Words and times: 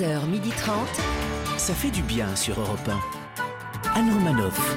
11h30. 0.00 1.58
Ça 1.58 1.74
fait 1.74 1.90
du 1.90 2.02
bien 2.02 2.34
sur 2.34 2.58
Europe 2.58 2.88
1. 2.88 3.98
Anne 3.98 4.10
Romanoff. 4.14 4.76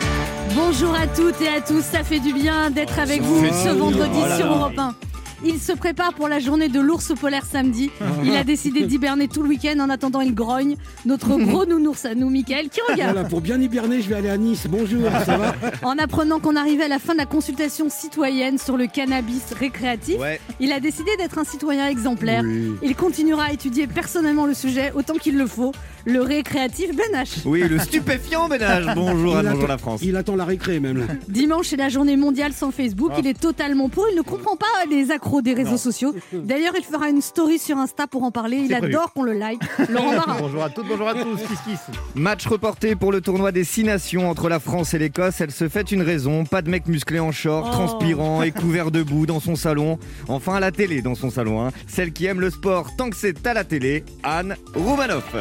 Bonjour 0.53 0.93
à 0.93 1.07
toutes 1.07 1.39
et 1.41 1.47
à 1.47 1.61
tous, 1.61 1.81
ça 1.81 2.03
fait 2.03 2.19
du 2.19 2.33
bien 2.33 2.69
d'être 2.69 2.99
avec 2.99 3.21
vous 3.21 3.45
ce 3.45 3.69
vendredi 3.69 4.19
sur 4.37 4.47
Europe 4.47 4.77
1. 4.77 5.12
Il 5.45 5.59
se 5.59 5.73
prépare 5.73 6.13
pour 6.13 6.29
la 6.29 6.39
journée 6.39 6.69
de 6.69 6.79
l'ours 6.79 7.11
polaire 7.19 7.45
samedi. 7.45 7.91
Il 8.23 8.33
a 8.35 8.43
décidé 8.45 8.85
d'hiberner 8.85 9.27
tout 9.27 9.43
le 9.43 9.49
week-end. 9.49 9.77
En 9.79 9.89
attendant, 9.89 10.21
il 10.21 10.33
grogne. 10.33 10.75
Notre 11.05 11.37
gros 11.37 11.65
nounours 11.65 12.05
à 12.05 12.15
nous, 12.15 12.29
Mickaël, 12.29 12.69
qui 12.69 12.79
regarde. 12.89 13.11
Voilà, 13.13 13.27
pour 13.27 13.41
bien 13.41 13.59
hiberner, 13.61 14.01
je 14.01 14.07
vais 14.09 14.15
aller 14.15 14.29
à 14.29 14.37
Nice. 14.37 14.67
Bonjour, 14.69 15.01
ça 15.25 15.37
va 15.37 15.53
En 15.83 15.97
apprenant 15.97 16.39
qu'on 16.39 16.55
arrivait 16.55 16.85
à 16.85 16.87
la 16.87 16.99
fin 16.99 17.13
de 17.13 17.17
la 17.17 17.25
consultation 17.25 17.89
citoyenne 17.89 18.57
sur 18.57 18.77
le 18.77 18.87
cannabis 18.87 19.53
récréatif, 19.59 20.17
Ouais. 20.19 20.39
il 20.61 20.71
a 20.71 20.79
décidé 20.79 21.11
d'être 21.17 21.37
un 21.37 21.43
citoyen 21.43 21.87
exemplaire. 21.89 22.43
Oui. 22.45 22.71
Il 22.81 22.95
continuera 22.95 23.45
à 23.45 23.51
étudier 23.51 23.87
personnellement 23.87 24.45
le 24.45 24.53
sujet 24.53 24.91
autant 24.95 25.15
qu'il 25.15 25.37
le 25.37 25.47
faut. 25.47 25.73
Le 26.05 26.21
récréatif 26.21 26.95
Ben 26.95 27.21
H. 27.21 27.39
Oui, 27.45 27.61
le 27.67 27.79
stupéfiant 27.79 28.47
ménage. 28.49 28.85
Bonjour 28.95 29.37
Anne, 29.37 29.45
Il 29.47 29.53
bonjour 29.53 29.67
la 29.69 29.77
France. 29.77 30.01
Il 30.03 30.15
attend 30.17 30.35
la 30.35 30.43
récré 30.45 30.79
même. 30.81 30.97
Là. 30.97 31.05
Dimanche, 31.29 31.67
c'est 31.69 31.77
la 31.77 31.87
journée 31.89 32.17
mondiale 32.17 32.51
sans 32.53 32.71
Facebook. 32.71 33.11
Ah. 33.13 33.19
Il 33.19 33.27
est 33.27 33.39
totalement 33.39 33.87
pour. 33.89 34.05
Il 34.11 34.17
ne 34.17 34.21
comprend 34.21 34.55
pas 34.57 34.65
les 34.89 35.11
accros 35.11 35.32
des 35.41 35.53
réseaux 35.53 35.77
sociaux. 35.77 36.13
D'ailleurs, 36.31 36.73
il 36.77 36.83
fera 36.83 37.09
une 37.09 37.21
story 37.21 37.57
sur 37.59 37.77
Insta 37.77 38.07
pour 38.07 38.23
en 38.23 38.31
parler. 38.31 38.57
Il 38.57 38.67
prévu. 38.69 38.85
adore 38.95 39.13
qu'on 39.13 39.23
le 39.23 39.33
like. 39.33 39.61
Laurent 39.89 40.13
Barra. 40.15 40.37
Bonjour 40.39 40.63
à 40.63 40.69
toutes, 40.69 40.87
bonjour 40.87 41.07
à 41.07 41.13
tous, 41.13 41.37
kiss 41.47 41.59
kiss. 41.65 41.79
Match 42.15 42.45
reporté 42.47 42.95
pour 42.95 43.11
le 43.11 43.21
tournoi 43.21 43.51
des 43.51 43.63
six 43.63 43.83
nations 43.83 44.29
entre 44.29 44.49
la 44.49 44.59
France 44.59 44.93
et 44.93 44.99
l'Écosse. 44.99 45.41
Elle 45.41 45.51
se 45.51 45.67
fait 45.69 45.91
une 45.91 46.01
raison. 46.01 46.45
Pas 46.45 46.61
de 46.61 46.69
mec 46.69 46.87
musclé 46.87 47.19
en 47.19 47.31
short, 47.31 47.67
Oh. 47.69 47.71
transpirant 47.71 48.43
et 48.43 48.51
couvert 48.51 48.91
de 48.91 49.01
boue 49.03 49.25
dans 49.25 49.39
son 49.39 49.55
salon. 49.55 49.97
Enfin 50.27 50.55
à 50.55 50.59
la 50.59 50.71
télé 50.71 51.01
dans 51.01 51.15
son 51.15 51.29
salon. 51.29 51.65
hein. 51.65 51.71
Celle 51.87 52.11
qui 52.13 52.25
aime 52.25 52.39
le 52.39 52.49
sport 52.49 52.95
tant 52.97 53.09
que 53.09 53.15
c'est 53.15 53.45
à 53.47 53.53
la 53.53 53.63
télé, 53.63 54.03
Anne 54.23 54.55
Roumanoff. 54.75 55.33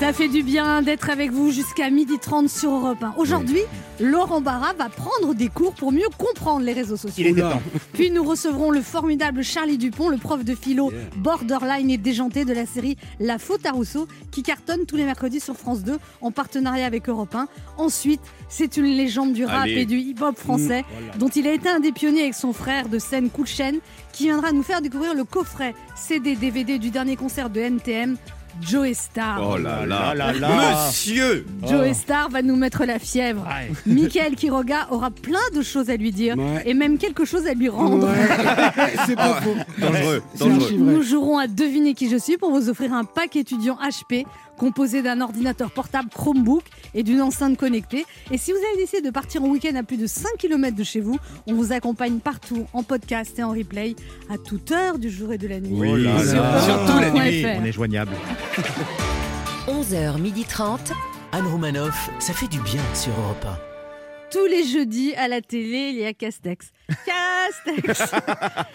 Ça 0.00 0.12
fait 0.12 0.28
du 0.28 0.44
bien 0.44 0.80
d'être 0.80 1.10
avec 1.10 1.32
vous 1.32 1.50
jusqu'à 1.50 1.90
12h30 1.90 2.46
sur 2.46 2.70
Europe 2.70 3.02
1. 3.02 3.14
Aujourd'hui, 3.16 3.62
Laurent 3.98 4.40
Barra 4.40 4.72
va 4.74 4.88
prendre 4.88 5.34
des 5.34 5.48
cours 5.48 5.74
pour 5.74 5.90
mieux 5.90 6.06
comprendre 6.16 6.64
les 6.64 6.72
réseaux 6.72 6.96
sociaux. 6.96 7.24
Il 7.28 7.34
temps. 7.34 7.60
Puis 7.94 8.12
nous 8.12 8.22
recevrons 8.22 8.70
le 8.70 8.80
formidable 8.80 9.42
Charlie 9.42 9.76
Dupont, 9.76 10.08
le 10.08 10.16
prof 10.16 10.44
de 10.44 10.54
philo 10.54 10.92
borderline 11.16 11.90
et 11.90 11.98
déjanté 11.98 12.44
de 12.44 12.52
la 12.52 12.64
série 12.64 12.96
La 13.18 13.38
faute 13.38 13.66
à 13.66 13.72
Rousseau, 13.72 14.06
qui 14.30 14.44
cartonne 14.44 14.86
tous 14.86 14.94
les 14.94 15.04
mercredis 15.04 15.40
sur 15.40 15.56
France 15.56 15.82
2 15.82 15.98
en 16.20 16.30
partenariat 16.30 16.86
avec 16.86 17.08
Europe 17.08 17.34
1. 17.34 17.48
Ensuite, 17.76 18.20
c'est 18.48 18.76
une 18.76 18.86
légende 18.86 19.32
du 19.32 19.44
rap 19.46 19.64
Allez. 19.64 19.80
et 19.80 19.84
du 19.84 19.98
hip-hop 19.98 20.38
français, 20.38 20.84
dont 21.18 21.28
il 21.28 21.48
a 21.48 21.52
été 21.52 21.68
un 21.68 21.80
des 21.80 21.90
pionniers 21.90 22.22
avec 22.22 22.34
son 22.34 22.52
frère 22.52 22.88
de 22.88 23.00
scène 23.00 23.30
chaîne, 23.46 23.80
qui 24.12 24.24
viendra 24.24 24.52
nous 24.52 24.62
faire 24.62 24.80
découvrir 24.80 25.14
le 25.14 25.24
coffret 25.24 25.74
CD 25.96 26.36
DVD 26.36 26.78
du 26.78 26.90
dernier 26.90 27.16
concert 27.16 27.50
de 27.50 27.60
NTM. 27.60 28.16
Joe 28.62 28.92
Star. 28.92 29.40
Oh 29.42 29.56
là 29.56 29.86
là. 29.86 30.14
là 30.14 30.32
là. 30.32 30.86
Monsieur 30.88 31.46
Joe 31.66 31.92
Star 31.96 32.28
va 32.28 32.42
nous 32.42 32.56
mettre 32.56 32.84
la 32.84 32.98
fièvre. 32.98 33.44
Ouais. 33.46 33.70
Michael 33.86 34.34
Quiroga 34.36 34.88
aura 34.90 35.10
plein 35.10 35.38
de 35.54 35.62
choses 35.62 35.90
à 35.90 35.96
lui 35.96 36.12
dire 36.12 36.36
Ouais. 36.36 36.62
et 36.66 36.74
même 36.74 36.98
quelque 36.98 37.24
chose 37.24 37.46
à 37.46 37.54
lui 37.54 37.68
rendre. 37.68 38.06
Ouais. 38.08 38.96
C'est 39.06 39.16
pas 39.16 39.40
faux. 39.40 39.54
Dangereux. 39.78 40.22
Nous 40.78 41.02
jouerons 41.02 41.38
à 41.38 41.46
deviner 41.46 41.94
qui 41.94 42.08
je 42.10 42.16
suis 42.16 42.36
pour 42.36 42.50
vous 42.50 42.68
offrir 42.68 42.92
un 42.92 43.04
pack 43.04 43.36
étudiant 43.36 43.78
HP 43.82 44.24
composé 44.58 45.00
d'un 45.00 45.22
ordinateur 45.22 45.70
portable 45.70 46.10
Chromebook 46.10 46.64
et 46.94 47.02
d'une 47.02 47.22
enceinte 47.22 47.56
connectée. 47.56 48.04
Et 48.30 48.36
si 48.36 48.52
vous 48.52 48.58
avez 48.58 48.76
décidé 48.82 49.00
de 49.00 49.10
partir 49.10 49.42
en 49.42 49.48
week-end 49.48 49.74
à 49.76 49.82
plus 49.82 49.96
de 49.96 50.06
5 50.06 50.28
km 50.38 50.76
de 50.76 50.84
chez 50.84 51.00
vous, 51.00 51.18
on 51.46 51.54
vous 51.54 51.72
accompagne 51.72 52.18
partout 52.18 52.66
en 52.74 52.82
podcast 52.82 53.38
et 53.38 53.42
en 53.42 53.52
replay 53.52 53.94
à 54.28 54.36
toute 54.36 54.70
heure 54.72 54.98
du 54.98 55.08
jour 55.10 55.32
et 55.32 55.38
de 55.38 55.48
la 55.48 55.60
nuit. 55.60 55.72
Oui, 55.72 56.02
là 56.02 56.18
Sur 56.22 56.42
là. 56.42 56.60
surtout 56.60 57.00
la 57.00 57.10
nuit. 57.10 57.42
1.fr. 57.42 57.60
On 57.60 57.64
est 57.64 57.72
joignable. 57.72 58.12
11h30. 59.68 60.92
Anne 61.32 61.46
Romanoff. 61.46 62.10
Ça 62.18 62.32
fait 62.32 62.48
du 62.48 62.58
bien 62.60 62.82
sur 62.94 63.12
Europe 63.20 63.46
Tous 64.32 64.46
les 64.46 64.64
jeudis 64.64 65.14
à 65.14 65.28
la 65.28 65.40
télé, 65.42 65.90
il 65.92 65.96
y 65.96 66.04
a 66.04 66.14
Castex. 66.14 66.72
Castex 66.88 68.02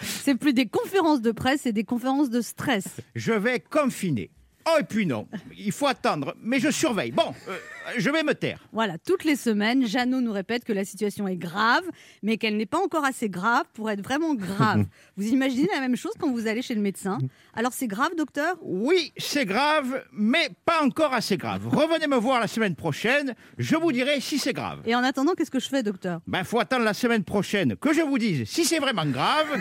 C'est 0.00 0.36
plus 0.36 0.52
des 0.52 0.66
conférences 0.66 1.20
de 1.20 1.32
presse, 1.32 1.60
c'est 1.64 1.72
des 1.72 1.84
conférences 1.84 2.30
de 2.30 2.40
stress. 2.40 2.84
Je 3.14 3.32
vais 3.32 3.60
confiner. 3.60 4.30
Oh, 4.66 4.78
et 4.80 4.84
puis 4.84 5.06
non, 5.06 5.28
il 5.56 5.72
faut 5.72 5.86
attendre, 5.86 6.34
mais 6.42 6.58
je 6.58 6.70
surveille. 6.70 7.12
Bon, 7.12 7.34
euh, 7.48 7.56
je 7.98 8.10
vais 8.10 8.22
me 8.22 8.34
taire. 8.34 8.66
Voilà, 8.72 8.96
toutes 8.98 9.24
les 9.24 9.36
semaines, 9.36 9.86
Jeannot 9.86 10.20
nous 10.20 10.32
répète 10.32 10.64
que 10.64 10.72
la 10.72 10.84
situation 10.84 11.28
est 11.28 11.36
grave, 11.36 11.84
mais 12.22 12.38
qu'elle 12.38 12.56
n'est 12.56 12.64
pas 12.64 12.78
encore 12.78 13.04
assez 13.04 13.28
grave 13.28 13.64
pour 13.74 13.90
être 13.90 14.00
vraiment 14.00 14.34
grave. 14.34 14.86
vous 15.16 15.26
imaginez 15.26 15.68
la 15.72 15.80
même 15.80 15.96
chose 15.96 16.12
quand 16.18 16.30
vous 16.30 16.46
allez 16.46 16.62
chez 16.62 16.74
le 16.74 16.80
médecin? 16.80 17.18
Alors 17.54 17.72
c'est 17.74 17.86
grave, 17.86 18.12
docteur? 18.16 18.56
Oui, 18.62 19.12
c'est 19.18 19.44
grave, 19.44 20.02
mais 20.12 20.48
pas 20.64 20.82
encore 20.82 21.12
assez 21.12 21.36
grave. 21.36 21.66
Revenez 21.68 22.06
me 22.06 22.16
voir 22.16 22.40
la 22.40 22.48
semaine 22.48 22.74
prochaine, 22.74 23.34
je 23.58 23.76
vous 23.76 23.92
dirai 23.92 24.20
si 24.20 24.38
c'est 24.38 24.54
grave. 24.54 24.80
Et 24.86 24.94
en 24.94 25.04
attendant, 25.04 25.34
qu'est-ce 25.34 25.50
que 25.50 25.60
je 25.60 25.68
fais, 25.68 25.82
docteur? 25.82 26.20
Ben, 26.26 26.42
faut 26.44 26.58
attendre 26.58 26.84
la 26.84 26.94
semaine 26.94 27.24
prochaine 27.24 27.76
que 27.76 27.92
je 27.92 28.00
vous 28.00 28.18
dise 28.18 28.48
si 28.48 28.64
c'est 28.64 28.78
vraiment 28.78 29.06
grave. 29.06 29.60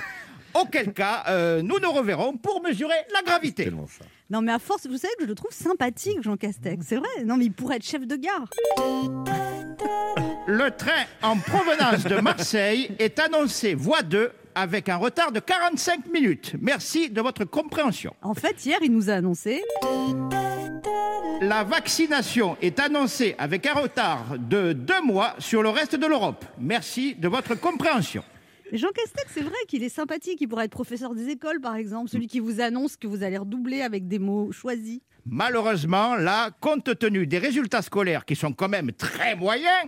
Auquel 0.53 0.93
cas, 0.93 1.23
euh, 1.29 1.61
nous 1.61 1.79
nous 1.79 1.91
reverrons 1.91 2.37
pour 2.37 2.61
mesurer 2.61 2.95
la 3.13 3.21
gravité. 3.23 3.71
Non, 4.29 4.41
mais 4.41 4.51
à 4.51 4.59
force, 4.59 4.87
vous 4.87 4.97
savez 4.97 5.13
que 5.17 5.23
je 5.23 5.29
le 5.29 5.35
trouve 5.35 5.51
sympathique, 5.51 6.21
Jean 6.21 6.37
Castex. 6.37 6.85
C'est 6.87 6.95
vrai 6.97 7.23
Non, 7.25 7.37
mais 7.37 7.45
il 7.45 7.51
pourrait 7.51 7.77
être 7.77 7.85
chef 7.85 8.05
de 8.05 8.15
gare. 8.15 8.49
Le 10.45 10.69
train 10.71 11.03
en 11.21 11.37
provenance 11.37 12.03
de 12.03 12.19
Marseille 12.19 12.91
est 12.99 13.19
annoncé 13.19 13.73
voie 13.75 14.01
2 14.01 14.31
avec 14.55 14.89
un 14.89 14.97
retard 14.97 15.31
de 15.31 15.39
45 15.39 16.07
minutes. 16.11 16.53
Merci 16.61 17.09
de 17.09 17.21
votre 17.21 17.45
compréhension. 17.45 18.13
En 18.21 18.33
fait, 18.33 18.65
hier, 18.65 18.77
il 18.81 18.91
nous 18.91 19.09
a 19.09 19.13
annoncé. 19.13 19.63
La 21.41 21.63
vaccination 21.63 22.55
est 22.61 22.79
annoncée 22.79 23.35
avec 23.37 23.65
un 23.65 23.73
retard 23.73 24.37
de 24.37 24.73
deux 24.73 25.01
mois 25.01 25.35
sur 25.39 25.63
le 25.63 25.69
reste 25.69 25.95
de 25.95 26.05
l'Europe. 26.05 26.45
Merci 26.59 27.15
de 27.15 27.27
votre 27.27 27.55
compréhension. 27.55 28.23
Mais 28.73 28.79
Jean 28.79 28.89
Castex, 28.89 29.31
c'est 29.31 29.43
vrai 29.43 29.53
qu'il 29.67 29.83
est 29.83 29.89
sympathique. 29.89 30.41
Il 30.41 30.47
pourrait 30.47 30.65
être 30.65 30.71
professeur 30.71 31.13
des 31.13 31.29
écoles, 31.29 31.61
par 31.61 31.75
exemple. 31.75 32.09
Celui 32.09 32.25
qui 32.25 32.39
vous 32.39 32.59
annonce 32.59 32.97
que 32.97 33.05
vous 33.05 33.21
allez 33.21 33.37
redoubler 33.37 33.83
avec 33.83 34.07
des 34.07 34.17
mots 34.17 34.51
choisis. 34.51 34.99
Malheureusement, 35.27 36.15
là, 36.15 36.49
compte 36.59 36.97
tenu 36.97 37.27
des 37.27 37.37
résultats 37.37 37.83
scolaires 37.83 38.25
qui 38.25 38.35
sont 38.35 38.51
quand 38.51 38.67
même 38.67 38.91
très 38.91 39.35
moyens, 39.35 39.85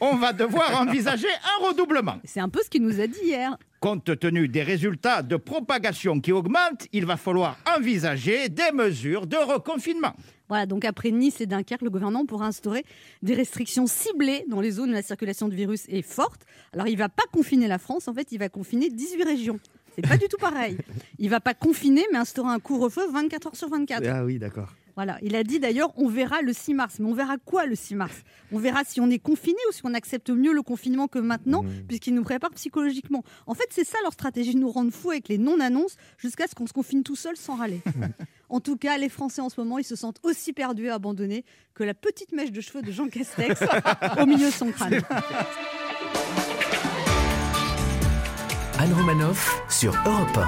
on 0.00 0.14
va 0.14 0.32
devoir 0.32 0.80
envisager 0.80 1.26
un 1.26 1.66
redoublement. 1.66 2.18
C'est 2.22 2.38
un 2.38 2.48
peu 2.48 2.60
ce 2.62 2.70
qu'il 2.70 2.82
nous 2.82 3.00
a 3.00 3.08
dit 3.08 3.18
hier. 3.24 3.58
Compte 3.80 4.16
tenu 4.20 4.46
des 4.46 4.62
résultats 4.62 5.22
de 5.22 5.34
propagation 5.34 6.20
qui 6.20 6.30
augmentent, 6.30 6.86
il 6.92 7.06
va 7.06 7.16
falloir 7.16 7.58
envisager 7.76 8.48
des 8.48 8.70
mesures 8.72 9.26
de 9.26 9.36
reconfinement. 9.36 10.14
Voilà, 10.48 10.66
donc 10.66 10.84
après 10.84 11.10
Nice 11.10 11.40
et 11.40 11.46
Dunkerque, 11.46 11.82
le 11.82 11.90
gouvernement 11.90 12.24
pourra 12.26 12.46
instaurer 12.46 12.84
des 13.22 13.34
restrictions 13.34 13.86
ciblées 13.86 14.44
dans 14.48 14.60
les 14.60 14.72
zones 14.72 14.90
où 14.90 14.94
la 14.94 15.02
circulation 15.02 15.48
du 15.48 15.56
virus 15.56 15.84
est 15.88 16.02
forte. 16.02 16.42
Alors, 16.72 16.88
il 16.88 16.96
va 16.96 17.08
pas 17.08 17.24
confiner 17.32 17.68
la 17.68 17.78
France, 17.78 18.08
en 18.08 18.14
fait, 18.14 18.32
il 18.32 18.38
va 18.38 18.48
confiner 18.48 18.88
18 18.90 19.24
régions. 19.24 19.60
C'est 19.94 20.06
pas 20.08 20.16
du 20.16 20.28
tout 20.28 20.36
pareil. 20.36 20.78
Il 21.18 21.28
va 21.28 21.40
pas 21.40 21.54
confiner, 21.54 22.04
mais 22.12 22.18
instaurer 22.18 22.50
un 22.50 22.60
couvre-feu 22.60 23.10
24 23.10 23.48
heures 23.48 23.56
sur 23.56 23.68
24. 23.68 24.06
Ah 24.06 24.24
oui, 24.24 24.38
d'accord. 24.38 24.72
Voilà, 24.98 25.16
il 25.22 25.36
a 25.36 25.44
dit 25.44 25.60
d'ailleurs, 25.60 25.92
on 25.96 26.08
verra 26.08 26.42
le 26.42 26.52
6 26.52 26.74
mars. 26.74 26.96
Mais 26.98 27.06
on 27.06 27.14
verra 27.14 27.36
quoi 27.38 27.66
le 27.66 27.76
6 27.76 27.94
mars? 27.94 28.24
On 28.50 28.58
verra 28.58 28.82
si 28.82 29.00
on 29.00 29.08
est 29.08 29.20
confiné 29.20 29.56
ou 29.68 29.72
si 29.72 29.82
on 29.84 29.94
accepte 29.94 30.28
mieux 30.28 30.52
le 30.52 30.62
confinement 30.62 31.06
que 31.06 31.20
maintenant, 31.20 31.64
puisqu'il 31.86 32.16
nous 32.16 32.24
prépare 32.24 32.50
psychologiquement. 32.50 33.22
En 33.46 33.54
fait, 33.54 33.68
c'est 33.70 33.86
ça 33.86 33.96
leur 34.02 34.12
stratégie, 34.12 34.54
de 34.54 34.58
nous 34.58 34.72
rendre 34.72 34.92
fous 34.92 35.12
avec 35.12 35.28
les 35.28 35.38
non-annonces 35.38 35.94
jusqu'à 36.16 36.48
ce 36.48 36.56
qu'on 36.56 36.66
se 36.66 36.72
confine 36.72 37.04
tout 37.04 37.14
seul 37.14 37.36
sans 37.36 37.54
râler. 37.54 37.80
en 38.48 38.58
tout 38.58 38.76
cas, 38.76 38.98
les 38.98 39.08
Français 39.08 39.40
en 39.40 39.48
ce 39.48 39.60
moment, 39.60 39.78
ils 39.78 39.84
se 39.84 39.94
sentent 39.94 40.18
aussi 40.24 40.52
perdus 40.52 40.86
et 40.86 40.90
abandonnés 40.90 41.44
que 41.74 41.84
la 41.84 41.94
petite 41.94 42.32
mèche 42.32 42.50
de 42.50 42.60
cheveux 42.60 42.82
de 42.82 42.90
Jean 42.90 43.06
Castex 43.06 43.62
au 44.20 44.26
milieu 44.26 44.46
de 44.46 44.52
son 44.52 44.72
crâne. 44.72 45.00
Anne 48.80 48.92
Romanoff 48.94 49.62
sur 49.68 49.94
Europe 50.04 50.40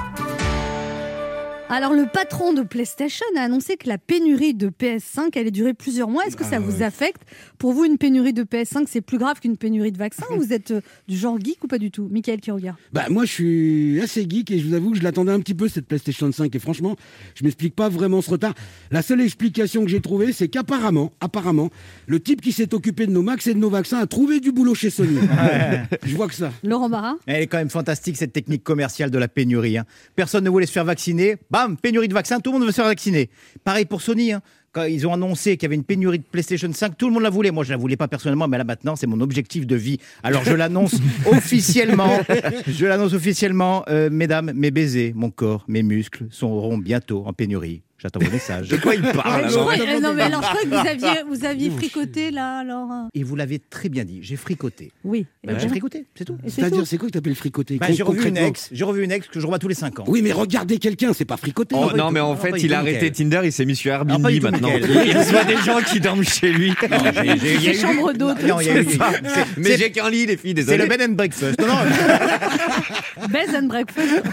Alors, 1.73 1.93
le 1.93 2.05
patron 2.05 2.51
de 2.51 2.63
PlayStation 2.63 3.25
a 3.37 3.43
annoncé 3.43 3.77
que 3.77 3.87
la 3.87 3.97
pénurie 3.97 4.53
de 4.53 4.67
PS5 4.67 5.39
allait 5.39 5.51
durer 5.51 5.73
plusieurs 5.73 6.09
mois. 6.09 6.25
Est-ce 6.25 6.35
que 6.35 6.43
ça 6.43 6.59
vous 6.59 6.83
affecte? 6.83 7.21
Pour 7.57 7.71
vous, 7.71 7.85
une 7.85 7.97
pénurie 7.97 8.33
de 8.33 8.43
PS5, 8.43 8.87
c'est 8.89 8.99
plus 8.99 9.17
grave 9.17 9.39
qu'une 9.39 9.55
pénurie 9.55 9.93
de 9.93 9.97
vaccins 9.97 10.25
Vous 10.35 10.51
êtes 10.51 10.71
euh, 10.71 10.81
du 11.07 11.15
genre 11.15 11.39
geek 11.39 11.63
ou 11.63 11.67
pas 11.67 11.77
du 11.77 11.89
tout? 11.89 12.09
Michael 12.11 12.41
qui 12.41 12.51
regarde. 12.51 12.75
Bah 12.91 13.05
moi 13.09 13.23
je 13.23 13.31
suis 13.31 14.01
assez 14.01 14.27
geek 14.29 14.51
et 14.51 14.59
je 14.59 14.67
vous 14.67 14.73
avoue 14.73 14.91
que 14.91 14.97
je 14.97 15.03
l'attendais 15.03 15.31
un 15.31 15.39
petit 15.39 15.53
peu 15.53 15.69
cette 15.69 15.87
PlayStation 15.87 16.29
5 16.29 16.53
et 16.53 16.59
franchement 16.59 16.97
je 17.35 17.45
m'explique 17.45 17.73
pas 17.73 17.87
vraiment 17.87 18.21
ce 18.21 18.31
retard. 18.31 18.53
La 18.91 19.01
seule 19.01 19.21
explication 19.21 19.83
que 19.85 19.89
j'ai 19.89 20.01
trouvée 20.01 20.33
c'est 20.33 20.49
qu'apparemment, 20.49 21.13
apparemment, 21.21 21.69
le 22.05 22.19
type 22.19 22.41
qui 22.41 22.51
s'est 22.51 22.73
occupé 22.73 23.07
de 23.07 23.11
nos 23.11 23.21
max 23.21 23.47
et 23.47 23.53
de 23.53 23.59
nos 23.59 23.69
vaccins 23.69 23.99
a 23.99 24.07
trouvé 24.07 24.41
du 24.41 24.51
boulot 24.51 24.75
chez 24.75 24.89
Sony. 24.89 25.19
je 26.03 26.15
vois 26.17 26.27
que 26.27 26.35
ça. 26.35 26.51
Laurent 26.63 26.89
Barra? 26.89 27.15
Elle 27.27 27.43
est 27.43 27.47
quand 27.47 27.59
même 27.59 27.69
fantastique 27.69 28.17
cette 28.17 28.33
technique 28.33 28.63
commerciale 28.65 29.09
de 29.09 29.17
la 29.17 29.29
pénurie. 29.29 29.77
hein. 29.77 29.85
Personne 30.17 30.43
ne 30.43 30.49
voulait 30.49 30.65
se 30.65 30.73
faire 30.73 30.85
vacciner. 30.85 31.37
Bam, 31.61 31.77
pénurie 31.77 32.07
de 32.07 32.13
vaccins, 32.13 32.39
tout 32.39 32.51
le 32.51 32.57
monde 32.57 32.65
veut 32.65 32.71
se 32.71 32.77
faire 32.77 32.85
vacciner. 32.85 33.29
Pareil 33.63 33.85
pour 33.85 34.01
Sony. 34.01 34.31
hein. 34.31 34.41
quand 34.71 34.83
ils 34.85 35.05
ont 35.05 35.13
annoncé 35.13 35.57
qu'il 35.57 35.63
y 35.63 35.65
avait 35.67 35.75
une 35.75 35.83
pénurie 35.83 36.17
de 36.17 36.23
PlayStation 36.23 36.71
5, 36.73 36.97
tout 36.97 37.07
le 37.07 37.13
monde 37.13 37.21
la 37.23 37.29
voulait. 37.29 37.51
Moi, 37.51 37.63
je 37.63 37.69
la 37.71 37.77
voulais 37.77 37.97
pas 37.97 38.07
personnellement, 38.07 38.47
mais 38.47 38.57
là 38.57 38.63
maintenant, 38.63 38.95
c'est 38.95 39.05
mon 39.05 39.19
objectif 39.21 39.67
de 39.67 39.75
vie. 39.75 39.99
Alors, 40.23 40.43
je 40.43 40.53
l'annonce 40.53 40.95
officiellement. 41.27 42.19
Je 42.67 42.85
l'annonce 42.87 43.13
officiellement, 43.13 43.83
euh, 43.89 44.09
mesdames, 44.11 44.51
mes 44.55 44.71
baisers, 44.71 45.13
mon 45.15 45.29
corps, 45.29 45.65
mes 45.67 45.83
muscles 45.83 46.25
seront 46.31 46.77
bientôt 46.79 47.23
en 47.27 47.33
pénurie. 47.33 47.81
J'attends 48.01 48.19
vos 48.19 48.31
messages. 48.31 48.67
De 48.67 48.77
quoi 48.77 48.95
il 48.95 49.01
parle 49.03 49.47
Je 49.49 49.53
crois- 49.57 49.73
euh, 49.79 49.99
non, 49.99 50.13
mais 50.15 50.23
alors, 50.23 50.41
je 50.41 50.47
crois 50.47 50.61
que 50.63 50.67
vous 50.69 50.87
aviez, 51.05 51.21
vous 51.29 51.45
aviez 51.45 51.69
fricoté 51.69 52.31
là, 52.31 52.59
alors. 52.59 52.91
euh, 52.91 52.95
Et 53.13 53.23
vous 53.23 53.35
l'avez 53.35 53.59
très 53.59 53.89
bien 53.89 54.03
dit, 54.05 54.19
j'ai 54.23 54.35
fricoté. 54.37 54.91
Oui. 55.03 55.27
Bah, 55.43 55.53
Et 55.53 55.59
j'ai 55.59 55.67
fricoté, 55.67 56.05
c'est 56.15 56.25
tout. 56.25 56.35
C'est 56.45 56.49
C'est-à-dire, 56.61 56.79
tout. 56.79 56.85
c'est 56.85 56.97
quoi 56.97 57.09
que 57.09 57.13
t'appelles 57.13 57.35
fricoter 57.35 57.77
Bah, 57.77 57.87
j'ai 57.91 58.01
revu 58.01 58.27
une 58.27 58.37
ex, 58.37 58.69
j'ai 58.71 58.83
revu 58.85 59.03
une 59.03 59.11
ex 59.11 59.27
que 59.27 59.39
je 59.39 59.45
revois 59.45 59.59
tous 59.59 59.67
les 59.67 59.75
5 59.75 59.99
ans. 59.99 60.03
Oui, 60.07 60.21
mais 60.23 60.31
regarder 60.31 60.77
quelqu'un, 60.79 61.13
c'est 61.13 61.25
pas 61.25 61.37
fricoter. 61.37 61.75
Oh, 61.77 61.91
non, 61.95 62.09
mais 62.11 62.19
en 62.19 62.35
fait, 62.35 62.51
il 62.61 62.73
a 62.73 62.79
arrêté. 62.79 63.11
Tinder, 63.11 63.41
il 63.43 63.51
s'est 63.51 63.65
mis 63.65 63.75
sur 63.75 63.91
Airbnb 63.91 64.25
maintenant. 64.41 64.69
Il 65.05 65.17
reçoit 65.17 65.43
des 65.43 65.57
gens 65.57 65.79
qui 65.85 65.99
dorment 65.99 66.23
chez 66.23 66.51
lui. 66.51 66.73
J'ai- 66.81 67.37
j'ai- 67.37 67.53
il 67.55 67.63
y 67.63 67.67
a 67.69 67.73
eu- 67.73 67.77
Chambre 67.77 68.13
d'hôte. 68.13 68.43
Non, 68.43 68.59
il 68.61 68.67
y 68.67 68.69
a 68.71 68.81
eu- 68.81 68.85
C'est 68.89 68.97
ça. 68.97 69.11
c'est- 69.23 69.45
Mais 69.57 69.63
c'est- 69.71 69.77
j'ai 69.77 69.91
qu'un 69.91 70.09
lit, 70.09 70.25
les 70.25 70.37
filles, 70.37 70.51
C'est 70.57 70.65
désolé. 70.65 70.77
le 70.83 70.87
bed 70.87 71.01
and 71.01 71.13
breakfast. 71.13 71.59
Non, 71.61 71.67
non, 71.67 73.27
Bed 73.29 73.49
and 73.55 73.67
breakfast. 73.67 74.23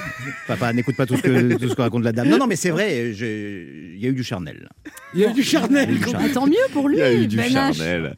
papa, 0.47 0.73
n'écoute 0.73 0.97
pas 0.97 1.07
tout 1.07 1.17
ce 1.17 1.23
que, 1.23 1.55
tout 1.57 1.69
ce 1.69 1.75
que 1.75 1.83
raconte 1.83 2.05
la 2.05 2.13
dame. 2.13 2.29
Non, 2.29 2.39
non, 2.39 2.47
mais 2.47 2.57
c'est 2.57 2.71
vrai, 2.71 3.13
je- 3.15 3.58
il 3.95 4.01
y 4.03 4.07
a 4.07 4.11
eu 4.11 4.13
du 4.15 4.23
charnel. 4.23 4.69
Il 5.15 5.21
y 5.21 5.25
a 5.25 5.31
eu 5.31 5.35
du 5.35 5.43
charnel. 5.43 5.99
Bah, 6.13 6.19
tant 6.33 6.47
mieux 6.47 6.55
pour 6.73 6.89
lui. 6.89 6.97
Il 6.97 7.01
y 7.01 7.03
a 7.03 7.13
eu 7.15 7.27
du 7.27 7.37
Ben 7.37 7.51
charnel. 7.51 8.15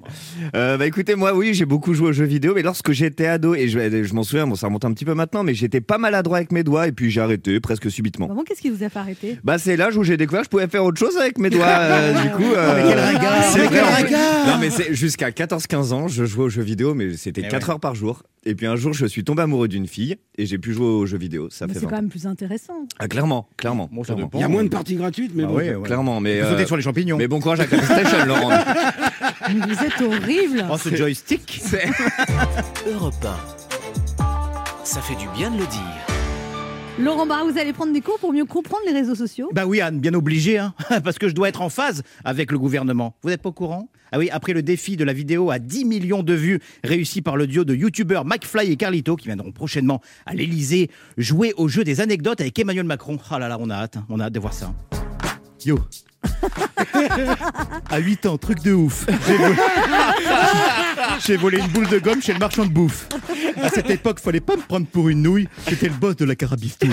Euh, 0.54 0.76
bah 0.76 0.86
écoutez, 0.86 1.14
moi 1.14 1.34
oui, 1.34 1.54
j'ai 1.54 1.64
beaucoup 1.64 1.94
joué 1.94 2.08
aux 2.08 2.12
jeux 2.12 2.24
vidéo, 2.24 2.52
mais 2.54 2.62
lorsque 2.62 2.92
j'étais 2.92 3.26
ado, 3.26 3.54
et 3.54 3.68
je, 3.68 4.04
je 4.04 4.14
m'en 4.14 4.22
souviens, 4.22 4.46
bon, 4.46 4.54
ça 4.54 4.66
remonte 4.66 4.84
un 4.84 4.92
petit 4.92 5.04
peu 5.04 5.14
maintenant, 5.14 5.42
mais 5.42 5.54
j'étais 5.54 5.80
pas 5.80 5.98
maladroit 5.98 6.38
avec 6.38 6.52
mes 6.52 6.62
doigts, 6.64 6.86
et 6.88 6.92
puis 6.92 7.10
j'ai 7.10 7.20
arrêté 7.20 7.60
presque 7.60 7.90
subitement. 7.90 8.28
Maman, 8.28 8.42
qu'est-ce 8.44 8.60
qui 8.62 8.70
vous 8.70 8.82
a 8.82 8.88
fait 8.88 8.98
arrêter? 8.98 9.38
Bah 9.44 9.58
c'est 9.58 9.76
l'âge 9.76 9.96
où 9.96 10.02
j'ai 10.04 10.16
découvert 10.16 10.40
que 10.42 10.46
je 10.46 10.50
pouvais 10.50 10.68
faire 10.68 10.84
autre 10.84 10.98
chose 10.98 11.16
avec 11.16 11.38
mes 11.38 11.50
doigts. 11.50 11.66
euh, 11.66 12.22
du 12.22 12.30
coup, 12.30 12.52
euh, 12.54 12.74
mais 12.76 12.88
quel 12.90 12.98
ringard, 12.98 13.44
c'est 13.44 13.66
vrai. 13.66 14.10
Non 14.46 14.58
mais 14.60 14.70
c'est 14.70 14.94
jusqu'à 14.94 15.30
14-15 15.30 15.92
ans, 15.92 16.08
je 16.08 16.24
jouais 16.24 16.44
aux 16.44 16.48
jeux 16.50 16.62
vidéo, 16.62 16.94
mais 16.94 17.16
c'était 17.16 17.42
Eh 17.44 17.48
4 17.48 17.66
ouais. 17.66 17.70
heures 17.74 17.80
par 17.80 17.94
jour. 17.94 18.22
Et 18.46 18.54
puis 18.54 18.66
un 18.66 18.74
jour, 18.76 18.94
je 18.94 19.04
suis 19.04 19.22
tombé 19.22 19.42
amoureux 19.42 19.68
d'une 19.68 19.86
fille, 19.86 20.16
et 20.38 20.46
j'ai 20.46 20.56
pu 20.56 20.72
jouer 20.72 20.86
aux 20.86 21.04
jeux 21.04 21.18
vidéo. 21.18 21.50
Ça 21.50 21.66
Mais 21.66 21.74
fait 21.74 21.80
c'est 21.80 21.84
20 21.84 21.90
quand 21.90 21.96
même 21.96 22.08
plus 22.08 22.26
intéressant. 22.26 22.86
Ah, 22.98 23.06
clairement, 23.06 23.48
clairement, 23.58 23.88
Bon, 23.92 24.00
clairement. 24.02 24.30
Il 24.32 24.40
y 24.40 24.42
a 24.42 24.48
moins 24.48 24.64
de 24.64 24.68
parties 24.70 24.94
gratuites, 24.96 25.29
mais 25.34 25.44
Ah 25.44 25.46
bon. 25.46 25.54
ouais. 25.54 25.76
Clairement, 25.84 26.20
mais 26.20 26.40
euh, 26.40 26.66
sur 26.66 26.76
les 26.76 26.82
champignons. 26.82 27.16
mais 27.16 27.28
bon 27.28 27.40
courage 27.40 27.60
avec 27.60 27.72
la 27.72 27.78
PlayStation, 27.78 28.24
Laurent. 28.26 28.50
Mais 29.48 29.54
vous 29.74 29.84
êtes 29.84 30.00
horrible. 30.00 30.64
Oh, 30.70 30.76
ce 30.78 30.94
joystick 30.94 31.62
Europe 32.86 33.14
1. 34.18 34.24
Ça 34.84 35.00
fait 35.00 35.14
du 35.16 35.26
bien 35.36 35.50
de 35.50 35.58
le 35.58 35.66
dire. 35.66 35.80
Laurent 36.98 37.24
Barra, 37.24 37.44
vous 37.44 37.56
allez 37.58 37.72
prendre 37.72 37.92
des 37.94 38.00
cours 38.02 38.18
pour 38.18 38.32
mieux 38.32 38.44
comprendre 38.44 38.82
les 38.86 38.92
réseaux 38.92 39.14
sociaux? 39.14 39.48
Bah 39.54 39.64
oui, 39.64 39.80
Anne, 39.80 40.00
bien 40.00 40.12
obligé, 40.12 40.58
hein, 40.58 40.74
parce 41.04 41.18
que 41.18 41.28
je 41.28 41.34
dois 41.34 41.48
être 41.48 41.62
en 41.62 41.70
phase 41.70 42.02
avec 42.24 42.52
le 42.52 42.58
gouvernement. 42.58 43.14
Vous 43.22 43.30
n'êtes 43.30 43.40
pas 43.40 43.48
au 43.48 43.52
courant? 43.52 43.88
Ah 44.12 44.18
oui, 44.18 44.28
après 44.30 44.52
le 44.52 44.62
défi 44.62 44.96
de 44.96 45.04
la 45.04 45.12
vidéo 45.14 45.50
à 45.50 45.58
10 45.58 45.84
millions 45.86 46.22
de 46.22 46.34
vues 46.34 46.58
réussi 46.84 47.22
par 47.22 47.36
le 47.36 47.46
duo 47.46 47.64
de 47.64 47.74
youtubeurs 47.74 48.26
McFly 48.26 48.72
et 48.72 48.76
Carlito, 48.76 49.16
qui 49.16 49.28
viendront 49.28 49.52
prochainement 49.52 50.02
à 50.26 50.34
l'Elysée 50.34 50.90
jouer 51.16 51.54
au 51.56 51.68
jeu 51.68 51.84
des 51.84 52.00
anecdotes 52.02 52.40
avec 52.40 52.58
Emmanuel 52.58 52.84
Macron. 52.84 53.16
Ah 53.30 53.38
là 53.38 53.48
là, 53.48 53.56
on 53.60 53.70
a 53.70 53.76
hâte, 53.76 53.96
hein, 53.96 54.04
on 54.10 54.20
a 54.20 54.24
hâte 54.24 54.32
de 54.34 54.40
voir 54.40 54.52
ça. 54.52 54.74
Yo 55.64 55.78
À 57.90 57.98
8 57.98 58.26
ans, 58.26 58.38
truc 58.38 58.62
de 58.62 58.72
ouf. 58.72 59.06
J'ai 61.26 61.36
volé... 61.36 61.58
Une 61.58 61.68
boule 61.68 61.88
de 61.88 61.98
gomme 61.98 62.22
chez 62.22 62.32
le 62.32 62.38
marchand 62.38 62.64
de 62.64 62.70
bouffe. 62.70 63.08
À 63.62 63.68
cette 63.68 63.90
époque, 63.90 64.20
fallait 64.20 64.40
pas 64.40 64.56
me 64.56 64.62
prendre 64.62 64.86
pour 64.86 65.08
une 65.08 65.22
nouille. 65.22 65.48
J'étais 65.68 65.88
le 65.88 65.94
boss 65.94 66.16
de 66.16 66.24
la 66.24 66.34
carabistouille. 66.34 66.90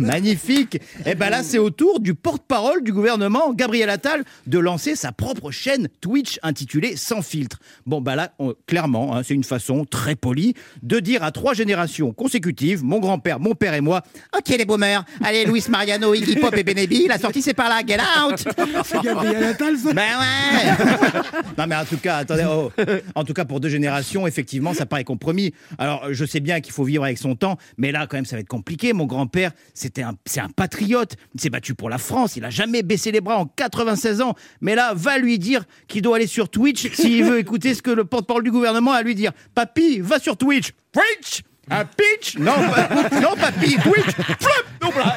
Magnifique. 0.06 0.80
Et 1.06 1.14
ben 1.14 1.30
là, 1.30 1.42
c'est 1.42 1.58
au 1.58 1.70
tour 1.70 2.00
du 2.00 2.14
porte-parole 2.14 2.82
du 2.82 2.92
gouvernement, 2.92 3.52
Gabriel 3.52 3.90
Attal, 3.90 4.24
de 4.46 4.58
lancer 4.58 4.96
sa 4.96 5.12
propre 5.12 5.50
chaîne 5.50 5.88
Twitch 6.00 6.38
intitulée 6.42 6.96
Sans 6.96 7.22
filtre. 7.22 7.58
Bon, 7.86 8.00
bah 8.00 8.16
là, 8.16 8.32
on- 8.38 8.54
clairement, 8.66 9.14
hein, 9.14 9.22
c'est 9.22 9.34
une 9.34 9.44
façon 9.44 9.84
très 9.84 10.16
polie 10.16 10.54
de 10.82 11.00
dire 11.00 11.22
à 11.22 11.32
trois 11.32 11.54
générations 11.54 12.12
consécutives, 12.12 12.82
mon 12.82 12.98
grand-père, 12.98 13.40
mon 13.40 13.54
père 13.54 13.74
et 13.74 13.80
moi, 13.80 14.02
ok 14.36 14.48
les 14.48 14.64
boomers, 14.64 15.04
allez 15.22 15.44
Luis 15.44 15.64
Mariano, 15.68 16.14
Iggy 16.14 16.36
Pop 16.36 16.56
et 16.56 16.64
Benebi, 16.64 17.06
la 17.06 17.18
sortie 17.18 17.42
c'est 17.42 17.54
par 17.54 17.68
là, 17.68 17.80
get 17.86 17.98
out 17.98 18.44
C'est 18.84 19.02
Gabriel 19.02 19.44
Attal, 19.44 19.76
ça 19.76 19.92
ben 19.92 20.02
ouais 20.18 21.20
Non 21.58 21.66
mais 21.66 21.76
en 21.76 21.84
tout 21.84 21.98
cas, 21.98 22.18
attendez, 22.18 22.46
oh. 22.48 22.70
en 23.14 23.24
tout 23.24 23.34
cas 23.34 23.44
pour 23.44 23.60
deux 23.60 23.68
générations, 23.68 24.26
effectivement, 24.26 24.74
ça 24.74 24.86
paraît 24.86 25.04
compromis. 25.04 25.52
Alors 25.78 26.06
je 26.10 26.24
sais 26.24 26.40
bien 26.40 26.60
qu'il 26.60 26.72
faut 26.72 26.84
vivre 26.84 27.04
avec 27.04 27.18
son 27.18 27.34
temps, 27.36 27.58
mais 27.76 27.92
là 27.92 28.06
quand 28.06 28.16
même 28.16 28.24
ça 28.24 28.36
va 28.36 28.40
être 28.40 28.48
compliqué. 28.48 28.92
Mon 28.92 29.06
grand-père, 29.06 29.52
c'était 29.90 30.02
un, 30.02 30.12
c'est 30.24 30.38
un 30.38 30.48
patriote, 30.48 31.16
il 31.34 31.40
s'est 31.40 31.50
battu 31.50 31.74
pour 31.74 31.90
la 31.90 31.98
France, 31.98 32.36
il 32.36 32.44
a 32.44 32.50
jamais 32.50 32.84
baissé 32.84 33.10
les 33.10 33.20
bras 33.20 33.38
en 33.38 33.46
96 33.46 34.20
ans. 34.20 34.34
Mais 34.60 34.76
là, 34.76 34.92
va 34.94 35.18
lui 35.18 35.36
dire 35.40 35.64
qu'il 35.88 36.02
doit 36.02 36.14
aller 36.16 36.28
sur 36.28 36.48
Twitch 36.48 36.88
s'il 36.94 37.24
veut 37.24 37.40
écouter 37.40 37.74
ce 37.74 37.82
que 37.82 37.90
le 37.90 38.04
porte-parole 38.04 38.44
du 38.44 38.52
gouvernement 38.52 38.92
a 38.92 38.98
à 38.98 39.02
lui 39.02 39.16
dire. 39.16 39.32
Papy, 39.54 39.98
va 39.98 40.20
sur 40.20 40.36
Twitch. 40.36 40.70
Twitch 40.92 41.42
un 41.72 41.84
pitch 41.84 42.36
Non, 42.36 42.52
non, 43.22 43.36
papy, 43.36 43.76
Twitch, 43.76 44.10
flop 44.40 44.64
Non, 44.82 44.90
voilà. 44.92 45.16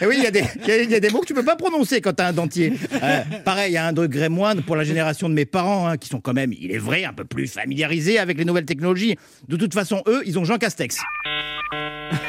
Et 0.00 0.06
oui, 0.06 0.16
il 0.18 0.24
y, 0.24 0.26
a 0.26 0.32
des- 0.32 0.42
il 0.62 0.66
y 0.66 0.70
a- 0.72 0.82
il 0.82 0.90
y 0.90 0.94
a 0.96 1.00
des 1.00 1.10
mots 1.10 1.20
que 1.20 1.26
tu 1.26 1.34
peux 1.34 1.44
pas 1.44 1.54
prononcer 1.54 2.00
quand 2.00 2.12
tu 2.14 2.22
as 2.24 2.26
un 2.28 2.32
dentier. 2.32 2.72
Euh, 3.00 3.20
pareil, 3.44 3.70
il 3.70 3.74
y 3.74 3.76
a 3.76 3.86
un 3.86 3.92
degré 3.92 4.28
moindre 4.28 4.62
pour 4.62 4.74
la 4.74 4.82
génération 4.82 5.28
de 5.28 5.34
mes 5.34 5.44
parents, 5.44 5.86
hein, 5.86 5.96
qui 5.96 6.08
sont 6.08 6.20
quand 6.20 6.32
même, 6.32 6.52
il 6.52 6.72
est 6.72 6.78
vrai, 6.78 7.04
un 7.04 7.12
peu 7.12 7.24
plus 7.24 7.46
familiarisés 7.46 8.18
avec 8.18 8.36
les 8.36 8.44
nouvelles 8.44 8.64
technologies. 8.66 9.16
De 9.46 9.56
toute 9.56 9.74
façon, 9.74 10.02
eux, 10.08 10.22
ils 10.26 10.38
ont 10.40 10.44
Jean 10.44 10.58
Castex. 10.58 10.98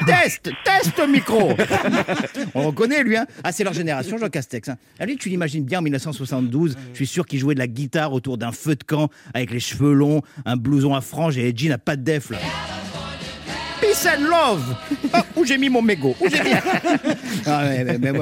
Test, 0.06 0.50
test 0.64 1.08
micro. 1.08 1.52
On 2.56 2.68
reconnaît 2.68 3.04
lui, 3.04 3.18
hein. 3.18 3.26
Ah, 3.44 3.52
c'est 3.52 3.64
leur 3.64 3.74
génération, 3.74 4.18
Jean 4.18 4.30
Castex. 4.30 4.70
Hein. 4.70 4.78
Ah, 5.00 5.06
lui, 5.06 5.18
tu 5.18 5.30
l'imagines 5.30 5.64
bien 5.64 5.80
en 5.80 5.82
1972. 5.82 6.78
Je 6.92 6.96
suis 6.96 7.08
sûr 7.08 7.26
qu'il 7.26 7.40
jouait 7.40 7.54
de 7.54 7.60
la 7.60 7.68
guitare 7.68 8.14
autour 8.14 8.38
d'un 8.38 8.52
feu 8.52 8.76
de 8.76 8.84
camp 8.84 9.10
avec 9.34 9.52
les 9.52 9.60
cheveux 9.60 9.94
longs, 9.94 10.22
un 10.46 10.58
blouson 10.58 10.96
à 10.96 11.02
franges 11.02 11.38
et 11.38 11.44
les 11.44 11.58
jeans 11.58 11.72
à 11.72 11.78
pas 11.78 11.96
de 11.96 12.04
def 12.04 12.30
là. 12.30 12.38
Peace 13.82 14.08
and 14.08 14.24
love. 14.24 14.76
Oh, 15.14 15.18
où 15.42 15.46
j'ai 15.46 15.58
mis 15.58 15.70
mon 15.70 15.82
mégot 15.82 16.16
Où 16.20 16.28
j'ai 16.30 16.42
mis- 16.44 16.50
Ah, 17.46 17.64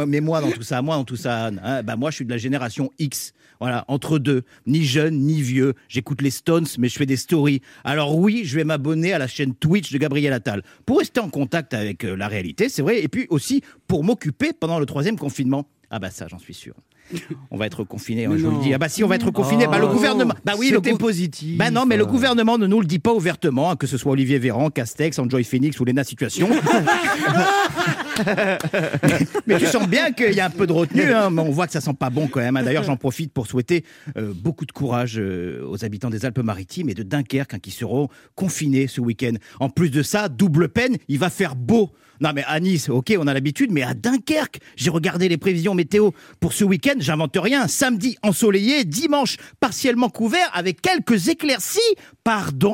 mais, 0.06 0.22
moi- 0.22 0.42
dans 0.42 0.52
tout 0.52 0.62
ça, 0.64 0.82
moi 0.82 0.96
dans 0.96 1.04
tout 1.06 1.16
ça, 1.16 1.48
hein, 1.48 1.82
bah 1.84 1.96
moi 1.96 2.12
je 2.12 2.16
suis 2.18 2.26
de 2.26 2.30
la 2.32 2.38
génération 2.38 2.92
X. 3.00 3.34
Voilà, 3.62 3.86
entre 3.88 4.20
deux, 4.20 4.44
ni 4.68 4.84
jeune 4.84 5.18
ni 5.18 5.42
vieux. 5.42 5.74
J'écoute 5.88 6.22
les 6.22 6.30
Stones, 6.30 6.66
mais 6.78 6.90
je 6.90 6.98
fais 6.98 7.06
des 7.06 7.16
stories. 7.16 7.62
Alors 7.86 8.18
oui, 8.18 8.42
je 8.44 8.56
vais 8.58 8.66
m'abonner 8.66 9.14
à 9.14 9.18
la 9.18 9.28
chaîne 9.28 9.56
Twitch 9.56 9.92
de 9.94 9.98
Gabriel 9.98 10.34
Attal 10.34 10.62
pour 10.86 11.00
rester 11.00 11.22
en 11.22 11.30
contact 11.30 11.74
avec 11.74 12.04
euh, 12.04 12.16
la 12.16 12.28
réalité, 12.28 12.68
c'est 12.68 12.82
vrai, 12.82 13.02
et 13.02 13.08
puis 13.08 13.26
aussi 13.30 13.62
pour 13.88 14.04
m'occuper 14.04 14.52
pendant 14.54 14.78
le 14.80 14.86
troisième 14.86 15.18
confinement. 15.18 15.68
Ah 15.90 16.00
bah 16.00 16.12
ça, 16.12 16.28
j'en 16.30 16.40
suis 16.40 16.54
sûr. 16.54 16.74
On 17.52 17.58
va 17.58 17.68
être 17.68 17.84
confiné, 17.84 18.28
Mais 18.28 18.38
je 18.38 18.46
vous 18.48 18.58
le 18.58 18.64
dis. 18.64 18.74
Ah 18.74 18.78
bah 18.78 18.90
si, 18.90 19.04
on 19.04 19.08
va 19.08 19.16
être 19.16 19.32
confiné. 19.32 19.68
bah 19.68 19.78
le 19.80 19.86
Oh, 19.86 19.94
gouvernement. 19.94 20.34
Bah 20.44 20.54
oui, 20.58 20.72
le 20.72 20.82
positif. 20.82 21.58
Bah 21.58 21.70
non, 21.72 21.86
mais 21.86 21.98
le 21.98 22.06
gouvernement 22.06 22.58
ne 22.58 22.68
nous 22.68 22.80
le 22.80 22.86
dit 22.88 23.00
pas 23.00 23.14
ouvertement, 23.14 23.72
hein, 23.72 23.76
que 23.76 23.88
ce 23.88 23.98
soit 23.98 24.12
Olivier 24.12 24.40
Véran, 24.40 24.70
Castex, 24.70 25.20
Enjoy 25.20 25.44
Phoenix 25.44 25.80
ou 25.80 25.86
Lena 25.86 26.04
Situation. 26.04 26.50
mais 29.46 29.58
tu 29.58 29.66
sens 29.66 29.88
bien 29.88 30.12
qu'il 30.12 30.34
y 30.34 30.40
a 30.40 30.46
un 30.46 30.50
peu 30.50 30.68
de 30.68 30.74
retenue, 30.74 31.12
hein, 31.14 31.30
mais 31.30 31.42
on 31.42 31.52
voit 31.52 31.68
que 31.68 31.74
ça 31.74 31.82
sent 31.82 31.94
pas 31.98 32.10
bon 32.10 32.28
quand 32.28 32.40
même. 32.40 32.58
hein. 32.58 32.64
D'ailleurs, 32.64 32.84
j'en 32.84 32.98
profite 32.98 33.32
pour 33.32 33.48
souhaiter 33.48 33.84
euh, 34.18 34.34
beaucoup 34.36 34.66
de 34.66 34.72
courage 34.72 35.18
euh, 35.18 35.66
aux 35.68 35.84
habitants 35.86 36.10
des 36.10 36.26
Alpes-Maritimes 36.26 36.90
et 36.90 36.94
de 36.94 37.04
Dunkerque 37.04 37.54
hein, 37.54 37.60
qui 37.60 37.72
seront 37.72 38.10
confinés 38.36 38.88
ce 38.88 39.02
week-end. 39.02 39.34
En 39.60 39.70
plus 39.70 39.90
de 39.90 40.04
ça, 40.04 40.30
double 40.30 40.70
peine, 40.70 40.98
il 41.08 41.20
va 41.20 41.30
faire 41.30 41.56
beau. 41.56 41.92
Non 42.22 42.32
mais 42.34 42.46
à 42.48 42.60
Nice, 42.62 42.88
ok, 42.88 43.14
on 43.20 43.28
a 43.28 43.34
l'habitude, 43.34 43.72
mais 43.72 43.84
à 43.84 43.94
Dunkerque, 43.94 44.60
j'ai 44.78 44.90
regardé 44.90 45.28
les 45.28 45.38
prévisions 45.38 45.74
météo 45.76 46.12
pour 46.40 46.54
ce 46.54 46.64
week-end, 46.64 46.94
j'invente 47.00 47.36
rien. 47.36 47.68
Samedi 47.68 48.18
ensoleillé, 48.24 48.86
dimanche 48.86 49.36
partiellement 49.60 50.08
couvert 50.10 50.50
avec 50.54 50.82
quelques 50.82 51.28
éclaircies. 51.28 51.80
Pardon? 52.24 52.74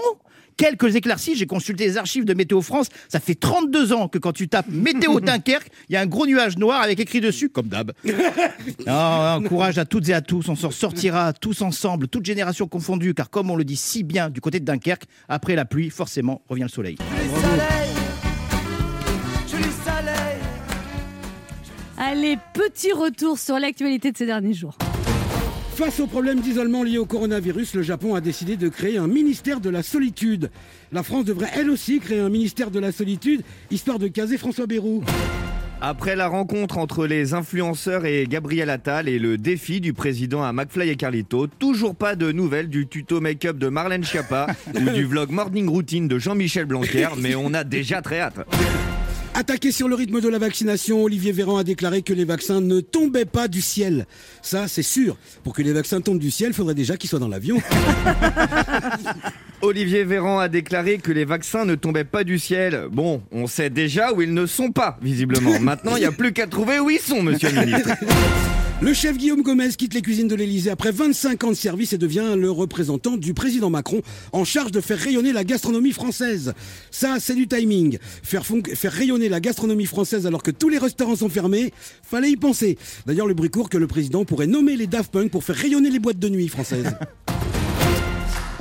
Quelques 0.61 0.95
éclaircies, 0.95 1.35
j'ai 1.35 1.47
consulté 1.47 1.85
les 1.85 1.97
archives 1.97 2.23
de 2.23 2.35
Météo 2.35 2.61
France, 2.61 2.89
ça 3.09 3.19
fait 3.19 3.33
32 3.33 3.93
ans 3.93 4.07
que 4.07 4.19
quand 4.19 4.31
tu 4.31 4.47
tapes 4.47 4.67
Météo 4.69 5.19
Dunkerque, 5.19 5.71
il 5.89 5.93
y 5.93 5.95
a 5.95 6.01
un 6.01 6.05
gros 6.05 6.27
nuage 6.27 6.55
noir 6.59 6.83
avec 6.83 6.99
écrit 6.99 7.19
dessus, 7.19 7.49
comme 7.49 7.67
d'hab. 7.67 7.93
Non, 8.85 9.39
non, 9.39 9.47
courage 9.47 9.79
à 9.79 9.85
toutes 9.85 10.07
et 10.09 10.13
à 10.13 10.21
tous, 10.21 10.47
on 10.49 10.55
s'en 10.55 10.69
sortira 10.69 11.33
tous 11.33 11.63
ensemble, 11.63 12.07
toutes 12.07 12.25
générations 12.25 12.67
confondues, 12.67 13.15
car 13.15 13.31
comme 13.31 13.49
on 13.49 13.55
le 13.55 13.63
dit 13.63 13.75
si 13.75 14.03
bien 14.03 14.29
du 14.29 14.39
côté 14.39 14.59
de 14.59 14.65
Dunkerque, 14.65 15.05
après 15.27 15.55
la 15.55 15.65
pluie, 15.65 15.89
forcément, 15.89 16.43
revient 16.47 16.63
le 16.63 16.69
soleil. 16.69 16.97
Allez, 21.97 22.37
petit 22.53 22.91
retour 22.91 23.39
sur 23.39 23.57
l'actualité 23.57 24.11
de 24.11 24.17
ces 24.17 24.27
derniers 24.27 24.53
jours. 24.53 24.77
Face 25.73 25.99
aux 25.99 26.07
problèmes 26.07 26.41
d'isolement 26.41 26.83
liés 26.83 26.97
au 26.97 27.05
coronavirus, 27.05 27.75
le 27.75 27.81
Japon 27.81 28.13
a 28.13 28.21
décidé 28.21 28.57
de 28.57 28.67
créer 28.69 28.97
un 28.97 29.07
ministère 29.07 29.61
de 29.61 29.69
la 29.69 29.81
solitude. 29.81 30.51
La 30.91 31.01
France 31.01 31.25
devrait 31.25 31.49
elle 31.55 31.69
aussi 31.69 31.99
créer 31.99 32.19
un 32.19 32.29
ministère 32.29 32.71
de 32.71 32.79
la 32.79 32.91
solitude, 32.91 33.41
histoire 33.71 33.97
de 33.97 34.07
caser 34.07 34.37
François 34.37 34.67
Bayrou. 34.67 35.03
Après 35.83 36.15
la 36.15 36.27
rencontre 36.27 36.77
entre 36.77 37.07
les 37.07 37.33
influenceurs 37.33 38.05
et 38.05 38.27
Gabriel 38.29 38.69
Attal 38.69 39.09
et 39.09 39.17
le 39.17 39.37
défi 39.39 39.81
du 39.81 39.93
président 39.93 40.43
à 40.43 40.53
McFly 40.53 40.89
et 40.89 40.95
Carlito, 40.95 41.47
toujours 41.47 41.95
pas 41.95 42.15
de 42.15 42.31
nouvelles 42.31 42.69
du 42.69 42.85
tuto 42.85 43.19
make-up 43.19 43.57
de 43.57 43.67
Marlène 43.67 44.03
Schiappa 44.03 44.47
ou 44.75 44.89
du 44.91 45.05
vlog 45.05 45.31
Morning 45.31 45.67
Routine 45.67 46.07
de 46.07 46.19
Jean-Michel 46.19 46.65
Blanquer, 46.65 47.07
mais 47.17 47.33
on 47.33 47.53
a 47.55 47.63
déjà 47.63 48.03
très 48.03 48.19
hâte. 48.19 48.45
Attaqué 49.33 49.71
sur 49.71 49.87
le 49.87 49.95
rythme 49.95 50.19
de 50.19 50.27
la 50.27 50.39
vaccination, 50.39 51.03
Olivier 51.03 51.31
Véran 51.31 51.57
a 51.57 51.63
déclaré 51.63 52.01
que 52.01 52.11
les 52.11 52.25
vaccins 52.25 52.59
ne 52.59 52.81
tombaient 52.81 53.25
pas 53.25 53.47
du 53.47 53.61
ciel. 53.61 54.05
Ça, 54.41 54.67
c'est 54.67 54.83
sûr. 54.83 55.17
Pour 55.43 55.53
que 55.53 55.61
les 55.61 55.71
vaccins 55.71 56.01
tombent 56.01 56.19
du 56.19 56.31
ciel, 56.31 56.49
il 56.49 56.53
faudrait 56.53 56.75
déjà 56.75 56.97
qu'ils 56.97 57.09
soient 57.09 57.19
dans 57.19 57.29
l'avion. 57.29 57.57
Olivier 59.61 60.03
Véran 60.03 60.39
a 60.39 60.49
déclaré 60.49 60.97
que 60.97 61.13
les 61.13 61.23
vaccins 61.23 61.63
ne 61.63 61.75
tombaient 61.75 62.03
pas 62.03 62.25
du 62.25 62.39
ciel. 62.39 62.87
Bon, 62.91 63.21
on 63.31 63.47
sait 63.47 63.69
déjà 63.69 64.11
où 64.11 64.21
ils 64.21 64.33
ne 64.33 64.45
sont 64.45 64.71
pas, 64.71 64.97
visiblement. 65.01 65.59
Maintenant, 65.61 65.95
il 65.95 65.99
n'y 66.01 66.05
a 66.05 66.11
plus 66.11 66.33
qu'à 66.33 66.47
trouver 66.47 66.79
où 66.79 66.89
ils 66.89 66.99
sont, 66.99 67.23
monsieur 67.23 67.51
le 67.51 67.61
ministre. 67.61 67.89
Le 68.81 68.93
chef 68.93 69.15
Guillaume 69.15 69.43
Gomez 69.43 69.69
quitte 69.77 69.93
les 69.93 70.01
cuisines 70.01 70.27
de 70.27 70.33
l'Elysée 70.33 70.71
après 70.71 70.91
25 70.91 71.43
ans 71.43 71.49
de 71.49 71.53
service 71.53 71.93
et 71.93 71.99
devient 71.99 72.33
le 72.35 72.49
représentant 72.49 73.15
du 73.15 73.35
président 73.35 73.69
Macron 73.69 74.01
en 74.31 74.43
charge 74.43 74.71
de 74.71 74.81
faire 74.81 74.97
rayonner 74.97 75.33
la 75.33 75.43
gastronomie 75.43 75.91
française. 75.91 76.55
Ça, 76.89 77.17
c'est 77.19 77.35
du 77.35 77.47
timing. 77.47 77.99
Faire, 78.23 78.43
rayonner 78.85 79.29
la 79.29 79.39
gastronomie 79.39 79.85
française 79.85 80.25
alors 80.25 80.41
que 80.41 80.49
tous 80.49 80.67
les 80.67 80.79
restaurants 80.79 81.15
sont 81.15 81.29
fermés, 81.29 81.71
fallait 82.01 82.31
y 82.31 82.37
penser. 82.37 82.79
D'ailleurs, 83.05 83.27
le 83.27 83.35
bruit 83.35 83.51
court 83.51 83.69
que 83.69 83.77
le 83.77 83.85
président 83.85 84.25
pourrait 84.25 84.47
nommer 84.47 84.75
les 84.75 84.87
Daft 84.87 85.11
Punk 85.11 85.29
pour 85.29 85.43
faire 85.43 85.57
rayonner 85.57 85.91
les 85.91 85.99
boîtes 85.99 86.17
de 86.17 86.29
nuit 86.29 86.47
françaises. 86.47 86.95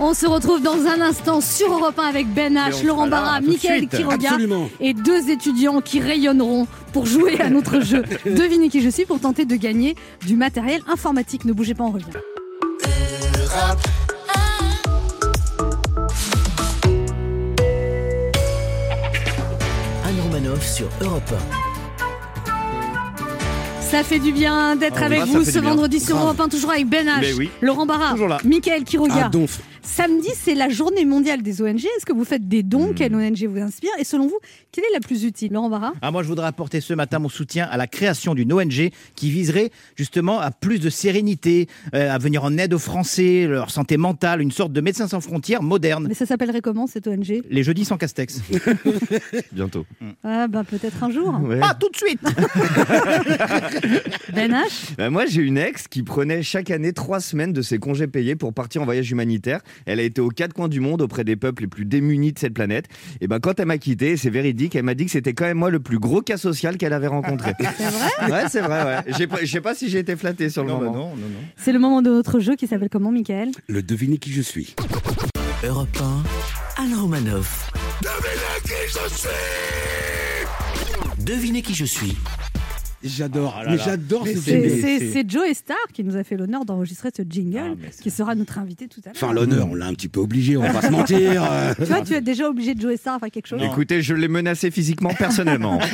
On 0.02 0.14
se 0.14 0.26
retrouve 0.26 0.62
dans 0.62 0.86
un 0.86 1.02
instant 1.02 1.42
sur 1.42 1.70
Europe 1.72 1.98
1 1.98 2.02
avec 2.04 2.26
Ben 2.32 2.54
H, 2.56 2.84
Laurent 2.86 3.06
Barra, 3.06 3.40
Mickaël. 3.42 3.86
Quiroga 3.86 4.30
Absolument. 4.30 4.70
et 4.80 4.94
deux 4.94 5.28
étudiants 5.28 5.82
qui 5.82 6.00
rayonneront 6.00 6.66
pour 6.94 7.04
jouer 7.04 7.38
à 7.38 7.50
notre 7.50 7.80
jeu. 7.84 8.02
Devinez 8.24 8.70
qui 8.70 8.80
je 8.80 8.88
suis 8.88 9.04
pour 9.04 9.20
tenter 9.20 9.44
de 9.44 9.56
gagner 9.56 9.94
du 10.26 10.36
matériel 10.36 10.80
informatique. 10.88 11.44
Ne 11.44 11.52
bougez 11.52 11.74
pas, 11.74 11.84
on 11.84 11.90
revient. 11.90 12.06
Anne 20.04 20.20
Romanoff 20.22 20.66
sur 20.66 20.88
Europe 21.02 21.32
Ça 23.80 24.02
fait 24.02 24.18
du 24.18 24.32
bien 24.32 24.76
d'être 24.76 24.98
Ah 25.00 25.06
avec 25.06 25.24
vous 25.24 25.44
ce 25.44 25.58
vendredi 25.58 26.00
sur 26.00 26.14
Grave. 26.16 26.26
Europe 26.28 26.40
1, 26.40 26.48
toujours 26.48 26.70
avec 26.70 26.88
Ben 26.88 27.06
H, 27.06 27.34
oui. 27.36 27.50
Laurent 27.60 27.86
Barra. 27.86 28.14
Mickaël 28.44 28.84
Quiroga. 28.84 29.30
Ah. 29.32 29.38
Samedi, 29.82 30.28
c'est 30.34 30.54
la 30.54 30.68
journée 30.68 31.04
mondiale 31.04 31.42
des 31.42 31.62
ONG. 31.62 31.78
Est-ce 31.84 32.04
que 32.06 32.12
vous 32.12 32.24
faites 32.24 32.46
des 32.48 32.62
Hmm. 32.62 32.68
dons 32.68 32.92
Quelle 32.94 33.14
ONG 33.14 33.44
vous 33.46 33.58
inspire 33.60 33.90
Et 33.98 34.04
selon 34.04 34.26
vous, 34.26 34.38
quelle 34.72 34.84
est 34.84 34.92
la 34.92 35.00
plus 35.00 35.24
utile 35.24 35.52
Laurent 35.52 35.70
Barra 35.70 35.92
Ah, 36.02 36.10
moi, 36.10 36.22
je 36.22 36.28
voudrais 36.28 36.46
apporter 36.46 36.80
ce 36.80 36.92
matin 36.94 37.18
mon 37.18 37.28
soutien 37.30 37.66
à 37.70 37.76
la 37.76 37.86
création 37.86 38.34
d'une 38.34 38.52
ONG 38.52 38.90
qui 39.16 39.30
viserait 39.30 39.70
justement 39.96 40.38
à 40.38 40.50
plus 40.50 40.78
de 40.80 40.90
sérénité, 40.90 41.66
euh, 41.94 42.12
à 42.12 42.18
venir 42.18 42.44
en 42.44 42.56
aide 42.58 42.74
aux 42.74 42.78
Français, 42.78 43.46
leur 43.48 43.70
santé 43.70 43.96
mentale, 43.96 44.42
une 44.42 44.52
sorte 44.52 44.72
de 44.72 44.80
médecins 44.80 45.08
sans 45.08 45.20
frontières 45.20 45.62
moderne. 45.62 46.06
Mais 46.08 46.14
ça 46.14 46.26
s'appellerait 46.26 46.60
comment 46.60 46.86
cette 46.86 47.06
ONG 47.08 47.42
Les 47.48 47.62
jeudis 47.62 47.84
sans 47.84 47.96
castex. 47.96 48.40
Bientôt. 49.52 49.86
Ah 50.22 50.46
ben 50.46 50.64
peut-être 50.64 51.02
un 51.02 51.10
jour. 51.10 51.40
Ouais. 51.42 51.58
Ah, 51.62 51.74
tout 51.78 51.88
de 51.88 51.96
suite 51.96 52.20
Ben 54.34 54.52
H 54.52 54.94
Bah, 54.98 55.10
moi, 55.10 55.26
j'ai 55.26 55.42
une 55.42 55.58
ex 55.58 55.88
qui 55.88 56.02
prenait 56.02 56.42
chaque 56.42 56.70
année 56.70 56.92
trois 56.92 57.20
semaines 57.20 57.52
de 57.52 57.62
ses 57.62 57.78
congés 57.78 58.06
payés 58.06 58.36
pour 58.36 58.52
partir 58.52 58.82
en 58.82 58.84
voyage 58.84 59.10
humanitaire. 59.10 59.60
Elle 59.86 60.00
a 60.00 60.02
été 60.02 60.20
aux 60.20 60.28
quatre 60.28 60.52
coins 60.52 60.68
du 60.68 60.80
monde 60.80 61.02
auprès 61.02 61.24
des 61.24 61.36
peuples 61.36 61.62
les 61.62 61.68
plus 61.68 61.84
démunis 61.84 62.32
de 62.32 62.38
cette 62.38 62.54
planète. 62.54 62.86
Et 63.20 63.28
ben, 63.28 63.38
quand 63.40 63.58
elle 63.60 63.66
m'a 63.66 63.78
quitté, 63.78 64.16
c'est 64.16 64.30
véridique, 64.30 64.74
elle 64.76 64.84
m'a 64.84 64.94
dit 64.94 65.04
que 65.06 65.10
c'était 65.10 65.32
quand 65.34 65.44
même 65.44 65.58
moi 65.58 65.70
le 65.70 65.80
plus 65.80 65.98
gros 65.98 66.22
cas 66.22 66.36
social 66.36 66.76
qu'elle 66.78 66.92
avait 66.92 67.06
rencontré. 67.06 67.52
C'est 67.76 67.84
vrai? 67.90 68.30
Ouais, 68.30 68.48
c'est 68.48 68.60
vrai, 68.60 68.84
ouais. 68.84 69.14
J'ai 69.18 69.26
pas- 69.26 69.38
Je 69.40 69.46
sais 69.46 69.60
pas 69.60 69.74
si 69.74 69.88
j'ai 69.88 69.98
été 70.00 70.16
flatté 70.16 70.48
sur 70.50 70.62
le 70.64 70.70
Non, 70.70 70.78
bah 70.78 70.84
moment. 70.86 70.96
non, 71.10 71.16
non, 71.16 71.28
non. 71.28 71.40
C'est 71.56 71.72
le 71.72 71.78
moment 71.78 72.02
de 72.02 72.10
notre 72.10 72.40
jeu 72.40 72.56
qui 72.56 72.66
s'appelle 72.66 72.88
comment, 72.90 73.10
Michael? 73.12 73.50
Le 73.68 73.82
devinez 73.82 74.18
qui 74.18 74.32
je 74.32 74.42
suis. 74.42 74.74
Europe 75.64 75.88
1, 76.78 76.82
Anne 76.82 76.94
Romanoff. 76.94 77.70
Devinez 81.18 81.62
qui 81.62 81.74
je 81.74 81.84
suis. 81.84 82.16
J'adore. 83.02 83.54
Ah 83.58 83.70
mais 83.70 83.78
j'adore 83.78 84.26
ce 84.26 84.34
c'est- 84.36 85.28
Joe 85.28 85.42
Star 85.54 85.76
qui 85.92 86.04
nous 86.04 86.16
a 86.16 86.24
fait 86.24 86.36
l'honneur 86.36 86.64
d'enregistrer 86.64 87.10
ce 87.16 87.22
jingle, 87.28 87.76
Ah, 87.82 87.90
qui 88.02 88.10
sera 88.10 88.34
notre 88.34 88.58
invité 88.58 88.88
tout 88.88 89.00
à 89.04 89.08
l'heure. 89.08 89.14
Enfin, 89.16 89.32
l'honneur, 89.32 89.68
on 89.70 89.74
l'a 89.74 89.86
un 89.86 89.94
petit 89.94 90.08
peu 90.08 90.20
obligé, 90.20 90.56
on 90.56 90.62
va 90.62 90.70
pas 90.72 90.82
se 90.82 90.90
mentir. 90.90 91.42
Tu 91.78 91.84
vois, 91.84 92.02
tu 92.02 92.14
es 92.14 92.20
déjà 92.20 92.48
obligé 92.48 92.74
de 92.74 92.80
Joe 92.80 92.96
Star 92.96 93.14
à 93.14 93.18
faire 93.18 93.30
quelque 93.30 93.46
chose. 93.46 93.60
Non. 93.60 93.70
Écoutez, 93.72 94.02
je 94.02 94.14
l'ai 94.14 94.28
menacé 94.28 94.70
physiquement, 94.70 95.10
personnellement. 95.14 95.78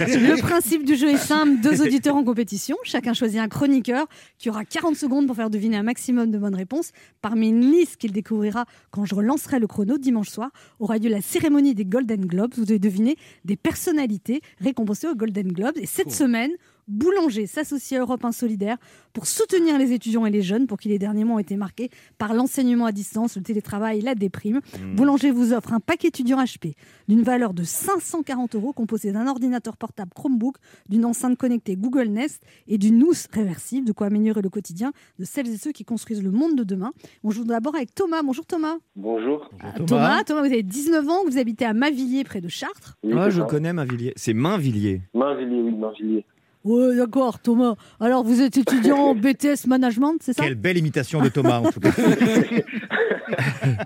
Le 0.00 0.40
principe 0.40 0.84
du 0.84 0.96
jeu 0.96 1.10
est 1.10 1.16
simple 1.16 1.60
deux 1.62 1.80
auditeurs 1.82 2.16
en 2.16 2.24
compétition. 2.24 2.76
Chacun 2.84 3.12
choisit 3.14 3.38
un 3.40 3.48
chroniqueur 3.48 4.06
qui 4.38 4.50
aura 4.50 4.64
40 4.64 4.96
secondes 4.96 5.26
pour 5.26 5.36
faire 5.36 5.50
deviner 5.50 5.76
un 5.76 5.82
maximum 5.82 6.30
de 6.30 6.38
bonnes 6.38 6.54
réponses. 6.54 6.90
Parmi 7.22 7.48
une 7.48 7.70
liste 7.70 7.96
qu'il 7.96 8.12
découvrira 8.12 8.64
quand 8.90 9.04
je 9.04 9.14
relancerai 9.14 9.58
le 9.58 9.66
chrono 9.66 9.98
dimanche 9.98 10.28
soir, 10.30 10.50
aura 10.78 10.98
lieu 10.98 11.08
la 11.08 11.20
cérémonie 11.20 11.74
des 11.74 11.84
Golden 11.84 12.24
Globes. 12.26 12.54
Vous 12.56 12.64
devez 12.64 12.78
deviner 12.78 13.16
des 13.44 13.56
personnalités 13.56 14.40
récompensées 14.60 15.06
aux 15.08 15.14
Golden 15.14 15.52
Globes. 15.52 15.76
Et 15.76 15.86
cette 16.00 16.12
semaine, 16.12 16.52
Boulanger 16.88 17.46
s'associe 17.46 17.98
à 17.98 18.02
Europe 18.02 18.24
1 18.24 18.32
Solidaire 18.32 18.76
pour 19.12 19.26
soutenir 19.26 19.78
les 19.78 19.92
étudiants 19.92 20.26
et 20.26 20.30
les 20.30 20.42
jeunes 20.42 20.66
pour 20.66 20.78
qui 20.78 20.88
les 20.88 20.98
derniers 20.98 21.24
mois 21.24 21.36
ont 21.36 21.40
été 21.40 21.56
marqués 21.56 21.90
par 22.18 22.34
l'enseignement 22.34 22.86
à 22.86 22.92
distance, 22.92 23.36
le 23.36 23.42
télétravail 23.42 23.98
et 23.98 24.02
la 24.02 24.14
déprime. 24.14 24.60
Boulanger 24.94 25.30
vous 25.30 25.52
offre 25.52 25.72
un 25.72 25.80
pack 25.80 26.04
étudiant 26.04 26.38
HP 26.42 26.74
d'une 27.08 27.22
valeur 27.22 27.54
de 27.54 27.62
540 27.62 28.54
euros 28.54 28.72
composé 28.72 29.12
d'un 29.12 29.26
ordinateur 29.26 29.76
portable 29.76 30.10
Chromebook, 30.14 30.56
d'une 30.88 31.04
enceinte 31.04 31.36
connectée 31.36 31.76
Google 31.76 32.08
Nest 32.08 32.42
et 32.68 32.78
d'une 32.78 33.02
housse 33.02 33.26
réversible, 33.32 33.86
de 33.86 33.92
quoi 33.92 34.06
améliorer 34.08 34.42
le 34.42 34.48
quotidien 34.50 34.92
de 35.18 35.24
celles 35.24 35.48
et 35.48 35.56
ceux 35.56 35.72
qui 35.72 35.84
construisent 35.84 36.22
le 36.22 36.30
monde 36.30 36.56
de 36.56 36.64
demain. 36.64 36.92
On 37.24 37.30
joue 37.30 37.44
d'abord 37.44 37.74
avec 37.74 37.94
Thomas. 37.94 38.22
Bonjour 38.22 38.46
Thomas. 38.46 38.76
Bonjour. 38.96 39.50
Ah, 39.60 39.72
Thomas, 39.86 40.24
Thomas, 40.24 40.40
vous 40.40 40.46
avez 40.52 40.62
19 40.62 41.08
ans, 41.08 41.24
vous 41.26 41.38
habitez 41.38 41.64
à 41.64 41.72
Mavilliers 41.74 42.24
près 42.24 42.40
de 42.40 42.48
Chartres. 42.48 42.96
Oui, 43.02 43.12
Ah, 43.16 43.30
je 43.30 43.40
ça. 43.40 43.46
connais 43.46 43.72
Mainvilliers. 43.72 44.12
C'est 44.16 44.34
Mainvilliers. 44.34 45.02
Mainvilliers, 45.14 45.62
oui, 45.62 45.74
Mainvilliers. 45.74 46.24
Ouais, 46.64 46.96
d'accord, 46.96 47.38
Thomas. 47.38 47.74
Alors, 48.00 48.22
vous 48.22 48.42
êtes 48.42 48.56
étudiant 48.58 48.98
en 48.98 49.14
BTS 49.16 49.66
Management, 49.66 50.18
c'est 50.20 50.34
ça? 50.34 50.42
Quelle 50.42 50.56
belle 50.56 50.78
imitation 50.78 51.20
de 51.22 51.28
Thomas, 51.28 51.60
en 51.60 51.70
tout 51.70 51.80
cas. 51.80 51.90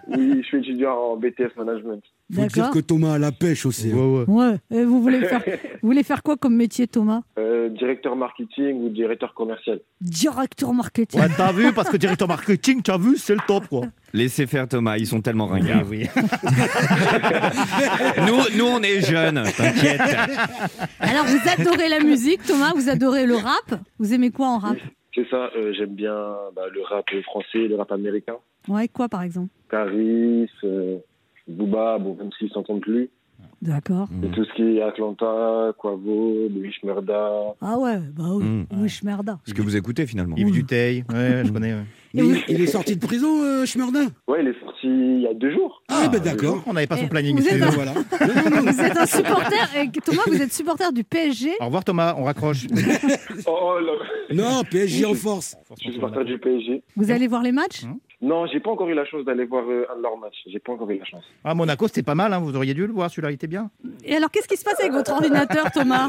Oui, 0.09 0.41
je 0.41 0.47
suis 0.47 0.59
étudiant 0.59 0.95
en 0.95 1.17
BTS 1.17 1.55
Management. 1.57 2.03
Faut 2.33 2.47
dire 2.47 2.71
que 2.71 2.79
Thomas 2.79 3.15
a 3.15 3.19
la 3.19 3.33
pêche 3.33 3.67
aussi. 3.67 3.93
hein. 3.93 4.25
Ouais. 4.27 4.57
Et 4.71 4.83
vous 4.85 5.03
voulez 5.03 5.21
faire, 5.27 5.43
vous 5.83 5.89
voulez 5.89 6.03
faire 6.03 6.23
quoi 6.23 6.37
comme 6.37 6.57
métier, 6.57 6.87
Thomas? 6.87 7.21
Euh, 7.39 7.69
directeur 7.69 8.17
marketing 8.17 8.83
ou 8.83 8.89
directeur 8.89 9.35
commercial. 9.35 9.81
Directeur 10.01 10.73
marketing. 10.73 11.21
Ouais, 11.21 11.29
t'as 11.37 11.53
vu, 11.53 11.73
parce 11.73 11.91
que 11.91 11.97
directeur 11.99 12.27
marketing, 12.29 12.81
t'as 12.83 12.97
vu, 12.99 13.19
c'est 13.19 13.35
le 13.35 13.41
top, 13.47 13.67
quoi. 13.69 13.83
Laissez 14.15 14.47
faire 14.47 14.67
Thomas, 14.69 14.97
ils 14.97 15.07
sont 15.07 15.21
tellement 15.21 15.47
ringards. 15.47 15.85
oui. 15.89 16.07
nous, 18.27 18.57
nous, 18.59 18.67
on 18.67 18.81
est 18.83 19.01
jeunes, 19.01 19.43
t'inquiète. 19.57 20.01
Alors, 21.01 21.25
vous 21.27 21.49
adorez 21.61 21.89
la 21.89 22.01
musique, 22.01 22.43
Thomas, 22.45 22.73
vous 22.75 22.89
adorez 22.89 23.27
le 23.27 23.37
rap. 23.37 23.81
Vous 23.99 24.13
aimez 24.15 24.31
quoi 24.31 24.49
en 24.49 24.59
rap? 24.59 24.77
C'est 25.15 25.29
ça, 25.31 25.51
euh, 25.57 25.73
j'aime 25.77 25.95
bien 25.95 26.15
bah, 26.57 26.63
le 26.73 26.83
rap 26.83 27.05
français, 27.25 27.69
le 27.69 27.77
rap 27.77 27.93
américain. 27.93 28.35
Ouais, 28.67 28.89
quoi 28.89 29.09
par 29.09 29.23
exemple? 29.23 29.51
Caris, 29.71 30.49
euh, 30.65 30.97
Booba, 31.49 31.99
bon, 31.99 32.17
même 32.17 32.31
s'ils 32.39 32.51
s'entendent 32.51 32.81
plus. 32.81 33.11
D'accord. 33.61 34.09
Et 34.23 34.29
tout 34.31 34.45
ce 34.45 34.53
qui 34.55 34.63
est 34.79 34.83
Atlanta, 34.83 35.73
Quavo, 35.79 36.49
Louis 36.55 36.73
Schmerda. 36.73 37.55
Ah 37.61 37.79
ouais, 37.79 37.99
bah 38.17 38.25
oui, 38.35 38.45
Mm. 38.45 38.67
oui, 38.81 38.89
Schmerda. 38.89 39.39
Ce 39.45 39.55
que 39.55 39.63
vous 39.63 39.77
écoutez 39.77 40.07
finalement. 40.07 40.37
Yves 40.37 40.51
Duteil, 40.53 41.05
ouais, 41.13 41.43
je 41.45 41.51
connais. 41.53 41.73
ouais. 41.75 41.85
Mais 42.15 42.23
Et 42.23 42.45
il, 42.49 42.61
est 42.61 42.67
sorti 42.67 42.95
de 42.97 43.05
prison, 43.05 43.43
euh, 43.43 43.65
Schmerdin 43.67 44.07
Ouais, 44.29 44.39
il 44.43 44.49
est 44.49 44.61
sorti 44.61 44.87
il 44.87 45.21
y 45.23 45.27
a 45.27 45.35
deux 45.35 45.51
jours. 45.53 45.83
Ah, 45.89 46.09
ben 46.13 46.21
d'accord. 46.21 46.63
On 46.67 46.75
n'avait 46.75 46.87
pas 46.87 46.97
son 46.97 47.07
Eh, 47.07 47.09
planning. 47.09 47.37
vous 47.37 47.47
êtes 47.47 47.55
excusez-nous. 47.55 47.75
voilà. 47.75 47.93
Non, 48.21 48.51
non, 48.61 48.63
non. 48.65 48.71
Vous 48.73 48.81
êtes 48.81 48.97
un 48.99 49.07
supporter, 49.07 49.77
et 49.83 49.91
Thomas, 50.01 50.23
vous 50.29 50.41
êtes 50.43 50.53
supporter 50.53 50.93
du 50.93 51.03
PSG. 51.03 51.51
Au 51.61 51.65
revoir 51.67 51.85
Thomas, 51.85 52.15
on 52.19 52.25
raccroche. 52.25 52.67
Oh, 53.47 53.51
oh 53.63 53.79
là, 53.81 53.93
Non, 54.35 54.63
PSG 54.71 55.05
en 55.07 55.15
force. 55.15 55.57
je 55.77 55.83
suis 55.85 55.93
supporter 55.95 56.25
du 56.25 56.39
PSG. 56.39 56.83
Vous 56.97 57.11
allez 57.11 57.27
voir 57.27 57.43
les 57.43 57.53
matchs? 57.53 57.83
Non, 58.25 58.47
j'ai 58.47 58.61
pas 58.61 58.71
encore 58.71 58.89
eu 58.89 58.95
la 58.95 59.05
chance 59.05 59.25
d'aller 59.25 59.45
voir 59.45 59.65
euh, 59.69 59.87
un 59.93 59.97
de 59.99 60.03
leurs 60.03 60.17
matchs. 60.17 60.43
J'ai 60.47 60.59
pas 60.59 60.73
encore 60.73 60.91
eu 60.91 60.99
la 60.99 61.05
chance. 61.05 61.25
Ah, 61.45 61.55
Monaco, 61.55 61.87
c'était 61.89 62.03
pas 62.03 62.15
mal, 62.15 62.33
hein, 62.33 62.41
vous 62.41 62.57
auriez 62.57 62.73
dû 62.73 62.87
le 62.87 62.93
voir, 62.93 63.11
celui-là, 63.11 63.31
il 63.31 63.35
était 63.35 63.47
bien. 63.47 63.71
Et 64.03 64.17
alors, 64.17 64.31
qu'est-ce 64.31 64.49
qui 64.49 64.57
se 64.57 64.65
passe 64.65 64.81
avec 64.81 64.93
votre 64.93 65.13
ordinateur, 65.13 65.71
Thomas? 65.73 66.09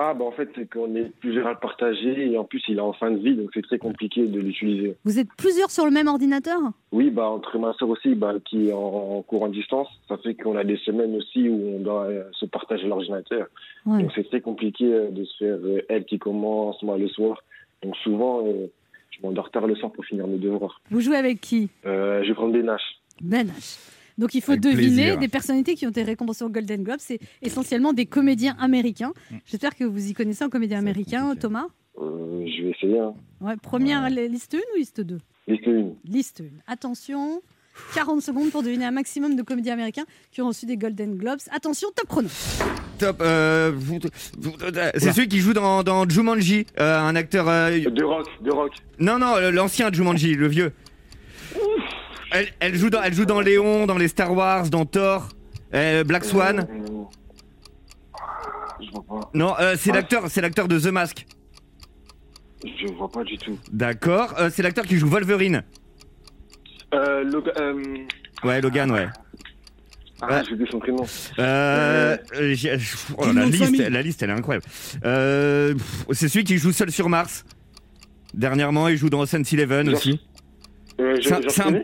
Ah, 0.00 0.14
bah 0.14 0.24
en 0.24 0.30
fait, 0.30 0.48
c'est 0.54 0.70
qu'on 0.70 0.94
est 0.94 1.10
plusieurs 1.18 1.48
à 1.48 1.54
le 1.54 1.58
partager 1.58 2.30
et 2.30 2.38
en 2.38 2.44
plus, 2.44 2.62
il 2.68 2.76
est 2.78 2.80
en 2.80 2.92
fin 2.92 3.10
de 3.10 3.18
vie, 3.18 3.34
donc 3.34 3.50
c'est 3.52 3.62
très 3.62 3.78
compliqué 3.78 4.24
de 4.24 4.38
l'utiliser. 4.38 4.94
Vous 5.04 5.18
êtes 5.18 5.26
plusieurs 5.36 5.72
sur 5.72 5.84
le 5.86 5.90
même 5.90 6.06
ordinateur? 6.06 6.60
Oui, 6.92 7.10
bah 7.10 7.28
entre 7.28 7.58
ma 7.58 7.72
soeur 7.72 7.88
aussi, 7.88 8.14
bah, 8.14 8.34
qui 8.44 8.68
est 8.68 8.72
en, 8.72 9.16
en 9.16 9.22
cours 9.22 9.42
en 9.42 9.48
distance, 9.48 9.88
ça 10.06 10.16
fait 10.18 10.34
qu'on 10.36 10.56
a 10.56 10.62
des 10.62 10.76
semaines 10.76 11.16
aussi 11.16 11.48
où 11.48 11.74
on 11.74 11.80
doit 11.80 12.04
euh, 12.04 12.22
se 12.30 12.46
partager 12.46 12.86
l'ordinateur. 12.86 13.48
Ouais. 13.86 14.00
Donc 14.02 14.12
c'est 14.14 14.28
très 14.28 14.40
compliqué 14.40 14.84
euh, 14.84 15.10
de 15.10 15.24
se 15.24 15.36
faire 15.38 15.58
euh, 15.64 15.82
elle 15.88 16.04
qui 16.04 16.20
commence, 16.20 16.80
moi 16.84 16.96
le 16.96 17.08
soir. 17.08 17.42
Donc 17.82 17.96
souvent, 17.96 18.46
euh, 18.46 18.68
je 19.18 19.26
m'endors 19.26 19.50
tard 19.50 19.66
le 19.66 19.74
soir 19.76 19.92
pour 19.92 20.04
finir 20.04 20.26
mes 20.26 20.38
devoirs. 20.38 20.80
Vous 20.90 21.00
jouez 21.00 21.16
avec 21.16 21.40
qui? 21.40 21.68
Euh, 21.86 22.22
je 22.22 22.28
vais 22.28 22.34
prendre 22.34 22.52
des 22.52 22.62
naches. 22.62 23.00
Ben 23.20 23.48
H. 23.48 23.78
Donc 24.16 24.34
il 24.34 24.40
faut 24.42 24.52
Avec 24.52 24.62
deviner 24.64 24.88
plaisir. 24.88 25.18
des 25.18 25.28
personnalités 25.28 25.74
qui 25.74 25.86
ont 25.86 25.90
été 25.90 26.02
récompensées 26.02 26.44
au 26.44 26.48
Golden 26.48 26.82
Globe. 26.82 26.98
C'est 26.98 27.20
essentiellement 27.42 27.92
des 27.92 28.06
comédiens 28.06 28.56
américains. 28.58 29.12
J'espère 29.46 29.74
que 29.76 29.84
vous 29.84 30.08
y 30.10 30.12
connaissez 30.14 30.42
un 30.44 30.48
comédien 30.48 30.78
américain, 30.78 31.22
compliqué. 31.22 31.40
Thomas? 31.42 31.66
Euh, 32.00 32.46
je 32.46 32.62
vais 32.64 32.70
essayer. 32.70 32.98
Hein. 32.98 33.14
Ouais, 33.40 33.54
première 33.56 34.08
liste 34.10 34.54
1 34.54 34.58
ou 34.58 34.78
liste 34.78 35.00
2 35.00 35.18
Liste 35.46 35.68
1. 35.68 35.84
Liste 36.04 36.42
1. 36.68 36.72
Attention. 36.72 37.42
40 37.94 38.20
secondes 38.22 38.50
pour 38.50 38.62
deviner 38.62 38.84
un 38.84 38.90
maximum 38.90 39.34
de 39.36 39.42
comédiens 39.42 39.74
américains 39.74 40.04
qui 40.30 40.42
ont 40.42 40.48
reçu 40.48 40.66
des 40.66 40.76
Golden 40.76 41.16
Globes. 41.16 41.38
Attention, 41.50 41.88
top 41.94 42.06
chrono. 42.08 42.28
Top. 42.98 43.20
euh, 43.20 43.72
vous- 43.74 43.98
c'est 44.96 45.12
celui 45.12 45.28
qui 45.28 45.38
joue 45.40 45.52
dans, 45.52 45.82
dans 45.82 46.08
Jumanji, 46.08 46.66
euh, 46.80 46.98
un 46.98 47.16
acteur. 47.16 47.48
euh, 47.48 47.70
De 47.78 48.04
rock, 48.04 48.26
de 48.42 48.50
rock. 48.50 48.72
Non, 48.98 49.18
non, 49.18 49.34
l'ancien 49.52 49.90
Jumanji, 49.92 50.34
le 50.34 50.48
vieux. 50.48 50.72
Elle, 52.30 52.48
elle 52.60 52.74
joue 52.74 52.90
dans, 52.90 53.02
elle 53.02 53.14
joue 53.14 53.24
dans 53.24 53.40
Léon, 53.40 53.86
dans 53.86 53.96
les 53.96 54.08
Star 54.08 54.34
Wars, 54.34 54.68
dans 54.68 54.84
Thor, 54.84 55.28
euh, 55.74 56.04
Black 56.04 56.24
Swan. 56.24 56.66
Euh, 56.70 57.04
Je 58.80 58.90
vois 58.90 59.04
pas. 59.08 59.30
Non, 59.34 59.54
euh, 59.60 59.76
c'est 59.78 59.92
l'acteur, 59.92 60.24
c'est 60.28 60.40
l'acteur 60.40 60.68
de 60.68 60.78
The 60.78 60.86
Mask. 60.92 61.26
Je 62.64 62.92
vois 62.92 63.08
pas 63.08 63.24
du 63.24 63.38
tout. 63.38 63.58
D'accord. 63.72 64.34
euh, 64.38 64.50
c'est 64.52 64.62
l'acteur 64.62 64.84
qui 64.84 64.96
joue 64.98 65.08
Wolverine. 65.08 65.62
Euh, 66.94 67.24
euh, 67.58 67.74
Ouais, 68.44 68.60
Logan, 68.60 68.90
ouais. 68.92 69.08
Ah, 70.20 70.26
Ouais. 70.38 70.42
j'ai 70.46 70.54
oublié 70.54 70.70
son 70.70 70.78
prénom. 70.80 71.04
Euh, 71.38 72.16
euh, 72.34 72.54
j'ai- 72.54 72.76
oh, 73.16 73.32
la 73.32 73.44
liste, 73.46 73.78
la 73.78 74.02
liste, 74.02 74.22
elle 74.22 74.30
est 74.30 74.32
incroyable. 74.32 74.64
Euh, 75.04 75.74
c'est 76.12 76.28
celui 76.28 76.44
qui 76.44 76.58
joue 76.58 76.72
seul 76.72 76.90
sur 76.90 77.08
Mars. 77.08 77.44
Dernièrement, 78.34 78.88
il 78.88 78.96
joue 78.96 79.10
dans 79.10 79.20
Ocean's 79.20 79.52
Eleven 79.52 79.86
Genre- 79.86 79.94
aussi. 79.96 80.20
Euh, 81.00 81.16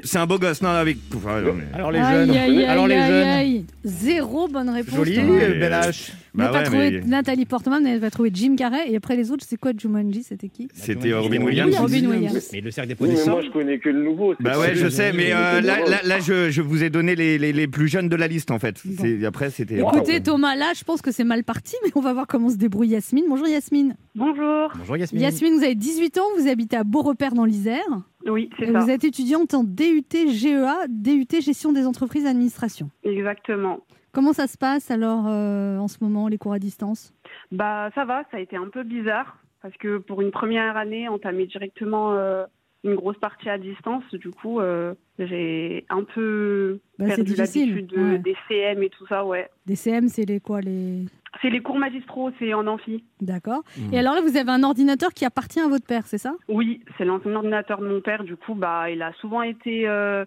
C'est 0.04 0.18
un, 0.18 0.26
beau 0.26 0.40
gosse, 0.40 0.60
non, 0.60 0.70
avec. 0.70 0.96
Enfin, 1.14 1.40
non, 1.40 1.52
mais- 1.54 1.64
Alors 1.72 1.92
les 1.92 2.00
Aïe, 2.00 2.26
jeunes. 2.26 2.30
aïe, 2.36 2.64
Alors 2.64 2.84
aïe, 2.86 2.90
les 2.90 2.96
aïe, 2.98 3.08
jeunes. 3.10 3.28
aïe. 3.28 3.66
Zéro 3.84 4.48
bonne 4.48 4.70
réponse. 4.70 4.94
Joli, 4.96 5.16
euh, 5.20 5.60
bel 5.60 5.72
euh, 5.72 5.80
H. 5.82 6.10
Vous 6.34 6.40
n'avez 6.40 6.52
Bah 6.52 6.58
pas 6.64 6.70
ouais, 6.70 6.90
trouvé 6.90 7.00
mais 7.02 7.06
Nathalie 7.08 7.44
Portman, 7.46 7.80
mais 7.82 7.90
elle 7.90 8.00
va 8.00 8.10
trouver 8.10 8.30
Jim 8.34 8.56
Carrey. 8.56 8.90
Et 8.90 8.96
après 8.96 9.14
les 9.16 9.30
autres, 9.30 9.44
c'est 9.48 9.56
quoi 9.56 9.70
Jumanji 9.76 10.24
C'était 10.24 10.48
qui 10.48 10.68
c'était. 10.74 11.12
Robin 11.14 11.42
Williams. 11.42 11.70
Oui, 11.72 11.78
Robin 11.78 12.10
Williams. 12.10 12.50
Mais 12.52 12.60
le 12.60 12.70
cercle 12.72 12.88
des 12.88 12.96
Oui, 12.98 13.10
mais 13.14 13.30
moi, 13.30 13.40
je 13.42 13.50
connais 13.50 13.78
que 13.78 13.88
le 13.88 14.02
nouveau. 14.02 14.34
Bah 14.40 14.52
pas 14.52 14.58
ouais, 14.60 14.74
je 14.74 14.88
sais, 14.88 15.12
mais 15.12 15.32
euh, 15.32 15.60
là, 15.60 15.78
là, 15.86 16.00
là, 16.04 16.18
je, 16.18 16.50
je 16.50 16.60
vous 16.60 16.82
ai 16.82 16.90
donné 16.90 17.14
les, 17.14 17.38
les, 17.38 17.52
les 17.52 17.68
plus 17.68 17.86
jeunes 17.88 18.08
de 18.08 18.16
la 18.16 18.26
liste 18.26 18.50
en 18.50 18.58
fait. 18.58 18.80
Bon. 18.84 18.94
C'est- 19.00 19.24
Après, 19.24 19.50
c'était. 19.50 19.78
Écoutez, 19.78 20.20
Thomas, 20.22 20.56
là, 20.56 20.72
je 20.76 20.82
pense 20.82 21.02
que 21.02 21.12
c'est 21.12 21.22
mal 21.24 21.44
parti, 21.44 21.76
mais 21.84 21.90
on 21.94 22.00
va 22.00 22.12
voir 22.12 22.26
comment 22.26 22.50
se 22.50 22.56
débrouille 22.56 22.88
Yasmine. 22.88 23.24
Bonjour 23.28 23.46
Yasmine. 23.46 23.94
Bonjour. 24.16 24.72
Bonjour 24.76 24.96
Yasmine. 24.96 25.22
Yasmine, 25.22 25.54
vous 25.56 25.62
avez 25.64 25.74
18 25.76 26.18
ans, 26.18 26.24
vous 26.38 26.48
habitez 26.48 26.76
à 26.76 26.82
Beaurepaire 26.84 27.34
dans 27.34 27.44
l'Isère. 27.44 27.80
Oui, 28.26 28.50
c'est 28.58 28.66
Et 28.68 28.72
ça. 28.72 28.80
vous 28.80 28.90
êtes 28.90 29.04
étudiante 29.04 29.54
en 29.54 29.62
DUT 29.64 30.02
GEA, 30.12 30.86
DUT 30.88 31.26
Gestion 31.40 31.72
des 31.72 31.84
entreprises 31.86 32.24
et 32.24 32.28
administration. 32.28 32.90
Exactement. 33.04 33.80
Comment 34.14 34.32
ça 34.32 34.46
se 34.46 34.56
passe 34.56 34.90
alors 34.90 35.24
euh, 35.26 35.76
en 35.78 35.88
ce 35.88 35.98
moment, 36.02 36.28
les 36.28 36.38
cours 36.38 36.52
à 36.52 36.58
distance? 36.58 37.12
Bah 37.52 37.90
ça 37.94 38.04
va, 38.04 38.22
ça 38.30 38.36
a 38.36 38.40
été 38.40 38.56
un 38.56 38.68
peu 38.68 38.82
bizarre 38.84 39.38
parce 39.60 39.76
que 39.76 39.98
pour 39.98 40.20
une 40.22 40.30
première 40.30 40.76
année, 40.76 41.08
entamer 41.08 41.46
directement 41.46 42.12
euh, 42.14 42.44
une 42.84 42.94
grosse 42.94 43.16
partie 43.18 43.48
à 43.48 43.58
distance, 43.58 44.04
du 44.12 44.30
coup, 44.30 44.60
euh, 44.60 44.94
j'ai 45.18 45.86
un 45.88 46.04
peu 46.04 46.80
Bah, 46.98 47.06
c'est 47.08 47.16
perdu 47.16 47.32
difficile, 47.34 47.74
l'habitude 47.74 47.98
de- 47.98 48.10
ouais. 48.12 48.18
des 48.18 48.36
CM 48.46 48.82
et 48.82 48.90
tout 48.90 49.06
ça, 49.08 49.24
ouais. 49.24 49.48
Des 49.66 49.74
CM, 49.74 50.08
c'est 50.08 50.26
les 50.26 50.38
quoi 50.40 50.60
les... 50.60 51.06
C'est 51.42 51.50
les 51.50 51.60
cours 51.62 51.78
magistraux, 51.78 52.30
c'est 52.38 52.54
en 52.54 52.66
amphi. 52.68 53.02
D'accord. 53.20 53.62
Mhm. 53.76 53.92
Et 53.94 53.98
alors 53.98 54.14
là, 54.14 54.20
vous 54.20 54.36
avez 54.36 54.50
un 54.50 54.62
ordinateur 54.62 55.10
qui 55.12 55.24
appartient 55.24 55.58
à 55.60 55.66
votre 55.66 55.86
père, 55.86 56.06
c'est 56.06 56.18
ça? 56.18 56.34
Oui, 56.48 56.80
c'est 56.96 57.04
l'ancien 57.04 57.34
ordinateur 57.34 57.80
de 57.80 57.88
mon 57.88 58.00
père, 58.02 58.22
du 58.22 58.36
coup, 58.36 58.54
bah 58.54 58.88
il 58.90 59.02
a 59.02 59.12
souvent 59.14 59.42
été 59.42 59.88
euh, 59.88 60.24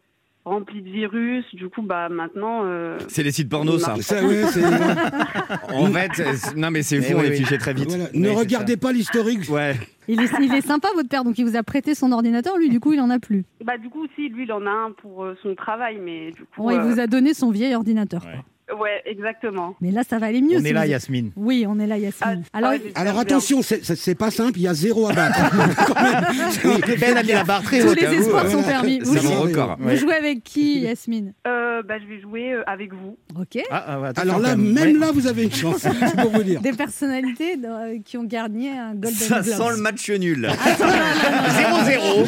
rempli 0.48 0.82
de 0.82 0.90
virus, 0.90 1.46
du 1.54 1.70
coup, 1.70 1.82
bah 1.82 2.10
maintenant. 2.10 2.62
euh, 2.66 2.98
C'est 3.08 3.24
les 3.24 3.32
sites 3.32 3.50
porno, 3.50 3.78
ça. 3.78 3.96
Ça, 4.02 4.24
ouais, 4.24 4.44
c'est- 4.46 4.64
En 5.74 5.86
fait, 5.88 6.10
c'est- 6.16 6.56
non 6.56 6.72
mais 6.72 6.82
c'est 6.82 7.02
fou, 7.02 7.14
oui, 7.14 7.20
on 7.20 7.24
est 7.24 7.30
oui. 7.32 7.38
fiché 7.38 7.58
très 7.58 7.74
vite. 7.74 7.90
voilà. 7.90 8.06
Ne 8.14 8.30
c'est 8.30 8.36
regardez 8.36 8.78
pas 8.78 8.92
l'historique. 8.92 9.50
Ouais. 9.50 9.76
il 10.08 10.22
est, 10.22 10.30
il 10.42 10.54
est 10.54 10.62
sympa, 10.62 10.88
votre 10.96 11.10
père, 11.10 11.24
donc 11.24 11.38
il 11.38 11.46
vous 11.46 11.56
a 11.56 11.64
prêté 11.64 11.94
son 11.96 12.12
ordinateur, 12.12 12.58
lui, 12.58 12.70
du 12.70 12.80
coup, 12.80 12.94
il 12.94 13.00
en 13.02 13.10
a 13.10 13.20
plus. 13.20 13.44
bah 13.64 13.78
du 13.78 13.90
coup, 13.90 14.08
si, 14.16 14.30
lui, 14.30 14.44
il 14.44 14.52
en 14.54 14.66
a 14.66 14.70
un 14.72 14.92
pour 15.02 15.24
euh, 15.26 15.36
son 15.44 15.54
travail, 15.56 15.98
mais 16.02 16.32
du 16.32 16.42
coup. 16.44 16.64
Bon, 16.64 16.72
il 16.72 16.78
euh, 16.80 16.84
vous 16.84 17.00
a 17.00 17.08
donné 17.08 17.34
son 17.34 17.52
vieil 17.52 17.76
ordinateur. 17.76 18.24
Ouais. 18.26 18.32
quoi. 18.34 18.44
Ouais, 18.78 19.02
exactement. 19.06 19.76
Mais 19.80 19.92
là, 19.92 20.02
ça 20.08 20.18
va 20.20 20.26
aller 20.28 20.42
mieux. 20.42 20.58
On 20.58 20.62
si 20.62 20.68
est 20.68 20.74
là, 20.74 20.84
vous- 20.84 20.92
Yasmine. 20.92 21.32
Oui, 21.38 21.66
on 21.68 21.80
est 21.80 21.88
là, 21.88 21.98
Yasmine. 21.98 22.44
Ah, 22.52 22.58
alors, 22.58 22.72
j'espère 22.74 23.02
Alors 23.02 23.18
attention, 23.20 23.62
c'est- 23.62 24.16
pas 24.16 24.30
simple, 24.30 24.60
il 24.60 24.64
y 24.64 24.68
a 24.68 24.74
zéro 24.74 25.08
à 25.08 25.14
battre. 25.14 25.40
Même. 26.04 26.98
Ben 27.00 27.18
a 27.18 27.24
mis 27.24 27.30
la 27.30 27.44
barre 27.46 27.62
très 27.64 27.80
tous 27.80 27.90
haute. 27.92 28.02
les 28.02 28.08
vous, 28.08 28.14
espoirs 28.24 28.46
hein. 28.46 28.50
sont 28.52 28.64
permis. 28.64 29.00
Vous, 29.00 29.16
C'est 29.18 29.24
mon 29.24 29.42
record. 29.42 29.78
vous 29.80 29.96
jouez 29.96 30.16
avec 30.16 30.44
qui, 30.44 30.80
Yasmine 30.82 31.34
Euh, 31.48 31.82
bah, 31.84 31.96
je 32.02 32.08
vais 32.14 32.20
jouer 32.22 32.54
euh, 32.54 32.64
avec 32.68 32.92
vous. 32.94 33.18
Ok. 33.40 33.62
Ah, 33.72 33.86
ah, 33.88 34.12
Alors 34.20 34.40
là, 34.40 34.56
même. 34.58 34.74
même 34.74 34.94
Ouais. 34.96 35.00
là, 35.00 35.12
vous 35.14 35.28
avez 35.28 35.44
une 35.44 35.54
chance, 35.54 35.78
c'est 35.80 36.16
pour 36.22 36.32
vous 36.32 36.44
dire. 36.44 36.60
Des 36.62 36.74
personnalités 36.74 37.58
euh, 37.64 37.98
qui 38.04 38.18
ont 38.18 38.24
gagné 38.26 38.72
un 38.72 38.94
Golden 38.96 39.14
Ça 39.14 39.44
sent 39.44 39.70
le 39.72 39.78
match 39.78 40.10
nul. 40.10 40.50
0-0. 40.50 42.26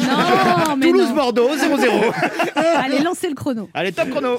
Non, 0.70 0.76
mais 0.76 0.86
non. 0.86 0.92
Toulouse-Bordeaux, 0.92 1.50
0-0. 1.56 2.12
Allez, 2.82 2.98
lancez 3.00 3.28
le 3.28 3.34
chrono. 3.34 3.68
Allez, 3.74 3.92
top 3.92 4.08
chrono. 4.10 4.38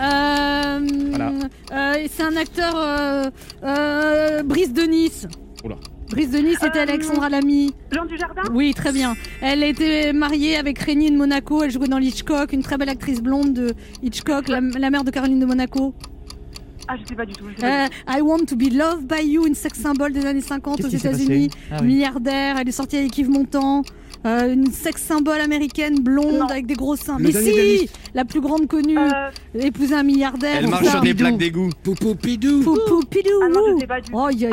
Euh, 0.00 0.80
Voilà. 1.10 1.32
euh, 1.72 2.06
c'est 2.10 2.22
un 2.22 2.36
acteur 2.36 2.74
euh, 2.76 3.30
euh, 3.62 4.42
Brice 4.42 4.72
de 4.72 4.82
Nice. 4.82 5.26
Oula. 5.64 5.76
Brice 6.10 6.30
de 6.30 6.38
Nice 6.38 6.58
c'était 6.60 6.80
Euh, 6.80 6.82
Alexandra 6.82 7.28
Lamy. 7.28 7.74
Jean 7.92 8.04
du 8.04 8.16
Jardin 8.18 8.42
Oui, 8.52 8.74
très 8.74 8.92
bien. 8.92 9.14
Elle 9.40 9.62
été 9.62 10.12
mariée 10.12 10.56
avec 10.56 10.78
Régnier 10.78 11.10
de 11.10 11.16
Monaco. 11.16 11.62
Elle 11.62 11.70
jouait 11.70 11.88
dans 11.88 11.98
Hitchcock, 11.98 12.52
une 12.52 12.62
très 12.62 12.76
belle 12.76 12.88
actrice 12.90 13.20
blonde 13.22 13.52
de 13.54 13.72
Hitchcock, 14.02 14.48
la, 14.48 14.60
la 14.60 14.90
mère 14.90 15.04
de 15.04 15.10
Caroline 15.10 15.40
de 15.40 15.46
Monaco. 15.46 15.94
Ah, 16.86 16.96
je 17.02 17.08
sais 17.08 17.14
pas 17.14 17.24
du 17.24 17.32
tout. 17.32 17.46
Euh, 17.62 17.86
I 18.08 18.20
Want 18.20 18.44
to 18.48 18.56
be 18.56 18.70
loved 18.70 19.06
by 19.06 19.24
you, 19.26 19.46
une 19.46 19.54
sex 19.54 19.78
symbole 19.80 20.12
des 20.12 20.26
années 20.26 20.42
50 20.42 20.84
aux 20.84 20.88
États-Unis. 20.88 21.48
Ah 21.70 21.76
oui. 21.80 21.86
Milliardaire, 21.86 22.56
elle 22.60 22.68
est 22.68 22.72
sortie 22.72 22.98
avec 22.98 23.16
Yves 23.16 23.30
Montand. 23.30 23.82
Euh, 24.26 24.52
une 24.54 24.72
sex 24.72 25.02
symbole 25.02 25.40
américaine 25.40 25.98
blonde 26.00 26.38
Non. 26.38 26.46
avec 26.46 26.64
des 26.66 26.74
gros 26.74 26.96
seins. 26.96 27.18
Le 27.18 27.24
Mais 27.24 27.32
si, 27.32 27.90
la 28.14 28.24
plus 28.24 28.40
grande 28.40 28.66
connue, 28.66 28.96
Euh, 28.98 29.30
épouser 29.60 29.94
un 29.94 30.02
milliardaire. 30.02 30.56
Elle 30.58 30.68
marche 30.68 30.88
sur 30.88 31.00
des 31.02 31.12
plaques 31.14 31.36
d'égout. 31.36 31.70
Poupou 31.82 32.14
pidou. 32.14 32.62
Poupou 32.62 33.02
pidou. 33.08 33.28
Ah 33.42 33.48
non, 33.48 33.60
je 33.76 33.80
sais 33.80 33.86
pas 33.86 34.00
du. 34.00 34.10
Oh, 34.14 34.24
aïe, 34.24 34.46
aïe. 34.46 34.52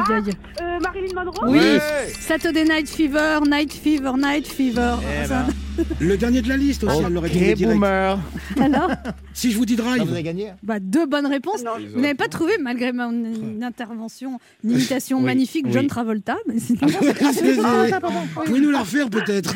Euh, 0.61 0.79
Marilyn 0.81 1.13
Monroe 1.15 1.45
Oui, 1.47 1.57
Ouais. 1.59 1.79
Saturday 2.19 2.63
Night 2.65 2.89
Fever, 2.89 3.39
Night 3.49 3.71
Fever, 3.73 4.11
Night 4.17 4.47
Fever. 4.47 4.95
Eh 5.23 5.27
Ça- 5.27 5.45
Le 5.99 6.17
dernier 6.17 6.41
de 6.41 6.49
la 6.49 6.57
liste 6.57 6.83
aussi, 6.83 6.97
elle 7.05 7.13
l'aurait 7.13 7.29
Ok, 7.29 7.33
direct. 7.37 7.61
boomer. 7.63 8.19
Alors, 8.59 8.91
Si 9.33 9.51
je 9.51 9.57
vous 9.57 9.65
dis 9.65 9.77
Ah, 9.79 9.83
drive. 9.83 10.03
vous 10.03 10.11
avez 10.11 10.21
gagné? 10.23 10.49
Bah, 10.61 10.79
deux 10.81 11.05
bonnes 11.05 11.25
réponses. 11.27 11.63
Non, 11.63 11.71
Vous 11.95 12.01
n'avez 12.01 12.13
pas 12.13 12.27
trouvé, 12.27 12.51
malgré 12.61 12.91
mon 12.91 13.09
une 13.11 13.63
intervention, 13.63 14.37
une 14.65 14.71
imitation 14.71 15.19
Oui, 15.19 15.23
magnifique, 15.23 15.65
oui. 15.67 15.71
John 15.73 15.87
Travolta. 15.87 16.35
Mais 16.47 16.59
sinon, 16.59 16.79
C'est- 17.33 17.53
Vous 17.53 18.43
pouvez 18.45 18.59
nous 18.59 18.69
la 18.71 18.79
refaire 18.81 19.09
peut-être? 19.09 19.55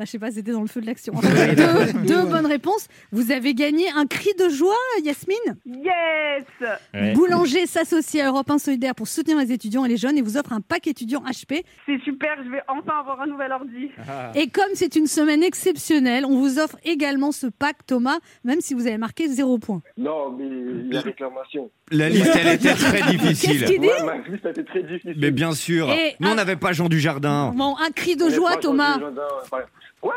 bah, 0.00 0.06
je 0.06 0.12
sais 0.12 0.18
pas, 0.18 0.30
c'était 0.30 0.52
dans 0.52 0.62
le 0.62 0.66
feu 0.66 0.80
de 0.80 0.86
l'action. 0.86 1.12
Enfin, 1.14 1.28
deux 1.54 2.06
deux 2.08 2.22
bonnes 2.24 2.46
réponses. 2.46 2.88
Vous 3.12 3.32
avez 3.32 3.52
gagné 3.52 3.84
un 3.94 4.06
cri 4.06 4.30
de 4.38 4.48
joie, 4.48 4.72
Yasmine? 5.04 5.36
Yes 5.66 6.44
Ouais. 6.94 7.12
Boulanger 7.12 7.66
s'associe 7.66 8.24
à 8.24 8.28
Europe 8.28 8.50
1 8.50 8.56
Solidaire 8.58 8.94
pour 8.94 9.06
soutenir 9.08 9.36
les 9.38 9.52
étudiants 9.52 9.84
et 9.84 9.88
les 9.90 9.98
jeunes 9.98 10.16
et 10.16 10.22
vous 10.22 10.38
offre 10.38 10.54
un 10.54 10.62
pack 10.62 10.86
étudiant 10.86 11.20
HP. 11.24 11.64
C'est 11.84 12.00
super, 12.02 12.30
je 12.42 12.50
vais 12.50 12.62
enfin 12.66 12.98
avoir 13.00 13.20
un 13.20 13.26
nouvel 13.26 13.52
ordi. 13.52 13.90
Ah. 14.08 14.32
Et 14.34 14.48
comme 14.48 14.70
c'est 14.72 14.96
une 14.96 15.06
semaine 15.06 15.42
exceptionnelle, 15.42 16.24
on 16.24 16.36
vous 16.40 16.58
offre 16.58 16.76
également 16.84 17.30
ce 17.32 17.46
pack, 17.46 17.86
Thomas, 17.86 18.18
même 18.44 18.60
si 18.62 18.72
vous 18.72 18.86
avez 18.86 18.96
marqué 18.96 19.28
zéro 19.28 19.58
point. 19.58 19.82
Non, 19.98 20.30
mais 20.32 20.46
il 20.46 20.94
y 20.94 20.96
a 20.96 21.00
réclamation. 21.02 21.70
La 21.90 22.08
liste, 22.08 22.30
elle 22.34 22.54
était 22.54 22.74
très 22.74 23.02
difficile. 23.10 23.58
Qu'est-ce 23.60 23.70
qu'il 23.72 23.80
dit? 23.80 23.86
Ouais, 23.88 24.02
ma 24.04 24.16
liste 24.18 24.64
très 24.66 24.82
difficile. 24.82 25.14
Mais 25.18 25.30
bien 25.30 25.52
sûr. 25.52 25.90
Et 25.90 26.16
Nous, 26.20 26.28
on 26.28 26.32
un- 26.32 26.34
n'avait 26.36 26.56
pas 26.56 26.72
Jean 26.72 26.88
du 26.88 27.00
Jardin. 27.00 27.52
Bon, 27.54 27.74
un 27.76 27.90
cri 27.90 28.16
de 28.16 28.24
On 28.24 28.30
joie, 28.30 28.56
Thomas. 28.56 28.98
Ouais. 30.02 30.10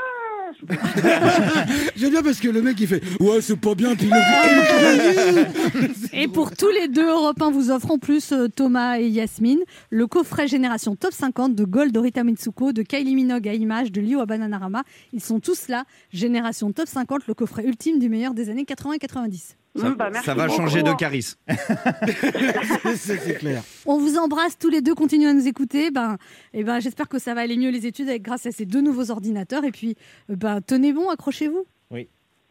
J'aime 1.95 2.11
bien 2.11 2.21
parce 2.21 2.39
que 2.39 2.47
le 2.47 2.61
mec 2.61 2.79
il 2.79 2.87
fait 2.87 3.01
Ouais, 3.19 3.41
c'est 3.41 3.59
pas 3.59 3.75
bien, 3.75 3.95
puis 3.95 4.09
le 4.09 5.45
Et 6.13 6.27
pour 6.27 6.51
tous 6.51 6.69
les 6.69 6.87
deux, 6.87 7.07
Europe 7.07 7.41
1 7.41 7.51
vous 7.51 7.71
offre 7.71 7.91
en 7.91 7.97
plus, 7.97 8.31
euh, 8.31 8.47
Thomas 8.47 8.99
et 8.99 9.07
Yasmine, 9.07 9.61
le 9.89 10.07
coffret 10.07 10.47
Génération 10.47 10.95
Top 10.95 11.13
50 11.13 11.55
de 11.55 11.63
Gold 11.65 11.91
Dorita 11.91 12.23
Mitsuko, 12.23 12.71
de 12.71 12.83
Kylie 12.83 13.15
Minogue 13.15 13.47
à 13.47 13.53
Image, 13.53 13.91
de 13.91 14.01
Liu 14.01 14.19
à 14.19 14.25
Bananarama. 14.25 14.83
Ils 15.11 15.23
sont 15.23 15.39
tous 15.39 15.67
là. 15.67 15.85
Génération 16.11 16.71
Top 16.71 16.87
50, 16.87 17.27
le 17.27 17.33
coffret 17.33 17.65
ultime 17.65 17.99
du 17.99 18.09
meilleur 18.09 18.33
des 18.33 18.49
années 18.49 18.65
80 18.65 18.93
et 18.93 18.99
90. 18.99 19.57
Ça, 19.75 19.89
Mmh, 19.89 19.95
bah, 19.95 20.09
merci 20.11 20.25
ça 20.25 20.35
va 20.35 20.45
beaucoup. 20.47 20.57
changer 20.57 20.83
de 20.83 20.93
charisme. 20.93 21.37
C'est 22.95 23.17
c'est 23.17 23.35
clair. 23.35 23.63
On 23.85 23.97
vous 23.97 24.17
embrasse 24.17 24.57
tous 24.57 24.69
les 24.69 24.81
deux, 24.81 24.93
continuez 24.93 25.27
à 25.29 25.33
nous 25.33 25.47
écouter. 25.47 25.89
Ben, 25.89 26.17
et 26.53 26.63
ben, 26.63 26.79
j'espère 26.79 27.09
que 27.09 27.17
ça 27.17 27.33
va 27.33 27.41
aller 27.41 27.57
mieux 27.57 27.71
les 27.71 27.87
études 27.87 28.07
avec, 28.09 28.21
grâce 28.21 28.45
à 28.45 28.51
ces 28.51 28.65
deux 28.65 28.81
nouveaux 28.81 29.09
ordinateurs. 29.09 29.63
Et 29.65 29.71
puis, 29.71 29.95
euh, 30.29 30.35
ben, 30.35 30.61
tenez 30.61 30.93
bon, 30.93 31.09
accrochez-vous. 31.09 31.65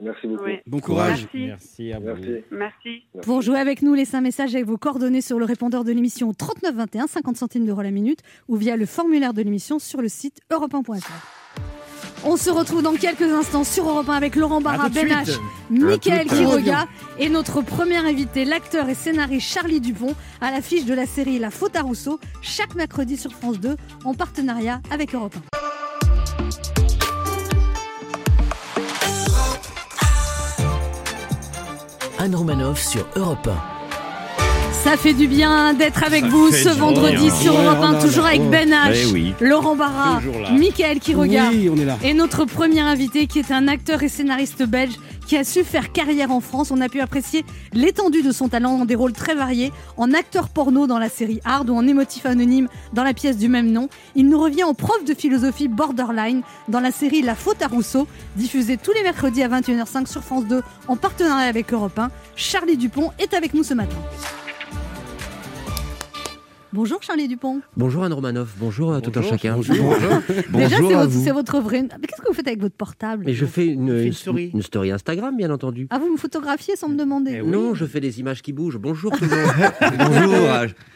Merci 0.02 0.26
beaucoup. 0.26 0.44
Oui. 0.44 0.58
Bon 0.66 0.80
courage. 0.80 1.28
Merci. 1.32 1.46
Merci 1.46 1.92
à 1.92 1.98
vous. 2.00 2.06
Merci. 2.06 2.44
Merci. 2.50 3.02
Pour 3.22 3.40
jouer 3.40 3.58
avec 3.58 3.82
nous, 3.82 3.94
laissez 3.94 4.16
un 4.16 4.20
message 4.20 4.52
avec 4.54 4.66
vos 4.66 4.76
coordonnées 4.76 5.20
sur 5.20 5.38
le 5.38 5.44
répondeur 5.44 5.84
de 5.84 5.92
l'émission 5.92 6.34
3921, 6.34 7.06
50 7.06 7.36
centimes 7.36 7.66
d'euros 7.66 7.82
la 7.82 7.92
minute, 7.92 8.18
ou 8.48 8.56
via 8.56 8.76
le 8.76 8.86
formulaire 8.86 9.32
de 9.32 9.42
l'émission 9.42 9.78
sur 9.78 10.02
le 10.02 10.08
site 10.08 10.40
europe 10.50 10.72
1.fr. 10.72 11.08
On 12.24 12.36
se 12.36 12.50
retrouve 12.50 12.82
dans 12.82 12.94
quelques 12.94 13.22
instants 13.22 13.64
sur 13.64 13.88
Europe 13.88 14.08
1 14.08 14.12
avec 14.12 14.36
Laurent 14.36 14.60
Barra, 14.60 14.88
Ben. 14.88 15.08
H, 15.08 15.38
suite. 15.70 16.28
Quiroga 16.28 16.86
et 17.18 17.28
notre 17.28 17.62
premier 17.62 17.96
invité, 17.96 18.44
l'acteur 18.44 18.88
et 18.88 18.94
scénariste 18.94 19.48
Charlie 19.48 19.80
Dupont, 19.80 20.14
à 20.40 20.50
l'affiche 20.52 20.84
de 20.84 20.94
la 20.94 21.06
série 21.06 21.38
La 21.38 21.50
Faute 21.50 21.74
à 21.74 21.82
Rousseau, 21.82 22.20
chaque 22.40 22.74
mercredi 22.74 23.16
sur 23.16 23.32
France 23.32 23.58
2, 23.58 23.76
en 24.04 24.14
partenariat 24.14 24.80
avec 24.90 25.14
Europe 25.14 25.34
1. 32.20 32.24
Anne 32.24 32.36
Romanoff 32.36 32.80
sur 32.80 33.04
Europe 33.16 33.48
1. 33.48 33.71
Ça 34.84 34.96
fait 34.96 35.14
du 35.14 35.28
bien 35.28 35.74
d'être 35.74 36.02
avec 36.02 36.22
Ça 36.24 36.28
vous 36.28 36.50
ce 36.50 36.68
vendredi 36.68 37.26
bien. 37.26 37.34
sur 37.34 37.52
Europe 37.52 37.78
1, 37.80 37.90
oh 37.90 37.92
là 37.92 38.02
toujours 38.02 38.26
avec. 38.26 38.42
Ben 38.50 38.68
H, 38.70 38.92
Eh 38.94 39.12
oui. 39.12 39.34
Laurent 39.40 39.76
Barra. 39.76 40.20
Michael 40.52 40.98
qui 40.98 41.14
regarde. 41.14 41.54
Oui, 41.54 41.70
on 41.72 41.76
est 41.76 41.84
là. 41.84 41.96
Et 42.02 42.14
notre 42.14 42.44
premier 42.46 42.80
invité 42.80 43.28
qui 43.28 43.38
est 43.38 43.52
un 43.52 43.68
acteur 43.68 44.02
et 44.02 44.08
scénariste 44.08 44.64
belge 44.64 44.94
qui 45.28 45.36
a 45.36 45.44
su 45.44 45.62
faire 45.62 45.92
carrière 45.92 46.32
en 46.32 46.40
France. 46.40 46.72
On 46.72 46.80
a 46.80 46.88
pu 46.88 47.00
apprécier 47.00 47.44
l'étendue 47.72 48.22
de 48.22 48.32
son 48.32 48.48
talent 48.48 48.76
dans 48.78 48.84
des 48.84 48.96
rôles 48.96 49.12
très 49.12 49.36
variés, 49.36 49.72
en 49.96 50.12
acteur 50.12 50.48
porno 50.48 50.88
dans 50.88 50.98
la 50.98 51.08
série 51.08 51.40
Hard 51.44 51.70
ou 51.70 51.76
en 51.76 51.86
émotif 51.86 52.26
anonyme 52.26 52.66
dans 52.92 53.04
la 53.04 53.14
pièce 53.14 53.38
du 53.38 53.48
même 53.48 53.70
nom. 53.70 53.88
Il 54.16 54.28
nous 54.28 54.40
revient 54.40 54.64
en 54.64 54.74
prof 54.74 55.04
de 55.04 55.14
philosophie 55.14 55.68
borderline 55.68 56.42
dans 56.68 56.80
la 56.80 56.90
série 56.90 57.22
La 57.22 57.36
faute 57.36 57.62
à 57.62 57.68
Rousseau, 57.68 58.08
diffusée 58.34 58.76
tous 58.78 58.92
les 58.92 59.04
mercredis 59.04 59.44
à 59.44 59.48
21h05 59.48 60.06
sur 60.10 60.24
France 60.24 60.46
2 60.46 60.60
en 60.88 60.96
partenariat 60.96 61.46
avec 61.46 61.72
Europe 61.72 61.98
1. 61.98 62.10
Charlie 62.34 62.76
Dupont 62.76 63.12
est 63.20 63.32
avec 63.32 63.54
nous 63.54 63.62
ce 63.62 63.74
matin. 63.74 63.96
Bonjour 66.74 67.02
Charlie 67.02 67.28
Dupont. 67.28 67.60
Bonjour 67.76 68.02
Anne 68.02 68.14
Romanoff, 68.14 68.54
bonjour 68.58 68.94
à 68.94 69.02
tout 69.02 69.10
un 69.14 69.20
Bonjour. 69.20 69.30
chacun. 69.30 69.58
Déjà, 69.60 70.78
Bonjour 70.78 70.88
c'est 70.88 70.94
à 70.94 70.98
votre, 70.98 71.10
vous. 71.10 71.24
c'est 71.24 71.30
votre 71.32 71.60
vrai. 71.60 71.82
Mais 71.82 72.06
qu'est-ce 72.06 72.22
que 72.22 72.28
vous 72.28 72.32
faites 72.34 72.46
avec 72.46 72.60
votre 72.62 72.74
portable? 72.76 73.24
Mais 73.26 73.34
je 73.34 73.44
fais 73.44 73.66
une, 73.66 73.88
fait 73.88 74.00
une 74.00 74.06
une- 74.06 74.12
story. 74.14 74.50
une 74.54 74.62
story 74.62 74.90
Instagram, 74.90 75.36
bien 75.36 75.50
entendu. 75.50 75.86
Ah, 75.90 75.98
vous 75.98 76.10
me 76.10 76.16
photographiez 76.16 76.74
sans 76.76 76.88
me 76.88 76.96
demander? 76.96 77.32
Eh 77.36 77.40
oui. 77.42 77.50
Non, 77.50 77.74
je 77.74 77.84
fais 77.84 78.00
des 78.00 78.20
images 78.20 78.40
qui 78.40 78.54
bougent. 78.54 78.78
Bonjour 78.78 79.12
tout 79.12 79.24
le 79.24 79.30
monde. 79.30 79.98
Bonjour. 79.98 80.48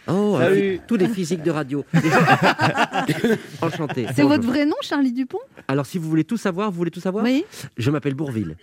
Oh, 0.09 0.37
Salut. 0.39 0.81
tous 0.87 0.97
des 0.97 1.09
physiques 1.09 1.43
de 1.43 1.51
radio. 1.51 1.85
Enchanté. 3.61 4.07
C'est 4.15 4.23
votre 4.23 4.47
vrai 4.47 4.65
nom, 4.65 4.77
Charlie 4.81 5.13
Dupont? 5.13 5.41
Alors, 5.69 5.85
si 5.85 5.99
vous 5.99 6.09
voulez 6.09 6.25
tout 6.25 6.37
savoir, 6.39 6.71
vous 6.71 6.77
voulez 6.79 6.91
tout 6.93 7.01
savoir? 7.01 7.25
Oui. 7.25 7.45
Je 7.77 7.91
m'appelle 7.91 8.15
Bourville. 8.15 8.57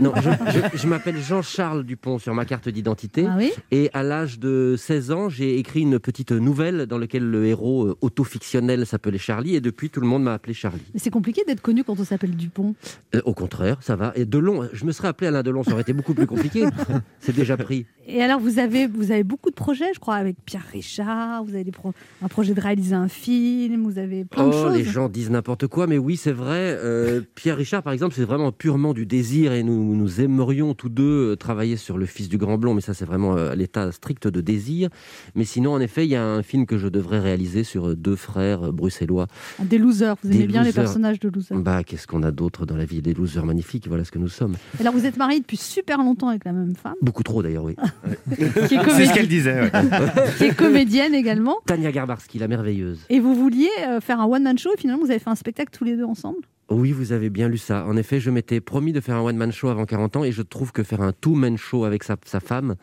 Non, 0.00 0.12
je, 0.16 0.30
je- 0.52 0.78
je 0.78 0.86
m'appelle 0.88 1.18
Jean-Charles 1.20 1.84
Dupont 1.84 2.18
sur 2.18 2.34
ma 2.34 2.44
carte 2.44 2.68
d'identité. 2.70 3.26
Ah 3.28 3.34
oui 3.38 3.52
Et 3.70 3.88
à 3.92 4.02
l'âge 4.02 4.40
de 4.40 4.74
16 4.76 5.10
ans, 5.12 5.28
j'ai 5.28 5.58
écrit 5.58 5.82
une 5.82 5.98
petite 6.00 6.32
nouvelle 6.32 6.55
dans 6.86 6.98
laquelle 6.98 7.28
le 7.28 7.46
héros 7.46 7.86
euh, 7.86 7.96
auto-fictionnel 8.00 8.86
s'appelait 8.86 9.18
Charlie. 9.18 9.54
Et 9.56 9.60
depuis, 9.60 9.90
tout 9.90 10.00
le 10.00 10.06
monde 10.06 10.22
m'a 10.22 10.34
appelé 10.34 10.54
Charlie. 10.54 10.82
Mais 10.94 11.00
c'est 11.00 11.10
compliqué 11.10 11.42
d'être 11.46 11.60
connu 11.60 11.84
quand 11.84 11.98
on 12.00 12.04
s'appelle 12.04 12.34
Dupont. 12.34 12.74
Euh, 13.14 13.20
au 13.24 13.34
contraire, 13.34 13.78
ça 13.80 13.96
va. 13.96 14.12
Et 14.16 14.24
Delon, 14.24 14.68
je 14.72 14.84
me 14.84 14.92
serais 14.92 15.08
appelé 15.08 15.28
Alain 15.28 15.42
Delon, 15.42 15.62
ça 15.62 15.72
aurait 15.72 15.82
été 15.82 15.92
beaucoup 15.92 16.14
plus 16.14 16.26
compliqué. 16.26 16.64
C'est 17.20 17.34
déjà 17.34 17.56
pris. 17.56 17.86
Et 18.06 18.22
alors, 18.22 18.40
vous 18.40 18.58
avez, 18.58 18.86
vous 18.86 19.10
avez 19.10 19.24
beaucoup 19.24 19.50
de 19.50 19.54
projets, 19.54 19.92
je 19.94 19.98
crois, 20.00 20.14
avec 20.14 20.36
Pierre 20.44 20.66
Richard. 20.72 21.44
Vous 21.44 21.54
avez 21.54 21.64
des 21.64 21.72
pro- 21.72 21.92
un 22.22 22.28
projet 22.28 22.54
de 22.54 22.60
réaliser 22.60 22.94
un 22.94 23.08
film. 23.08 23.84
Vous 23.84 23.98
avez 23.98 24.24
plein 24.24 24.44
de 24.48 24.54
oh, 24.54 24.64
choses. 24.68 24.76
les 24.76 24.84
gens 24.84 25.08
disent 25.08 25.30
n'importe 25.30 25.66
quoi, 25.66 25.86
mais 25.86 25.98
oui, 25.98 26.16
c'est 26.16 26.32
vrai. 26.32 26.76
euh, 26.80 27.20
Pierre 27.34 27.56
Richard, 27.56 27.82
par 27.82 27.92
exemple, 27.92 28.14
c'est 28.14 28.24
vraiment 28.24 28.52
purement 28.52 28.94
du 28.94 29.06
désir 29.06 29.52
et 29.52 29.62
nous, 29.62 29.94
nous 29.96 30.20
aimerions 30.20 30.74
tous 30.74 30.88
deux 30.88 31.36
travailler 31.36 31.76
sur 31.76 31.98
Le 31.98 32.06
Fils 32.06 32.28
du 32.28 32.38
Grand 32.38 32.58
Blond, 32.58 32.74
mais 32.74 32.80
ça, 32.80 32.94
c'est 32.94 33.04
vraiment 33.04 33.34
à 33.34 33.54
l'état 33.54 33.90
strict 33.92 34.28
de 34.28 34.40
désir. 34.40 34.88
Mais 35.34 35.44
sinon, 35.44 35.72
en 35.72 35.80
effet, 35.80 36.04
il 36.06 36.10
y 36.10 36.16
a 36.16 36.24
un 36.24 36.42
film 36.46 36.64
que 36.64 36.78
je 36.78 36.88
devrais 36.88 37.18
réaliser 37.20 37.64
sur 37.64 37.88
euh, 37.88 37.94
deux 37.96 38.16
frères 38.16 38.68
euh, 38.68 38.72
bruxellois. 38.72 39.26
Ah, 39.58 39.64
Des 39.64 39.78
losers. 39.78 40.16
Vous 40.22 40.30
aimez 40.30 40.38
Des 40.38 40.46
bien 40.46 40.62
les 40.62 40.72
personnages 40.72 41.20
de 41.20 41.28
losers. 41.28 41.58
Bah, 41.58 41.84
qu'est-ce 41.84 42.06
qu'on 42.06 42.22
a 42.22 42.30
d'autre 42.30 42.64
dans 42.64 42.76
la 42.76 42.84
vie? 42.86 43.02
Des 43.02 43.12
losers 43.14 43.44
magnifiques, 43.44 43.88
voilà 43.88 44.04
ce 44.04 44.10
que 44.10 44.18
nous 44.18 44.28
sommes. 44.28 44.56
Alors, 44.80 44.92
vous 44.94 45.04
êtes 45.04 45.16
marié 45.18 45.40
depuis 45.40 45.56
super 45.58 45.98
longtemps 45.98 46.28
avec 46.28 46.44
la 46.44 46.52
même 46.52 46.74
femme, 46.74 46.94
Beaucoup 47.02 47.22
trop 47.22 47.42
d'ailleurs, 47.42 47.64
oui. 47.64 47.76
C'est 48.38 48.68
ce 49.06 49.12
qu'elle 49.14 49.28
disait. 49.28 49.62
ouais. 49.62 49.70
qui 50.38 50.44
est 50.44 50.56
comédienne 50.56 51.14
également. 51.14 51.56
Tania 51.66 51.92
Garbarski, 51.92 52.38
la 52.38 52.48
merveilleuse. 52.48 53.00
Et 53.10 53.20
vous 53.20 53.34
vouliez 53.34 53.68
euh, 53.86 54.00
faire 54.00 54.20
un 54.20 54.26
one-man 54.26 54.56
show 54.58 54.70
et 54.74 54.78
finalement, 54.78 55.04
vous 55.04 55.10
avez 55.10 55.18
fait 55.20 55.30
un 55.30 55.34
spectacle 55.34 55.70
tous 55.76 55.84
les 55.84 55.96
deux 55.96 56.04
ensemble? 56.04 56.38
Oui, 56.68 56.90
vous 56.90 57.12
avez 57.12 57.30
bien 57.30 57.48
lu 57.48 57.58
ça. 57.58 57.86
En 57.86 57.96
effet, 57.96 58.18
je 58.18 58.28
m'étais 58.28 58.60
promis 58.60 58.92
de 58.92 59.00
faire 59.00 59.14
un 59.14 59.20
one-man 59.20 59.52
show 59.52 59.68
avant 59.68 59.84
40 59.84 60.16
ans 60.16 60.24
et 60.24 60.32
je 60.32 60.42
trouve 60.42 60.72
que 60.72 60.82
faire 60.82 61.00
un 61.00 61.12
two-man 61.12 61.56
show 61.56 61.84
avec 61.84 62.02
sa, 62.02 62.16
sa 62.24 62.40
femme 62.40 62.74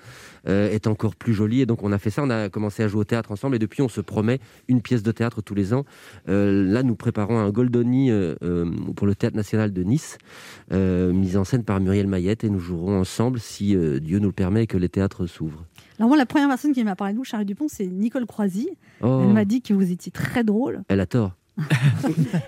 euh, 0.48 0.72
est 0.72 0.88
encore 0.88 1.18
plus 1.18 1.34
joli. 1.34 1.60
Et 1.60 1.66
donc, 1.66 1.84
on 1.84 1.92
a 1.92 1.98
fait 1.98 2.10
ça, 2.10 2.24
on 2.24 2.30
a 2.30 2.48
commencé 2.48 2.82
à 2.82 2.88
jouer 2.88 3.02
au 3.02 3.04
théâtre 3.04 3.32
ensemble 3.34 3.58
et 3.58 3.60
depuis, 3.60 3.82
on 3.82 3.90
se 3.90 4.00
promet 4.00 4.40
une 4.70 4.82
pièce 4.82 5.04
de 5.04 5.12
théâtre 5.12 5.42
tous 5.42 5.54
les 5.54 5.74
ans. 5.74 5.84
Euh, 6.30 6.64
là, 6.66 6.82
nous 6.82 6.96
préparons 6.96 7.38
un 7.40 7.50
Goldoni 7.50 8.10
euh, 8.10 8.36
pour 8.96 9.06
le 9.06 9.16
Théâtre 9.16 9.36
National 9.36 9.74
de 9.74 9.84
Nice, 9.84 10.18
mise 10.72 11.36
en 11.36 11.44
scène 11.44 11.66
par 11.66 11.82
Muriel 11.82 12.08
Mayette 12.08 12.46
et 12.46 12.50
nous 12.50 12.60
jouerons 12.60 13.00
ensemble 13.02 13.40
si 13.40 13.76
Dieu 14.02 14.20
nous 14.20 14.28
le 14.28 14.34
permet 14.34 14.64
et 14.64 14.68
que 14.68 14.78
les 14.78 14.90
théâtres 14.90 15.26
s'ouvrent. 15.28 15.66
Alors 16.00 16.08
moi, 16.08 16.18
la 16.18 16.26
première 16.26 16.48
personne 16.48 16.72
qui 16.72 16.84
m'a 16.84 16.96
parlé 16.96 17.14
de 17.14 17.18
vous, 17.18 17.24
Charlie 17.26 17.46
Dupont, 17.46 17.68
c'est 17.68 17.86
Nicole 17.88 18.26
Croisy. 18.26 18.70
Oh, 19.02 19.24
Elle 19.24 19.34
m'a 19.34 19.46
dit 19.46 19.62
que 19.62 19.74
vous 19.74 19.92
étiez 19.92 20.12
très 20.12 20.44
drôle. 20.44 20.84
elle 20.88 21.00
a 21.00 21.06
tort. 21.06 21.34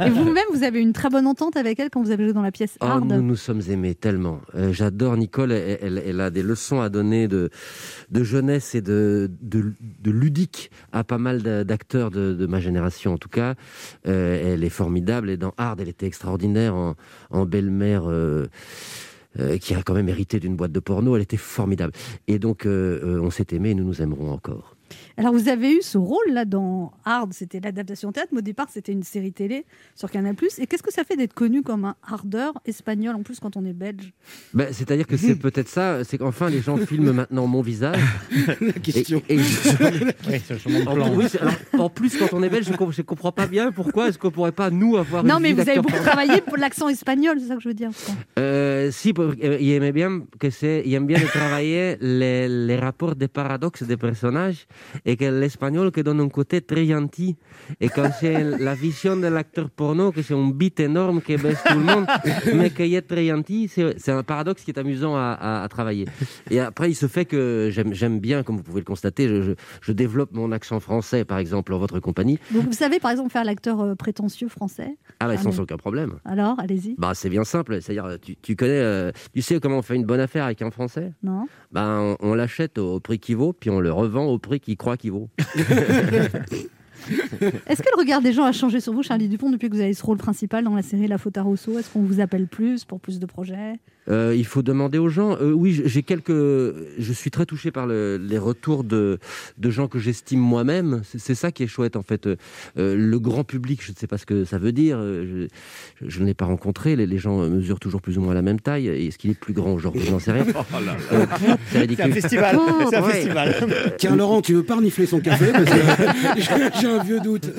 Et 0.04 0.10
vous-même, 0.10 0.46
vous 0.54 0.63
avez 0.63 0.82
une 0.82 0.94
très 0.94 1.10
bonne 1.10 1.28
entente 1.28 1.56
avec 1.58 1.80
elle 1.80 1.89
quand 1.89 2.02
vous 2.02 2.12
avez 2.12 2.24
joué 2.24 2.34
dans 2.34 2.41
la 2.41 2.52
pièce 2.52 2.78
Oh, 2.82 2.86
Hard. 2.86 3.06
nous 3.06 3.22
nous 3.22 3.36
sommes 3.36 3.62
aimés 3.70 3.94
tellement. 3.96 4.41
Euh, 4.56 4.74
J'adore 4.74 5.15
Nicole. 5.18 5.52
Elle, 5.52 5.78
elle- 5.82 6.04
elle 6.06 6.22
a 6.22 6.30
des 6.32 6.41
leçons 6.44 6.82
à 6.82 6.89
donner 6.89 7.28
de, 7.28 7.50
de 8.10 8.24
jeunesse 8.24 8.74
et 8.76 8.82
de, 8.82 9.30
de, 9.41 9.74
de 10.02 10.12
ludique 10.12 10.72
à 10.91 11.04
pas 11.04 11.18
mal 11.20 11.41
d'a- 11.44 11.63
d'acteurs 11.63 12.10
de, 12.12 12.34
de 12.34 12.46
ma 12.48 12.60
génération, 12.60 13.13
en 13.13 13.18
tout 13.18 13.30
cas. 13.30 13.54
Euh, 14.08 14.54
elle 14.54 14.63
est 14.63 14.70
formidable. 14.70 15.30
Et 15.30 15.38
dans 15.38 15.54
Hard, 15.58 15.80
elle 15.82 15.89
était 15.89 16.08
extraordinaire 16.08 16.76
en, 16.76 16.96
en 17.30 17.46
belle-mère. 17.46 18.04
euh, 18.08 18.48
qui 19.60 19.74
a 19.76 19.84
quand 19.84 19.94
même 19.94 20.08
hérité 20.08 20.39
d'une 20.39 20.56
boîte 20.56 20.72
de 20.72 20.80
porno, 20.80 21.13
elle 21.18 21.22
était 21.22 21.36
formidable. 21.36 21.91
Et 22.30 22.39
donc, 22.39 22.65
on 22.65 23.30
s'est 23.30 23.48
aimés 23.52 23.72
et 23.72 23.76
nous 23.76 23.84
nous 23.84 24.02
aimerons 24.02 24.32
encore. 24.32 24.75
Alors 25.17 25.34
vous 25.34 25.48
avez 25.50 25.71
eu 25.78 25.82
ce 25.82 25.98
rôle-là 25.98 26.45
dans 26.45 26.91
Hard, 27.06 27.34
c'était 27.34 27.60
l'adaptation 27.62 28.12
théâtre, 28.12 28.30
mais 28.34 28.39
au 28.39 28.41
départ 28.41 28.67
c'était 28.69 28.91
une 28.91 29.04
série 29.04 29.32
télé 29.32 29.65
sur 29.95 30.12
Canal+. 30.12 30.36
Et 30.58 30.67
qu'est-ce 30.67 30.84
que 30.84 30.91
ça 30.93 31.04
fait 31.04 31.15
d'être 31.15 31.34
connu 31.34 31.62
comme 31.63 31.86
un 31.86 31.95
hardeur 32.06 32.54
espagnol, 32.65 33.15
en 33.15 33.24
plus 33.24 33.39
quand 33.39 33.56
on 33.58 33.65
est 33.65 33.74
belge? 33.74 34.13
Ben, 34.54 34.67
C'est-à-dire 34.71 35.08
que 35.08 35.15
c'est 35.17 35.36
peut-être 35.36 35.69
ça, 35.69 36.04
c'est 36.04 36.17
qu'enfin 36.17 36.50
les 36.50 36.62
gens 36.62 36.78
filment 36.78 37.12
maintenant 37.13 37.48
mon 37.48 37.62
visage. 37.62 38.00
La 38.62 38.74
question. 38.74 39.21
Et, 39.30 39.36
et 39.36 39.39
je- 39.39 40.86
En, 40.88 40.93
plan. 40.95 41.15
oui, 41.15 41.26
c'est- 41.30 41.39
alors, 41.41 41.54
en 41.80 41.89
plus, 41.89 42.17
quand 42.17 42.34
on 42.34 42.43
est 42.43 42.50
belge, 42.50 42.65
je 42.65 42.71
ne 42.71 43.02
comprends 43.04 43.32
pas 43.32 43.48
bien 43.48 43.71
pourquoi 43.71 44.10
est-ce 44.10 44.17
qu'on 44.19 44.32
pourrait 44.32 44.52
pas, 44.52 44.69
nous, 44.69 44.98
avoir 44.98 45.24
Non 45.24 45.38
une 45.38 45.43
mais 45.43 45.54
vous 45.54 45.62
avez 45.62 45.80
beaucoup 45.80 45.98
travaillé 46.04 46.41
pour 46.41 46.58
l'accent 46.58 46.89
espagnol, 46.89 47.38
c'est 47.39 47.48
ça 47.48 47.56
que 47.56 47.62
je 47.62 47.67
veux 47.69 47.74
dire. 47.74 47.89
Euh, 48.39 48.91
si, 48.91 49.13
euh, 49.17 49.58
il 49.60 49.71
aimait 49.71 49.91
bien 49.91 50.21
que 50.39 50.50
c'est, 50.50 50.88
aime 50.89 51.06
bien 51.08 51.19
de 51.19 51.26
travailler 51.26 51.98
les, 52.02 52.48
les 52.48 52.76
rapports 52.76 53.15
des 53.15 53.28
paradoxes 53.28 53.84
des 53.84 53.98
personnages 53.98 54.65
et 55.06 55.16
que 55.18 55.26
l'espagnol 55.26 55.92
qui 55.92 56.04
donne 56.04 56.20
un 56.22 56.30
côté 56.30 56.62
très 56.62 56.86
gentil 56.86 57.36
et 57.80 57.90
quand 57.90 58.10
c'est 58.20 58.44
la 58.60 58.74
vision 58.76 59.16
de 59.18 59.28
l'acteur 59.28 59.70
porno 59.70 60.12
que 60.12 60.22
c'est 60.22 60.34
un 60.34 60.50
bite 60.50 60.80
énorme 60.80 61.22
qui 61.22 61.38
baisse 61.38 61.62
tout 61.68 61.78
le 61.78 61.84
monde 61.84 62.06
mais 62.56 62.70
qui 62.70 62.96
est 62.96 63.02
très 63.02 63.28
gentil, 63.28 63.68
c'est, 63.68 64.10
un 64.12 64.24
paradoxe 64.24 64.64
qui 64.64 64.72
est 64.72 64.80
amusant 64.80 65.16
à, 65.16 65.38
à- 65.40 65.64
à 65.64 65.68
travailler. 65.68 66.06
Et 66.50 66.60
après, 66.60 66.90
il 66.92 66.96
se 66.96 67.08
fait 67.08 67.26
que 67.26 67.70
j'aime, 67.72 68.20
bien, 68.20 68.44
comme 68.44 68.58
vous 68.58 68.64
pouvez 68.64 68.82
le 68.82 68.86
constater, 68.86 69.28
je, 69.28 69.42
je- 69.42 69.52
je 69.82 69.92
développe 69.92 70.32
mon 70.34 70.52
accent 70.52 70.80
français, 70.80 71.26
par 71.26 71.38
exemple, 71.40 71.74
en 71.74 71.78
votre 71.78 72.00
compagnie. 72.00 72.40
Donc 72.52 72.64
vous 72.66 72.74
savez 72.74 73.00
par 73.00 73.12
exemple 73.12 73.30
faire 73.32 73.44
l'acteur 73.44 73.82
euh, 73.82 73.96
prétentieux 73.96 74.48
français? 74.48 74.98
Ah, 75.20 75.28
bah, 75.28 75.34
Ah, 75.38 75.42
sans 75.42 75.52
mais- 75.52 75.60
aucun 75.62 75.78
problème. 75.78 76.14
Alors, 76.26 76.60
allez-y. 76.60 76.96
Bah, 76.98 77.12
c'est 77.14 77.30
bien 77.30 77.44
simple. 77.44 77.82
C'est-à-dire, 77.82 78.18
tu, 78.22 78.36
tu 78.36 78.56
connais, 78.56 78.72
euh, 78.80 79.12
tu 79.34 79.42
sais 79.42 79.60
comment 79.60 79.78
on 79.80 79.82
fait 79.82 79.96
une 79.96 80.06
bonne 80.06 80.20
affaire 80.20 80.46
avec 80.46 80.62
un 80.62 80.72
Français? 80.72 81.12
Non 81.24 81.48
Ben, 81.72 82.16
on, 82.22 82.30
on 82.32 82.34
l'achète 82.36 82.78
au 82.78 83.00
prix 83.00 83.20
qu'il 83.20 83.38
vaut, 83.38 83.54
puis 83.54 83.70
on 83.70 83.80
le 83.80 83.92
revend 83.92 84.26
au 84.26 84.38
prix 84.40 84.60
qu'il 84.65 84.75
croit 84.78 84.97
qu'il 84.97 85.12
vaut. 85.12 85.30
Est-ce 87.67 87.84
que 87.84 87.89
le 87.93 87.99
regard 87.99 88.21
des 88.21 88.34
gens 88.34 88.43
a 88.43 88.51
changé 88.51 88.80
sur 88.80 88.91
vous, 88.91 89.04
Charlie 89.04 89.30
Dupont, 89.30 89.51
depuis 89.51 89.69
que 89.69 89.75
vous 89.75 89.82
avez 89.82 89.93
ce 89.93 90.04
rôle 90.04 90.17
principal 90.17 90.63
dans 90.63 90.75
la 90.75 90.82
série 90.82 91.08
La 91.08 91.19
Faute 91.19 91.38
à 91.38 91.43
Rousseau? 91.43 91.78
Est-ce 91.78 91.89
qu'on 91.91 92.01
vous 92.01 92.19
appelle 92.19 92.47
plus 92.47 92.84
pour 92.84 92.99
plus 92.99 93.19
de 93.19 93.25
projets? 93.25 93.80
Euh, 94.08 94.34
il 94.38 94.46
faut 94.46 94.62
demander 94.62 94.98
aux 94.98 95.10
gens. 95.10 95.36
Euh, 95.41 95.52
oui, 95.52 95.82
j'ai 95.86 96.04
quelques. 96.04 96.30
Je 96.32 97.13
suis 97.13 97.32
très 97.32 97.46
touché 97.46 97.72
par 97.72 97.88
le- 97.88 98.18
les 98.18 98.38
retours 98.38 98.84
de, 98.84 99.20
de 99.58 99.70
gens 99.70 99.88
que 99.88 99.98
j'estime 100.00 100.39
moi-même. 100.39 101.02
C'est 101.18 101.34
ça 101.36 101.52
qui 101.52 101.63
est 101.63 101.68
chouette 101.68 101.96
en 101.96 102.04
fait. 102.04 102.28
Euh, 102.28 102.36
le 102.78 103.20
grand 103.20 103.44
public, 103.44 103.82
je 103.84 103.91
ne 103.91 103.96
sais 103.96 104.08
pas 104.08 104.18
ce 104.18 104.26
que 104.26 104.46
ça 104.46 104.58
veut 104.58 104.72
dire. 104.72 105.00
Je, 105.02 105.48
je 106.06 106.20
ne 106.22 106.26
l'ai 106.26 106.34
pas 106.34 106.46
rencontré. 106.46 106.96
Les, 106.96 107.06
les 107.08 107.18
gens 107.18 107.39
mesurent 107.50 107.80
toujours 107.80 108.02
plus 108.02 108.18
ou 108.18 108.22
moins 108.22 108.34
la 108.34 108.41
même 108.41 108.60
taille. 108.60 108.88
Est-ce 108.88 109.18
qu'il 109.18 109.32
est 109.32 109.39
plus 109.39 109.54
grand 109.54 109.74
aujourd'hui? 109.74 110.04
Je 110.06 110.12
n'en 110.12 110.20
sais 110.20 110.32
rien. 110.32 110.46
Euh, 111.12 111.26
c'est 111.39 111.46
C'est 111.72 111.78
un 111.78 111.82
ridicule. 111.82 112.13
festival. 112.13 112.58
Oh, 112.60 112.88
C'est 112.89 112.96
un 112.98 113.04
ouais. 113.04 113.12
festival. 113.13 113.56
Tiens, 113.98 114.15
Laurent, 114.15 114.41
tu 114.41 114.54
veux 114.54 114.63
pas 114.63 114.76
renifler 114.76 115.06
son 115.06 115.20
café? 115.20 115.46
J'ai- 116.36 116.70
j'ai 116.82 116.88
un 116.88 117.04
vieux 117.04 117.20
doute. 117.20 117.50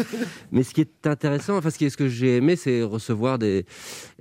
Mais 0.52 0.62
ce 0.62 0.74
qui 0.74 0.80
est 0.82 1.06
intéressant, 1.06 1.56
enfin 1.56 1.70
ce, 1.70 1.78
qui 1.78 1.86
est, 1.86 1.90
ce 1.90 1.96
que 1.96 2.08
j'ai 2.08 2.36
aimé, 2.36 2.56
c'est 2.56 2.82
recevoir 2.82 3.38
des, 3.38 3.64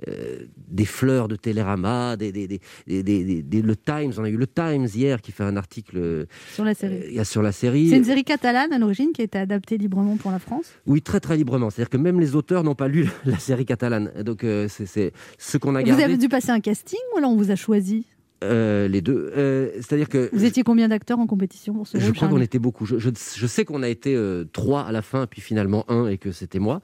euh, 0.08 0.38
des 0.68 0.84
fleurs 0.84 1.28
de 1.28 1.36
Télérama, 1.36 2.15
des, 2.16 2.32
des, 2.32 2.46
des, 2.48 2.60
des- 2.86 3.02
des- 3.02 3.24
des- 3.24 3.42
des- 3.42 3.62
le 3.62 3.76
Times. 3.76 4.12
On 4.18 4.24
a 4.24 4.28
eu 4.28 4.36
le 4.36 4.46
Times 4.46 4.86
hier 4.94 5.20
qui 5.20 5.32
fait 5.32 5.44
un 5.44 5.56
article 5.56 5.96
euh, 5.98 6.26
sur 6.54 6.64
la 6.64 6.74
série 6.74 7.18
euh, 7.18 7.24
sur 7.24 7.42
la 7.42 7.52
série. 7.52 7.88
C'est 7.90 7.96
une 7.96 8.04
série 8.04 8.24
catalane 8.24 8.72
à 8.72 8.78
l'origine 8.78 9.12
qui 9.12 9.22
a 9.22 9.24
été 9.24 9.38
adaptée 9.38 9.78
librement 9.78 10.16
pour 10.16 10.30
la 10.30 10.38
France. 10.38 10.66
Oui, 10.86 11.02
très 11.02 11.20
très 11.20 11.36
librement. 11.36 11.70
C'est-à-dire 11.70 11.90
que 11.90 11.96
même 11.96 12.20
les 12.20 12.34
auteurs 12.36 12.64
n'ont 12.64 12.74
pas 12.74 12.88
lu 12.88 13.08
la 13.24 13.38
série 13.38 13.64
catalane. 13.66 14.10
Donc 14.24 14.44
euh, 14.44 14.68
c'est 14.68 15.12
ce 15.38 15.58
qu'on 15.58 15.74
a 15.74 15.82
gardé. 15.82 16.02
vous 16.02 16.04
avez 16.08 16.16
dû 16.16 16.28
passer 16.28 16.50
un 16.50 16.60
casting 16.60 16.98
ou 17.14 17.18
alors 17.18 17.30
on 17.30 17.36
vous 17.36 17.50
a 17.50 17.56
choisi 17.56 18.06
Euh, 18.44 18.86
les 18.86 19.00
deux. 19.00 19.32
Euh, 19.36 19.70
C'est-à-dire 19.76 20.08
que 20.10 20.28
Vous 20.32 20.44
étiez 20.44 20.62
combien 20.62 20.88
d'acteurs 20.88 21.18
en 21.18 21.26
compétition 21.26 21.72
pour 21.72 21.86
ce 21.86 21.98
je 21.98 22.10
crois 22.12 22.28
qu'on 22.28 22.40
était 22.40 22.58
beaucoup. 22.58 22.84
Je, 22.84 22.98
je- 22.98 23.08
je 23.34 23.46
sais 23.46 23.64
qu'on 23.64 23.82
a 23.82 23.88
été 23.88 24.14
euh, 24.14 24.44
trois 24.52 24.82
à 24.82 24.92
la 24.92 25.00
fin, 25.02 25.26
puis 25.26 25.40
finalement 25.40 25.84
un, 25.90 26.06
et 26.08 26.18
que 26.18 26.32
c'était 26.32 26.58
moi. 26.58 26.82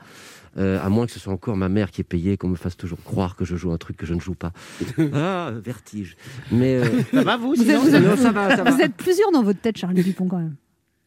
Euh, 0.59 0.79
à 0.83 0.89
moins 0.89 1.07
que 1.07 1.13
ce 1.13 1.19
soit 1.21 1.33
encore 1.33 1.57
ma 1.57 1.69
mère 1.69 1.91
qui 1.91 2.01
est 2.01 2.05
payée, 2.05 2.37
qu'on 2.39 2.49
me 2.49 2.57
fasse 2.57 2.77
toujours 2.77 3.03
croire 3.03 3.37
que 3.37 3.45
je 3.45 3.57
joue 3.57 3.71
un 3.73 3.79
truc 3.79 3.97
que 3.99 4.07
je 4.07 4.15
ne 4.15 4.21
joue 4.21 4.35
pas. 4.35 4.53
ah, 5.15 5.53
vertige. 5.65 6.17
Mais 6.51 6.77
euh, 6.77 6.85
Ça 7.13 7.23
va, 7.23 7.37
vous, 7.37 7.53
êtes, 7.55 7.79
vous 7.79 7.95
êtes- 7.95 8.03
Non, 8.03 8.17
ça 8.17 8.33
va, 8.33 8.57
ça 8.57 8.63
va. 8.65 8.71
vous 8.71 8.81
êtes 8.81 8.95
plusieurs 8.95 9.31
dans 9.31 9.43
votre 9.43 9.61
tête, 9.61 9.77
Charlie 9.79 10.03
Dupont, 10.03 10.29
quand 10.29 10.39
même. 10.39 10.55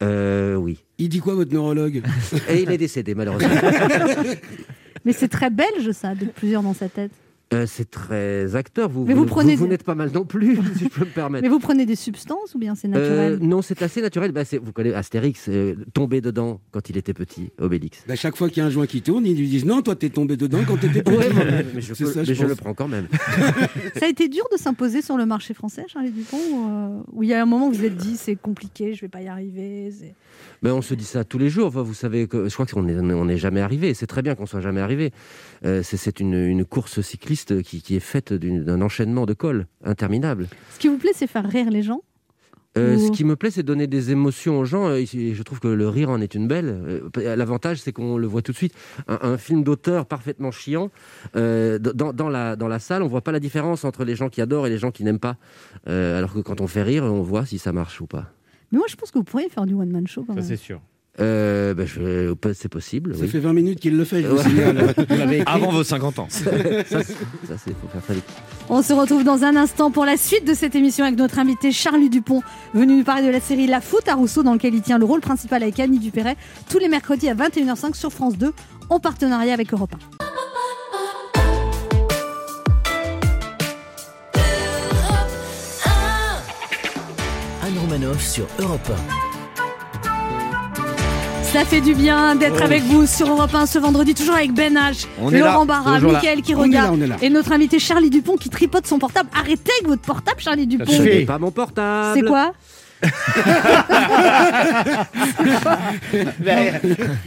euh, 0.02 0.54
oui. 0.54 0.84
Il 0.98 1.08
dit 1.08 1.18
quoi, 1.20 1.34
votre 1.34 1.52
neurologue? 1.52 2.02
Et 2.48 2.62
il 2.62 2.70
est 2.70 2.78
décédé 2.78 3.14
malheureusement. 3.16 3.50
Mais 5.04 5.12
c'est 5.12 5.28
très 5.28 5.50
belge, 5.50 5.90
ça, 5.92 6.14
d'être 6.14 6.34
plusieurs 6.34 6.62
dans 6.62 6.74
sa 6.74 6.88
tête. 6.88 7.12
Euh, 7.54 7.64
c'est 7.68 7.88
très 7.88 8.56
acteur. 8.56 8.88
Vous, 8.88 9.04
Mais 9.04 9.14
vous 9.14 9.24
prenez- 9.24 9.54
vous, 9.54 9.68
n'êtes 9.68 9.84
pas 9.84 9.94
mal 9.94 10.10
non 10.12 10.24
plus, 10.24 10.56
si 10.76 10.84
je 10.84 10.88
peux 10.88 11.04
me 11.04 11.10
permettre. 11.10 11.42
Mais 11.44 11.48
vous 11.48 11.60
prenez 11.60 11.86
des 11.86 11.94
substances 11.94 12.56
ou 12.56 12.58
bien 12.58 12.74
c'est 12.74 12.88
Euh, 12.88 12.90
naturel 12.90 13.38
non, 13.40 13.62
c'est 13.62 13.82
assez 13.82 14.02
naturel. 14.02 14.32
Bah, 14.32 14.42
vous 14.60 14.72
connaissez 14.72 14.96
Astérix, 14.96 15.48
euh, 15.48 15.76
tombé 15.94 16.20
dedans 16.20 16.60
quand 16.72 16.90
il 16.90 16.96
était 16.96 17.14
petit, 17.14 17.50
Obélix. 17.60 18.02
Bah, 18.08 18.16
Chaque 18.16 18.34
fois 18.36 18.48
qu'il 18.48 18.58
y 18.58 18.60
a 18.62 18.66
un 18.66 18.70
joint 18.70 18.86
qui 18.86 19.00
tourne, 19.00 19.24
ils 19.26 19.36
lui 19.38 19.46
disent 19.48 19.64
non, 19.64 19.80
toi 19.80 19.94
t'es 19.94 20.08
tombé 20.10 20.36
dedans 20.36 20.58
quand 20.66 20.76
t'étais 20.76 21.02
petit. 21.04 21.16
Ouais, 21.18 21.28
mais, 21.32 21.64
mais 21.74 21.80
je, 21.80 21.94
C'est 21.94 22.02
peux- 22.04 22.10
ça, 22.10 22.20
mais 22.20 22.26
je 22.26 22.34
je 22.34 22.40
pense. 22.40 22.48
le 22.50 22.56
prends 22.56 22.74
quand 22.74 22.88
même. 22.88 23.06
Ça 23.96 24.06
a 24.06 24.08
été 24.08 24.28
dur 24.28 24.44
de 24.52 24.58
s'imposer 24.58 25.00
sur 25.00 25.16
le 25.16 25.24
marché 25.24 25.54
français, 25.54 25.84
Charlie 25.86 26.10
Dupont 26.10 26.38
ou, 26.50 26.68
euh, 26.68 27.02
Ou 27.12 27.22
il 27.22 27.28
y 27.28 27.34
a 27.34 27.40
un 27.40 27.46
moment 27.46 27.68
où 27.68 27.72
vous 27.72 27.78
vous 27.78 27.84
êtes 27.84 27.96
dit 27.96 28.16
c'est 28.16 28.34
compliqué, 28.34 28.94
je 28.94 29.02
vais 29.02 29.08
pas 29.08 29.22
y 29.22 29.28
arriver 29.28 29.90
Ben, 30.66 30.72
on 30.72 30.82
se 30.82 30.94
dit 30.94 31.04
ça 31.04 31.22
tous 31.22 31.38
les 31.38 31.48
jours. 31.48 31.68
Enfin, 31.68 31.82
vous 31.82 31.94
savez 31.94 32.26
que 32.26 32.48
je 32.48 32.52
crois 32.52 32.66
qu'on 32.66 32.82
n'est 32.82 32.98
on 33.14 33.36
jamais 33.36 33.60
arrivé. 33.60 33.94
C'est 33.94 34.08
très 34.08 34.20
bien 34.20 34.34
qu'on 34.34 34.46
soit 34.46 34.60
jamais 34.60 34.80
arrivé. 34.80 35.12
Euh, 35.64 35.84
c'est 35.84 36.18
une, 36.18 36.34
une 36.34 36.64
course 36.64 37.02
cycliste 37.02 37.62
qui, 37.62 37.80
qui 37.82 37.94
est 37.94 38.00
faite 38.00 38.32
d'un 38.32 38.82
enchaînement 38.82 39.26
de 39.26 39.32
cols 39.32 39.68
interminable. 39.84 40.48
Ce 40.74 40.80
qui 40.80 40.88
vous 40.88 40.98
plaît, 40.98 41.12
c'est 41.14 41.28
faire 41.28 41.48
rire 41.48 41.70
les 41.70 41.82
gens 41.84 42.00
Euh, 42.76 42.98
Ce 42.98 43.12
qui 43.12 43.22
me 43.22 43.36
plaît, 43.36 43.52
c'est 43.52 43.62
donner 43.62 43.86
des 43.86 44.10
émotions 44.10 44.58
aux 44.58 44.64
gens. 44.64 44.92
et 44.92 45.06
Je 45.06 45.42
trouve 45.44 45.60
que 45.60 45.68
le 45.68 45.88
rire 45.88 46.10
en 46.10 46.20
est 46.20 46.34
une 46.34 46.48
belle. 46.48 46.68
Euh, 47.16 47.36
L'avantage, 47.36 47.78
c'est 47.78 47.92
qu'on 47.92 48.18
le 48.18 48.26
voit 48.26 48.42
tout 48.42 48.50
de 48.50 48.56
suite. 48.56 48.74
Un, 49.06 49.18
un 49.22 49.38
film 49.38 49.62
d'auteur 49.62 50.04
parfaitement 50.06 50.50
chiant, 50.50 50.90
euh, 51.36 51.78
dans, 51.78 52.12
dans 52.12 52.28
la, 52.28 52.56
dans 52.56 52.66
la 52.68 52.80
salle, 52.80 53.04
on 53.04 53.08
voit 53.08 53.22
pas 53.22 53.32
la 53.32 53.40
différence 53.40 53.84
entre 53.84 54.04
les 54.04 54.16
gens 54.16 54.28
qui 54.30 54.40
adorent 54.42 54.66
et 54.66 54.70
les 54.70 54.78
gens 54.78 54.90
qui 54.90 55.04
n'aiment 55.04 55.20
pas. 55.20 55.36
Euh, 55.86 56.18
alors 56.18 56.34
que 56.34 56.40
quand 56.40 56.60
on 56.60 56.66
fait 56.66 56.82
rire, 56.82 57.04
on 57.04 57.22
voit 57.22 57.46
si 57.46 57.58
ça 57.58 57.70
marche 57.72 58.00
ou 58.00 58.06
pas. 58.06 58.32
Mais 58.72 58.78
moi, 58.78 58.86
je 58.88 58.96
pense 58.96 59.10
que 59.10 59.18
vous 59.18 59.24
pourriez 59.24 59.48
faire 59.48 59.66
du 59.66 59.74
one-man 59.74 60.06
show 60.06 60.22
quand 60.26 60.34
Ça, 60.34 60.40
même. 60.40 60.48
c'est 60.48 60.56
sûr. 60.56 60.80
Euh, 61.18 61.72
ben, 61.72 61.86
je- 61.86 62.34
c'est 62.52 62.68
possible. 62.68 63.14
Ça 63.14 63.22
oui. 63.22 63.28
fait 63.28 63.38
20 63.38 63.54
minutes 63.54 63.80
qu'il 63.80 63.96
le 63.96 64.04
fait, 64.04 64.20
je 64.20 64.26
vous 64.28 64.36
Ouais. 64.36 64.42
signale. 64.42 64.94
Vous 65.08 65.16
l'avez 65.16 65.38
écrit 65.40 65.50
Avant 65.54 65.70
vos 65.72 65.82
50 65.82 66.18
ans. 66.18 66.26
ça, 66.28 66.40
c'est- 66.50 66.82
ça, 66.92 67.56
c'est 67.56 67.70
faut 67.72 67.88
faire 67.90 68.02
très 68.02 68.14
vite. 68.14 68.24
On 68.68 68.82
se 68.82 68.92
retrouve 68.92 69.24
dans 69.24 69.42
un 69.42 69.56
instant 69.56 69.90
pour 69.90 70.04
la 70.04 70.18
suite 70.18 70.46
de 70.46 70.52
cette 70.52 70.74
émission 70.74 71.06
avec 71.06 71.18
notre 71.18 71.38
invité 71.38 71.72
Charlie 71.72 72.10
Dupont, 72.10 72.42
venu 72.74 72.98
nous 72.98 73.04
parler 73.04 73.22
de 73.26 73.30
la 73.30 73.40
série 73.40 73.66
La 73.66 73.80
Foot 73.80 74.06
à 74.08 74.14
Rousseau, 74.14 74.42
dans 74.42 74.52
lequel 74.52 74.74
il 74.74 74.82
tient 74.82 74.98
le 74.98 75.06
rôle 75.06 75.20
principal 75.22 75.62
avec 75.62 75.80
Annie 75.80 76.00
Dupéret, 76.00 76.36
tous 76.68 76.78
les 76.78 76.88
mercredis 76.88 77.30
à 77.30 77.34
21h05 77.34 77.94
sur 77.94 78.12
France 78.12 78.36
2, 78.36 78.52
en 78.90 79.00
partenariat 79.00 79.54
avec 79.54 79.72
Europe 79.72 79.94
1. 79.94 79.98
Anne 87.66 87.78
Romanoff 87.78 88.22
sur 88.24 88.46
Europe 88.60 88.92
Ça 91.42 91.64
fait 91.64 91.80
du 91.80 91.94
bien 91.94 92.36
d'être 92.36 92.62
avec 92.62 92.84
vous 92.84 93.06
sur 93.06 93.28
Europe 93.28 93.52
1 93.52 93.66
ce 93.66 93.80
vendredi, 93.80 94.14
toujours 94.14 94.36
avec 94.36 94.52
Ben 94.52 94.74
H, 94.74 95.06
On 95.20 95.30
Laurent 95.30 95.66
Barra. 95.66 95.98
Mickaël 95.98 96.42
qui 96.42 96.54
On 96.54 96.62
est 96.62 96.68
là, 96.68 96.82
regarde, 96.82 96.94
on 96.96 97.02
est 97.02 97.08
là. 97.08 97.16
et 97.22 97.28
notre 97.28 97.50
invité 97.50 97.80
Charlie 97.80 98.08
Dupont 98.10 98.36
qui 98.36 98.50
tripote 98.50 98.86
son 98.86 99.00
portable. 99.00 99.28
Arrêtez 99.34 99.72
avec 99.80 99.88
votre 99.88 100.02
portable, 100.02 100.38
Charlie 100.40 100.68
Dupont. 100.68 100.84
Je. 100.86 101.02
C'est 101.02 101.24
pas 101.24 101.38
mon 101.38 101.50
portable. 101.50 102.20
C'est 102.20 102.24
quoi 102.24 102.52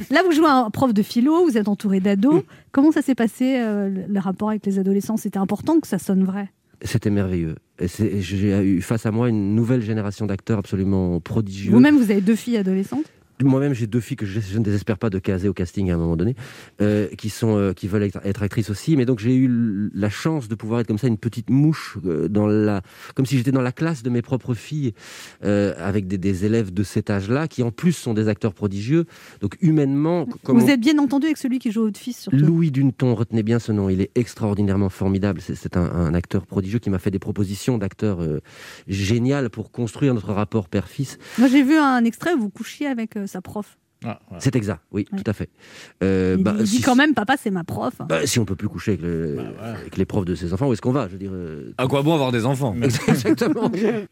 Là, 0.09 0.23
vous 0.25 0.31
jouez 0.31 0.47
un 0.47 0.69
prof 0.69 0.93
de 0.93 1.03
philo, 1.03 1.43
vous 1.43 1.57
êtes 1.57 1.67
entouré 1.67 1.99
d'ados. 1.99 2.43
Comment 2.71 2.93
ça 2.93 3.01
s'est 3.01 3.15
passé, 3.15 3.57
euh, 3.59 3.89
le 4.07 4.19
rapport 4.21 4.51
avec 4.51 4.65
les 4.65 4.79
adolescents? 4.79 5.17
C'était 5.17 5.37
important 5.39 5.81
que 5.81 5.87
ça 5.87 5.99
sonne 5.99 6.23
vrai. 6.23 6.49
C'était 6.81 7.09
merveilleux. 7.09 7.55
J'ai 7.81 8.59
eu 8.61 8.81
face 8.81 9.05
à 9.05 9.11
moi 9.11 9.29
une 9.29 9.55
nouvelle 9.55 9.81
génération 9.81 10.25
d'acteurs 10.25 10.59
absolument 10.59 11.19
prodigieux. 11.19 11.71
Vous-même, 11.71 11.97
vous 11.97 12.11
avez 12.11 12.21
deux 12.21 12.35
filles 12.35 12.57
adolescentes? 12.57 13.05
Moi-même, 13.41 13.73
j'ai 13.73 13.87
deux 13.87 14.01
filles 14.01 14.17
que 14.17 14.25
je, 14.25 14.41
je 14.41 14.57
ne 14.59 14.63
désespère 14.63 14.97
pas 14.97 15.09
de 15.09 15.17
caser 15.17 15.47
au 15.47 15.53
casting 15.53 15.89
à 15.91 15.93
un 15.93 15.97
moment 15.97 16.17
donné, 16.17 16.35
euh, 16.81 17.07
qui 17.17 17.29
sont, 17.29 17.57
euh, 17.57 17.71
qui 17.71 17.87
veulent 17.87 18.03
être, 18.03 18.19
être 18.25 18.43
actrices 18.43 18.69
aussi. 18.69 18.97
Mais 18.97 19.05
donc, 19.05 19.19
j'ai 19.19 19.33
eu 19.35 19.89
la 19.93 20.09
chance 20.09 20.49
de 20.49 20.55
pouvoir 20.55 20.81
être 20.81 20.87
comme 20.87 20.97
ça, 20.97 21.07
une 21.07 21.17
petite 21.17 21.49
mouche, 21.49 21.97
euh, 22.05 22.27
dans 22.27 22.47
la, 22.47 22.81
comme 23.15 23.25
si 23.25 23.37
j'étais 23.37 23.53
dans 23.53 23.61
la 23.61 23.71
classe 23.71 24.03
de 24.03 24.09
mes 24.09 24.21
propres 24.21 24.53
filles, 24.53 24.93
avec 25.41 26.07
des, 26.07 26.17
des 26.17 26.45
élèves 26.45 26.73
de 26.73 26.83
cet 26.83 27.09
âge-là, 27.09 27.47
qui 27.47 27.63
en 27.63 27.71
plus 27.71 27.93
sont 27.93 28.13
des 28.13 28.27
acteurs 28.27 28.53
prodigieux. 28.53 29.05
Donc, 29.41 29.55
humainement, 29.61 30.27
vous 30.43 30.65
on- 30.65 30.67
êtes 30.67 30.81
bien 30.81 30.97
entendu 30.99 31.27
avec 31.27 31.37
celui 31.37 31.59
qui 31.59 31.71
joue 31.71 31.83
votre 31.83 31.99
fils, 31.99 32.19
surtout. 32.23 32.37
Louis 32.37 32.71
Duneton, 32.71 33.15
retenez 33.15 33.43
bien 33.43 33.59
ce 33.59 33.71
nom, 33.71 33.89
il 33.89 34.01
est 34.01 34.11
extraordinairement 34.15 34.89
formidable. 34.89 35.39
C'est- 35.41 35.77
un, 35.77 35.81
un 35.81 36.13
acteur 36.13 36.45
prodigieux 36.45 36.79
qui 36.79 36.89
m'a 36.89 36.99
fait 36.99 37.11
des 37.11 37.19
propositions 37.19 37.77
d'acteurs 37.77 38.19
géniales 38.87 39.49
pour 39.49 39.71
construire 39.71 40.13
notre 40.13 40.33
rapport 40.33 40.67
père-fils. 40.67 41.17
Moi, 41.37 41.47
j'ai 41.47 41.63
vu 41.63 41.75
un 41.77 42.03
extrait 42.03 42.33
où 42.33 42.39
vous 42.39 42.49
couchiez 42.49 42.87
avec 42.87 43.15
sa 43.29 43.41
prof. 43.41 43.77
Ah, 44.05 44.19
voilà. 44.29 44.41
C'est 44.41 44.55
exact, 44.55 44.79
oui, 44.93 45.05
Ouais. 45.11 45.19
tout 45.21 45.29
à 45.29 45.33
fait. 45.33 45.49
Euh, 46.03 46.35
il 46.37 46.43
bah, 46.43 46.55
il 46.57 46.63
dit 46.63 46.77
si- 46.77 46.81
quand 46.81 46.95
même, 46.95 47.13
papa, 47.13 47.35
c'est 47.37 47.51
ma 47.51 47.65
prof. 47.65 47.93
bah, 48.07 48.25
si 48.25 48.39
on 48.39 48.45
peut 48.45 48.55
plus 48.55 48.69
coucher 48.69 48.91
avec, 48.91 49.01
le- 49.03 49.33
Bah, 49.35 49.43
voilà. 49.57 49.73
avec 49.77 49.97
les 49.97 50.05
profs 50.05 50.23
de 50.23 50.35
ses 50.35 50.53
enfants, 50.53 50.69
où 50.69 50.73
est-ce 50.73 50.81
qu'on 50.81 50.93
va 50.93 51.07
Je 51.07 51.13
veux 51.13 51.17
dire. 51.19 51.31
euh, 51.33 51.73
À 51.77 51.85
quoi 51.87 52.01
bon 52.01 52.13
avoir 52.13 52.31
des 52.31 52.45
enfants? 52.45 52.73
Exactement. 53.07 53.69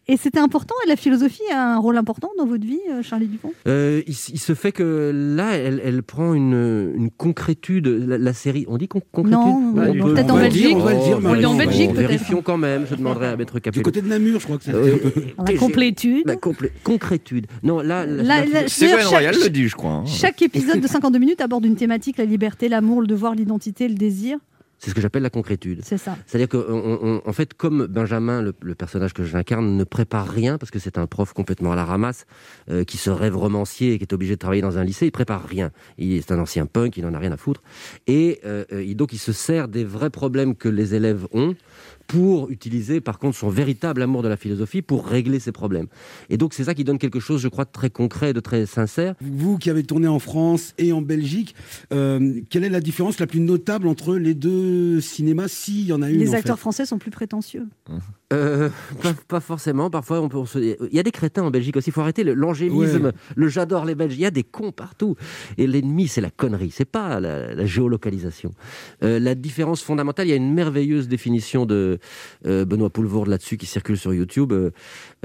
Et 0.09 0.17
c'était 0.17 0.39
important, 0.39 0.75
la 0.89 0.97
philosophie 0.97 1.41
a 1.53 1.75
un 1.75 1.77
rôle 1.77 1.95
important 1.97 2.29
dans 2.37 2.45
votre 2.45 2.65
vie, 2.65 2.79
euh, 2.91 3.01
Charlie 3.01 3.27
Dupont? 3.27 3.53
Euh, 3.67 4.01
il, 4.07 4.13
se 4.13 4.53
fait 4.55 4.73
que 4.73 5.11
là, 5.37 5.51
elle, 5.55 5.81
elle 5.83 6.03
prend 6.03 6.33
une, 6.33 6.91
une 6.95 7.09
concrétude. 7.09 7.87
La, 7.87 8.17
la 8.17 8.33
série, 8.33 8.65
on 8.67 8.77
dit 8.77 8.89
con- 8.89 9.01
concrétude? 9.13 9.39
Non, 9.41 9.71
du 9.91 9.99
peut-être 10.01 10.31
On 10.31 10.35
en 10.35 10.39
Belgique. 10.39 10.75
on 10.75 10.79
va 10.79 10.93
le 10.93 10.99
dire, 10.99 11.19
On 11.23 11.31
le 11.33 11.39
dit 11.39 11.45
en. 11.45 11.55
Belgique, 11.55 11.93
peut-être. 11.93 12.07
Vérifions 12.09 12.41
quand 12.41 12.57
même. 12.57 12.85
Je 12.89 12.95
demanderai 12.95 13.27
à 13.27 13.37
Maître 13.37 13.53
Du 13.55 13.61
Capello. 13.61 13.83
côté 13.83 14.01
de 14.01 14.07
Namur, 14.09 14.39
je 14.41 14.45
crois 14.45 14.57
que. 14.57 14.69
Euh, 14.69 14.97
Dans 15.37 15.45
la 15.45 15.53
complétude. 15.53 16.23
La 16.27 16.35
complé- 16.35 16.71
concrétude. 16.83 17.47
Non, 17.63 17.79
là, 17.79 18.05
D'ailleurs, 18.05 19.09
Royal 19.09 19.35
le 19.41 19.49
dit, 19.49 19.67
je 19.69 19.75
crois. 19.77 19.91
hein. 19.93 20.05
Chaque 20.05 20.41
épisode 20.41 20.81
de 20.81 20.87
52 20.87 21.17
minutes 21.19 21.41
aborde 21.41 21.63
une 21.65 21.75
thématique, 21.77 22.17
la 22.17 22.25
liberté, 22.25 22.67
l'amour, 22.67 22.99
le 23.01 23.07
devoir, 23.07 23.33
l'identité, 23.35 23.87
le 23.87 23.95
désir. 23.95 24.37
c'est 24.79 24.91
ce 24.91 24.95
que 24.95 25.01
j'appelle 25.01 25.23
la 25.23 25.31
concrétude. 25.31 25.79
C'est 25.83 25.97
ça. 25.97 26.15
C'est-à-dire 26.27 26.49
qu'en 26.49 27.21
en 27.25 27.33
fait, 27.33 27.53
comme 27.55 27.87
Benjamin, 27.87 28.41
le, 28.43 28.53
le 28.61 28.75
personnage 28.75 29.13
que 29.13 29.23
j'incarne, 29.23 29.75
ne 29.75 29.83
prépare 29.83 30.27
rien, 30.27 30.57
parce 30.59 30.69
que 30.69 30.77
c'est 30.77 30.97
un 30.99 31.07
prof 31.07 31.33
complètement 31.33 31.71
à 31.71 31.75
la 31.75 31.83
ramasse, 31.85 32.25
euh, 32.69 32.83
qui 32.83 32.97
se 32.97 33.09
rêve 33.09 33.35
romancier 33.35 33.93
et 33.93 33.97
qui 33.97 34.03
est 34.03 34.13
obligé 34.13 34.33
de 34.35 34.39
travailler 34.39 34.61
dans 34.61 34.77
un 34.77 34.83
lycée, 34.83 35.07
il 35.07 35.11
prépare 35.11 35.43
rien. 35.43 35.71
Il 35.97 36.13
est 36.13 36.31
un 36.31 36.37
ancien 36.39 36.65
punk, 36.67 36.95
il 36.97 37.03
n'en 37.05 37.13
a 37.15 37.19
rien 37.19 37.31
à 37.31 37.37
foutre. 37.37 37.63
Et 38.05 38.39
euh, 38.45 38.65
euh, 38.71 38.83
il- 38.83 38.95
donc, 38.95 39.13
il 39.13 39.19
se 39.19 39.31
sert 39.31 39.67
des 39.67 39.83
vrais 39.83 40.11
problèmes 40.11 40.53
que 40.55 40.69
les 40.69 40.93
élèves 40.93 41.25
ont 41.33 41.55
pour 42.07 42.49
utiliser, 42.49 43.01
par 43.01 43.19
contre, 43.19 43.37
son 43.37 43.49
véritable 43.49 44.01
amour 44.01 44.23
de 44.23 44.29
la 44.29 44.37
philosophie 44.37 44.81
pour 44.81 45.05
régler 45.05 45.39
ses 45.39 45.51
problèmes. 45.51 45.87
Et 46.29 46.37
donc, 46.37 46.53
c'est 46.53 46.63
ça 46.63 46.73
qui 46.73 46.83
donne 46.83 46.97
quelque 46.97 47.19
chose, 47.19 47.41
je 47.41 47.49
crois, 47.49 47.65
de 47.65 47.71
très 47.71 47.89
concret, 47.89 48.33
de 48.33 48.39
très 48.39 48.65
sincère. 48.65 49.13
Vous 49.21 49.57
qui 49.57 49.69
avez 49.69 49.83
tourné 49.83 50.07
en 50.07 50.19
France 50.19 50.73
et 50.77 50.93
en 50.93 51.01
Belgique, 51.01 51.53
euh, 51.93 52.41
quelle 52.49 52.63
est 52.63 52.69
la 52.69 52.79
différence 52.79 53.19
la 53.19 53.27
plus 53.27 53.41
notable 53.41 53.87
entre 53.87 54.15
les 54.15 54.33
deux 54.33 55.01
cinémas, 55.01 55.47
s'il 55.49 55.85
y 55.85 55.93
en 55.93 56.01
a 56.01 56.09
une 56.09 56.17
Les 56.19 56.29
en 56.29 56.33
acteurs 56.33 56.55
fait 56.57 56.61
français 56.61 56.85
sont 56.85 56.97
plus 56.97 57.11
prétentieux. 57.11 57.65
Euh, 58.33 58.69
pas, 59.01 59.13
pas 59.27 59.39
forcément. 59.39 59.89
Parfois, 59.89 60.19
on 60.21 60.27
peut. 60.27 60.37
on 60.37 60.45
se- 60.45 60.59
Il 60.59 60.93
y 60.95 60.99
a 60.99 61.03
des 61.03 61.11
crétins 61.11 61.43
en 61.43 61.51
Belgique 61.51 61.77
aussi. 61.77 61.89
Il 61.89 61.93
faut 61.93 62.01
arrêter 62.01 62.23
l'angélisme, 62.25 63.05
Ouais. 63.05 63.11
le 63.35 63.47
j'adore 63.47 63.85
les 63.85 63.95
Belges. 63.95 64.15
Il 64.15 64.19
y 64.21 64.25
a 64.25 64.31
des 64.31 64.43
cons 64.43 64.73
partout. 64.73 65.15
Et 65.57 65.65
l'ennemi, 65.65 66.07
c'est 66.09 66.19
la 66.19 66.29
connerie. 66.29 66.71
C'est 66.71 66.83
pas 66.85 67.19
la, 67.21 67.53
la 67.55 67.65
géolocalisation. 67.65 68.51
Euh, 69.03 69.19
la 69.19 69.33
différence 69.33 69.81
fondamentale, 69.81 70.27
il 70.27 70.31
y 70.31 70.33
a 70.33 70.35
une 70.35 70.53
merveilleuse 70.53 71.07
définition 71.07 71.65
de 71.65 71.96
Benoît 72.43 72.89
Poulvourde 72.89 73.27
là-dessus 73.27 73.57
qui 73.57 73.65
circule 73.65 73.97
sur 73.97 74.13
YouTube. 74.13 74.51
Euh, 74.53 74.71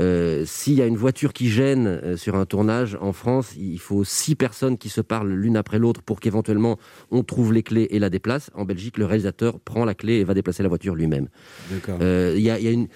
euh, 0.00 0.44
S'il 0.46 0.74
y 0.74 0.82
a 0.82 0.86
une 0.86 0.96
voiture 0.96 1.32
qui 1.32 1.48
gêne 1.48 1.86
euh, 1.86 2.16
sur 2.16 2.34
un 2.36 2.46
tournage 2.46 2.96
en 3.00 3.12
France, 3.12 3.54
il 3.58 3.78
faut 3.78 4.04
six 4.04 4.34
personnes 4.34 4.78
qui 4.78 4.88
se 4.88 5.00
parlent 5.00 5.32
l'une 5.32 5.56
après 5.56 5.78
l'autre 5.78 6.02
pour 6.02 6.20
qu'éventuellement 6.20 6.78
on 7.10 7.22
trouve 7.22 7.52
les 7.52 7.62
clés 7.62 7.88
et 7.90 7.98
la 7.98 8.10
déplace. 8.10 8.50
En 8.54 8.64
Belgique, 8.64 8.98
le 8.98 9.06
réalisateur 9.06 9.60
prend 9.60 9.84
la 9.84 9.94
clé 9.94 10.14
et 10.14 10.24
va 10.24 10.34
déplacer 10.34 10.62
la 10.62 10.68
voiture 10.68 10.94
lui-même. 10.94 11.28
D'accord. 11.70 11.98
Euh, 12.00 12.34
Il 12.36 12.42
y, 12.42 12.50
a, 12.50 12.58
il 12.58 12.64
y 12.64 12.68
a 12.68 12.70
une. 12.70 12.88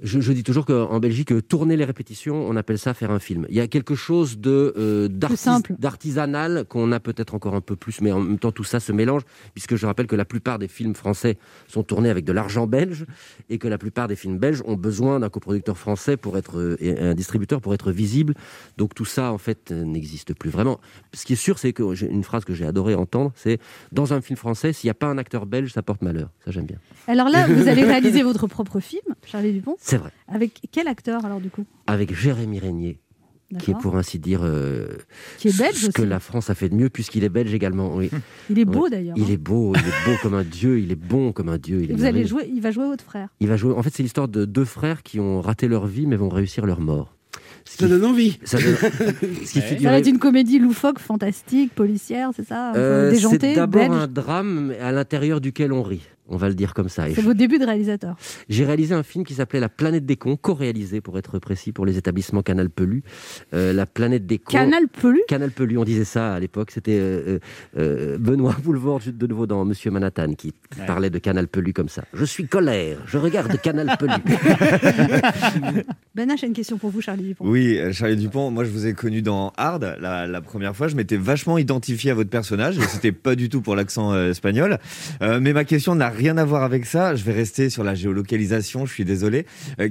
Je, 0.00 0.20
je 0.20 0.32
dis 0.32 0.44
toujours 0.44 0.64
qu'en 0.64 1.00
Belgique, 1.00 1.32
tourner 1.48 1.76
les 1.76 1.84
répétitions, 1.84 2.46
on 2.48 2.54
appelle 2.54 2.78
ça 2.78 2.94
faire 2.94 3.10
un 3.10 3.18
film. 3.18 3.46
Il 3.48 3.56
y 3.56 3.60
a 3.60 3.66
quelque 3.66 3.96
chose 3.96 4.38
de 4.38 4.72
euh, 4.76 5.08
d'artisanal 5.08 6.64
qu'on 6.68 6.92
a 6.92 7.00
peut-être 7.00 7.34
encore 7.34 7.56
un 7.56 7.60
peu 7.60 7.74
plus, 7.74 8.00
mais 8.00 8.12
en 8.12 8.20
même 8.20 8.38
temps 8.38 8.52
tout 8.52 8.62
ça 8.62 8.78
se 8.78 8.92
mélange, 8.92 9.22
puisque 9.54 9.74
je 9.74 9.86
rappelle 9.86 10.06
que 10.06 10.14
la 10.14 10.24
plupart 10.24 10.60
des 10.60 10.68
films 10.68 10.94
français 10.94 11.36
sont 11.66 11.82
tournés 11.82 12.10
avec 12.10 12.24
de 12.24 12.32
l'argent 12.32 12.68
belge 12.68 13.06
et 13.50 13.58
que 13.58 13.66
la 13.66 13.76
plupart 13.76 14.06
des 14.06 14.14
films 14.14 14.38
belges 14.38 14.62
ont 14.66 14.76
besoin 14.76 15.18
d'un 15.18 15.30
coproducteur 15.30 15.76
français 15.76 16.16
pour 16.16 16.38
être 16.38 16.58
euh, 16.58 16.76
et 16.80 16.98
un 16.98 17.14
distributeur 17.14 17.60
pour 17.60 17.74
être 17.74 17.90
visible. 17.90 18.34
Donc 18.76 18.94
tout 18.94 19.04
ça 19.04 19.32
en 19.32 19.38
fait 19.38 19.72
n'existe 19.72 20.32
plus 20.32 20.50
vraiment. 20.50 20.78
Ce 21.12 21.24
qui 21.24 21.32
est 21.32 21.36
sûr, 21.36 21.58
c'est 21.58 21.72
que 21.72 22.04
une 22.04 22.22
phrase 22.22 22.44
que 22.44 22.54
j'ai 22.54 22.66
adoré 22.66 22.94
entendre, 22.94 23.32
c'est 23.34 23.58
dans 23.90 24.12
un 24.12 24.20
film 24.20 24.36
français, 24.36 24.72
s'il 24.72 24.86
n'y 24.86 24.92
a 24.92 24.94
pas 24.94 25.06
un 25.06 25.18
acteur 25.18 25.46
belge, 25.46 25.72
ça 25.72 25.82
porte 25.82 26.02
malheur. 26.02 26.30
Ça 26.44 26.52
j'aime 26.52 26.66
bien. 26.66 26.78
Alors 27.08 27.28
là, 27.28 27.46
vous 27.48 27.66
allez 27.66 27.84
réaliser 27.84 28.22
votre 28.22 28.46
propre 28.46 28.78
film, 28.80 29.14
Charlie 29.26 29.52
Dupont. 29.52 29.76
C'est 29.88 29.96
vrai. 29.96 30.10
Avec 30.28 30.60
quel 30.70 30.86
acteur 30.88 31.24
alors 31.24 31.40
du 31.40 31.50
coup? 31.50 31.64
Avec 31.86 32.14
Jérémy 32.14 32.58
Régnier, 32.58 32.98
qui 33.58 33.70
est 33.70 33.78
pour 33.80 33.96
ainsi 33.96 34.18
dire 34.18 34.40
euh, 34.42 34.88
Qui 35.38 35.48
est 35.48 35.58
belge 35.58 35.76
ce 35.76 35.86
que 35.90 36.02
aussi. 36.02 36.08
la 36.10 36.20
France 36.20 36.50
a 36.50 36.54
fait 36.54 36.68
de 36.68 36.74
mieux 36.74 36.90
puisqu'il 36.90 37.24
est 37.24 37.30
belge 37.30 37.54
également. 37.54 37.94
Oui. 37.96 38.10
Il 38.50 38.58
est 38.58 38.64
beau 38.66 38.84
Oui. 38.84 38.90
d'ailleurs. 38.90 39.16
Il 39.16 39.24
hein. 39.24 39.28
est 39.30 39.36
beau, 39.38 39.72
il 39.74 39.80
est 39.80 40.04
beau 40.10 40.16
comme 40.22 40.34
un 40.34 40.44
dieu, 40.44 40.78
il 40.78 40.92
est 40.92 40.96
bon 40.96 41.32
comme 41.32 41.48
un 41.48 41.56
dieu. 41.58 41.80
Il, 41.82 41.94
vous 41.96 42.04
allez 42.04 42.26
jouer, 42.26 42.50
il 42.52 42.60
va 42.60 42.70
jouer 42.70 42.86
votre 42.86 43.04
frère. 43.04 43.28
Il 43.40 43.48
va 43.48 43.56
jouer. 43.56 43.72
En 43.72 43.82
fait, 43.82 43.90
c'est 43.94 44.02
l'histoire 44.02 44.28
de 44.28 44.44
deux 44.44 44.66
frères 44.66 45.02
qui 45.02 45.18
ont 45.20 45.40
raté 45.40 45.68
leur 45.68 45.86
vie 45.86 46.06
mais 46.06 46.16
vont 46.16 46.28
réussir 46.28 46.66
leur 46.66 46.80
mort. 46.80 47.14
Ce 47.64 47.76
Ça 47.78 47.84
qui- 47.86 47.90
donne 47.90 48.04
envie. 48.04 48.38
ça 48.44 48.58
donne- 48.58 48.76
ce 49.44 49.52
qui 49.52 49.58
Ouais. 49.58 49.64
fait 49.64 49.78
Ça 49.82 49.90
va 49.90 49.98
être 49.98 50.06
une 50.06 50.18
comédie 50.18 50.58
loufoque, 50.58 50.98
fantastique, 50.98 51.74
policière, 51.74 52.30
c'est 52.34 52.46
ça? 52.46 52.74
Euh, 52.74 53.10
Déjantée, 53.10 53.38
c'est 53.40 53.54
d'abord 53.56 53.90
un 53.92 54.06
drame 54.06 54.72
à 54.80 54.90
l'intérieur 54.92 55.40
duquel 55.40 55.72
on 55.72 55.82
rit. 55.82 56.02
On 56.28 56.36
va 56.36 56.48
le 56.48 56.54
dire 56.54 56.74
comme 56.74 56.88
ça. 56.88 57.04
C'est 57.14 57.22
vos 57.22 57.34
débuts 57.34 57.58
de 57.58 57.64
réalisateur. 57.64 58.16
J'ai 58.48 58.64
réalisé 58.64 58.94
un 58.94 59.02
film 59.02 59.24
qui 59.24 59.34
s'appelait 59.34 59.60
La 59.60 59.68
planète 59.68 60.04
des 60.06 60.16
cons, 60.16 60.36
co-réalisé 60.36 61.00
pour 61.00 61.18
être 61.18 61.38
précis 61.38 61.72
pour 61.72 61.86
les 61.86 61.96
établissements 61.98 62.42
Canal 62.42 62.70
Pelu. 62.70 63.02
Euh, 63.54 63.72
la 63.72 63.86
planète 63.86 64.26
des 64.26 64.38
cons. 64.38 64.52
Canal 64.52 64.88
Pelu 64.88 65.20
Canal 65.28 65.50
Pelu, 65.50 65.78
on 65.78 65.84
disait 65.84 66.04
ça 66.04 66.34
à 66.34 66.40
l'époque. 66.40 66.70
C'était 66.70 66.98
euh, 66.98 67.38
euh, 67.78 68.18
Benoît 68.18 68.56
Boulevard 68.62 69.00
de 69.06 69.26
nouveau 69.26 69.46
dans 69.46 69.64
Monsieur 69.64 69.90
Manhattan 69.90 70.32
qui 70.34 70.52
Ouais. 70.78 70.86
parlait 70.86 71.10
de 71.10 71.18
Canal 71.18 71.48
Pelu 71.48 71.72
comme 71.72 71.88
ça. 71.88 72.04
Je 72.12 72.24
suis 72.24 72.46
colère, 72.46 72.98
je 73.06 73.16
regarde 73.18 73.58
Canal 73.60 73.96
Pelu. 73.98 74.12
Ben 76.14 76.28
H 76.30 76.44
une 76.44 76.52
question 76.52 76.78
pour 76.78 76.90
vous, 76.90 77.00
Charlie 77.00 77.22
Dupont. 77.24 77.44
Oui, 77.48 77.78
Charlie 77.92 78.16
Dupont, 78.16 78.50
moi 78.50 78.64
je 78.64 78.70
vous 78.70 78.86
ai 78.86 78.92
connu 78.92 79.22
dans 79.22 79.52
Hard 79.56 79.96
la, 80.00 80.26
la 80.26 80.40
première 80.40 80.74
fois. 80.76 80.88
Je 80.88 80.96
m'étais 80.96 81.16
vachement 81.16 81.58
identifié 81.58 82.10
à 82.10 82.14
votre 82.14 82.30
personnage 82.30 82.76
et 82.78 82.82
c'était 82.82 83.12
pas 83.12 83.34
du 83.34 83.48
tout 83.48 83.60
pour 83.60 83.76
l'accent 83.76 84.12
euh, 84.12 84.30
espagnol. 84.30 84.78
Euh, 85.22 85.38
mais 85.40 85.52
ma 85.52 85.64
question 85.64 85.94
n'a 85.94 86.08
rien 86.18 86.36
à 86.36 86.44
voir 86.44 86.64
avec 86.64 86.84
ça. 86.84 87.14
Je 87.14 87.24
vais 87.24 87.32
rester 87.32 87.70
sur 87.70 87.84
la 87.84 87.94
géolocalisation, 87.94 88.84
je 88.84 88.92
suis 88.92 89.04
désolé. 89.04 89.46
Euh, 89.80 89.88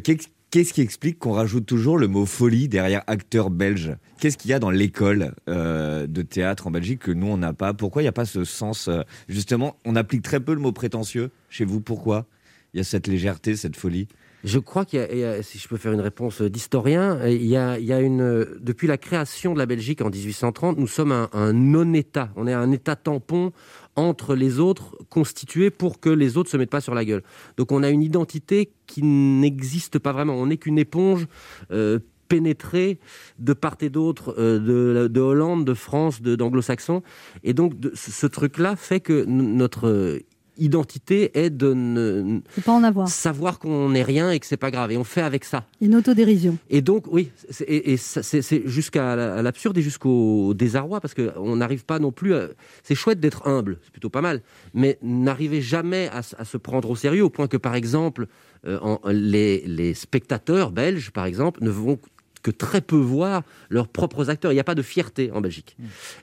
Qu'est-ce 0.50 0.72
qui 0.72 0.80
explique 0.82 1.20
qu'on 1.20 1.34
rajoute 1.34 1.66
toujours 1.66 1.98
le 1.98 2.08
mot 2.08 2.26
folie 2.26 2.70
derrière 2.70 3.04
acteur 3.08 3.50
belge? 3.50 3.98
Qu'est-ce 4.20 4.38
qu'il 4.38 4.50
y 4.50 4.54
a 4.54 4.60
dans 4.60 4.70
l'école 4.70 5.34
euh, 5.50 6.08
de 6.08 6.22
théâtre 6.22 6.68
en 6.68 6.72
Belgique 6.72 7.00
que 7.00 7.12
nous 7.12 7.28
on 7.28 7.38
n'a 7.38 7.52
pas? 7.52 7.74
Pourquoi 7.74 8.02
il 8.02 8.06
n'y 8.06 8.10
a 8.10 8.13
pas 8.13 8.26
ce 8.26 8.46
sens 8.46 8.88
euh, 8.88 9.02
Justement, 9.28 9.78
on 9.84 9.96
applique 9.98 10.22
très 10.22 10.40
peu 10.40 10.54
le 10.54 10.62
mot 10.62 10.72
prétentieux 10.72 11.32
chez 11.50 11.66
vous? 11.66 11.82
Pourquoi 11.82 12.28
Il 12.74 12.78
y 12.78 12.80
a 12.80 12.86
cette 12.86 13.08
légèreté, 13.08 13.58
cette 13.58 13.76
folie? 13.76 14.08
Je 14.48 14.60
crois 14.60 14.86
qu'il 14.86 15.00
y, 15.00 15.24
a- 15.26 15.44
si 15.44 15.58
je 15.58 15.68
peux 15.68 15.76
faire 15.76 15.92
une 15.92 16.00
réponse 16.00 16.42
d'historien, 16.42 17.18
euh, 17.18 17.30
il 17.30 17.46
y 17.46 17.58
a, 17.58 18.00
une, 18.00 18.22
euh, 18.22 18.58
depuis 18.62 18.88
la 18.88 18.98
création 18.98 19.54
de 19.54 19.60
la 19.60 19.66
Belgique 19.66 20.02
en 20.02 20.10
1830, 20.10 20.78
nous 20.78 20.88
sommes 20.88 21.12
un, 21.12 21.52
non-État. 21.52 22.30
On 22.38 22.48
est 22.48 22.54
un 22.54 22.72
État 22.72 22.96
tampon 22.96 23.52
entre 23.98 24.36
les 24.36 24.60
autres, 24.60 24.96
constitué 25.10 25.70
pour 25.70 26.00
que 26.00 26.10
les 26.10 26.38
autres 26.38 26.50
se 26.50 26.56
mettent 26.56 26.70
pas 26.70 26.80
sur 26.80 26.96
la 26.96 27.04
gueule. 27.04 27.24
Donc 27.58 27.74
on 27.74 27.84
a 27.84 27.90
une 27.90 28.02
identité 28.02 28.72
qui 28.86 29.04
n'existe 29.04 30.00
pas 30.00 30.14
vraiment. 30.14 30.36
On 30.36 30.46
n'est 30.46 30.58
qu'une 30.58 30.80
éponge 30.80 31.28
euh, 31.72 32.00
pénétrée 32.30 33.00
de 33.40 33.52
part 33.52 33.76
et 33.82 33.90
d'autre 33.90 34.34
euh, 34.38 34.60
de, 34.60 35.08
de 35.10 35.20
Hollande, 35.20 35.66
de 35.66 35.74
France, 35.74 36.22
d'anglo-saxons. 36.22 37.04
Et 37.44 37.54
donc 37.54 37.74
ce, 37.96 38.28
truc-là 38.28 38.78
fait 38.78 39.02
que 39.02 39.26
notre 39.26 39.90
euh, 39.90 40.20
identité 40.58 41.38
est 41.38 41.50
de 41.50 41.74
ne, 41.74 42.39
pas 42.65 42.72
en 42.72 42.84
avoir. 42.84 43.08
savoir 43.08 43.60
qu'on 43.60 43.89
n'est 43.89 44.04
rien 44.04 44.32
et 44.32 44.39
que 44.39 44.46
c'est 44.46 44.58
pas 44.58 44.72
grave 44.72 44.91
et 44.91 44.98
on 44.98 45.04
fait 45.04 45.22
avec 45.22 45.43
ça 45.43 45.65
Une 45.82 45.96
autodérision. 45.96 46.58
et 46.70 46.82
donc 46.82 47.06
oui 47.12 47.32
c'est- 47.50 47.63
et, 47.65 47.91
et 47.93 47.98
ça, 47.98 48.24
c'est 48.24 48.41
c'est 48.41 48.63
jusqu'à 48.67 49.15
l'absurde 49.41 49.78
et 49.78 49.82
jusqu'au 49.82 50.54
désarroi 50.54 51.00
parce 51.02 51.13
que 51.13 51.32
on 51.38 51.56
n'arrive 51.58 51.86
pas 51.86 52.00
non 52.00 52.12
plus 52.12 52.34
à- 52.36 52.48
c'est 52.84 52.96
chouette 52.96 53.20
d'être 53.20 53.48
humble 53.48 53.78
c'est 53.84 53.91
plutôt 53.91 54.10
pas 54.10 54.22
mal 54.22 54.41
mais 54.74 54.98
n'arrivez 55.02 55.62
jamais 55.62 56.10
à 56.13 56.22
se 56.24 56.58
prendre 56.58 56.89
au 56.89 56.96
sérieux 56.96 57.24
au 57.24 57.30
point 57.30 57.48
que 57.48 57.58
par 57.58 57.76
exemple 57.76 58.28
euh, 58.65 58.80
en- 58.82 59.00
les, 59.12 59.63
les 59.67 59.93
spectateurs 59.93 60.72
belges 60.72 61.12
par 61.12 61.26
exemple 61.26 61.63
ne 61.63 61.70
vont 61.70 62.00
que 62.48 62.52
très 62.52 62.82
peu 62.82 62.96
voir 62.96 63.44
leurs 63.70 63.88
propres 63.90 64.30
acteurs. 64.30 64.52
Il 64.52 64.56
n'y 64.56 64.62
a 64.62 64.70
pas 64.72 64.76
de 64.76 64.82
fierté 64.82 65.32
en 65.32 65.42
Belgique. 65.42 65.76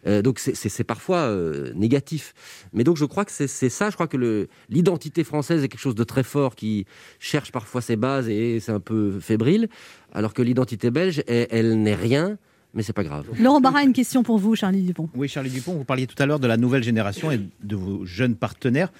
Euh, 0.07 0.23
donc 0.23 0.39
c'est- 0.39 0.85
parfois 0.85 1.19
euh, 1.19 1.73
négatif. 1.75 2.35
Mais 2.73 2.83
donc 2.85 2.97
je 2.97 3.05
crois 3.05 3.25
que 3.25 3.33
c'est 3.33 3.69
ça. 3.79 3.91
Je 3.91 3.95
crois 3.95 4.07
que 4.09 4.49
l'identité 4.71 5.23
française 5.25 5.63
est 5.63 5.69
quelque 5.69 5.81
chose 5.89 5.95
de 5.95 6.05
très 6.05 6.23
fort 6.23 6.55
qui 6.55 6.87
cherche 7.19 7.53
parfois 7.53 7.81
ses 7.83 7.97
bases 7.97 8.29
et 8.29 8.61
c'est 8.61 8.73
un 8.73 8.81
peu 8.81 9.19
fébrile, 9.21 9.69
alors 10.13 10.33
que 10.33 10.43
l'identité 10.43 10.91
belge, 10.91 11.23
elle, 11.27 11.47
elle 11.51 11.83
n'est 11.83 11.95
rien, 11.95 12.39
mais 12.73 12.83
c'est 12.83 12.93
pas 12.93 13.05
grave. 13.05 13.27
Laurent 13.39 13.61
Barra 13.61 13.81
a 13.81 13.83
une 13.83 13.93
question 13.93 14.23
pour 14.23 14.39
vous, 14.39 14.55
Charlie 14.57 14.83
Dupont. 14.83 15.09
Oui, 15.15 15.29
Charlie 15.29 15.51
Dupont, 15.51 15.75
vous 15.75 15.85
parliez 15.85 16.07
tout 16.07 16.21
à 16.23 16.27
l'heure 16.27 16.41
de 16.41 16.47
la 16.47 16.57
nouvelle 16.57 16.83
génération 16.83 17.31
et 17.31 17.41
de 17.63 17.77
vos 17.77 18.05
jeunes 18.07 18.35
partenaires 18.37 18.91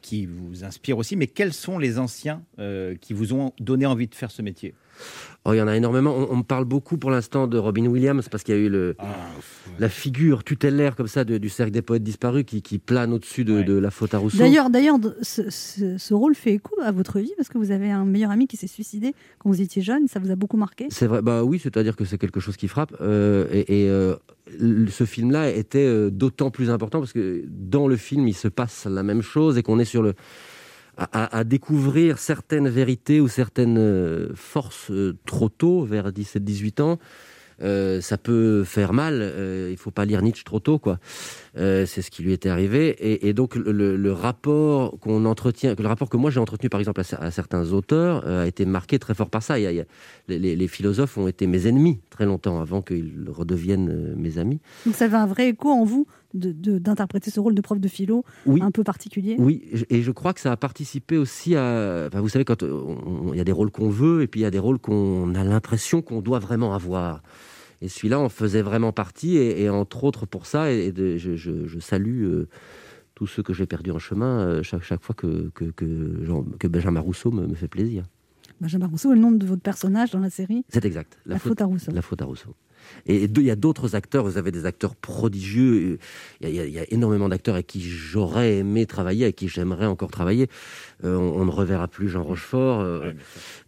qui 0.00 0.26
vous 0.26 0.64
inspirent 0.64 0.98
aussi. 0.98 1.14
Mais 1.16 1.28
quels 1.28 1.52
sont 1.52 1.78
les 1.78 1.98
anciens 1.98 2.42
euh, 2.58 2.96
qui 3.00 3.12
vous 3.14 3.32
ont 3.34 3.52
donné 3.60 3.86
envie 3.86 4.08
de 4.08 4.14
faire 4.14 4.32
ce 4.32 4.42
métier? 4.42 4.74
Oh, 5.44 5.52
il 5.52 5.56
y 5.56 5.60
en 5.60 5.66
a 5.66 5.76
énormément. 5.76 6.14
On, 6.16 6.28
on 6.30 6.36
me 6.36 6.42
parle 6.44 6.64
beaucoup 6.64 6.98
pour 6.98 7.10
l'instant 7.10 7.48
de 7.48 7.58
Robin 7.58 7.86
Williams 7.86 8.28
parce 8.28 8.44
qu'il 8.44 8.54
y 8.54 8.58
a 8.58 8.60
eu 8.60 8.68
le, 8.68 8.94
la 9.80 9.88
figure 9.88 10.44
tutélaire 10.44 10.94
comme 10.94 11.08
ça 11.08 11.24
de- 11.24 11.36
du 11.38 11.48
cercle 11.48 11.72
des 11.72 11.82
poètes 11.82 12.04
disparus 12.04 12.44
qui, 12.46 12.62
qui 12.62 12.78
plane 12.78 13.12
au-dessus 13.12 13.44
de, 13.44 13.54
Ouais. 13.54 13.64
de 13.64 13.74
la 13.74 13.90
faute 13.90 14.14
à 14.14 14.18
Rousseau. 14.18 14.38
D'ailleurs, 14.38 14.70
d'ailleurs, 14.70 14.98
ce, 15.22 15.50
ce- 15.50 15.98
ce 15.98 16.14
rôle 16.14 16.36
fait 16.36 16.52
écho 16.52 16.76
à 16.80 16.92
votre 16.92 17.18
vie 17.18 17.32
parce 17.36 17.48
que 17.48 17.58
vous 17.58 17.72
avez 17.72 17.90
un 17.90 18.04
meilleur 18.04 18.30
ami 18.30 18.46
qui 18.46 18.56
s'est 18.56 18.68
suicidé 18.68 19.14
quand 19.40 19.50
vous 19.50 19.60
étiez 19.60 19.82
jeune. 19.82 20.06
Ça 20.06 20.20
vous 20.20 20.30
a 20.30 20.36
beaucoup 20.36 20.56
marqué? 20.56 20.86
C'est 20.90 21.08
vrai, 21.08 21.22
bah 21.22 21.42
oui, 21.42 21.58
c'est-à-dire 21.58 21.96
que 21.96 22.04
c'est 22.04 22.18
quelque 22.18 22.38
chose 22.38 22.56
qui 22.56 22.68
frappe. 22.68 22.94
euh, 23.00 23.46
et 23.50 23.82
et, 23.82 23.88
euh, 23.90 24.14
ce 24.88 25.04
film-là 25.04 25.50
était 25.50 25.86
euh, 25.86 26.10
d'autant 26.10 26.50
plus 26.50 26.70
important 26.70 27.00
parce 27.00 27.12
que 27.12 27.42
dans 27.48 27.88
le 27.88 27.96
film, 27.96 28.28
il 28.28 28.34
se 28.34 28.48
passe 28.48 28.86
la 28.86 29.02
même 29.02 29.22
chose 29.22 29.58
et 29.58 29.62
qu'on 29.64 29.78
est 29.80 29.84
sur 29.84 30.02
le 30.02 30.14
à, 30.96 31.38
à- 31.38 31.44
découvrir 31.44 32.18
certaines 32.18 32.68
vérités 32.68 33.20
ou 33.20 33.28
certaines 33.28 33.78
euh, 33.78 34.28
forces 34.34 34.90
euh, 34.90 35.16
trop 35.26 35.48
tôt, 35.48 35.84
vers 35.84 36.12
17-18 36.12 36.80
ans. 36.82 36.98
Euh, 37.62 38.00
ça 38.00 38.18
peut 38.18 38.64
faire 38.64 38.92
mal. 38.92 39.20
euh, 39.22 39.68
il 39.70 39.76
faut 39.76 39.90
pas 39.92 40.04
lire 40.04 40.22
Nietzsche 40.22 40.42
trop 40.44 40.58
tôt, 40.60 40.78
quoi. 40.78 40.98
Euh, 41.58 41.84
c'est 41.84 42.00
ce 42.00 42.10
qui 42.10 42.22
lui 42.22 42.32
était 42.32 42.48
arrivé. 42.48 42.88
Et, 42.98 43.28
et 43.28 43.34
donc 43.34 43.56
le, 43.56 44.12
rapport 44.12 44.98
qu'on 45.00 45.26
entretient, 45.26 45.74
que 45.74 45.82
le 45.82 45.88
rapport 45.88 46.08
que 46.08 46.16
moi 46.16 46.30
j'ai 46.30 46.40
entretenu, 46.40 46.70
par 46.70 46.80
exemple, 46.80 47.00
à, 47.00 47.04
cer- 47.04 47.20
à 47.20 47.30
certains 47.30 47.72
auteurs, 47.72 48.22
euh, 48.26 48.44
a 48.44 48.46
été 48.46 48.64
marqué 48.64 48.98
très 48.98 49.14
fort 49.14 49.28
par 49.28 49.42
ça. 49.42 49.58
Il 49.58 49.62
y 49.62 49.66
a- 49.66 49.72
il 49.72 49.76
y 49.76 49.80
a- 49.80 49.84
les, 50.38 50.68
philosophes 50.68 51.18
ont 51.18 51.28
été 51.28 51.46
mes 51.46 51.66
ennemis 51.66 52.00
très 52.08 52.24
longtemps 52.24 52.58
avant 52.60 52.80
qu'ils 52.80 53.26
redeviennent 53.28 53.90
euh, 53.90 54.14
mes 54.16 54.38
amis. 54.38 54.60
Donc 54.86 54.94
ça 54.94 55.04
avait 55.04 55.16
un 55.16 55.26
vrai 55.26 55.48
écho 55.50 55.68
en 55.68 55.84
vous 55.84 56.06
d'interpréter 56.34 57.30
ce 57.30 57.38
rôle 57.40 57.54
de 57.54 57.60
prof 57.60 57.78
de 57.78 57.88
philo 57.88 58.24
Oui. 58.46 58.62
un 58.62 58.70
peu 58.70 58.82
particulier? 58.82 59.36
Oui, 59.38 59.62
et 59.90 60.00
je 60.00 60.10
crois 60.10 60.32
que 60.32 60.40
ça 60.40 60.52
a 60.52 60.56
participé 60.56 61.18
aussi 61.18 61.54
à. 61.54 62.04
enfin, 62.06 62.20
vous 62.22 62.30
savez, 62.30 62.46
quand 62.46 62.62
il 62.62 63.36
y 63.36 63.40
a 63.40 63.44
des 63.44 63.52
rôles 63.52 63.70
qu'on 63.70 63.90
veut 63.90 64.22
et 64.22 64.26
puis 64.26 64.40
il 64.40 64.44
y 64.44 64.46
a 64.46 64.50
des 64.50 64.58
rôles 64.58 64.78
qu'on 64.78 65.34
a 65.34 65.44
l'impression 65.44 66.00
qu'on 66.00 66.22
doit 66.22 66.38
vraiment 66.38 66.72
avoir. 66.74 67.22
Et 67.82 67.88
celui-là 67.88 68.18
en 68.20 68.28
faisait 68.30 68.62
vraiment 68.62 68.92
partie, 68.92 69.36
et, 69.36 69.62
et 69.62 69.68
entre 69.68 70.04
autres 70.04 70.24
pour 70.24 70.46
ça, 70.46 70.70
et, 70.70 70.92
de- 70.92 71.16
je, 71.18 71.36
je- 71.36 71.66
je 71.66 71.78
salue 71.80 72.24
euh, 72.24 72.48
tous 73.14 73.26
ceux 73.26 73.42
que 73.42 73.52
j'ai 73.52 73.66
perdus 73.66 73.90
en 73.90 73.98
chemin 73.98 74.38
euh, 74.40 74.62
chaque, 74.62 74.82
chaque 74.84 75.02
fois 75.02 75.14
que, 75.14 75.50
que, 75.54 75.64
que, 75.66 76.24
Jean- 76.24 76.46
que 76.58 76.68
Benjamin 76.68 77.00
Rousseau 77.00 77.30
me, 77.32 77.46
me 77.46 77.54
fait 77.54 77.68
plaisir. 77.68 78.04
Benjamin 78.60 78.86
Rousseau 78.86 79.10
est 79.12 79.16
le 79.16 79.20
nom 79.20 79.32
de 79.32 79.44
votre 79.44 79.62
personnage 79.62 80.12
dans 80.12 80.20
la 80.20 80.30
série? 80.30 80.64
C'est 80.68 80.84
exact. 80.84 81.18
La, 81.26 81.38
faute, 81.40 81.60
à 81.60 81.64
Rousseau. 81.66 81.90
La 81.92 82.02
faute 82.02 82.22
à 82.22 82.24
Rousseau. 82.24 82.54
Et 83.06 83.24
il 83.24 83.42
y 83.42 83.50
a 83.50 83.54
d'autres 83.56 83.94
acteurs, 83.94 84.24
vous 84.24 84.38
avez 84.38 84.50
des 84.50 84.66
acteurs 84.66 84.96
prodigieux. 84.96 85.98
Il 86.40 86.44
y 86.44 86.46
a, 86.46 86.50
il 86.50 86.54
y 86.56 86.60
a- 86.60 86.66
il 86.66 86.72
y 86.72 86.78
a 86.80 86.92
énormément 86.92 87.28
d'acteurs 87.28 87.54
avec 87.54 87.68
qui 87.68 87.80
j'aurais 87.80 88.56
aimé 88.58 88.86
travailler, 88.86 89.24
avec 89.24 89.36
qui 89.36 89.46
j'aimerais 89.48 89.86
encore 89.86 90.10
travailler. 90.10 90.48
Euh, 91.04 91.16
on, 91.16 91.40
on 91.40 91.44
ne 91.44 91.50
reverra 91.50 91.88
plus 91.88 92.08
Jean 92.08 92.22
Rochefort, 92.22 92.80
euh, 92.80 93.10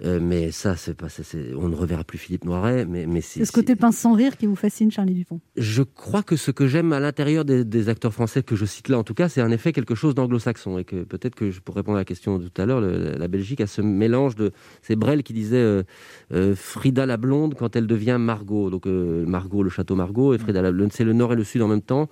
euh, 0.05 0.21
mais 0.23 0.51
ça, 0.53 0.77
c'est 0.77 0.95
pas. 0.95 1.09
c'est- 1.09 1.23
c'est- 1.25 1.53
on 1.55 1.69
ne 1.69 1.75
reverra 1.75 2.05
plus 2.05 2.19
Philippe 2.19 2.45
Noiret, 2.45 2.85
mais, 2.85 3.07
mais 3.07 3.21
C'est 3.21 3.45
ce 3.45 3.53
côté 3.53 3.75
pince 3.77 3.97
sans 3.97 4.13
rire 4.15 4.37
qui 4.37 4.47
vous 4.47 4.55
fascine, 4.57 4.91
Charlie 4.91 5.15
Dupont. 5.15 5.41
je 5.57 5.83
crois 5.83 6.23
que 6.23 6.37
ce 6.37 6.51
que 6.51 6.67
j'aime 6.67 6.93
à 6.93 7.01
l'intérieur 7.01 7.45
des, 7.45 7.65
des 7.65 7.89
acteurs 7.89 8.13
français 8.13 8.43
que 8.43 8.55
je 8.57 8.65
cite 8.65 8.89
là, 8.89 8.99
en 8.99 9.05
tout 9.05 9.15
cas, 9.15 9.29
c'est 9.29 9.43
en 9.43 9.51
effet 9.51 9.73
quelque 9.73 9.95
chose 9.95 10.15
d'anglo-saxon. 10.15 10.79
Et 10.79 10.85
que 10.85 11.03
peut-être 11.05 11.35
que, 11.35 11.51
je- 11.51 11.61
pour 11.61 11.75
répondre 11.77 11.97
à 11.97 12.01
la 12.01 12.05
question 12.05 12.39
de 12.39 12.49
tout 12.49 12.63
à 12.63 12.67
l'heure, 12.67 12.81
le- 12.81 13.15
la 13.19 13.29
Belgique 13.29 13.61
a 13.61 13.67
ce 13.67 13.81
mélange 13.83 14.37
de. 14.37 14.53
C'est 14.83 14.97
Brel 14.97 15.23
qui 15.23 15.33
disait 15.33 15.57
euh, 15.57 15.83
euh, 16.33 16.55
Frida 16.55 17.05
la 17.07 17.17
blonde 17.17 17.55
quand 17.55 17.75
elle 17.77 17.87
devient 17.87 18.17
Margot. 18.21 18.71
Donc 18.71 18.87
euh, 18.87 19.25
Margot, 19.27 19.63
le 19.63 19.71
château 19.71 19.97
Margot, 19.97 20.35
et 20.35 20.39
Frida 20.39 20.63
la 20.63 20.71
blonde. 20.73 20.93
C'est 20.93 21.05
le 21.05 21.13
nord 21.15 21.33
et 21.33 21.37
le 21.37 21.45
sud 21.45 21.63
en 21.63 21.69
même 21.69 21.83
temps. 21.83 22.09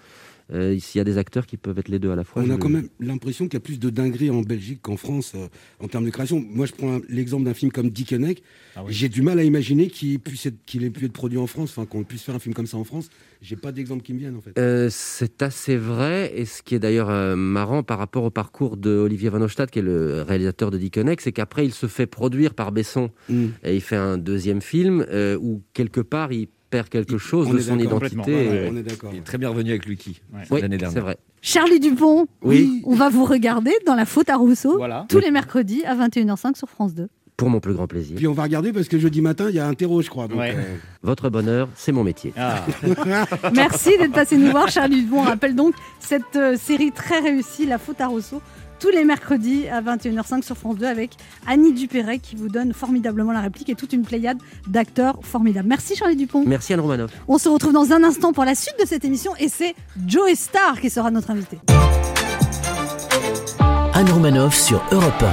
Euh, 0.53 0.79
S'il 0.79 0.99
y 0.99 1.01
a 1.01 1.05
des 1.05 1.19
acteurs 1.19 1.47
qui 1.47 1.57
peuvent 1.57 1.79
être 1.79 1.89
les 1.89 1.99
deux 1.99 2.11
à 2.11 2.17
la 2.17 2.25
fois. 2.25 2.43
On 2.43 2.47
a 2.51 2.55
le- 2.55 2.57
quand 2.59 2.69
même 2.69 2.89
l'impression 3.01 3.47
qu'il 3.47 3.55
y 3.55 3.57
a 3.57 3.61
plus 3.61 3.79
de 3.79 3.91
dingueries 3.91 4.31
en 4.31 4.43
Belgique 4.43 4.81
qu'en 4.83 4.97
France 4.97 5.33
euh, 5.35 5.47
en 5.81 5.89
termes 5.89 6.05
de 6.05 6.11
création. 6.11 6.45
Moi, 6.51 6.67
je 6.67 6.73
prends 6.73 6.99
l'exemple 7.09 7.45
d'un 7.45 7.55
film 7.55 7.71
comme 7.73 7.91
Dickeneck. 7.91 8.43
Ah 8.77 8.83
oui. 8.85 8.93
J'ai 8.93 9.09
du 9.09 9.23
mal 9.23 9.39
à 9.39 9.45
imaginer 9.45 9.89
qu'il 9.89 10.19
puisse 10.21 10.47
être, 10.47 10.57
qu'il 10.67 10.85
ait 10.85 10.91
pu 10.91 11.05
être 11.07 11.13
produit 11.13 11.39
en 11.39 11.47
France, 11.47 11.71
enfin 11.71 11.87
qu'on 11.87 12.05
puisse 12.05 12.23
faire 12.23 12.35
un 12.35 12.39
film 12.39 12.55
comme 12.55 12.67
ça 12.67 12.77
en 12.77 12.85
France. 12.85 13.09
J'ai 13.41 13.57
pas 13.57 13.73
d'exemple 13.73 14.03
qui 14.03 14.15
me 14.15 14.19
vienne 14.21 14.37
en 14.37 14.41
fait. 14.41 14.57
Euh, 14.59 14.89
c'est 14.91 15.43
assez 15.43 15.77
vrai, 15.77 16.33
et 16.37 16.45
ce 16.45 16.63
qui 16.63 16.75
est 16.75 16.79
d'ailleurs 16.79 17.11
euh, 17.11 17.35
marrant 17.35 17.83
par 17.83 17.99
rapport 17.99 18.23
au 18.25 18.31
parcours 18.31 18.77
de 18.77 18.91
Olivier 18.91 19.31
Van 19.31 19.41
Ostad, 19.43 19.69
qui 19.71 19.81
est 19.81 19.83
le 19.83 20.23
réalisateur 20.23 20.71
de 20.71 20.79
Dickeneck, 20.79 21.21
c'est 21.21 21.33
qu'après 21.33 21.65
il 21.67 21.73
se 21.73 21.87
fait 21.87 22.07
produire 22.07 22.55
par 22.55 22.71
Besson 22.73 23.11
Mm. 23.29 23.47
et 23.65 23.75
il 23.75 23.81
fait 23.81 23.97
un 23.97 24.17
deuxième 24.19 24.61
film 24.63 25.05
euh, 25.11 25.37
où 25.41 25.63
quelque 25.73 26.01
part 26.01 26.33
il 26.33 26.49
perd 26.73 26.89
quelque 26.89 27.19
chose 27.19 27.47
On 27.49 27.53
de 27.53 27.59
est 27.59 27.63
son 27.63 27.77
d'accord, 27.77 28.03
identité. 28.05 28.33
Ouais, 28.35 28.49
ouais, 28.49 28.69
On 28.73 28.77
est 28.77 28.83
d'accord. 28.83 29.11
Il 29.13 29.19
est 29.19 29.23
très 29.23 29.39
bien 29.39 29.51
revenu 29.51 29.71
avec 29.71 29.85
Lucky 29.87 30.21
oui, 30.51 30.61
l'année 30.63 30.77
c'est 30.77 30.85
dernière. 30.85 31.03
vrai. 31.05 31.17
Charlie 31.43 31.79
Dupont, 31.81 32.27
Oui. 32.43 32.83
on 32.87 32.95
va 32.95 33.09
vous 33.11 33.25
regarder 33.25 33.73
dans 33.87 33.95
La 33.95 34.07
faute 34.07 34.31
à 34.31 34.37
Rousseau 34.37 34.77
Voilà. 34.79 35.05
tous 35.09 35.19
les 35.19 35.31
mercredis 35.31 35.85
à 35.85 35.95
21h05 35.95 36.57
sur 36.57 36.69
France 36.69 36.95
2. 36.95 37.09
pour 37.37 37.51
mon 37.51 37.61
plus 37.61 37.75
grand 37.75 37.87
plaisir. 37.89 38.15
Puis 38.17 38.27
on 38.29 38.33
va 38.35 38.45
regarder 38.45 38.73
parce 38.73 38.87
que 38.89 38.99
jeudi 39.01 39.21
matin, 39.21 39.47
il 39.49 39.57
y 39.57 39.59
a 39.59 39.67
un 39.67 39.75
terreau, 39.75 40.01
je 40.01 40.09
crois. 40.09 40.29
donc, 40.29 40.39
Ouais. 40.39 40.55
euh, 40.57 40.77
Votre 41.03 41.29
bonheur, 41.29 41.69
c'est 41.75 41.91
mon 41.93 42.05
métier. 42.05 42.33
Ah. 42.37 42.65
Merci 43.55 43.91
d'être 43.99 44.13
passé 44.13 44.37
nous 44.37 44.51
voir, 44.51 44.69
Charlie 44.69 45.03
Dupont. 45.03 45.19
On 45.19 45.23
rappelle 45.23 45.55
donc 45.57 45.75
cette 45.99 46.37
euh, 46.37 46.57
série 46.57 46.93
très 46.93 47.19
réussie, 47.21 47.67
La 47.67 47.79
Faute 47.79 48.01
à 48.01 48.07
Rousseau, 48.07 48.41
tous 48.83 48.91
les 48.91 49.05
mercredis 49.05 49.69
à 49.69 49.81
21h05 49.81 50.43
sur 50.43 50.57
France 50.57 50.77
2 50.77 50.87
avec 50.87 51.13
Annie 51.47 51.73
Dupéret 51.73 52.19
qui 52.19 52.35
vous 52.35 52.49
donne 52.49 52.73
formidablement 52.73 53.31
la 53.31 53.41
réplique 53.41 53.69
et 53.69 53.77
toute 53.77 53.93
une 53.93 54.03
pléiade 54.03 54.39
d'acteurs 54.67 55.21
formidables. 55.23 55.69
Merci 55.69 55.95
Charlie 55.95 56.17
Dupont. 56.17 56.43
Merci 56.45 56.73
Anne 56.73 56.81
Romanoff. 56.81 57.13
On 57.29 57.39
se 57.39 57.49
retrouve 57.49 57.73
dans 57.73 57.93
un 57.93 58.03
instant 58.03 58.33
pour 58.33 58.45
la 58.45 58.57
suite 58.57 58.75
de 58.81 58.85
cette 58.85 59.05
émission 59.05 59.37
et 59.39 59.49
c'est 59.49 59.77
Joe 60.09 60.35
Star 60.35 60.81
qui 60.81 60.91
sera 60.91 61.13
notre 61.13 61.31
invité. 61.31 61.61
Anne 63.95 64.11
Romanoff 64.11 64.59
sur 64.59 64.83
Europe 64.91 65.25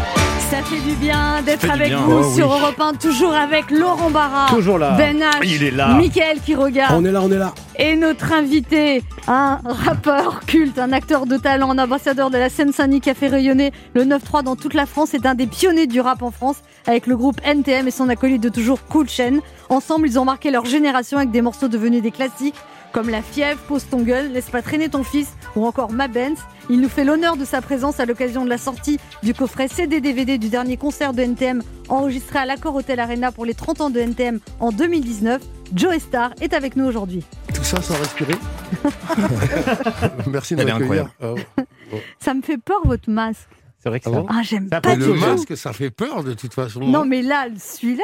Ça 0.50 0.64
fait 0.64 0.80
du 0.82 0.96
bien 0.96 1.42
d'être 1.44 1.70
avec 1.70 1.90
bien. 1.90 2.00
vous 2.00 2.24
Oh, 2.26 2.34
sur 2.36 2.50
oui. 2.50 2.58
Europe 2.60 2.80
1, 2.80 2.94
toujours 2.96 3.34
avec 3.34 3.70
Laurent 3.70 4.10
Barra, 4.10 4.48
Toujours 4.50 4.80
là. 4.80 4.96
Ben 4.98 5.20
H, 5.20 5.24
Il 5.44 5.64
est 5.64 5.70
là. 5.72 5.94
Mickaël 5.94 6.40
qui 6.44 6.56
regarde. 6.56 6.96
On 6.98 7.06
est 7.06 7.12
là, 7.12 7.22
on 7.24 7.32
est 7.32 7.38
là. 7.38 7.54
Et 7.78 7.96
notre 7.96 8.34
invité, 8.34 9.04
un 9.28 9.60
rappeur 9.64 10.40
culte, 10.48 10.80
un 10.80 10.92
acteur 10.92 11.28
de 11.28 11.38
talent, 11.38 11.70
un 11.72 11.78
ambassadeur 11.78 12.32
de 12.32 12.38
la 12.38 12.50
Seine-Saint-Denis 12.50 13.00
qui 13.02 13.12
a 13.12 13.14
fait 13.14 13.28
rayonner 13.28 13.72
le 13.94 14.06
9-3 14.06 14.42
dans 14.44 14.56
toute 14.56 14.74
la 14.74 14.88
France, 14.88 15.14
est 15.14 15.26
un 15.28 15.36
des 15.36 15.46
pionniers 15.48 15.88
du 15.88 16.02
rap 16.02 16.24
en 16.24 16.32
France 16.32 16.58
avec 16.88 17.06
le 17.06 17.16
groupe 17.16 17.40
NTM 17.46 17.88
et 17.88 17.92
son 17.92 18.10
acolyte 18.10 18.42
de 18.42 18.50
toujours 18.50 18.84
Cool 18.86 19.08
Chain. 19.08 19.40
Ensemble, 19.70 20.08
ils 20.08 20.18
ont 20.20 20.26
marqué 20.26 20.50
leur 20.50 20.66
génération 20.66 21.18
avec 21.18 21.30
des 21.30 21.42
morceaux 21.42 21.68
devenus 21.68 22.02
des 22.02 22.12
classiques 22.12 22.56
comme 22.92 23.10
La 23.10 23.22
Fièvre, 23.22 23.60
Pose 23.68 23.86
ton 23.90 24.02
gueule, 24.02 24.32
Laisse 24.32 24.50
pas 24.50 24.62
traîner 24.62 24.90
ton 24.90 25.04
fils 25.04 25.30
ou 25.56 25.66
encore 25.66 25.92
Ma 25.92 26.08
Benz. 26.08 26.38
Il 26.70 26.82
nous 26.82 26.90
fait 26.90 27.04
l'honneur 27.04 27.36
de 27.38 27.46
sa 27.46 27.62
présence 27.62 28.00
à 28.00 28.06
l'occasion 28.06 28.44
de 28.46 28.50
la 28.50 28.58
sortie 28.58 29.00
du 29.24 29.34
coffret 29.34 29.68
CD-DVD 29.68 30.38
du 30.38 30.50
dernier 30.50 30.78
concert 30.78 31.14
de 31.14 31.22
NTM 31.24 31.62
enregistré 31.88 32.40
à 32.40 32.46
l'Accord 32.46 32.76
Hotel 32.76 33.00
Arena 33.00 33.32
pour 33.32 33.46
les 33.46 33.54
30 33.56 33.82
ans 33.82 33.90
de 33.90 34.00
NTM 34.00 34.40
en 34.60 34.72
2019. 34.72 35.42
Joe 35.76 35.98
Star 36.00 36.32
est 36.42 36.54
avec 36.54 36.76
nous 36.76 36.86
aujourd'hui. 36.86 37.24
Tout 37.54 37.64
ça 37.64 37.82
sans 37.82 37.96
respirer. 37.96 38.36
Merci 40.28 40.56
de 40.56 40.62
Elle 40.62 40.70
est 40.70 40.72
m'accueillir. 40.74 41.10
incroyable. 41.22 41.46
Ah, 41.58 41.96
Ça 42.20 42.34
me 42.34 42.42
fait 42.42 42.58
peur 42.58 42.82
votre 42.86 43.10
masque. 43.10 43.48
C'est 43.82 43.90
vrai 43.90 44.00
que 44.00 44.10
Ah 44.10 44.12
ça. 44.14 44.20
bon? 44.20 44.28
Ah, 44.30 44.42
j'aime 44.44 44.70
pas 44.70 44.82
du 44.96 45.00
le 45.00 45.06
tout. 45.08 45.14
masque, 45.16 45.56
ça 45.58 45.74
fait 45.74 45.90
peur 45.90 46.24
de 46.24 46.34
toute 46.34 46.54
façon. 46.54 46.82
Non, 46.82 47.06
mais 47.06 47.22
là, 47.22 47.48
celui-là, 47.58 48.04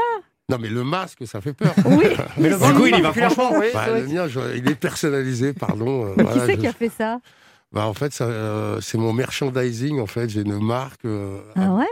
Non, 0.49 0.57
mais 0.59 0.69
le 0.69 0.83
masque, 0.83 1.25
ça 1.25 1.41
fait 1.41 1.53
peur. 1.53 1.73
oui. 1.85 2.05
Mais 2.37 2.49
le 2.49 2.55
Du 2.57 2.73
coup, 2.73 2.85
il 2.85 2.95
y 2.97 3.01
va 3.01 3.11
franchement. 3.13 3.51
oui, 3.59 3.65
Bah, 3.73 3.87
le 3.89 4.05
mien, 4.07 4.27
je- 4.27 4.55
il 4.57 4.69
est 4.69 4.75
personnalisé, 4.75 5.53
pardon. 5.53 6.05
euh, 6.07 6.13
Mais 6.17 6.23
voilà, 6.23 6.39
qui 6.41 6.45
c'est 6.45 6.55
je- 6.55 6.59
qui 6.61 6.67
a 6.67 6.73
fait 6.73 6.89
ça 6.89 7.19
bah, 7.71 7.87
en 7.87 7.93
fait, 7.93 8.13
ça, 8.13 8.25
euh, 8.25 8.79
c'est 8.79 8.97
mon 8.97 9.11
merchandising. 9.11 9.99
En 9.99 10.05
fait, 10.05 10.29
j'ai 10.29 10.41
une 10.41 10.59
marque 10.63 11.03
euh, 11.05 11.41
Ah 11.55 11.73
ouais 11.73 11.87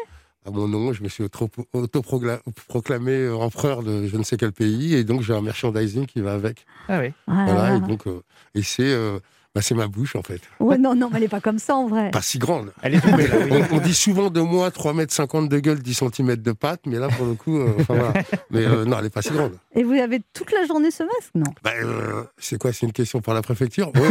à 0.45 0.51
mon 0.51 0.67
nom. 0.67 0.93
Je 0.93 1.01
me 1.03 1.09
suis 1.09 1.23
auto- 1.23 1.49
autoproclamé 1.73 3.29
empereur 3.29 3.81
de 3.83 4.07
je 4.07 4.15
ne 4.17 4.23
sais 4.23 4.37
quel 4.37 4.51
pays, 4.51 4.93
et 4.95 5.03
donc 5.03 5.21
j'ai 5.21 5.33
un 5.33 5.41
merchandising 5.41 6.05
qui 6.05 6.21
va 6.21 6.33
avec. 6.33 6.65
Ah 6.87 6.99
oui. 6.99 7.11
Ah 7.27 7.33
là 7.33 7.53
Voilà, 7.53 7.69
là. 7.71 7.75
et 7.77 7.79
donc, 7.81 8.07
euh, 8.07 8.21
et 8.55 8.61
c'est, 8.63 8.83
euh, 8.93 9.19
bah, 9.55 9.61
c'est 9.61 9.75
ma 9.75 9.87
bouche 9.87 10.15
en 10.15 10.23
fait. 10.23 10.41
Ouais, 10.59 10.79
non, 10.79 10.95
non, 10.95 11.09
mais 11.11 11.17
elle 11.17 11.23
est 11.25 11.27
pas 11.27 11.39
comme 11.41 11.59
ça 11.59 11.75
en 11.75 11.87
vrai. 11.87 12.09
Pas 12.09 12.23
si 12.23 12.39
grande. 12.39 12.71
Elle 12.81 12.95
est 12.95 13.01
tombée 13.01 13.27
là. 13.27 13.35
oui. 13.43 13.63
On, 13.71 13.75
on 13.75 13.79
dit 13.79 13.93
souvent 13.93 14.29
de 14.31 14.41
moi 14.41 14.69
3,50 14.69 15.37
m 15.37 15.47
de 15.47 15.59
gueule, 15.59 15.79
10 15.79 15.93
cm 16.11 16.35
de 16.37 16.51
patte, 16.53 16.81
mais 16.87 16.97
là 16.97 17.07
pour 17.09 17.25
le 17.27 17.35
coup, 17.35 17.59
euh, 17.59 17.67
enfin, 17.79 17.93
voilà. 17.93 18.13
Mais 18.49 18.65
euh, 18.65 18.83
non, 18.85 18.97
elle 18.99 19.05
est 19.05 19.09
pas 19.13 19.21
si 19.21 19.29
grande. 19.29 19.53
Et 19.75 19.83
vous 19.83 19.93
avez 19.93 20.21
toute 20.33 20.51
la 20.51 20.65
journée 20.65 20.89
ce 20.89 21.03
masque 21.03 21.31
Non? 21.35 21.43
Bah, 21.63 21.71
euh, 21.83 22.23
c'est 22.37 22.57
quoi 22.59 22.73
C'est 22.73 22.85
une 22.87 22.93
question 22.93 23.21
pour 23.21 23.33
la 23.33 23.41
préfecture? 23.43 23.91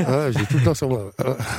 Ouais, 0.00 0.30
J'ai 0.32 0.44
tout 0.46 0.58
le 0.58 0.64
temps 0.64 0.74
sur 0.74 0.88
moi. 0.88 1.10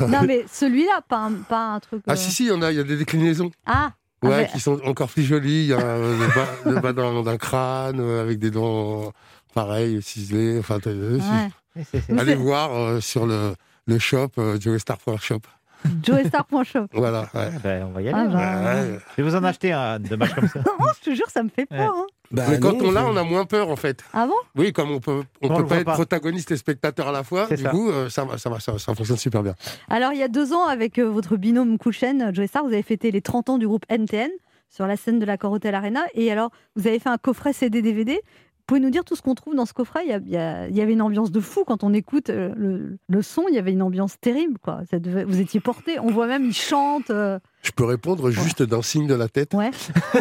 Non, 0.07 0.21
mais 0.25 0.45
celui-là, 0.51 1.01
pas 1.07 1.17
un, 1.25 1.31
pas 1.33 1.73
un 1.73 1.79
truc. 1.79 2.01
Ah 2.07 2.15
si, 2.15 2.31
si, 2.31 2.43
il 2.45 2.49
y 2.49 2.51
en 2.51 2.61
a, 2.61 2.71
il 2.71 2.77
y 2.77 2.81
a 2.81 2.83
des 2.83 2.97
déclinaisons. 2.97 3.51
Ah 3.65 3.91
Ouais, 4.21 4.33
avec- 4.33 4.51
qui 4.51 4.59
sont 4.59 4.79
encore 4.85 5.07
plus 5.07 5.23
jolies. 5.23 5.61
Il 5.63 5.67
y 5.67 5.73
a 5.73 5.77
le 5.77 6.27
bas, 6.35 6.47
le 6.65 6.79
bas 6.81 6.91
d'un, 7.23 7.37
crâne 7.37 8.01
avec 8.19 8.37
des 8.37 8.51
dents 8.51 9.13
pareilles, 9.53 10.01
ciselées. 10.01 10.59
Enfin, 10.59 10.79
ouais. 10.85 11.83
Allez 12.17 12.35
voir 12.35 12.73
euh, 12.75 12.99
sur 12.99 13.25
le, 13.25 13.53
le 13.85 13.99
shop, 13.99 14.29
euh, 14.37 14.59
joestar.shop. 14.59 15.41
Joestar.shop. 16.03 16.87
Voilà. 16.93 17.21
Ouais. 17.33 17.49
Ah 17.55 17.59
ben, 17.63 17.85
on 17.87 17.91
va 17.91 18.01
y 18.01 18.09
Ah 18.09 18.17
aller. 18.17 18.33
bah. 18.33 18.63
Ouais. 18.73 18.99
Je 19.17 19.21
vais 19.23 19.29
vous 19.29 19.35
en 19.35 19.43
acheter 19.45 19.71
un 19.71 19.97
de 19.99 20.15
match 20.15 20.33
comme 20.33 20.47
ça. 20.49 20.59
Non, 20.79 20.87
je 20.99 21.09
te 21.11 21.15
jure, 21.15 21.29
ça 21.29 21.41
me 21.41 21.47
fait 21.49 21.65
peur. 21.65 21.93
hein. 21.95 22.05
Bah, 22.31 22.43
Mais 22.49 22.59
quand 22.59 22.73
non, 22.73 22.89
on 22.89 22.91
l'a, 22.91 23.05
on 23.05 23.15
a 23.15 23.23
moins 23.23 23.45
peur 23.45 23.69
en 23.69 23.75
fait. 23.77 24.03
Ah 24.13 24.27
bon? 24.27 24.33
Oui, 24.57 24.73
comme 24.73 24.91
on 24.91 24.99
peut, 24.99 25.23
on 25.41 25.49
On 25.49 25.57
peut 25.57 25.65
pas 25.65 25.77
être 25.77 25.85
pas. 25.85 25.93
protagoniste 25.93 26.51
et 26.51 26.57
spectateur 26.57 27.07
à 27.07 27.11
la 27.13 27.23
fois, 27.23 27.47
du 27.47 27.57
ça. 27.63 27.69
coup, 27.69 27.89
euh, 27.89 28.09
ça, 28.09 28.27
ça, 28.37 28.59
ça, 28.59 28.77
ça 28.77 28.93
fonctionne 28.93 29.17
super 29.17 29.41
bien. 29.41 29.55
Alors, 29.89 30.11
il 30.11 30.19
y 30.19 30.23
a 30.23 30.27
deux 30.27 30.51
ans, 30.53 30.65
avec 30.67 30.99
euh, 30.99 31.09
votre 31.09 31.37
binôme 31.37 31.77
Kouchen, 31.77 32.31
Joe 32.35 32.47
Star, 32.47 32.63
vous 32.63 32.73
avez 32.73 32.83
fêté 32.83 33.09
les 33.09 33.21
30 33.21 33.49
ans 33.49 33.57
du 33.57 33.65
groupe 33.67 33.85
NTN 33.89 34.29
sur 34.69 34.85
la 34.85 34.97
scène 34.97 35.17
de 35.17 35.25
la 35.25 35.37
Hotel 35.41 35.73
Arena. 35.73 36.01
Et 36.13 36.29
alors, 36.31 36.51
vous 36.75 36.85
avez 36.87 36.99
fait 36.99 37.09
un 37.09 37.17
coffret 37.17 37.53
CD-DVD. 37.53 38.21
Pouvez 38.69 38.81
nous 38.81 38.91
dire 38.91 39.03
tout 39.03 39.15
ce 39.15 39.23
qu'on 39.23 39.33
trouve 39.33 39.55
dans 39.55 39.65
ce 39.65 39.73
coffret? 39.73 40.01
Il 40.05 40.09
y, 40.09 40.13
a- 40.13 40.67
il 40.67 40.75
y 40.75 40.77
il 40.77 40.79
avait 40.79 40.93
une 40.93 41.01
ambiance 41.01 41.31
de 41.31 41.39
fou 41.39 41.63
quand 41.65 41.83
on 41.83 41.91
écoute 41.91 42.29
euh, 42.29 42.53
le, 42.55 42.99
son. 43.23 43.45
Il 43.49 43.55
y 43.55 43.57
avait 43.57 43.71
une 43.71 43.81
ambiance 43.81 44.19
terrible, 44.19 44.59
quoi. 44.59 44.81
Ça 44.91 44.99
devait- 44.99 45.23
vous 45.23 45.41
étiez 45.41 45.59
porté. 45.59 45.97
On 45.99 46.11
voit 46.11 46.27
même, 46.27 46.45
ils 46.45 46.53
chantent. 46.53 47.09
euh, 47.09 47.39
Je 47.61 47.71
peux 47.71 47.83
répondre 47.83 48.31
juste 48.31 48.63
d'un 48.63 48.81
signe 48.81 49.05
de 49.07 49.13
la 49.15 49.27
tête. 49.27 49.53
Ouais. 49.53 49.71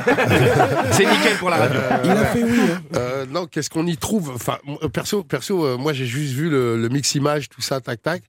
C'est 0.93 1.05
nickel 1.07 1.37
pour 1.39 1.51
la 1.51 1.57
radio. 1.57 1.81
Il 2.05 2.11
a 2.11 2.25
fait 2.27 2.43
oui. 2.43 2.59
hein. 2.73 2.83
Euh, 2.97 3.27
non, 3.27 3.47
qu'est-ce 3.47 3.71
qu'on 3.71 3.87
y 3.87 3.97
trouve? 3.97 4.31
Enfin, 4.35 4.59
euh, 4.83 4.89
perso, 4.89 5.23
perso, 5.23 5.65
euh, 5.65 5.77
moi 5.77 5.93
j'ai 5.93 6.07
juste 6.07 6.33
vu 6.35 6.51
le, 6.51 6.77
le 6.77 6.89
mix 6.89 7.15
image, 7.15 7.49
tout 7.49 7.61
ça, 7.61 7.81
tac, 7.81 8.03
tac. 8.03 8.23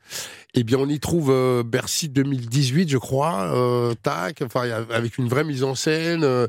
Eh 0.55 0.63
bien, 0.63 0.77
on 0.79 0.87
y 0.89 0.99
trouve 0.99 1.29
euh, 1.31 1.61
Bercy 1.63 2.09
2018, 2.09 2.89
je 2.89 2.97
crois, 2.97 3.51
euh, 3.55 3.93
tac. 4.01 4.41
Enfin, 4.43 4.63
avec 4.91 5.17
une 5.17 5.27
vraie 5.27 5.43
mise 5.43 5.63
en 5.63 5.75
scène, 5.75 6.23
euh, 6.23 6.47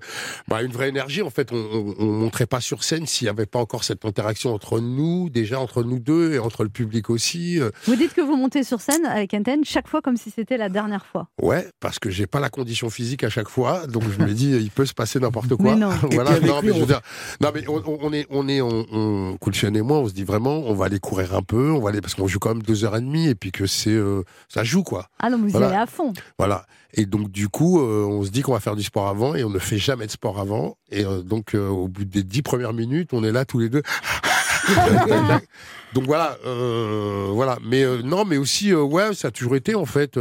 bah, 0.49 0.63
une 0.63 0.73
vraie 0.73 0.89
énergie. 0.89 1.21
En 1.23 1.29
fait, 1.31 1.53
on, 1.53 1.57
on, 1.57 1.95
on 1.99 2.07
montrait 2.07 2.47
pas 2.47 2.61
sur 2.61 2.83
scène 2.83 3.07
s'il 3.07 3.27
n'y 3.27 3.31
avait 3.31 3.47
pas 3.47 3.59
encore 3.59 3.85
cette 3.85 4.05
interaction 4.05 4.55
entre 4.55 4.81
nous, 4.81 5.29
déjà 5.31 5.61
entre 5.61 5.83
nous 5.83 5.99
deux 5.99 6.33
et 6.35 6.39
entre 6.39 6.63
le 6.63 6.71
public 6.71 7.11
aussi. 7.11 7.59
euh. 7.61 7.71
Vous 7.87 7.97
dites 7.97 8.15
que 8.15 8.21
vous 8.23 8.37
montez 8.37 8.65
sur 8.65 8.81
scène 8.81 9.05
avec 9.07 9.33
NTN 9.35 9.65
chaque 9.65 9.89
fois 9.89 10.01
comme 10.03 10.17
si 10.17 10.31
c'était 10.31 10.57
la 10.57 10.69
dernière 10.71 11.05
fois. 11.07 11.29
Ouais, 11.41 11.67
parce 11.81 11.99
que 11.99 12.09
j'ai 12.11 12.27
pas 12.27 12.41
la 12.41 12.49
condition 12.51 12.91
physique 12.91 13.25
à 13.25 13.31
chaque 13.31 13.49
fois, 13.49 13.87
donc 13.87 14.03
je 14.11 14.23
me 14.23 14.33
dis 14.33 14.51
il 14.61 14.71
peut 14.71 14.87
se 14.87 14.95
passer 14.95 15.19
n'importe 15.19 15.55
quoi. 15.57 15.75
Mais 15.75 15.77
non. 15.77 15.91
voilà, 16.13 16.33
mais 16.41 16.47
je 16.47 16.73
veux 16.73 16.83
on- 16.83 16.87
dire, 16.87 17.01
non, 17.41 17.51
mais 17.55 17.67
on, 17.69 17.77
on- 17.87 17.99
on 18.03 18.13
est, 18.13 18.27
on 18.31 18.49
est, 18.49 18.61
on, 18.61 18.87
on, 18.93 19.37
et 19.75 19.83
moi, 19.83 19.99
on 19.99 20.09
se 20.09 20.13
dit 20.13 20.25
vraiment, 20.25 20.63
on 20.67 20.75
va 20.75 20.87
aller 20.87 20.99
courir 21.01 21.35
un 21.35 21.43
peu, 21.43 21.71
on 21.71 21.81
va 21.81 21.91
aller 21.91 22.01
parce 22.01 22.15
qu'on 22.15 22.27
joue 22.27 22.39
quand 22.39 22.51
même 22.51 22.63
deux 22.63 22.85
heures 22.85 22.97
et 22.97 23.01
demie 23.01 23.29
et 23.29 23.35
puis 23.35 23.53
que 23.53 23.67
c'est, 23.67 23.91
euh, 23.91 24.23
ça 24.49 24.65
joue 24.65 24.83
quoi. 24.83 25.07
Ah 25.19 25.31
non, 25.31 25.39
mais 25.39 25.51
vous 25.51 25.59
y 25.59 25.63
allez 25.63 25.75
à 25.77 25.87
fond. 25.87 26.13
Voilà. 26.39 26.67
Et 26.95 27.07
donc 27.07 27.31
du 27.31 27.49
coup, 27.49 27.81
euh, 27.81 28.05
on 28.05 28.25
se 28.25 28.31
dit 28.31 28.43
qu'on 28.43 28.53
va 28.53 28.61
faire 28.61 28.75
du 28.77 28.83
sport 28.83 29.07
avant 29.09 29.35
et 29.35 29.45
on 29.45 29.51
ne 29.51 29.59
fait 29.59 29.79
jamais 29.79 30.07
de 30.07 30.11
sport 30.11 30.41
avant. 30.41 30.77
Et 30.91 31.05
euh, 31.05 31.23
donc 31.23 31.55
euh, 31.55 31.69
au 31.69 31.89
bout 31.89 32.05
des 32.05 32.23
dix 32.25 32.43
premières 32.43 32.73
minutes, 32.73 33.11
on 33.13 33.23
est 33.23 33.33
là 33.33 33.45
tous 33.45 33.59
les 33.61 33.69
deux. 33.69 33.83
donc 35.95 36.05
voilà, 36.05 36.37
euh, 36.47 37.29
voilà. 37.33 37.59
Mais 37.65 37.83
euh, 37.85 38.03
non, 38.03 38.25
mais 38.25 38.37
aussi, 38.37 38.73
euh, 38.73 38.83
ouais, 38.83 39.15
ça 39.15 39.29
a 39.29 39.31
toujours 39.31 39.57
été 39.57 39.75
en 39.75 39.85
fait. 39.87 40.17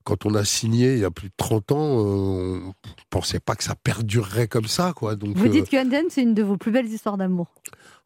Euh, 0.00 0.02
quand 0.04 0.26
on 0.26 0.34
a 0.34 0.44
signé 0.44 0.94
il 0.94 0.98
y 1.00 1.04
a 1.04 1.10
plus 1.10 1.28
de 1.28 1.34
30 1.36 1.72
ans, 1.72 1.98
euh, 1.98 2.60
on 2.66 2.72
pensait 3.10 3.40
pas 3.40 3.54
que 3.54 3.64
ça 3.64 3.74
perdurerait 3.74 4.48
comme 4.48 4.66
ça, 4.66 4.92
quoi. 4.94 5.14
Donc, 5.16 5.36
Vous 5.36 5.46
euh, 5.46 5.48
dites 5.50 5.68
que 5.68 5.76
NTN, 5.76 6.06
c'est 6.10 6.22
une 6.22 6.34
de 6.34 6.42
vos 6.42 6.56
plus 6.56 6.72
belles 6.72 6.86
histoires 6.88 7.16
d'amour. 7.16 7.48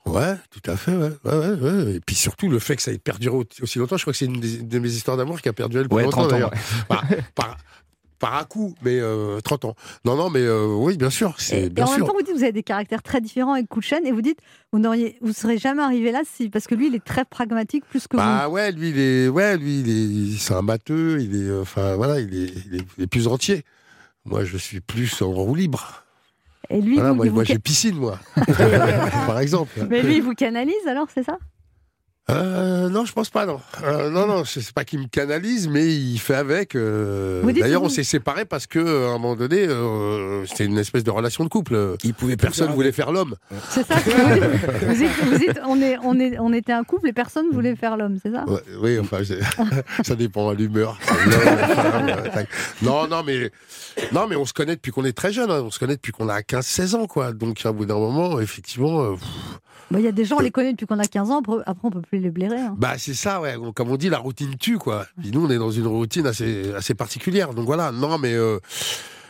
Ouais, 0.06 0.34
tout 0.50 0.70
à 0.70 0.76
fait, 0.76 0.92
ouais. 0.94 1.10
ouais, 1.24 1.34
ouais, 1.34 1.60
ouais. 1.60 1.94
Et 1.94 2.00
puis 2.00 2.14
surtout, 2.14 2.48
le 2.50 2.58
fait 2.58 2.76
que 2.76 2.82
ça 2.82 2.92
ait 2.92 2.98
perduré 2.98 3.34
au- 3.36 3.44
aussi 3.62 3.78
longtemps, 3.78 3.96
je 3.96 4.02
crois 4.02 4.12
que 4.12 4.18
c'est 4.18 4.26
une 4.26 4.38
des- 4.40 4.58
de 4.62 4.78
mes 4.78 4.90
histoires 4.90 5.16
d'amour 5.16 5.40
qui 5.40 5.48
a 5.48 5.54
perduré 5.54 5.84
le 5.84 5.88
plus 5.88 5.96
Ouais, 5.96 6.02
longtemps 6.04 6.28
30 6.28 6.32
ans, 6.32 6.50
d'ailleurs. 6.50 6.50
Par, 7.34 7.56
par, 8.24 8.36
à 8.36 8.44
coup, 8.44 8.74
mais 8.82 8.98
euh, 9.00 9.40
30 9.40 9.64
ans. 9.66 9.74
Non, 10.04 10.16
non, 10.16 10.30
mais 10.30 10.40
euh, 10.40 10.66
oui, 10.66 10.96
bien 10.96 11.10
sûr, 11.10 11.36
Et, 11.52 11.68
bien 11.68 11.84
en 11.84 11.90
même 11.90 11.96
sûr. 11.98 12.06
temps, 12.06 12.12
vous 12.14 12.22
dites 12.22 12.34
vous 12.34 12.42
avez 12.42 12.52
des 12.52 12.62
caractères 12.62 13.02
très 13.02 13.20
différents 13.20 13.52
avec 13.52 13.68
Kouchen 13.68 14.04
et 14.06 14.12
vous 14.12 14.22
dites 14.22 14.38
vous 14.72 14.78
n'auriez, 14.78 15.16
vous 15.20 15.32
serez 15.32 15.58
jamais 15.58 15.82
arrivé 15.82 16.10
là 16.10 16.22
si 16.24 16.48
parce 16.48 16.66
que 16.66 16.74
lui, 16.74 16.86
il 16.88 16.94
est 16.94 17.04
très 17.04 17.24
pragmatique 17.24 17.84
plus 17.86 18.06
que 18.08 18.16
Bah 18.16 18.48
ouais, 18.48 18.72
lui, 18.72 18.88
il 18.90 18.98
est, 18.98 19.28
ouais, 19.28 19.56
lui, 19.56 19.80
il 19.80 19.90
est, 20.34 20.38
c'est 20.38 20.54
un 20.54 20.62
matheux, 20.62 21.20
il 21.20 21.34
est, 21.36 21.48
euh, 21.48 21.62
enfin 21.62 21.96
voilà, 21.96 22.20
il 22.20 22.34
est, 22.34 22.52
il 22.66 22.74
est, 22.76 22.84
il 22.98 23.04
est 23.04 23.06
plus 23.06 23.26
entier. 23.28 23.62
Moi, 24.24 24.44
je 24.44 24.56
suis 24.56 24.80
plus 24.80 25.20
en 25.22 25.30
roue 25.32 25.54
libre. 25.54 26.02
vous. 26.70 26.76
Et 26.76 26.80
lui, 26.80 26.94
Voilà, 26.94 27.10
vous- 27.10 27.16
moi, 27.16 27.26
vous 27.26 27.34
moi 27.34 27.44
j'ai 27.44 27.58
piscine, 27.58 27.96
moi, 27.96 28.18
par 29.26 29.38
exemple. 29.38 29.86
mais 29.90 30.02
lui, 30.02 30.16
il 30.16 30.22
vous 30.22 30.34
canalise 30.34 30.86
alors, 30.86 31.08
c'est 31.14 31.22
ça? 31.24 31.36
Euh, 32.30 32.88
non, 32.88 33.04
je 33.04 33.12
pense 33.12 33.28
pas, 33.28 33.44
non. 33.44 33.60
Euh, 33.82 34.08
non, 34.08 34.26
non, 34.26 34.44
c'est 34.46 34.72
pas 34.72 34.84
qu'il 34.84 34.98
me 34.98 35.06
canalise, 35.08 35.68
mais 35.68 35.94
il 35.94 36.16
fait 36.18 36.34
avec. 36.34 36.74
euh, 36.74 37.42
D'ailleurs, 37.52 37.82
on 37.82 37.90
s'est 37.90 38.02
séparés 38.02 38.46
parce 38.46 38.66
que, 38.66 38.78
à 38.78 39.08
un 39.10 39.18
moment 39.18 39.36
donné, 39.36 39.66
euh, 39.68 40.46
c'était 40.46 40.64
une 40.64 40.78
espèce 40.78 41.04
de 41.04 41.10
relation 41.10 41.44
de 41.44 41.50
couple. 41.50 41.96
Il 42.02 42.14
pouvait 42.14 42.36
Personne 42.38 42.68
faire 42.68 42.74
voulait 42.76 42.92
faire 42.92 43.12
l'homme. 43.12 43.34
C'est 43.68 43.86
ça 43.86 43.96
que 44.00 44.08
vous 44.10 44.34
dites. 44.40 44.84
Vous 44.86 44.94
dites, 44.94 45.24
vous 45.24 45.38
dites, 45.38 45.60
on, 45.66 45.80
est, 45.82 45.98
on, 46.02 46.18
est, 46.18 46.38
on 46.38 46.52
était 46.54 46.72
un 46.72 46.82
couple 46.84 47.08
et 47.08 47.12
personne 47.12 47.46
voulait 47.52 47.76
faire 47.76 47.98
l'homme, 47.98 48.18
c'est 48.22 48.32
ça? 48.32 48.44
Ouais, 48.48 48.62
oui, 48.80 48.98
enfin, 48.98 49.18
ça 50.02 50.14
dépend 50.14 50.48
à 50.48 50.54
l'humeur. 50.54 50.98
Euh. 52.04 52.42
Non, 52.82 53.06
non, 53.08 53.22
mais 53.24 53.50
non, 54.12 54.26
mais 54.28 54.36
on 54.36 54.44
se 54.44 54.52
connaît 54.52 54.76
depuis 54.76 54.92
qu'on 54.92 55.04
est 55.04 55.12
très 55.16 55.32
jeune. 55.32 55.50
hein. 55.50 55.62
On 55.64 55.70
se 55.70 55.78
connaît 55.78 55.96
depuis 55.96 56.12
qu'on 56.12 56.28
a 56.28 56.40
15-16 56.40 56.96
ans, 56.96 57.06
quoi. 57.06 57.32
Donc, 57.32 57.64
à 57.64 57.72
bout 57.72 57.86
d'un 57.86 57.98
moment, 57.98 58.40
effectivement, 58.40 59.02
euh, 59.02 59.14
Bah, 59.90 59.98
Il 60.00 60.04
y 60.04 60.08
a 60.08 60.12
des 60.12 60.24
gens, 60.24 60.36
on 60.38 60.40
les 60.40 60.50
connaît 60.50 60.72
depuis 60.72 60.86
qu'on 60.86 60.98
a 60.98 61.06
15 61.06 61.30
ans, 61.30 61.38
après, 61.40 61.56
après, 61.66 61.88
on 61.88 61.90
peut 61.90 62.00
plus 62.02 62.13
les 62.18 62.30
blairer. 62.30 62.60
hein. 62.60 62.74
bah 62.78 62.94
c'est 62.98 63.14
ça, 63.14 63.40
ouais. 63.40 63.56
Comme 63.74 63.90
on 63.90 63.96
dit, 63.96 64.08
la 64.08 64.18
routine 64.18 64.56
tue, 64.56 64.78
quoi. 64.78 65.06
Nous, 65.24 65.44
on 65.44 65.50
est 65.50 65.58
dans 65.58 65.70
une 65.70 65.86
routine 65.86 66.26
assez, 66.26 66.72
assez 66.74 66.94
particulière. 66.94 67.54
Donc 67.54 67.66
voilà. 67.66 67.92
Non, 67.92 68.18
mais 68.18 68.34
euh, 68.34 68.58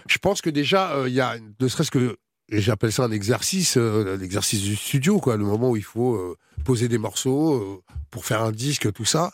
je 0.08 0.18
pense 0.18 0.40
que 0.40 0.50
déjà, 0.50 0.92
euh, 0.92 1.08
il 1.08 1.14
y 1.14 1.20
a, 1.20 1.36
ne 1.60 1.68
serait-ce 1.68 1.90
que, 1.90 2.16
et 2.50 2.60
j'appelle 2.60 2.92
ça 2.92 3.04
un 3.04 3.10
exercice, 3.10 3.76
euh, 3.76 4.16
l'exercice 4.16 4.62
du 4.62 4.76
studio, 4.76 5.18
quoi, 5.18 5.36
le 5.36 5.44
moment 5.44 5.70
où 5.70 5.76
il 5.76 5.84
faut 5.84 6.36
poser 6.64 6.88
des 6.88 6.98
morceaux 6.98 7.82
pour 8.10 8.24
faire 8.24 8.42
un 8.42 8.52
disque, 8.52 8.92
tout 8.92 9.04
ça. 9.04 9.32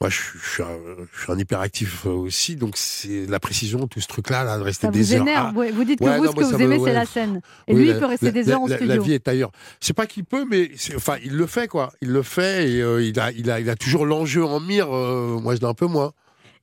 Moi, 0.00 0.10
je, 0.10 0.16
suis- 0.16 0.38
je 0.42 0.48
suis 0.50 0.62
un, 0.64 0.66
je 1.14 1.22
suis 1.22 1.32
un 1.32 1.38
hyperactif 1.38 2.06
euh, 2.06 2.10
aussi, 2.10 2.56
donc 2.56 2.76
c'est 2.76 3.26
la 3.26 3.38
précision, 3.38 3.86
tout 3.86 4.00
ce 4.00 4.08
truc-là, 4.08 4.42
là, 4.42 4.58
de 4.58 4.62
rester 4.62 4.88
Ça 4.88 4.90
des 4.92 5.00
vous 5.00 5.14
heures. 5.14 5.20
énerve. 5.22 5.54
Vous 5.74 5.84
dites 5.84 6.00
que 6.00 6.04
ouais, 6.04 6.18
vous, 6.18 6.24
non, 6.24 6.30
ce 6.32 6.36
que 6.36 6.44
vous 6.44 6.58
me- 6.58 6.62
aimez, 6.64 6.80
c'est 6.84 6.92
la 6.92 7.06
scène. 7.06 7.40
Et 7.68 7.72
Oui, 7.74 7.80
lui, 7.82 7.88
la- 7.88 7.94
il 7.94 7.98
peut 8.00 8.06
rester 8.06 8.26
la- 8.26 8.32
des 8.32 8.42
la- 8.42 8.54
heures 8.54 8.62
en 8.62 8.66
la- 8.66 8.76
studio. 8.76 8.94
La 8.96 9.00
vie 9.00 9.12
est 9.12 9.28
ailleurs. 9.28 9.52
C'est 9.80 9.92
pas 9.92 10.06
qu'il 10.06 10.24
peut, 10.24 10.44
mais 10.50 10.70
enfin, 10.96 11.16
il 11.24 11.36
le 11.36 11.46
fait, 11.46 11.68
quoi. 11.68 11.92
Il 12.02 12.08
le 12.08 12.22
fait 12.22 12.68
et 12.72 12.80
euh, 12.82 13.02
il, 13.02 13.18
a, 13.20 13.30
il, 13.30 13.48
a, 13.50 13.60
il 13.60 13.70
a 13.70 13.76
toujours 13.76 14.04
l'enjeu 14.06 14.44
en 14.44 14.58
mire. 14.58 14.88
euh, 14.92 15.38
moi, 15.40 15.54
je 15.54 15.60
l'ai 15.60 15.66
un 15.66 15.74
peu 15.74 15.86
moins. 15.86 16.12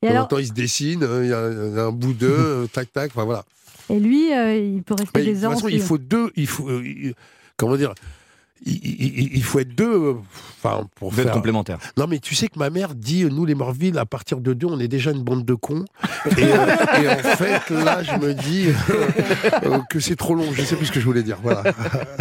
Et 0.02 0.06
De 0.06 0.12
en 0.12 0.16
alors- 0.16 0.28
temps, 0.28 0.38
il 0.38 0.46
se 0.46 0.52
dessine, 0.52 1.06
il 1.22 1.28
y 1.28 1.32
a, 1.32 1.38
un 1.86 1.92
bout 1.92 2.12
d'eux, 2.12 2.68
tac, 2.72 2.92
tac, 2.92 3.10
enfin 3.14 3.24
voilà. 3.24 3.44
Et 3.88 3.98
lui, 3.98 4.32
euh, 4.34 4.54
il 4.56 4.82
peut 4.82 4.94
rester 4.94 5.10
Mais 5.18 5.20
de 5.22 5.26
des 5.28 5.34
toute 5.34 5.44
heures 5.44 5.50
en 5.52 5.54
façon, 5.54 5.68
il 5.68 5.80
faut 5.80 5.98
deux, 5.98 6.30
il 6.36 6.46
faut, 6.46 6.68
euh, 6.68 6.82
comment 7.56 7.76
dire, 7.76 7.94
il, 8.66 8.74
il- 8.74 9.36
il 9.36 9.42
faut 9.42 9.58
être 9.60 9.74
deux, 9.74 9.90
euh, 9.92 10.14
enfin, 10.62 10.86
pour 10.96 11.10
Vous 11.10 11.18
êtes 11.20 11.26
faire. 11.26 11.34
complémentaires. 11.34 11.78
Non, 11.96 12.06
mais 12.06 12.18
tu 12.18 12.34
sais 12.34 12.48
que 12.48 12.58
ma 12.58 12.70
mère 12.70 12.94
dit, 12.94 13.24
nous 13.24 13.44
les 13.46 13.54
Morville, 13.54 13.98
à 13.98 14.06
partir 14.06 14.40
de 14.40 14.52
deux, 14.52 14.66
on 14.66 14.78
est 14.80 14.88
déjà 14.88 15.10
une 15.12 15.22
bande 15.22 15.44
de 15.44 15.54
cons. 15.54 15.84
Et, 16.38 16.44
euh, 16.44 16.66
et 17.02 17.08
en 17.08 17.16
fait, 17.36 17.70
là, 17.70 18.02
je 18.02 18.12
me 18.16 18.34
dis 18.34 18.68
euh, 18.68 19.08
euh, 19.64 19.78
que 19.88 20.00
c'est 20.00 20.16
trop 20.16 20.34
long. 20.34 20.44
Je 20.52 20.62
sais 20.62 20.76
plus 20.76 20.86
ce 20.86 20.92
que 20.92 21.00
je 21.00 21.04
voulais 21.06 21.22
dire. 21.22 21.38
Voilà. 21.42 21.62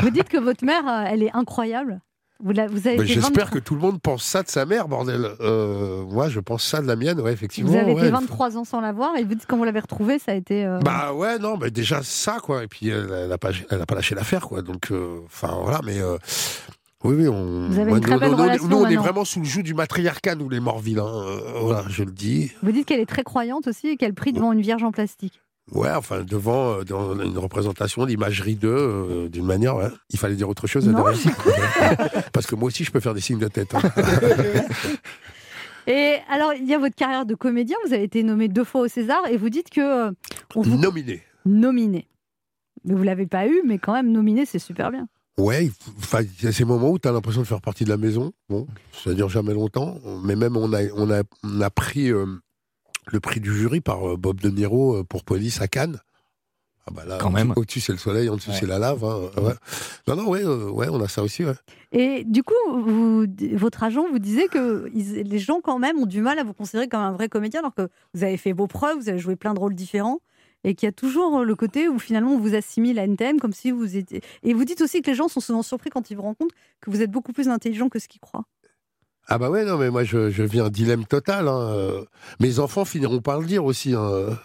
Vous 0.02 0.10
dites 0.10 0.30
que 0.30 0.38
votre 0.38 0.64
mère, 0.64 0.88
euh, 0.88 1.04
elle 1.08 1.24
est 1.24 1.32
incroyable. 1.36 2.00
Vous, 2.42 2.54
la- 2.54 2.68
vous 2.68 2.88
avez 2.88 2.98
Mais 2.98 3.04
été 3.04 3.14
J'espère 3.16 3.46
23 3.48 3.60
que 3.60 3.60
tout 3.60 3.76
le 3.76 3.82
monde 3.82 4.00
pense 4.02 4.24
ça 4.24 4.44
de 4.44 4.48
sa 4.48 4.66
mère, 4.66 4.88
bordel. 4.88 5.28
Euh, 5.42 6.06
moi, 6.06 6.30
je 6.30 6.40
pense 6.40 6.64
ça 6.64 6.82
de 6.82 6.88
la 6.88 6.96
mienne, 6.96 7.20
ouais, 7.20 7.34
effectivement. 7.34 7.70
Vous 7.72 7.76
avez 7.78 7.94
ouais. 7.94 8.02
été 8.02 8.10
23 8.12 8.58
ans 8.58 8.64
sans 8.64 8.80
la 8.80 8.94
voir 8.94 9.16
et 9.18 9.24
vous 9.24 9.36
dites 9.36 9.46
quand 9.46 9.58
vous 9.58 9.66
l'avez 9.66 9.82
retrouvée, 9.82 10.20
ça 10.20 10.32
a 10.32 10.36
été. 10.36 10.66
euh, 10.66 10.80
Bah 10.80 11.14
ouais, 11.14 11.38
non, 11.38 11.58
mais 11.58 11.70
déjà 11.70 12.02
ça, 12.02 12.38
quoi. 12.42 12.64
Et 12.64 12.68
puis, 12.68 12.88
elle, 12.88 13.12
elle 13.26 13.32
a 13.32 13.38
pas, 13.38 13.50
elle 13.70 13.82
a 13.82 13.86
pas 13.86 13.96
lâché 13.96 14.16
l'affaire, 14.16 14.48
quoi. 14.48 14.62
Donc, 14.62 14.92
euh, 14.92 15.20
enfin, 15.26 15.58
voilà, 15.62 15.82
mais. 15.86 16.00
oui, 17.04 17.16
oui, 17.18 17.28
on. 17.28 17.68
Vous 17.70 17.80
avez 17.80 17.92
une 17.92 18.00
très 18.00 18.18
belle 18.18 18.34
relation 18.34 18.68
Nous, 18.70 18.78
on 18.78 18.88
est 18.88 18.96
vraiment 18.96 19.26
sous 19.26 19.40
le 19.40 19.46
joug 19.46 19.64
du 19.64 19.74
matriarcat, 19.74 20.36
nous, 20.36 20.48
les 20.48 20.60
hein. 20.60 20.64
Euh, 20.98 21.40
voilà, 21.62 21.84
je 21.90 22.04
le 22.04 22.12
dis. 22.12 22.52
Vous 22.64 22.72
dites 22.72 22.86
qu'elle 22.86 23.02
est 23.02 23.06
très 23.06 23.24
croyante 23.24 23.68
aussi 23.68 23.88
et 23.90 23.98
qu'elle 23.98 24.14
prie 24.14 24.32
devant 24.32 24.54
une 24.54 24.62
vierge 24.62 24.84
en 24.84 24.92
plastique. 24.92 25.42
Ouais, 25.72 25.90
enfin, 25.92 26.22
devant 26.24 26.80
euh, 26.80 26.84
dans 26.84 27.20
une 27.20 27.38
représentation, 27.38 28.06
l'imagerie 28.06 28.56
d'eux, 28.56 28.70
euh, 28.76 29.30
d'une 29.30 29.46
manière, 29.46 29.76
ouais. 29.76 29.88
Il 30.10 30.18
fallait 30.20 30.36
dire 30.36 30.50
autre 30.50 30.66
chose, 30.68 30.88
Non. 30.88 31.04
Parce 32.34 32.48
que 32.48 32.56
moi 32.56 32.68
aussi, 32.68 32.84
je 32.84 32.92
peux 32.92 33.00
faire 33.00 33.14
des 33.14 33.22
signes 33.22 33.40
de 33.40 33.48
tête. 33.48 33.74
hein. 33.76 33.82
Et 35.88 36.18
alors, 36.30 36.54
il 36.54 36.68
y 36.68 36.74
a 36.74 36.78
votre 36.78 36.96
carrière 36.96 37.26
de 37.26 37.34
comédien. 37.36 37.76
Vous 37.86 37.94
avez 37.94 38.04
été 38.04 38.22
nommé 38.24 38.48
deux 38.48 38.64
fois 38.64 38.82
au 38.82 38.88
César 38.88 39.20
et 39.30 39.38
vous 39.38 39.50
dites 39.50 39.70
que 39.72 40.08
euh, 40.10 40.12
on 40.56 40.62
vous 40.62 40.78
Nominé. 40.78 41.24
nominé. 41.46 42.08
Mais 42.86 42.94
vous 42.94 43.04
l'avez 43.04 43.26
pas 43.26 43.48
eu, 43.48 43.62
mais 43.66 43.80
quand 43.80 43.94
même 43.94 44.12
nominé, 44.12 44.46
c'est 44.46 44.60
super 44.60 44.92
bien. 44.92 45.08
Ouais, 45.38 45.66
il 45.66 46.44
y 46.44 46.48
a 46.48 46.52
ces 46.52 46.66
moments 46.66 46.90
où 46.92 47.00
tu 47.00 47.08
as 47.08 47.12
l'impression 47.12 47.42
de 47.42 47.48
faire 47.48 47.62
partie 47.62 47.86
de 47.86 47.90
la 47.90 47.98
maison. 47.98 48.34
Bon, 48.50 48.68
ça 48.92 49.14
dure 49.14 49.30
jamais 49.30 49.54
longtemps. 49.54 49.98
Mais 50.24 50.36
même, 50.36 50.58
on 50.58 50.74
a, 50.74 50.84
on 50.96 51.10
a, 51.12 51.24
on 51.44 51.62
a 51.62 51.70
pris 51.70 52.10
euh, 52.12 52.26
le 53.08 53.20
prix 53.20 53.40
du 53.40 53.54
jury 53.56 53.82
par 53.82 54.08
euh, 54.10 54.18
Bob 54.18 54.40
De 54.40 54.50
Niro 54.50 54.98
euh, 54.98 55.04
pour 55.04 55.24
Police 55.24 55.62
à 55.62 55.68
Cannes. 55.68 56.00
Ah 56.88 56.92
bah 56.92 57.04
là, 57.06 57.18
Quand 57.22 57.30
même. 57.30 57.54
Au-dessus, 57.56 57.82
c'est 57.82 57.92
le 57.92 57.98
soleil, 58.00 58.30
en 58.30 58.36
dessous, 58.36 58.50
Ouais. 58.50 58.58
c'est 58.60 58.66
la 58.66 58.80
lave. 58.80 59.04
hein, 59.04 59.30
ouais. 59.42 59.54
Non, 60.08 60.16
non, 60.16 60.28
ouais, 60.30 60.44
euh, 60.44 60.70
ouais, 60.72 60.88
on 60.90 61.00
a 61.02 61.08
ça 61.08 61.22
aussi. 61.22 61.44
Ouais. 61.46 61.54
Et 61.92 62.24
du 62.24 62.42
coup, 62.44 62.54
vous- 62.68 63.26
votre 63.54 63.84
agent 63.84 64.06
vous 64.10 64.18
disait 64.20 64.48
que 64.48 64.90
ils- 64.94 65.22
les 65.24 65.40
gens, 65.40 65.62
quand 65.62 65.78
même, 65.78 66.00
ont 66.00 66.06
du 66.08 66.22
mal 66.22 66.40
à 66.40 66.44
vous 66.44 66.54
considérer 66.54 66.88
comme 66.88 67.02
un 67.02 67.12
vrai 67.12 67.30
comédien, 67.30 67.60
alors 67.60 67.76
que 67.76 67.90
vous 68.14 68.24
avez 68.24 68.38
fait 68.38 68.54
vos 68.54 68.66
preuves, 68.68 68.98
vous 68.98 69.10
avez 69.10 69.20
joué 69.20 69.36
plein 69.36 69.54
de 69.54 69.60
rôles 69.60 69.76
différents, 69.76 70.20
et 70.64 70.74
qu'il 70.74 70.88
y 70.88 70.90
a 70.90 70.92
toujours 70.92 71.44
le 71.46 71.56
côté 71.56 71.88
où 71.90 72.00
finalement 72.00 72.32
on 72.34 72.40
vous 72.40 72.56
assimile 72.56 72.98
à 73.00 73.04
NTM 73.04 73.40
comme 73.40 73.54
si 73.54 73.72
vous 73.72 73.96
étiez. 73.96 74.22
Et 74.44 74.54
vous 74.54 74.66
dites 74.66 74.82
aussi 74.82 75.02
que 75.02 75.10
les 75.12 75.16
gens 75.16 75.28
sont 75.28 75.40
souvent 75.40 75.62
surpris 75.62 75.90
quand 75.90 76.10
ils 76.12 76.16
vous 76.16 76.24
rencontrent 76.24 76.56
que 76.82 76.90
vous 76.90 77.02
êtes 77.02 77.12
beaucoup 77.12 77.32
plus 77.34 77.48
intelligent 77.50 77.88
que 77.88 78.00
ce 78.00 78.08
qu'ils 78.08 78.20
croient. 78.20 78.46
Ah 79.30 79.38
bah 79.38 79.50
ouais, 79.50 79.64
non, 79.64 79.78
mais 79.78 79.90
moi, 79.92 80.04
je, 80.04 80.30
je 80.32 80.44
vis 80.44 80.60
un 80.60 80.70
dilemme 80.70 81.06
total. 81.06 81.48
hein. 81.48 82.04
Mes 82.40 82.60
enfants 82.60 82.84
finiront 82.84 83.22
par 83.22 83.40
le 83.40 83.46
dire 83.46 83.64
aussi. 83.64 83.94
hein. 83.94 84.38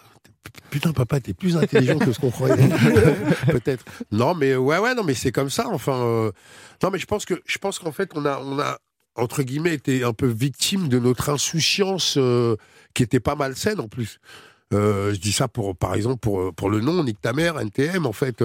Putain, 0.69 0.93
papa, 0.93 1.19
t'es 1.19 1.33
plus 1.33 1.57
intelligent 1.57 1.97
que 1.97 2.11
ce 2.13 2.19
qu'on 2.19 2.29
croyait. 2.31 2.55
Peut-être. 3.51 3.83
Non, 4.11 4.35
mais 4.35 4.55
ouais, 4.55 4.77
ouais, 4.77 4.93
non, 4.93 5.03
mais 5.03 5.13
c'est 5.15 5.31
comme 5.31 5.49
ça. 5.49 5.67
Enfin, 5.69 5.93
euh, 6.03 6.31
non, 6.83 6.91
mais 6.91 6.99
je 6.99 7.05
pense 7.07 7.25
que, 7.25 7.41
je 7.45 7.57
pense 7.57 7.79
qu'en 7.79 7.91
fait, 7.91 8.11
on 8.15 8.25
a, 8.25 8.39
on 8.39 8.59
a 8.59 8.77
entre 9.15 9.43
guillemets 9.43 9.73
été 9.73 10.03
un 10.03 10.13
peu 10.13 10.27
victime 10.27 10.87
de 10.87 10.99
notre 10.99 11.29
insouciance 11.29 12.15
euh, 12.17 12.55
qui 12.93 13.01
était 13.03 13.19
pas 13.19 13.35
malsaine 13.35 13.79
en 13.79 13.87
plus. 13.87 14.19
Euh, 14.73 15.13
je 15.13 15.19
dis 15.19 15.31
ça 15.31 15.47
pour, 15.47 15.75
par 15.75 15.95
exemple, 15.95 16.19
pour, 16.19 16.53
pour 16.53 16.69
le 16.69 16.79
nom, 16.79 17.03
Nick 17.03 17.21
ta 17.21 17.33
mère, 17.33 17.59
NTM. 17.59 18.05
En 18.05 18.13
fait, 18.13 18.43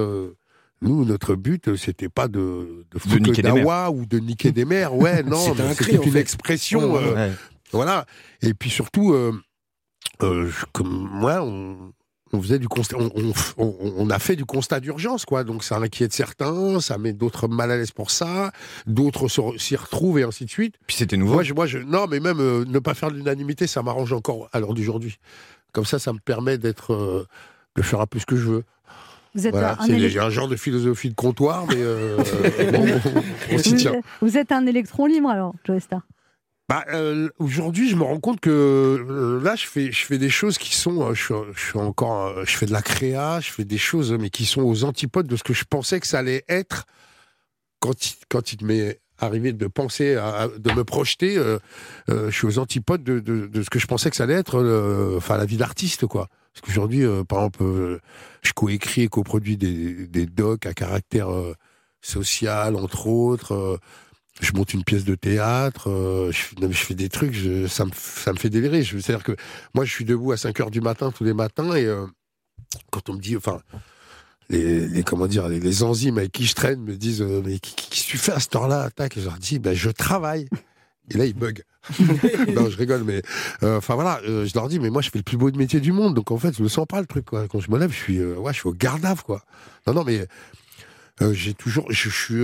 nous, 0.82 1.04
notre 1.04 1.34
but, 1.34 1.68
euh, 1.68 1.76
c'était 1.76 2.08
pas 2.08 2.28
de, 2.28 2.84
de 3.06 3.18
niquer 3.18 3.42
des 3.42 3.48
Dawa 3.48 3.90
ou 3.90 4.06
de 4.06 4.18
niquer 4.18 4.52
des 4.52 4.64
mères. 4.64 4.94
Ouais, 4.94 5.22
non, 5.24 5.54
C'était 5.54 5.96
une 5.96 6.12
fait. 6.12 6.18
expression. 6.20 6.92
Ouais, 6.94 7.00
ouais, 7.12 7.14
euh, 7.16 7.32
voilà. 7.72 8.06
Et 8.42 8.54
puis 8.54 8.70
surtout, 8.70 9.12
euh, 9.12 9.32
euh, 10.22 10.50
comme 10.72 11.08
moi, 11.12 11.42
on, 11.42 11.92
on 12.32 12.40
faisait 12.40 12.58
du 12.58 12.68
constat, 12.68 12.96
on, 12.98 13.10
on- 13.14 13.32
on- 13.58 13.94
on 13.96 14.10
a 14.10 14.18
fait 14.18 14.36
du 14.36 14.44
constat 14.44 14.80
d'urgence, 14.80 15.24
quoi. 15.24 15.44
Donc 15.44 15.64
ça 15.64 15.76
inquiète 15.78 16.12
certains, 16.12 16.80
ça 16.80 16.96
met 16.96 17.12
d'autres 17.12 17.48
mal 17.48 17.70
à 17.70 17.76
l'aise 17.76 17.90
pour 17.90 18.10
ça, 18.10 18.52
d'autres 18.86 19.26
s'y 19.58 19.76
retrouvent 19.76 20.18
et 20.18 20.22
ainsi 20.22 20.44
de 20.44 20.50
suite. 20.50 20.76
Puis 20.86 20.96
c'était 20.96 21.16
nouveau. 21.16 21.34
Moi, 21.34 21.42
je, 21.42 21.52
moi, 21.54 21.66
je, 21.66 21.78
non, 21.78 22.06
mais 22.08 22.20
même 22.20 22.40
euh, 22.40 22.64
ne 22.64 22.78
pas 22.78 22.94
faire 22.94 23.10
l'unanimité, 23.10 23.66
ça 23.66 23.82
m'arrange 23.82 24.12
encore 24.12 24.48
à 24.52 24.60
l'heure 24.60 24.74
d'aujourd'hui. 24.74 25.18
Comme 25.72 25.84
ça, 25.84 25.98
ça 25.98 26.12
me 26.12 26.18
permet 26.18 26.56
d'être, 26.56 26.92
euh, 26.94 27.26
de 27.76 27.82
faire 27.82 28.00
un 28.00 28.06
peu 28.06 28.18
ce 28.18 28.26
que 28.26 28.36
je 28.36 28.46
veux. 28.48 28.64
Vous 29.34 29.46
êtes 29.46 29.52
Voilà. 29.52 29.76
un, 29.80 30.30
genre 30.30 30.48
de 30.48 30.56
philosophie 30.56 31.08
de 31.08 31.14
comptoir, 31.14 31.66
mais 31.68 31.76
euh, 31.78 32.16
on, 33.50 33.54
on 33.54 33.58
s'y 33.58 33.74
tient. 33.76 33.92
vous, 34.20 34.36
êtes 34.36 34.50
un 34.52 34.66
électron 34.66 35.06
libre 35.06 35.28
alors, 35.28 35.54
Joe 35.64 35.80
Star. 35.82 36.02
Bah, 36.68 36.84
euh, 36.92 37.28
aujourd'hui, 37.38 37.88
je 37.88 37.96
me 37.96 38.02
rends 38.04 38.20
compte 38.20 38.38
que 38.40 38.50
euh, 38.50 39.40
là, 39.42 39.56
je 39.56 39.66
fais, 39.66 39.90
je 39.90 40.04
fais 40.04 40.18
des 40.18 40.30
choses 40.30 40.56
qui 40.56 40.74
sont, 40.74 41.12
je, 41.14 41.20
suis, 41.22 41.34
je 41.54 41.60
suis 41.60 41.78
encore, 41.78 42.44
je 42.44 42.56
fais 42.56 42.66
de 42.66 42.72
la 42.72 42.82
créa, 42.82 43.40
je 43.40 43.50
fais 43.50 43.64
des 43.64 43.78
choses, 43.78 44.12
mais 44.12 44.30
qui 44.30 44.46
sont 44.46 44.62
aux 44.62 44.84
antipodes 44.84 45.26
de 45.26 45.36
ce 45.36 45.42
que 45.42 45.52
je 45.54 45.64
pensais 45.64 45.98
que 46.00 46.06
ça 46.06 46.20
allait 46.20 46.44
être 46.48 46.84
quand 47.80 48.06
il, 48.06 48.14
quand 48.28 48.52
il 48.52 48.64
m'est 48.64 49.00
arrivé 49.18 49.52
de 49.52 49.66
penser, 49.66 50.14
à, 50.16 50.48
de 50.58 50.72
me 50.72 50.84
projeter. 50.84 51.36
euh, 51.38 51.58
je 52.08 52.30
suis 52.30 52.46
aux 52.46 52.58
antipodes 52.58 53.02
de, 53.02 53.18
de, 53.20 53.46
de 53.46 53.62
ce 53.62 53.70
que 53.70 53.78
je 53.78 53.86
pensais 53.86 54.08
que 54.10 54.16
ça 54.16 54.24
allait 54.24 54.34
être, 54.34 55.16
enfin, 55.16 55.36
la 55.38 55.44
vie 55.46 55.56
d'artiste, 55.56 56.06
quoi. 56.06 56.28
Parce 56.52 56.66
qu'aujourd'hui, 56.66 57.04
euh, 57.04 57.24
par 57.24 57.38
exemple, 57.40 57.62
euh, 57.62 58.00
je 58.42 58.52
coécris 58.52 59.02
et 59.02 59.08
coproduis 59.08 59.56
des, 59.56 60.06
des 60.06 60.26
docs 60.26 60.66
à 60.66 60.74
caractère 60.74 61.30
euh, 61.30 61.54
social, 62.00 62.76
entre 62.76 63.06
autres. 63.06 63.54
euh, 63.54 63.78
je 64.40 64.52
monte 64.54 64.72
une 64.72 64.84
pièce 64.84 65.04
de 65.04 65.14
théâtre, 65.14 65.90
je, 66.32 66.72
fais- 66.72 66.94
des 66.94 67.10
trucs, 67.10 67.34
ça, 67.68 67.84
me, 67.84 67.90
ça 67.94 68.32
me 68.32 68.38
fait 68.38 68.48
délirer. 68.48 68.82
C'est-à-dire 68.82 69.22
que 69.22 69.36
moi, 69.74 69.84
je 69.84 69.92
suis 69.92 70.06
debout 70.06 70.32
à 70.32 70.38
5 70.38 70.58
heures 70.60 70.70
du 70.70 70.80
matin 70.80 71.10
tous 71.10 71.24
les 71.24 71.34
matins 71.34 71.74
et 71.74 71.86
quand 72.90 73.10
on 73.10 73.14
me 73.14 73.20
dit, 73.20 73.36
enfin, 73.36 73.60
les, 74.48 75.02
comment 75.02 75.26
dire, 75.26 75.46
les, 75.48 75.82
enzymes 75.82 76.16
avec 76.18 76.32
qui 76.32 76.46
je 76.46 76.54
traîne 76.54 76.80
me 76.80 76.96
disent, 76.96 77.20
mais 77.20 77.58
qu'est-ce 77.58 78.06
que 78.06 78.10
tu 78.12 78.16
fais 78.18 78.32
à 78.32 78.40
cette 78.40 78.56
heure-là 78.56 78.88
Tac, 78.90 79.16
et 79.16 79.20
je 79.20 79.26
leur 79.26 79.36
dis, 79.36 79.58
ben, 79.58 79.74
je 79.74 79.90
travaille. 79.90 80.48
Et 81.10 81.18
là, 81.18 81.26
ils 81.26 81.34
bug. 81.34 81.62
non, 82.54 82.70
je 82.70 82.76
rigole, 82.76 83.04
mais 83.04 83.22
euh, 83.62 83.78
enfin 83.78 83.94
voilà, 83.94 84.20
euh, 84.28 84.46
je 84.46 84.54
leur 84.54 84.68
dis, 84.68 84.78
mais 84.78 84.90
moi, 84.90 85.02
je 85.02 85.10
fais 85.10 85.18
le 85.18 85.24
plus 85.24 85.36
beau 85.36 85.50
métier 85.52 85.80
du 85.80 85.92
monde, 85.92 86.14
donc 86.14 86.30
en 86.30 86.38
fait, 86.38 86.56
je 86.56 86.62
me 86.62 86.68
sens 86.68 86.86
pas 86.86 87.00
le 87.00 87.06
truc. 87.06 87.24
Quoi. 87.24 87.48
Quand 87.48 87.60
je 87.60 87.70
me 87.70 87.78
lève, 87.78 87.90
je 87.90 87.96
suis, 87.96 88.18
euh, 88.18 88.36
ouais, 88.36 88.52
je 88.52 88.58
suis 88.58 88.68
au 88.68 88.74
gardave, 88.74 89.24
quoi. 89.24 89.42
Non, 89.86 89.94
non, 89.94 90.04
mais 90.04 90.26
j'ai 91.32 91.52
toujours, 91.54 91.90
je, 91.90 92.08
suis, 92.08 92.34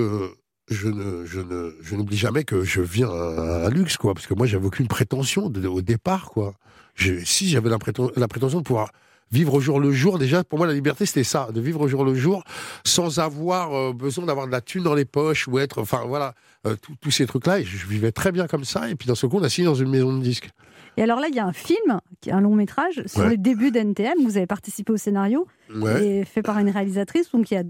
je 0.69 0.89
ne, 0.89 1.25
je 1.25 1.41
ne, 1.41 1.75
je 1.81 1.97
n'oublie 1.97 2.17
jamais 2.17 2.45
que 2.45 2.63
je 2.65 2.81
viens 2.81 3.11
à 3.11 3.71
luxe, 3.71 3.97
quoi, 3.97 4.15
parce 4.15 4.27
que 4.27 4.35
moi, 4.35 4.47
j'avais 4.47 4.67
aucune 4.67 4.89
prétention 4.89 5.47
au 5.47 5.81
départ, 5.83 6.27
quoi. 6.31 6.55
Si 6.97 7.49
j'avais 7.49 7.71
la 7.71 7.79
prétention 7.79 8.59
de 8.59 8.65
pouvoir 8.65 8.91
vivre 9.33 9.55
au 9.55 9.61
jour 9.61 9.81
le 9.81 9.91
jour, 9.93 10.19
déjà, 10.19 10.45
pour 10.45 10.59
moi, 10.59 10.67
la 10.67 10.73
liberté, 10.73 11.05
c'était 11.07 11.25
ça, 11.25 11.49
de 11.53 11.61
vivre 11.61 11.81
au 11.81 11.89
jour 11.89 12.05
le 12.05 12.15
jour, 12.15 12.45
sans 12.85 13.19
avoir 13.19 13.75
euh, 13.75 13.93
besoin 13.93 14.25
d'avoir 14.27 14.47
de 14.47 14.53
la 14.53 14.61
thune 14.61 14.83
dans 14.85 14.95
les 14.95 15.05
poches 15.05 15.49
ou 15.49 15.59
être, 15.59 15.81
enfin 15.81 16.03
voilà, 16.07 16.35
euh, 16.67 16.77
tous- 17.01 17.11
ces 17.11 17.27
trucs-là. 17.27 17.61
Et 17.61 17.65
je, 17.65 17.77
je 17.77 17.87
vivais 17.87 18.13
très 18.13 18.33
bien 18.33 18.47
comme 18.47 18.65
ça. 18.65 18.89
Et 18.91 18.95
puis, 18.95 19.09
dans 19.09 19.15
ce 19.15 19.27
coup, 19.27 19.39
on 19.39 19.43
a 19.43 19.49
signé 19.49 19.67
dans 19.67 19.75
une 19.75 19.91
maison 19.91 20.17
de 20.17 20.23
disques. 20.23 20.51
Et 20.97 21.03
alors 21.03 21.21
là, 21.21 21.27
il 21.29 21.35
y 21.35 21.41
a 21.41 21.45
un 21.47 21.53
film, 21.53 22.01
qui 22.21 22.31
est 22.31 22.33
un 22.33 22.41
long 22.41 22.55
métrage, 22.55 23.03
sur 23.07 23.21
Ouais. 23.21 23.31
les 23.31 23.37
débuts 23.37 23.71
d'NTM. 23.71 24.15
Vous 24.25 24.37
avez 24.39 24.47
participé 24.47 24.93
au 24.93 24.97
scénario, 24.97 25.47
Ouais. 25.75 26.07
et 26.21 26.25
fait 26.25 26.43
par 26.43 26.59
une 26.59 26.71
réalisatrice. 26.71 27.31
Donc 27.33 27.51
il 27.51 27.55
y 27.55 27.59
a, 27.59 27.65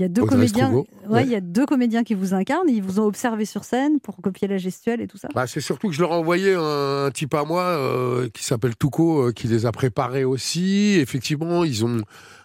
il 0.00 0.02
y 0.02 0.06
a 0.06 0.08
deux 0.08 0.22
Audrey 0.22 0.36
comédiens. 0.36 0.72
Ouais, 0.72 0.84
Ouais. 1.08 1.24
il 1.24 1.30
y 1.30 1.34
a 1.34 1.40
deux 1.42 1.66
comédiens 1.66 2.02
qui 2.04 2.14
vous 2.14 2.32
incarnent. 2.34 2.68
Ils 2.70 2.82
vous 2.82 2.98
ont 3.00 3.04
observé 3.04 3.44
sur 3.44 3.64
scène 3.64 4.00
pour 4.00 4.16
copier 4.16 4.48
la 4.48 4.56
gestuelle 4.56 5.00
et 5.02 5.06
tout 5.06 5.18
ça. 5.18 5.28
Bah, 5.34 5.46
c'est 5.46 5.60
surtout 5.60 5.88
que 5.88 5.94
je 5.94 6.00
leur 6.00 6.10
ai 6.12 6.14
envoyé 6.14 6.54
un, 6.54 7.04
un 7.06 7.10
type 7.10 7.34
à 7.34 7.44
moi 7.44 7.62
euh, 7.62 8.28
qui 8.30 8.42
s'appelle 8.42 8.74
Touko, 8.76 9.28
euh, 9.28 9.32
qui 9.32 9.46
les 9.46 9.66
a 9.66 9.72
préparés 9.72 10.24
aussi. 10.24 10.96
Effectivement, 10.98 11.64
ils 11.64 11.84
ont, 11.84 12.00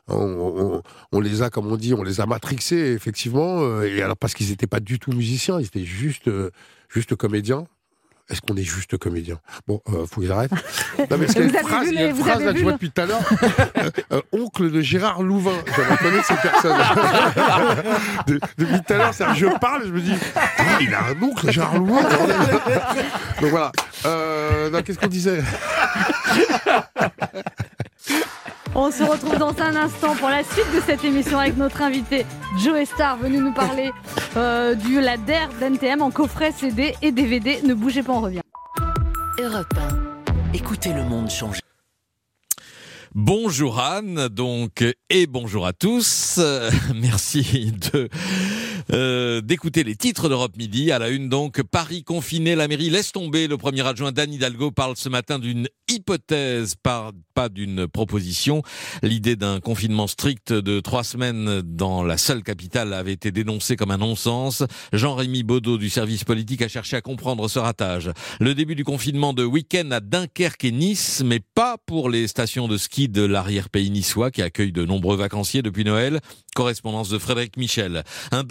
on, 0.10 0.16
on- 0.18 0.82
on 1.14 1.20
les 1.22 1.42
a, 1.42 1.50
comme 1.50 1.68
on 1.72 1.78
dit, 1.78 1.94
on 1.94 2.04
les 2.04 2.20
a 2.22 2.26
matrixés, 2.26 2.92
effectivement. 2.94 3.62
euh, 3.62 3.84
et 3.84 4.02
alors 4.02 4.18
parce 4.18 4.34
qu'ils 4.34 4.50
n'étaient 4.50 4.68
pas 4.68 4.82
du 4.82 5.00
tout 5.00 5.12
musiciens, 5.14 5.60
ils 5.60 5.66
étaient 5.68 5.86
juste, 5.86 6.30
juste 6.90 7.16
comédiens. 7.16 7.66
Est-ce 8.30 8.42
qu'on 8.42 8.56
est 8.58 8.64
juste 8.64 8.98
comédien? 8.98 9.40
Bon, 9.68 9.82
euh, 9.90 10.06
faut 10.10 10.22
qu'ils 10.22 10.32
arrêtent. 10.32 10.52
Non, 10.98 11.18
mais 11.18 11.26
parce 11.28 11.34
qu'il 11.34 11.44
y 11.44 11.46
a 11.46 11.50
Vous 11.50 11.58
une 11.60 11.68
phrase, 11.68 11.88
il 11.92 11.94
y 11.94 11.98
a 12.04 12.08
une 12.08 12.16
phrase 12.16 12.44
là, 12.44 12.52
que 12.54 12.58
je 12.58 12.64
vois 12.64 12.72
depuis 12.74 12.90
tout 12.90 13.02
à 13.02 13.06
l'heure. 13.06 13.22
Euh, 13.78 13.90
euh, 14.14 14.22
oncle 14.32 14.72
de 14.72 14.82
Gérard 14.82 15.22
Louvain. 15.22 15.52
J'aimerais 15.76 15.98
connaître 15.98 16.26
cette 16.26 16.42
personne. 16.42 16.78
De- 18.28 18.40
depuis 18.58 18.82
tout 18.82 18.94
à 18.94 18.98
l'heure, 18.98 19.14
je 19.14 19.60
parle, 19.60 19.84
je 19.86 19.92
me 19.92 20.00
dis, 20.02 20.14
Ah, 20.36 20.64
il 20.82 20.94
a 20.94 21.04
un 21.06 21.22
oncle, 21.22 21.52
Gérard 21.52 21.78
Louvain. 21.78 22.02
Donc 23.42 23.50
voilà. 23.52 23.72
Euh, 24.06 24.82
qu'est-ce 24.82 24.98
qu'on 25.00 25.08
disait? 25.08 25.44
On 28.78 28.92
se 28.92 29.04
retrouve 29.04 29.38
dans 29.38 29.58
un 29.62 29.74
instant 29.78 30.16
pour 30.16 30.28
la 30.28 30.44
suite 30.44 30.68
de 30.76 30.82
cette 30.86 31.06
émission 31.06 31.40
avec 31.40 31.56
notre 31.56 31.82
invité 31.82 32.26
Joe 32.62 32.86
Star 32.86 33.18
venu 33.18 33.38
nous 33.38 33.54
parler 33.54 33.92
euh, 34.36 34.76
du 34.76 35.00
la 35.00 35.16
DER 35.16 35.48
d'NTM 35.62 36.02
en 36.02 36.12
coffret 36.12 36.52
CD 36.52 36.94
et 37.02 37.14
DVD. 37.14 37.62
Ne 37.64 37.74
bougez 37.74 38.04
pas, 38.04 38.12
on 38.12 38.20
revient. 38.20 38.42
Europe 39.40 39.74
1. 39.78 40.54
Écoutez 40.54 40.92
le 40.92 41.06
monde 41.06 41.30
changer. 41.30 41.62
Bonjour 43.14 43.80
Anne, 43.80 44.28
donc, 44.28 44.84
et 45.10 45.26
bonjour 45.26 45.66
à 45.66 45.72
tous. 45.72 46.36
Euh, 46.38 46.70
merci 46.96 47.72
de 47.94 48.10
euh, 48.92 49.42
d'écouter 49.42 49.84
les 49.84 49.96
titres 49.96 50.30
d'Europe 50.30 50.58
Midi. 50.58 50.92
À 50.92 51.00
la 51.00 51.10
une, 51.10 51.30
donc, 51.30 51.62
Paris 51.64 52.04
confiné, 52.04 52.56
la 52.56 52.68
mairie 52.68 52.90
laisse 52.90 53.12
tomber. 53.12 53.48
Le 53.48 53.58
premier 53.58 53.86
adjoint 53.86 54.12
d'Anne 54.12 54.34
Hidalgo 54.34 54.72
parle 54.72 54.96
ce 54.96 55.10
matin 55.10 55.40
d'une 55.40 55.68
hypothèse, 55.90 56.76
pas 56.82 57.12
d'une 57.50 57.88
proposition. 57.88 58.64
L'idée 59.04 59.36
d'un 59.36 59.60
confinement 59.60 60.08
strict 60.08 60.54
de 60.54 60.80
trois 60.80 61.04
semaines 61.04 61.62
dans 61.62 62.04
la 62.04 62.18
seule 62.18 62.44
capitale 62.44 62.94
avait 62.94 63.14
été 63.14 63.32
dénoncée 63.32 63.76
comme 63.76 63.92
un 63.92 63.98
non-sens. 63.98 64.64
Jean-Rémy 64.94 65.44
Baudot 65.44 65.78
du 65.78 65.90
service 65.90 66.24
politique 66.24 66.62
a 66.62 66.68
cherché 66.68 66.96
à 66.96 67.02
comprendre 67.02 67.48
ce 67.48 67.60
ratage. 67.60 68.12
Le 68.40 68.56
début 68.56 68.76
du 68.76 68.84
confinement 68.84 69.34
de 69.34 69.44
week-end 69.44 69.92
à 69.92 70.00
Dunkerque 70.00 70.66
et 70.66 70.72
Nice, 70.72 71.22
mais 71.26 71.40
pas 71.40 71.78
pour 71.86 72.10
les 72.10 72.28
stations 72.28 72.68
de 72.68 72.78
ski 72.78 73.10
de 73.10 73.24
l'arrière-pays 73.24 73.92
niçois 73.92 74.32
qui 74.32 74.42
accueillent 74.42 74.72
de 74.72 74.86
nombreux 74.86 75.18
vacanciers 75.18 75.62
depuis 75.62 75.84
Noël. 75.84 76.22
Correspondance 76.56 77.10
de 77.10 77.20
Frédéric 77.20 77.58
Michel. 77.58 78.04
Un 78.32 78.44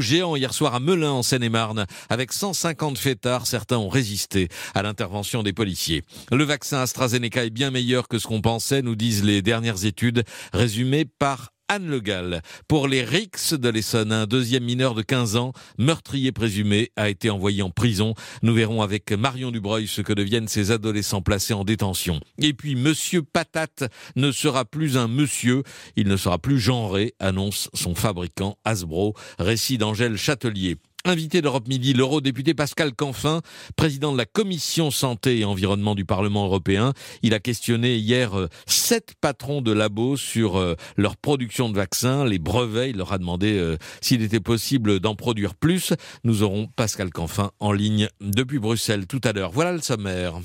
géant 0.00 0.36
hier 0.36 0.52
soir 0.54 0.74
à 0.74 0.80
Melun 0.80 1.10
en 1.10 1.22
Seine-et-Marne 1.22 1.86
avec 2.08 2.32
150 2.32 2.98
fêtards. 2.98 3.46
Certains 3.46 3.78
ont 3.78 3.88
résisté 3.88 4.48
à 4.74 4.82
l'intervention 4.82 5.42
des 5.42 5.52
policiers. 5.52 6.02
Le 6.30 6.44
vaccin 6.44 6.78
AstraZeneca 6.78 7.44
est 7.44 7.50
bien 7.50 7.70
meilleur 7.70 8.08
que 8.08 8.18
ce 8.18 8.26
qu'on 8.26 8.40
pensait, 8.40 8.82
nous 8.82 8.96
disent 8.96 9.24
les 9.24 9.42
dernières 9.42 9.84
études 9.84 10.24
résumées 10.52 11.04
par 11.04 11.52
Anne 11.68 11.88
Le 11.88 12.00
Gall. 12.00 12.42
Pour 12.68 12.86
les 12.88 13.02
Rix 13.02 13.52
de 13.52 13.68
l'Essonne, 13.68 14.12
un 14.12 14.26
deuxième 14.26 14.64
mineur 14.64 14.94
de 14.94 15.02
15 15.02 15.36
ans, 15.36 15.52
meurtrier 15.78 16.32
présumé, 16.32 16.92
a 16.96 17.08
été 17.08 17.30
envoyé 17.30 17.62
en 17.62 17.70
prison. 17.70 18.14
Nous 18.42 18.54
verrons 18.54 18.82
avec 18.82 19.10
Marion 19.12 19.50
Dubreuil 19.50 19.88
ce 19.88 20.00
que 20.00 20.12
deviennent 20.12 20.48
ces 20.48 20.70
adolescents 20.70 21.22
placés 21.22 21.54
en 21.54 21.64
détention. 21.64 22.20
Et 22.38 22.52
puis, 22.52 22.76
Monsieur 22.76 23.22
Patate 23.22 23.84
ne 24.14 24.30
sera 24.30 24.64
plus 24.64 24.96
un 24.96 25.08
monsieur, 25.08 25.62
il 25.96 26.08
ne 26.08 26.16
sera 26.16 26.38
plus 26.38 26.60
genré, 26.60 27.14
annonce 27.18 27.68
son 27.74 27.94
fabricant 27.94 28.58
Hasbro. 28.64 29.14
Récit 29.38 29.78
d'Angèle 29.78 30.16
Châtelier. 30.16 30.76
Invité 31.06 31.40
d'Europe 31.40 31.68
Midi, 31.68 31.92
l'eurodéputé 31.92 32.52
Pascal 32.52 32.92
Canfin, 32.92 33.40
président 33.76 34.10
de 34.10 34.18
la 34.18 34.24
commission 34.24 34.90
santé 34.90 35.38
et 35.38 35.44
environnement 35.44 35.94
du 35.94 36.04
Parlement 36.04 36.46
européen. 36.46 36.94
Il 37.22 37.32
a 37.32 37.38
questionné 37.38 37.94
hier 37.94 38.36
euh, 38.36 38.48
sept 38.66 39.14
patrons 39.20 39.62
de 39.62 39.70
labos 39.70 40.16
sur 40.16 40.56
euh, 40.56 40.74
leur 40.96 41.16
production 41.16 41.68
de 41.68 41.76
vaccins, 41.76 42.24
les 42.24 42.40
brevets. 42.40 42.90
Il 42.90 42.96
leur 42.96 43.12
a 43.12 43.18
demandé 43.18 43.56
euh, 43.56 43.76
s'il 44.00 44.20
était 44.20 44.40
possible 44.40 44.98
d'en 44.98 45.14
produire 45.14 45.54
plus. 45.54 45.92
Nous 46.24 46.42
aurons 46.42 46.66
Pascal 46.74 47.10
Canfin 47.10 47.52
en 47.60 47.70
ligne 47.70 48.08
depuis 48.20 48.58
Bruxelles 48.58 49.06
tout 49.06 49.20
à 49.22 49.32
l'heure. 49.32 49.52
Voilà 49.52 49.70
le 49.70 49.80
sommaire. 49.82 50.40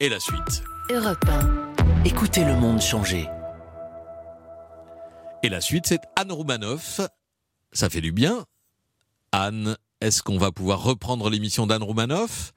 Et 0.00 0.08
la 0.08 0.18
suite. 0.18 0.64
Europe 0.90 1.24
1. 1.28 2.04
Écoutez 2.04 2.44
le 2.44 2.56
monde 2.56 2.80
changer. 2.80 3.28
Et 5.44 5.48
la 5.48 5.60
suite, 5.60 5.86
c'est 5.86 6.00
Anne 6.16 6.32
Roumanoff. 6.32 7.00
Ça 7.72 7.90
fait 7.90 8.00
du 8.00 8.12
bien. 8.12 8.44
Anne, 9.32 9.76
est-ce 10.00 10.22
qu'on 10.22 10.38
va 10.38 10.52
pouvoir 10.52 10.82
reprendre 10.82 11.28
l'émission 11.30 11.66
d'Anne 11.66 11.82
Roumanoff 11.82 12.52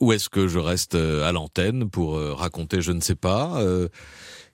Ou 0.00 0.12
est-ce 0.12 0.28
que 0.28 0.48
je 0.48 0.58
reste 0.58 0.94
euh, 0.94 1.28
à 1.28 1.32
l'antenne 1.32 1.90
pour 1.90 2.16
euh, 2.16 2.32
raconter 2.34 2.80
je 2.80 2.92
ne 2.92 3.00
sais 3.00 3.16
pas 3.16 3.60
Euh, 3.60 3.88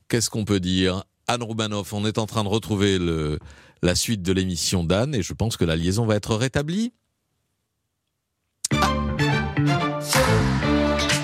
Qu'est-ce 0.09 0.29
qu'on 0.31 0.45
peut 0.45 0.61
dire? 0.61 1.05
Anne 1.29 1.43
Roumanoff, 1.43 1.93
on 1.95 2.05
est 2.05 2.19
en 2.19 2.27
train 2.27 2.45
de 2.45 2.49
retrouver 2.49 2.99
le, 2.99 3.39
la 3.83 3.95
suite 3.95 4.23
de 4.23 4.33
l'émission 4.33 4.85
d'Anne 4.85 5.15
et 5.15 5.23
je 5.23 5.33
pense 5.33 5.57
que 5.57 5.65
la 5.65 5.77
liaison 5.77 6.05
va 6.05 6.17
être 6.17 6.35
rétablie. 6.37 6.93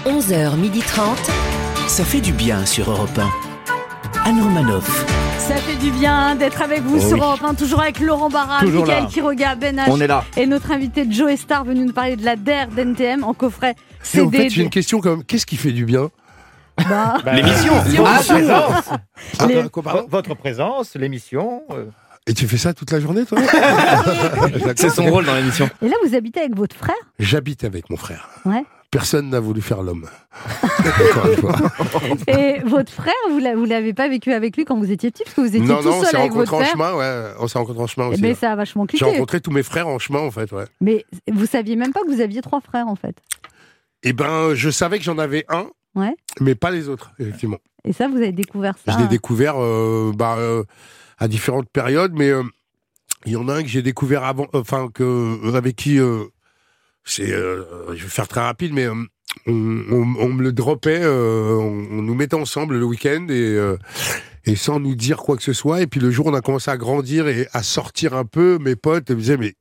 11h30. 0.07 1.17
Ça 1.89 2.05
fait 2.05 2.21
du 2.21 2.33
bien 2.33 2.65
sur 2.67 2.91
Europe 2.91 3.19
1. 3.19 3.31
Anne 4.25 4.41
Romanoff. 4.43 5.05
Ça 5.51 5.57
fait 5.57 5.75
du 5.77 5.91
bien 5.91 6.37
d'être 6.37 6.63
avec 6.63 6.83
vous 6.83 6.99
Oh 6.99 7.01
sur 7.01 7.13
oui. 7.17 7.21
Europe 7.21 7.41
1, 7.43 7.55
toujours 7.55 7.81
avec 7.81 7.99
Laurent 7.99 8.29
Barra, 8.31 8.63
Michael. 8.63 9.07
Quiroga, 9.09 9.57
Ben 9.57 9.77
H. 9.81 9.85
On 9.89 10.01
est 10.01 10.07
là. 10.07 10.23
Et 10.37 10.47
notre 10.47 10.71
invité 10.71 11.05
Joe 11.11 11.35
Star 11.37 11.65
venu 11.65 11.85
nous 11.87 11.93
parler 11.93 12.15
de 12.15 12.25
la 12.25 12.37
DER 12.37 12.67
d'NTM 12.71 13.25
en 13.25 13.35
coffret 13.35 13.73
Et 13.73 13.75
CD. 14.05 14.27
en 14.27 14.31
fait, 14.31 14.51
j'ai 14.51 14.63
une 14.63 14.71
question 14.71 15.01
quand 15.01 15.11
même. 15.11 15.25
Qu'est-ce 15.25 15.47
qui 15.47 15.57
fait 15.57 15.73
du 15.73 15.85
bien? 15.85 16.09
Bah, 16.89 17.17
L'émission, 17.35 17.75
L'émission. 17.85 18.05
votre 18.05 18.27
présence. 18.29 18.85
Ah, 19.41 19.47
Les- 19.49 19.65
Votre 20.09 20.35
présence, 20.37 20.95
l'émission. 20.95 21.63
euh. 21.73 21.87
Et 22.29 22.33
tu 22.35 22.47
fais 22.47 22.57
ça 22.57 22.73
toute 22.73 22.93
la 22.93 23.01
journée, 23.01 23.25
toi? 23.27 23.39
C'est 24.77 24.89
son 24.91 25.05
rôle 25.11 25.25
dans 25.27 25.35
l'émission. 25.35 25.69
Et 25.83 25.89
là, 25.89 25.97
vous 26.07 26.15
habitez 26.15 26.41
avec 26.41 26.57
votre 26.57 26.77
frère? 26.77 26.95
J'habite 27.19 27.65
avec 27.65 27.91
mon 27.91 27.97
frère. 27.97 28.29
Ouais. 28.45 28.65
Personne 28.91 29.31
n'a 29.31 29.39
voulu 29.41 29.61
faire 29.63 29.83
l'homme. 29.83 30.09
Et 32.27 32.59
votre 32.65 32.93
frère, 32.93 33.13
vous 33.31 33.39
l'a- 33.39 33.55
vous 33.55 33.65
l'avez 33.65 33.95
pas 33.95 34.09
vécu 34.09 34.33
avec 34.33 34.57
lui 34.57 34.65
quand 34.65 34.77
vous 34.79 34.91
étiez 34.91 35.11
petit, 35.11 35.23
parce 35.25 35.35
que 35.37 35.41
vous 35.43 35.47
étiez 35.49 35.61
non, 35.61 35.79
tout 35.79 35.85
non, 35.85 35.91
on 35.99 36.01
seul 36.03 36.11
s'est 36.11 36.17
avec 36.17 36.33
votre 36.33 36.51
rencontrés 36.53 36.73
en 36.75 36.77
frère. 36.77 36.93
chemin, 36.93 36.99
ouais. 36.99 37.33
On 37.39 37.49
s'est 37.49 37.59
rencontrés 37.59 37.83
en 37.83 37.87
chemin 37.87 38.07
Eh 38.09 38.13
aussi. 38.15 38.23
ben, 38.23 38.29
ouais. 38.31 38.35
ça 38.35 38.53
a 38.53 38.57
vachement 38.57 38.85
J'ai 38.91 38.99
cliqué. 38.99 39.05
rencontré 39.05 39.41
tous 39.41 39.51
mes 39.53 39.63
frères 39.63 39.87
en 39.89 39.99
chemin, 39.99 40.21
en 40.21 40.31
fait, 40.31 40.51
ouais. 40.53 40.65
Mais 40.81 41.05
vous 41.31 41.47
saviez 41.47 41.77
même 41.77 41.93
pas 41.93 42.01
que 42.03 42.09
vous 42.13 42.21
aviez 42.21 42.41
trois 42.43 42.61
frères, 42.61 42.89
en 42.89 42.97
fait. 42.97 43.17
Eh 44.03 44.13
ben, 44.13 44.55
je 44.55 44.71
savais 44.71 44.99
que 44.99 45.05
j'en 45.05 45.19
avais 45.19 45.45
un, 45.49 45.67
Ouais. 45.95 46.15
mais 46.41 46.55
pas 46.55 46.71
les 46.71 46.89
autres, 46.89 47.13
effectivement. 47.19 47.59
Et 47.85 47.93
ça, 47.93 48.09
vous 48.09 48.17
avez 48.17 48.33
découvert 48.33 48.75
ça. 48.85 48.93
Je 48.93 48.99
l'ai 49.03 49.09
découvert 49.09 49.55
euh, 49.59 50.13
bah, 50.15 50.37
euh, 50.39 50.65
à 51.19 51.29
différentes 51.29 51.69
périodes, 51.69 52.13
mais 52.15 52.29
euh, 52.31 52.43
il 53.27 53.33
y 53.33 53.37
en 53.37 53.49
a 53.49 53.55
un 53.55 53.63
que 53.63 53.69
j'ai 53.69 53.83
découvert 53.83 54.25
avant, 54.25 54.47
enfin 54.53 54.89
que 54.93 55.03
euh, 55.03 55.55
avec 55.55 55.77
qui 55.77 55.99
euh, 55.99 56.25
c'est, 57.11 57.33
euh, 57.33 57.65
je 57.95 58.03
vais 58.05 58.09
faire 58.09 58.29
très 58.29 58.41
rapide, 58.41 58.73
mais 58.73 58.85
euh, 58.87 58.95
on, 59.47 59.53
on- 59.91 60.17
on 60.19 60.29
me 60.33 60.43
le 60.43 60.53
dropait, 60.53 61.01
euh, 61.03 61.55
on, 61.57 61.99
on 61.99 62.03
nous 62.03 62.15
mettait 62.15 62.37
ensemble 62.37 62.79
le 62.79 62.85
week-end 62.85 63.27
et 63.29 63.33
euh, 63.57 63.77
et 64.47 64.57
sans 64.57 64.81
nous 64.81 64.95
dire 64.95 65.19
quoi 65.19 65.37
que 65.37 65.43
ce 65.43 65.53
soit. 65.53 65.83
Et 65.83 65.87
puis 65.87 66.01
le 66.01 66.11
jour 66.11 66.27
on 66.27 66.35
a 66.35 66.41
commencé 66.41 66.71
à 66.71 66.77
grandir 66.77 67.29
et 67.29 67.47
à 67.53 67.63
sortir 67.63 68.15
un 68.15 68.25
peu, 68.25 68.59
mes 68.59 68.77
potes 68.77 69.11
me 69.11 69.17
disaient 69.17 69.37
mais, 69.37 69.55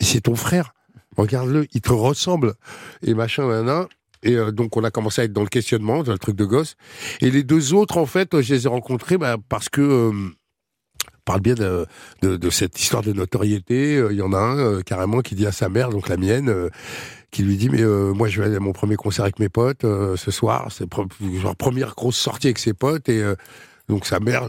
mais 0.00 0.06
c'est 0.06 0.22
ton 0.22 0.34
frère, 0.36 0.72
regarde-le, 1.16 1.66
il 1.72 1.80
te 1.80 1.92
ressemble 1.92 2.54
et 3.02 3.14
machin, 3.14 3.62
nan, 3.62 3.86
Et 4.22 4.34
euh, 4.36 4.50
donc, 4.50 4.76
on 4.76 4.82
a 4.84 4.90
commencé 4.90 5.20
à 5.20 5.24
être 5.24 5.32
dans 5.32 5.42
le 5.42 5.48
questionnement, 5.48 6.02
dans 6.02 6.12
le 6.12 6.18
truc 6.18 6.34
de 6.36 6.44
gosse. 6.46 6.74
Et 7.20 7.30
les 7.30 7.44
deux 7.44 7.74
autres, 7.74 7.98
en 7.98 8.06
fait, 8.06 8.40
je 8.40 8.54
les 8.54 8.64
ai 8.64 8.68
rencontrés 8.68 9.18
bah, 9.18 9.36
parce 9.48 9.68
que, 9.68 10.10
euh, 11.26 11.26
par 11.26 11.36
le 11.36 11.42
biais 11.42 11.54
de, 11.54 12.50
cette 12.50 12.80
histoire 12.80 13.02
de 13.02 13.12
notoriété, 13.12 13.96
euh, 13.96 14.12
il 14.12 14.18
y 14.18 14.22
en 14.22 14.32
a 14.32 14.38
un 14.38 14.58
euh, 14.58 14.82
carrément 14.82 15.20
qui 15.20 15.34
dit 15.34 15.46
à 15.46 15.52
sa 15.52 15.68
mère, 15.68 15.90
donc 15.90 16.08
la 16.08 16.16
mienne, 16.16 16.48
euh, 16.48 16.70
qui 17.30 17.42
lui 17.42 17.56
dit 17.56 17.68
mais 17.68 17.82
moi 18.14 18.28
je 18.28 18.40
vais 18.40 18.46
aller 18.46 18.56
à 18.56 18.60
mon 18.60 18.72
premier 18.72 18.96
concert 18.96 19.24
avec 19.24 19.38
mes 19.40 19.48
potes 19.50 19.82
ce 19.82 20.30
soir, 20.30 20.68
c'est 20.70 20.86
genre 21.42 21.56
première 21.56 21.94
grosse 21.94 22.16
sortie 22.16 22.46
avec 22.46 22.58
ses 22.58 22.72
potes. 22.72 23.08
Et 23.10 23.22
donc 23.88 24.06
sa 24.06 24.20
mère 24.20 24.48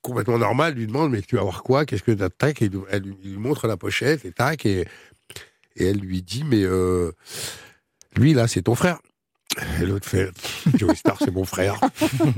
complètement 0.00 0.38
normal 0.38 0.74
lui 0.74 0.86
demande 0.86 1.10
mais 1.10 1.20
tu 1.20 1.36
vas 1.36 1.42
voir 1.42 1.62
quoi? 1.62 1.84
Qu'est-ce 1.84 2.02
que 2.04 2.12
t'as? 2.12 2.30
Tac 2.30 2.62
et 2.62 2.70
elle 2.90 3.02
lui- 3.02 3.36
montre 3.36 3.66
la 3.66 3.76
pochette 3.76 4.24
et 4.24 4.32
tac 4.32 4.64
et 4.64 4.86
et 5.76 5.84
elle 5.88 5.98
lui 5.98 6.22
dit 6.22 6.44
mais 6.44 6.64
lui 8.16 8.32
là 8.32 8.48
c'est 8.48 8.62
ton 8.62 8.74
frère 8.74 8.98
et 9.80 9.86
l'autre 9.86 10.08
fait 10.08 10.30
Joey 10.76 10.94
Star 10.94 11.16
c'est 11.18 11.30
mon 11.32 11.44
frère 11.44 11.78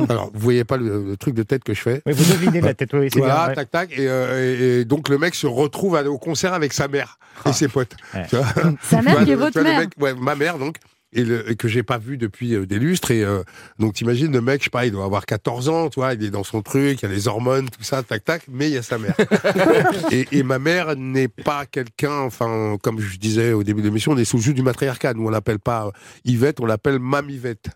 alors 0.09 0.31
vous 0.33 0.41
voyez 0.41 0.65
pas 0.65 0.77
le, 0.77 1.05
le 1.05 1.17
truc 1.17 1.35
de 1.35 1.43
tête 1.43 1.63
que 1.65 1.75
je 1.75 1.81
fais 1.81 2.03
Oui, 2.07 2.13
vous 2.13 2.33
devinez 2.33 2.61
la 2.61 2.75
tête, 2.75 2.91
oui, 2.95 3.09
c'est 3.13 3.19
voilà, 3.19 3.35
bien, 3.35 3.49
ouais. 3.49 3.55
tac 3.55 3.71
tac 3.71 3.91
et, 3.93 4.07
euh, 4.09 4.81
et- 4.81 4.85
donc 4.85 5.09
le 5.09 5.19
mec 5.19 5.35
se 5.35 5.47
retrouve 5.47 5.95
au 6.07 6.19
concert 6.19 6.55
avec 6.55 6.73
sa 6.73 6.89
mère 6.89 7.19
et 7.47 7.53
ses 7.53 7.69
potes 7.69 7.97
Tu 8.29 8.37
vois 8.37 8.47
Sa 8.83 9.03
mère 9.03 9.25
qui 9.25 9.31
est 9.33 9.35
votre 9.37 9.61
vois, 9.61 9.63
mère. 9.63 9.81
mec- 9.81 9.93
ouais, 9.99 10.15
ma 10.15 10.35
mère 10.35 10.59
donc 10.59 10.77
et, 11.13 11.25
le, 11.25 11.51
et 11.51 11.57
que 11.57 11.69
j'ai 11.69 11.83
pas 11.83 11.99
vu 11.99 12.17
depuis 12.17 12.55
euh, 12.55 12.67
des 12.67 12.79
lustres 12.79 13.11
et 13.11 13.25
euh, 13.25 13.43
donc 13.79 13.95
t'imagines 13.95 14.33
le 14.33 14.41
mec 14.41 14.61
je 14.61 14.65
sais 14.65 14.71
pas 14.71 14.87
il 14.87 14.93
doit 14.93 15.05
avoir 15.05 15.27
14 15.27 15.69
ans 15.69 15.89
tu 15.89 16.01
vois 16.01 16.15
il 16.15 16.23
est 16.23 16.31
dans 16.31 16.45
son 16.45 16.63
truc 16.63 17.03
il 17.03 17.09
y 17.09 17.11
a 17.11 17.13
les 17.13 17.29
hormones 17.29 17.69
tout 17.69 17.83
ça 17.83 18.03
tac 18.03 18.25
tac 18.25 18.43
mais 18.49 18.69
il 18.69 18.75
y 18.75 18.79
a 18.79 18.83
sa 18.83 18.99
mère. 18.99 19.15
Et, 20.13 20.27
et 20.33 20.43
ma 20.43 20.59
mère 20.59 20.97
n'est 20.97 21.29
pas 21.29 21.67
quelqu'un 21.67 22.19
enfin 22.21 22.77
comme 22.83 23.01
je 23.01 23.19
disais 23.19 23.53
au 23.53 23.63
début 23.63 23.81
de 23.81 23.87
l'émission 23.87 24.13
on 24.13 24.17
est 24.17 24.25
sous 24.25 24.37
le 24.37 24.43
jus 24.43 24.55
du 24.55 24.63
matriarcat. 24.63 25.15
Nous 25.15 25.27
on 25.27 25.31
l'appelle 25.31 25.59
pas 25.59 25.91
Yvette 26.25 26.61
on 26.61 26.67
l'appelle 26.67 26.99
Mam 26.99 27.29
Yvette 27.31 27.71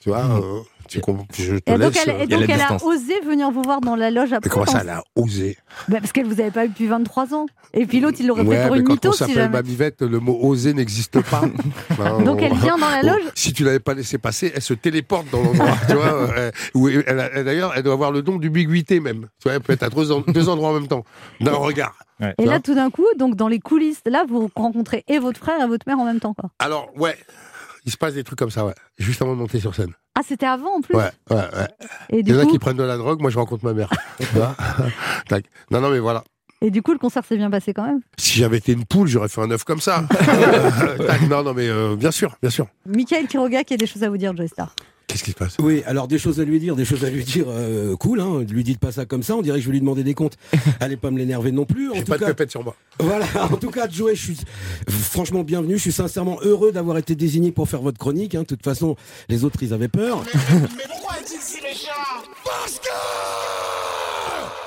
Tu 0.00 0.08
vois, 0.08 0.24
euh, 0.24 0.60
tu 0.88 1.00
comprends- 1.00 1.26
je 1.38 1.56
te 1.56 1.70
Et 1.70 1.78
donc, 1.78 1.94
laisse. 1.94 2.04
elle, 2.06 2.14
euh, 2.14 2.18
et 2.22 2.26
donc 2.26 2.44
elle 2.48 2.60
a 2.60 2.76
osé 2.84 3.20
venir 3.26 3.50
vous 3.50 3.62
voir 3.62 3.80
dans 3.80 3.96
la 3.96 4.10
loge 4.10 4.32
après. 4.32 4.48
Mais 4.48 4.52
comment 4.52 4.66
ça, 4.66 4.72
quand- 4.72 4.78
elle 4.80 4.90
a 4.90 5.02
osé 5.16 5.56
Bah, 5.88 5.98
Parce 6.00 6.12
qu'elle 6.12 6.26
vous 6.26 6.40
avait 6.40 6.50
pas 6.50 6.64
eu 6.66 6.68
depuis 6.68 6.86
23 6.86 7.34
ans. 7.34 7.46
Et 7.74 7.86
puis 7.86 8.00
l'autre, 8.00 8.18
il 8.20 8.26
l'aurait 8.26 8.44
pris 8.44 8.50
Ouais, 8.56 8.62
pour 8.66 8.72
mais 8.72 8.78
une 8.80 8.84
quand 8.86 8.92
mytho 8.94 9.08
on 9.08 9.12
si 9.12 9.18
s'appelle 9.18 9.34
jamais. 9.36 9.48
Mamivette, 9.48 10.02
le 10.02 10.18
mot 10.20 10.38
oser 10.42 10.74
n'existe 10.74 11.20
pas. 11.22 11.42
Non. 11.98 12.22
Donc, 12.22 12.42
elle 12.42 12.54
vient 12.54 12.76
dans 12.78 12.88
la 12.90 13.02
loge 13.02 13.22
Si 13.34 13.52
tu 13.52 13.64
l'avais 13.64 13.78
pas 13.80 13.94
laissé 13.94 14.18
passer, 14.18 14.52
elle 14.54 14.62
se 14.62 14.74
téléporte 14.74 15.30
dans 15.30 15.42
l'endroit. 15.42 15.76
tu 15.88 15.94
vois, 15.94 16.28
euh, 16.36 16.50
elle 17.06 17.30
elle- 17.34 17.44
D'ailleurs, 17.44 17.72
elle 17.76 17.82
doit 17.82 17.94
avoir 17.94 18.10
le 18.12 18.22
don 18.22 18.36
d'ubiquité 18.36 19.00
même. 19.00 19.26
Tu 19.40 19.44
vois, 19.44 19.54
elle 19.54 19.60
peut 19.60 19.72
être 19.72 19.82
à 19.84 19.88
deux, 19.90 20.10
en- 20.12 20.20
deux 20.20 20.48
endroits 20.48 20.70
en 20.70 20.74
même 20.74 20.88
temps, 20.88 21.04
d'un 21.40 21.52
regard. 21.54 21.94
Et 22.38 22.44
là, 22.44 22.60
tout 22.60 22.74
d'un 22.74 22.90
coup, 22.90 23.06
donc 23.18 23.34
dans 23.34 23.48
les 23.48 23.58
coulisses, 23.58 24.00
là, 24.06 24.24
vous 24.28 24.48
rencontrez 24.54 25.04
et 25.08 25.18
votre 25.18 25.40
frère 25.40 25.60
et 25.62 25.66
votre 25.66 25.86
mère 25.88 25.98
en 25.98 26.04
même 26.04 26.20
temps. 26.20 26.34
Quoi. 26.34 26.50
Alors, 26.60 26.88
ouais, 26.96 27.16
il 27.84 27.92
se 27.92 27.96
passe 27.96 28.14
des 28.14 28.24
trucs 28.24 28.38
comme 28.38 28.50
ça, 28.50 28.64
ouais. 28.64 28.74
Juste 28.98 29.22
avant 29.22 29.32
de 29.32 29.38
monter 29.38 29.60
sur 29.60 29.74
scène. 29.74 29.92
Ah, 30.14 30.20
c'était 30.26 30.46
avant 30.46 30.76
en 30.76 30.80
plus 30.82 30.94
Ouais, 30.94 31.10
ouais, 31.30 31.36
ouais. 31.36 31.68
Et 32.10 32.18
Il 32.20 32.28
y 32.28 32.34
en 32.34 32.38
a 32.38 32.44
coup- 32.44 32.52
qui 32.52 32.58
prennent 32.58 32.76
de 32.76 32.82
la 32.82 32.96
drogue, 32.96 33.20
moi 33.20 33.30
je 33.30 33.38
rencontre 33.38 33.64
ma 33.64 33.72
mère. 33.72 33.88
Non, 35.70 35.80
non, 35.80 35.90
mais 35.90 35.98
voilà. 35.98 36.22
Et 36.60 36.70
du 36.70 36.80
coup, 36.82 36.92
le 36.92 36.98
concert 36.98 37.24
s'est 37.24 37.36
bien 37.36 37.50
passé 37.50 37.72
quand 37.74 37.84
même? 37.84 38.00
Si 38.18 38.38
j'avais 38.38 38.58
été 38.58 38.72
une 38.72 38.84
poule, 38.84 39.08
j'aurais 39.08 39.28
fait 39.28 39.40
un 39.40 39.50
œuf 39.50 39.64
comme 39.64 39.80
ça. 39.80 40.04
Non, 41.28 41.42
non, 41.42 41.54
mais 41.54 41.68
euh, 41.68 41.96
bien 41.96 42.10
sûr, 42.10 42.36
bien 42.40 42.50
sûr. 42.50 42.66
Michael 42.86 43.26
Quiroga 43.26 43.64
qui 43.64 43.74
a 43.74 43.76
des 43.76 43.86
choses 43.86 44.04
à 44.04 44.08
vous 44.10 44.16
dire, 44.16 44.36
Joe 44.36 44.46
Star. 44.48 44.74
Qu'est-ce 45.12 45.24
qui 45.24 45.32
se 45.32 45.36
passe? 45.36 45.56
Oui, 45.60 45.82
alors 45.86 46.08
des 46.08 46.18
choses 46.18 46.40
à 46.40 46.44
lui 46.44 46.58
dire, 46.58 46.74
des 46.74 46.86
choses 46.86 47.04
à 47.04 47.10
lui 47.10 47.22
dire 47.22 47.44
euh, 47.48 47.94
cool, 47.96 48.20
hein. 48.20 48.42
Lui 48.48 48.64
dites 48.64 48.78
pas 48.78 48.92
ça 48.92 49.04
comme 49.04 49.22
ça, 49.22 49.36
on 49.36 49.42
dirait 49.42 49.58
que 49.58 49.62
je 49.62 49.66
vais 49.68 49.72
lui 49.74 49.80
demander 49.80 50.02
des 50.04 50.14
comptes. 50.14 50.38
Allez 50.80 50.96
pas 50.96 51.10
me 51.10 51.18
l'énerver 51.18 51.52
non 51.52 51.66
plus. 51.66 51.90
En 51.90 51.94
J'ai 51.94 52.04
tout 52.04 52.12
pas 52.12 52.16
de 52.16 52.22
cas, 52.22 52.26
pépette 52.28 52.50
sur 52.50 52.64
moi. 52.64 52.74
Voilà, 52.98 53.26
en 53.52 53.56
tout 53.58 53.70
cas, 53.70 53.86
Joey, 53.90 54.14
je 54.14 54.22
suis 54.22 54.36
franchement 54.88 55.44
bienvenu. 55.44 55.74
Je 55.76 55.82
suis 55.82 55.92
sincèrement 55.92 56.38
heureux 56.42 56.72
d'avoir 56.72 56.96
été 56.96 57.14
désigné 57.14 57.52
pour 57.52 57.68
faire 57.68 57.82
votre 57.82 57.98
chronique. 57.98 58.34
hein. 58.34 58.40
De 58.40 58.46
toute 58.46 58.64
façon, 58.64 58.96
les 59.28 59.44
autres, 59.44 59.62
ils 59.62 59.74
avaient 59.74 59.88
peur. 59.88 60.24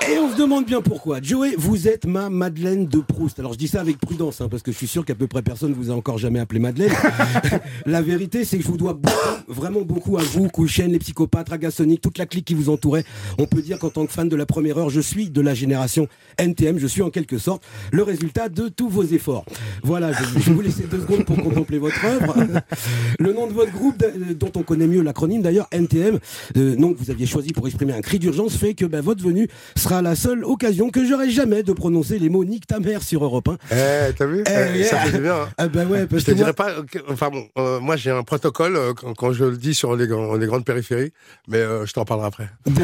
Et 0.08 0.18
on 0.18 0.30
se 0.30 0.36
demande 0.36 0.66
bien 0.66 0.80
pourquoi. 0.82 1.20
Joey, 1.20 1.54
vous 1.58 1.88
êtes 1.88 2.06
ma 2.06 2.30
Madeleine 2.30 2.86
de 2.86 2.98
Proust. 2.98 3.40
Alors 3.40 3.54
je 3.54 3.58
dis 3.58 3.66
ça 3.66 3.80
avec 3.80 3.98
prudence, 3.98 4.40
hein, 4.40 4.48
parce 4.48 4.62
que 4.62 4.70
je 4.70 4.76
suis 4.76 4.86
sûr 4.86 5.04
qu'à 5.04 5.16
peu 5.16 5.26
près 5.26 5.42
personne 5.42 5.72
vous 5.72 5.90
a 5.90 5.94
encore 5.94 6.16
jamais 6.16 6.38
appelé 6.38 6.60
Madeleine. 6.60 6.92
la 7.86 8.02
vérité, 8.02 8.44
c'est 8.44 8.56
que 8.56 8.62
je 8.62 8.68
vous 8.68 8.76
dois 8.76 8.94
beaucoup, 8.94 9.16
vraiment 9.48 9.80
beaucoup 9.80 10.16
à 10.16 10.22
vous, 10.22 10.48
Kouchen, 10.48 10.92
les 10.92 11.00
psychopathes, 11.00 11.48
Ragasonic, 11.48 12.00
toute 12.00 12.18
la 12.18 12.26
clique 12.26 12.44
qui 12.44 12.54
vous 12.54 12.68
entourait. 12.68 13.04
On 13.38 13.46
peut 13.46 13.62
dire 13.62 13.80
qu'en 13.80 13.90
tant 13.90 14.06
que 14.06 14.12
fan 14.12 14.28
de 14.28 14.36
la 14.36 14.46
première 14.46 14.78
heure, 14.78 14.90
je 14.90 15.00
suis 15.00 15.28
de 15.28 15.40
la 15.40 15.54
génération 15.54 16.06
NTM. 16.38 16.78
Je 16.78 16.86
suis 16.86 17.02
en 17.02 17.10
quelque 17.10 17.38
sorte 17.38 17.64
le 17.90 18.04
résultat 18.04 18.48
de 18.48 18.68
tous 18.68 18.88
vos 18.88 19.04
efforts. 19.04 19.44
Voilà, 19.82 20.12
je, 20.12 20.22
vais 20.38 20.52
vous 20.52 20.60
laisser 20.60 20.84
deux 20.84 21.00
secondes 21.00 21.24
pour 21.24 21.36
contempler 21.42 21.78
votre 21.78 22.04
œuvre. 22.04 22.36
Le 23.18 23.32
nom 23.32 23.48
de 23.48 23.52
votre 23.52 23.72
groupe, 23.72 24.02
euh, 24.02 24.34
dont 24.34 24.52
on 24.54 24.62
connaît 24.62 24.86
mieux 24.86 25.02
l'acronyme 25.02 25.42
d'ailleurs, 25.42 25.66
NTM, 25.72 26.18
euh, 26.56 26.76
nom 26.76 26.92
que 26.92 26.98
vous 26.98 27.10
aviez 27.10 27.26
choisi 27.26 27.52
pour 27.52 27.66
exprimer 27.66 27.92
un 27.92 28.02
cri 28.02 28.18
d'urgence, 28.18 28.56
fait 28.56 28.74
que 28.74 28.84
ben, 28.84 29.00
votre 29.00 29.22
venue 29.22 29.48
sera 29.74 29.95
la 30.02 30.14
seule 30.16 30.44
occasion 30.44 30.90
que 30.90 31.04
j'aurai 31.04 31.30
jamais 31.30 31.62
de 31.62 31.72
prononcer 31.72 32.18
les 32.18 32.28
mots 32.28 32.44
nique 32.44 32.66
ta 32.66 32.80
mère 32.80 33.02
sur 33.02 33.24
Europe 33.24 33.48
1. 33.48 33.56
Eh, 33.72 34.12
t'as 34.14 34.26
vu? 34.26 34.42
Eh, 34.46 34.80
Eh, 34.80 34.84
Ça 34.84 34.98
fait 34.98 35.12
du 35.16 35.22
bien. 35.22 35.34
hein. 35.34 35.48
Ah 35.58 35.68
bah 35.68 35.84
ouais, 35.84 36.06
parce 36.06 36.22
je 36.22 36.26
te 36.26 36.30
que 36.32 36.36
moi- 36.36 36.44
dirais 36.44 36.52
pas. 36.52 36.72
que- 36.90 36.98
Enfin 37.10 37.30
bon, 37.30 37.46
euh, 37.58 37.80
moi 37.80 37.96
j'ai 37.96 38.10
un 38.10 38.22
protocole 38.22 38.76
euh, 38.76 38.92
quand, 38.94 39.14
quand 39.14 39.32
je 39.32 39.44
le 39.44 39.56
dis 39.56 39.74
sur 39.74 39.96
les, 39.96 40.06
grands- 40.06 40.34
les 40.34 40.46
grandes 40.46 40.64
périphéries, 40.64 41.12
mais 41.48 41.58
euh, 41.58 41.86
je 41.86 41.92
t'en 41.92 42.04
parlerai 42.04 42.26
après. 42.28 42.48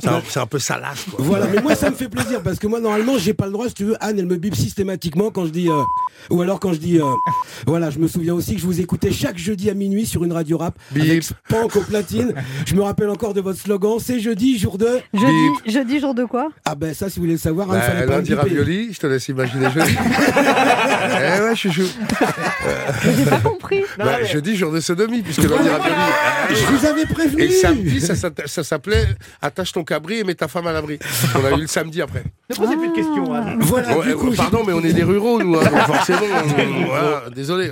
C'est 0.00 0.08
un, 0.08 0.22
c'est 0.28 0.40
un 0.40 0.46
peu 0.46 0.58
salace. 0.58 1.04
Quoi. 1.10 1.24
Voilà, 1.24 1.46
mais 1.46 1.60
moi 1.62 1.74
ça 1.74 1.90
me 1.90 1.94
fait 1.96 2.08
plaisir 2.08 2.42
parce 2.42 2.58
que 2.58 2.66
moi 2.66 2.80
normalement 2.80 3.18
j'ai 3.18 3.34
pas 3.34 3.46
le 3.46 3.52
droit, 3.52 3.68
si 3.68 3.74
tu 3.74 3.84
veux, 3.84 3.96
Anne 4.00 4.18
elle 4.18 4.26
me 4.26 4.36
bip 4.36 4.54
systématiquement 4.54 5.30
quand 5.30 5.46
je 5.46 5.50
dis 5.50 5.68
euh, 5.68 5.82
ou 6.30 6.40
alors 6.42 6.60
quand 6.60 6.72
je 6.72 6.78
dis 6.78 6.98
euh, 6.98 7.04
voilà, 7.66 7.90
je 7.90 7.98
me 7.98 8.08
souviens 8.08 8.34
aussi 8.34 8.54
que 8.54 8.60
je 8.60 8.66
vous 8.66 8.80
écoutais 8.80 9.10
chaque 9.12 9.38
jeudi 9.38 9.70
à 9.70 9.74
minuit 9.74 10.06
sur 10.06 10.24
une 10.24 10.32
radio 10.32 10.58
rap 10.58 10.78
avec 10.94 11.22
Spank 11.22 11.76
au 11.76 11.80
platine. 11.80 12.34
Je 12.66 12.74
me 12.74 12.82
rappelle 12.82 13.08
encore 13.10 13.34
de 13.34 13.40
votre 13.40 13.58
slogan, 13.58 13.96
c'est 14.00 14.20
jeudi 14.20 14.58
jour 14.58 14.78
de 14.78 14.88
Jeudi, 15.14 15.48
jeudi, 15.66 16.00
jour 16.00 16.14
de 16.14 16.24
quoi 16.26 16.48
Ah 16.64 16.74
ben 16.74 16.92
ça 16.94 17.08
si 17.08 17.16
vous 17.16 17.22
voulez 17.22 17.34
le 17.34 17.38
savoir, 17.38 17.70
Anne, 17.70 17.80
Bah, 17.80 18.00
me 18.06 18.10
lundi 18.10 18.34
ravioli, 18.34 18.92
je 18.92 18.98
te 19.00 19.06
laisse 19.06 19.28
imaginer 19.28 19.70
jeudi. 19.70 19.96
eh 21.38 21.40
ouais, 21.42 21.56
chouchou. 21.56 21.82
J'ai 23.04 23.24
pas 23.30 23.38
compris. 23.38 23.82
Bah, 23.98 24.22
jeudi, 24.24 24.56
jour 24.56 24.72
de 24.72 24.80
sodomie, 24.80 25.22
puisque 25.22 25.42
lundi 25.42 25.68
ravioli. 25.68 25.94
Je 26.50 26.64
vous 26.66 26.86
avais 26.86 27.06
prévenu. 27.06 27.42
Et 27.42 27.50
samedi, 27.50 28.00
ça, 28.00 28.14
s'appelait 28.64 29.06
Attache 29.42 29.72
ton 29.72 29.84
cabri 29.84 30.18
et 30.20 30.24
mets 30.24 30.34
ta 30.34 30.48
femme 30.48 30.66
à 30.66 30.72
l'abri. 30.72 30.98
On 31.34 31.44
a 31.44 31.56
eu 31.56 31.60
le 31.62 31.66
samedi 31.66 32.02
après. 32.02 32.24
Ne 32.50 32.54
posez 32.54 32.76
plus 32.76 32.88
de 32.88 32.94
questions, 32.94 33.32
Anne. 33.32 33.58
Voilà, 33.60 33.96
Ouais, 33.98 34.12
coup, 34.14 34.30
pardon, 34.32 34.62
mais 34.66 34.72
on 34.72 34.80
est 34.82 34.92
des 34.92 35.02
ruraux, 35.02 35.42
nous, 35.42 35.56
hein, 35.58 35.64
donc 35.64 35.80
forcément. 35.86 36.20
on- 36.22 36.86
voilà, 36.86 37.22
désolé. 37.34 37.70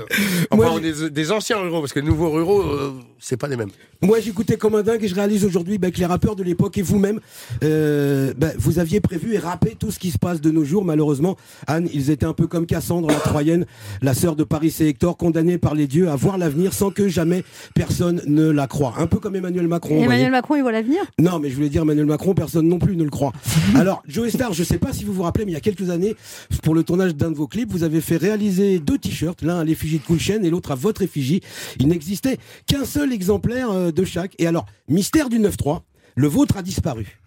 Enfin, 0.51 0.69
on 0.73 0.79
est 0.79 0.93
des, 0.93 1.11
des 1.11 1.33
anciens 1.33 1.59
ruraux, 1.59 1.81
parce 1.81 1.93
que 1.93 2.01
les 2.01 2.07
nouveaux 2.07 2.31
ruraux, 2.31 2.63
euh, 2.63 2.93
c'est 3.25 3.39
pas 3.39 3.49
les 3.49 3.57
mêmes. 3.57 3.71
Moi, 4.03 4.21
j'écoutais 4.21 4.59
comme 4.59 4.75
un 4.75 4.83
dingue 4.83 5.03
et 5.03 5.09
je 5.09 5.15
réalise 5.15 5.47
aujourd'hui 5.47 5.79
bah, 5.79 5.91
que 5.91 5.97
les 5.97 6.05
rappeurs 6.05 6.37
de 6.37 6.43
l'époque 6.43 6.77
et 6.77 6.83
vous-même, 6.83 7.21
euh, 7.63 8.35
bah, 8.37 8.49
vous 8.59 8.79
aviez 8.79 9.01
prévu 9.01 9.33
et 9.33 9.39
rappé 9.39 9.77
tout 9.79 9.91
ce 9.91 9.99
qui 9.99 10.11
se 10.11 10.19
passe 10.19 10.43
de 10.43 10.51
nos 10.51 10.63
jours. 10.63 10.85
Malheureusement, 10.85 11.37
Anne, 11.67 11.89
ils 11.95 12.11
étaient 12.11 12.27
un 12.27 12.35
peu 12.35 12.47
comme 12.47 12.67
Cassandre, 12.67 13.09
la 13.09 13.15
Troyenne, 13.15 13.65
la 14.03 14.13
sœur 14.13 14.37
de 14.37 14.45
Paris 14.45 14.75
et 14.81 14.89
Hector, 14.89 15.17
condamnée 15.17 15.57
par 15.57 15.75
les 15.75 15.87
dieux 15.87 16.11
à 16.11 16.17
voir 16.17 16.37
l'avenir 16.37 16.75
sans 16.75 16.91
que 16.91 17.09
jamais 17.09 17.45
personne 17.75 18.21
ne 18.27 18.51
la 18.51 18.67
croie. 18.67 18.93
Un 18.99 19.07
peu 19.07 19.19
comme 19.19 19.37
Emmanuel 19.37 19.69
Macron. 19.69 20.03
Emmanuel. 20.03 20.31
Macron, 20.31 20.57
il 20.57 20.63
voit 20.63 20.73
l'avenir? 20.73 21.01
Non, 21.19 21.39
mais 21.39 21.49
je 21.49 21.55
voulais 21.55 21.71
dire 21.71 21.83
Emmanuel 21.83 22.07
Macron, 22.07 22.35
personne 22.35 22.69
non 22.69 22.79
plus 22.79 22.95
ne 22.95 23.05
le 23.05 23.11
croit. 23.11 23.33
Alors, 23.75 24.03
Joe 24.07 24.29
Star, 24.29 24.53
je 24.53 24.65
sais 24.65 24.79
pas 24.79 24.93
si 24.93 25.05
vous 25.05 25.15
vous 25.15 25.23
rappelez, 25.23 25.47
mais 25.47 25.53
il 25.53 25.55
y 25.55 25.59
a 25.59 25.61
quelques 25.61 25.89
années, 25.89 26.15
pour 26.63 26.75
le 26.75 26.83
tournage 26.83 27.15
d'un 27.15 27.31
de 27.31 27.37
vos 27.37 27.47
clips, 27.47 27.71
vous 27.71 27.85
avez 27.85 28.03
fait 28.03 28.19
réaliser 28.19 28.81
deux 28.81 28.99
t-shirts, 28.99 29.41
l'un 29.41 29.61
à 29.61 29.65
l'effigie 29.65 29.99
de 29.99 30.05
Coulchen 30.05 30.45
et 30.45 30.51
l'autre 30.51 30.73
à 30.73 30.75
votre 30.75 31.01
effigie. 31.01 31.41
Il 31.81 31.89
n'existait 31.89 32.37
qu'un 32.67 32.85
seul 32.85 33.14
exemplaire 33.15 33.71
euh, 33.71 33.91
de 33.91 34.05
chaque. 34.05 34.35
Et 34.39 34.47
alors, 34.47 34.67
mystère 34.89 35.29
du 35.29 35.39
9-3, 35.39 35.83
le 36.17 36.29
vôtre 36.29 36.57
a 36.57 36.63
disparu. 36.63 37.21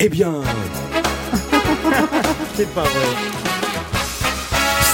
Eh 0.00 0.08
bien, 0.08 0.42
C'est 2.54 2.72
pas 2.74 2.82
vrai. 2.82 3.47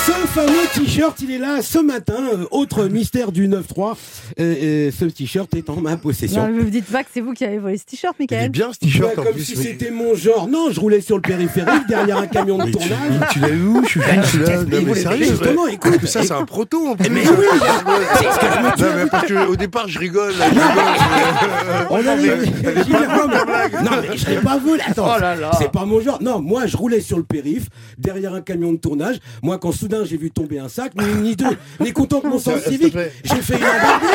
Ce 0.06 0.12
fameux 0.28 0.66
t-shirt, 0.74 1.16
il 1.22 1.30
est 1.30 1.38
là 1.38 1.62
ce 1.62 1.78
matin. 1.78 2.14
Euh, 2.34 2.44
autre 2.50 2.84
mystère 2.86 3.32
du 3.32 3.48
9-3, 3.48 3.96
euh, 4.38 4.54
euh, 4.62 4.90
ce 4.98 5.04
t-shirt 5.06 5.52
est 5.54 5.70
en 5.70 5.76
ma 5.76 5.96
possession. 5.96 6.42
Non, 6.46 6.52
mais 6.52 6.62
vous 6.62 6.70
dites 6.70 6.84
pas 6.90 7.02
que 7.04 7.10
c'est 7.12 7.20
vous 7.20 7.32
qui 7.32 7.44
avez 7.44 7.58
volé 7.58 7.78
ce 7.78 7.84
t-shirt, 7.84 8.14
Michael. 8.18 8.50
bien 8.50 8.70
ce 8.72 8.78
t-shirt 8.80 9.12
Ouais, 9.14 9.18
en 9.18 9.22
comme 9.24 9.32
plus. 9.34 9.44
si 9.44 9.56
mais- 9.56 9.62
c'était 9.62 9.90
mon 9.90 10.14
genre. 10.14 10.48
Non, 10.48 10.70
je 10.70 10.80
roulais 10.80 11.00
sur 11.00 11.16
le 11.16 11.22
périphérique 11.22 11.86
derrière 11.88 12.18
un 12.18 12.26
camion 12.26 12.58
de 12.58 12.64
Mais 12.64 12.70
tu, 12.72 12.78
tournage. 12.78 13.28
tu 13.32 13.38
l'as 13.38 13.48
eu 13.50 13.62
où 13.64 13.82
Je 13.84 13.88
suis 13.88 14.00
venu, 14.00 14.22
celui-là. 14.24 14.56
Non, 14.64 14.82
mais 14.86 14.94
sérieux 14.94 15.24
Justement, 15.26 15.66
écoute. 15.68 16.06
Ça, 16.06 16.22
c'est 16.22 16.32
un 16.32 16.44
proto 16.44 16.88
en 16.88 16.96
plus. 16.96 17.08
Mais 17.10 17.20
oui, 17.26 17.46
c'est 18.18 18.30
ce 18.30 18.38
que 18.40 18.46
je 18.46 18.60
me 18.62 18.76
dis. 18.76 18.82
Non, 18.82 18.88
mais 18.96 19.06
parce 19.10 19.26
que 19.26 19.46
au 19.48 19.56
départ, 19.56 19.88
je 19.88 19.98
rigole. 19.98 20.32
là, 20.38 20.46
je 20.50 20.58
rigole. 20.58 21.86
On 21.90 21.96
a 21.96 22.16
les- 22.16 22.28
Non, 23.84 23.90
mais 24.02 24.16
je 24.18 24.28
l'ai 24.28 24.36
pas 24.36 24.58
volé. 24.58 24.82
Attends, 24.86 25.08
Oh 25.16 25.20
là 25.20 25.34
là. 25.36 25.50
c'est 25.58 25.70
pas 25.70 25.84
mon 25.86 26.00
genre. 26.00 26.20
Non, 26.22 26.40
moi, 26.40 26.66
je 26.66 26.76
roulais 26.76 27.00
sur 27.00 27.16
le 27.16 27.22
périph, 27.22 27.68
derrière 27.98 28.34
un 28.34 28.40
camion 28.42 28.72
de 28.72 28.76
tournage. 28.78 29.16
Moi, 29.42 29.58
quand 29.58 29.72
soudain 29.72 29.93
j'ai 30.04 30.16
vu 30.16 30.30
tomber 30.30 30.58
un 30.58 30.68
sac, 30.68 30.92
ni 30.96 31.04
une 31.04 31.22
ni 31.22 31.36
deux, 31.36 31.56
ni 31.80 31.92
content 31.92 32.20
de 32.20 32.26
mon 32.28 32.38
sens 32.38 32.60
civique, 32.62 32.96
j'ai 33.24 33.36
fait 33.36 33.56
une 33.58 33.64
embardée. 33.64 34.06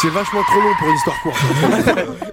C'est 0.00 0.08
vachement 0.10 0.42
trop 0.42 0.60
long 0.60 0.74
pour 0.78 0.88
une 0.88 0.94
histoire 0.96 1.16
courte. 1.22 1.36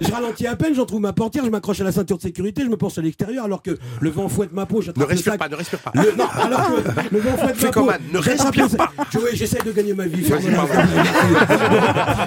Je 0.00 0.10
ralentis 0.12 0.46
à 0.46 0.56
peine, 0.56 0.74
j'en 0.74 0.86
trouve 0.86 1.00
ma 1.00 1.12
portière, 1.12 1.44
je 1.44 1.50
m'accroche 1.50 1.80
à 1.80 1.84
la 1.84 1.92
ceinture 1.92 2.16
de 2.16 2.22
sécurité, 2.22 2.62
je 2.64 2.68
me 2.68 2.76
penche 2.76 2.96
à 2.98 3.02
l'extérieur 3.02 3.44
alors 3.44 3.62
que 3.62 3.76
le 4.00 4.10
vent 4.10 4.28
fouette 4.28 4.52
ma 4.52 4.64
peau. 4.66 4.78
Ne 4.78 4.82
j'attrape 4.82 5.02
le 5.08 5.08
respire 5.14 5.32
sac. 5.32 5.40
pas, 5.40 5.48
ne 5.48 5.54
respire 5.56 5.78
pas. 5.80 5.92
Le- 5.94 6.12
non, 6.16 6.26
alors 6.40 6.66
que 6.66 6.80
le 7.14 7.20
vent 7.20 7.36
fouette 7.36 7.62
ma 7.62 7.70
peau. 7.72 7.90
Ne 8.12 8.18
respire 8.18 8.68
pas. 8.76 8.92
Je- 9.12 9.18
oui, 9.18 9.24
j'essaie 9.34 9.58
de 9.64 9.72
gagner 9.72 9.94
ma 9.94 10.06
vie. 10.06 10.24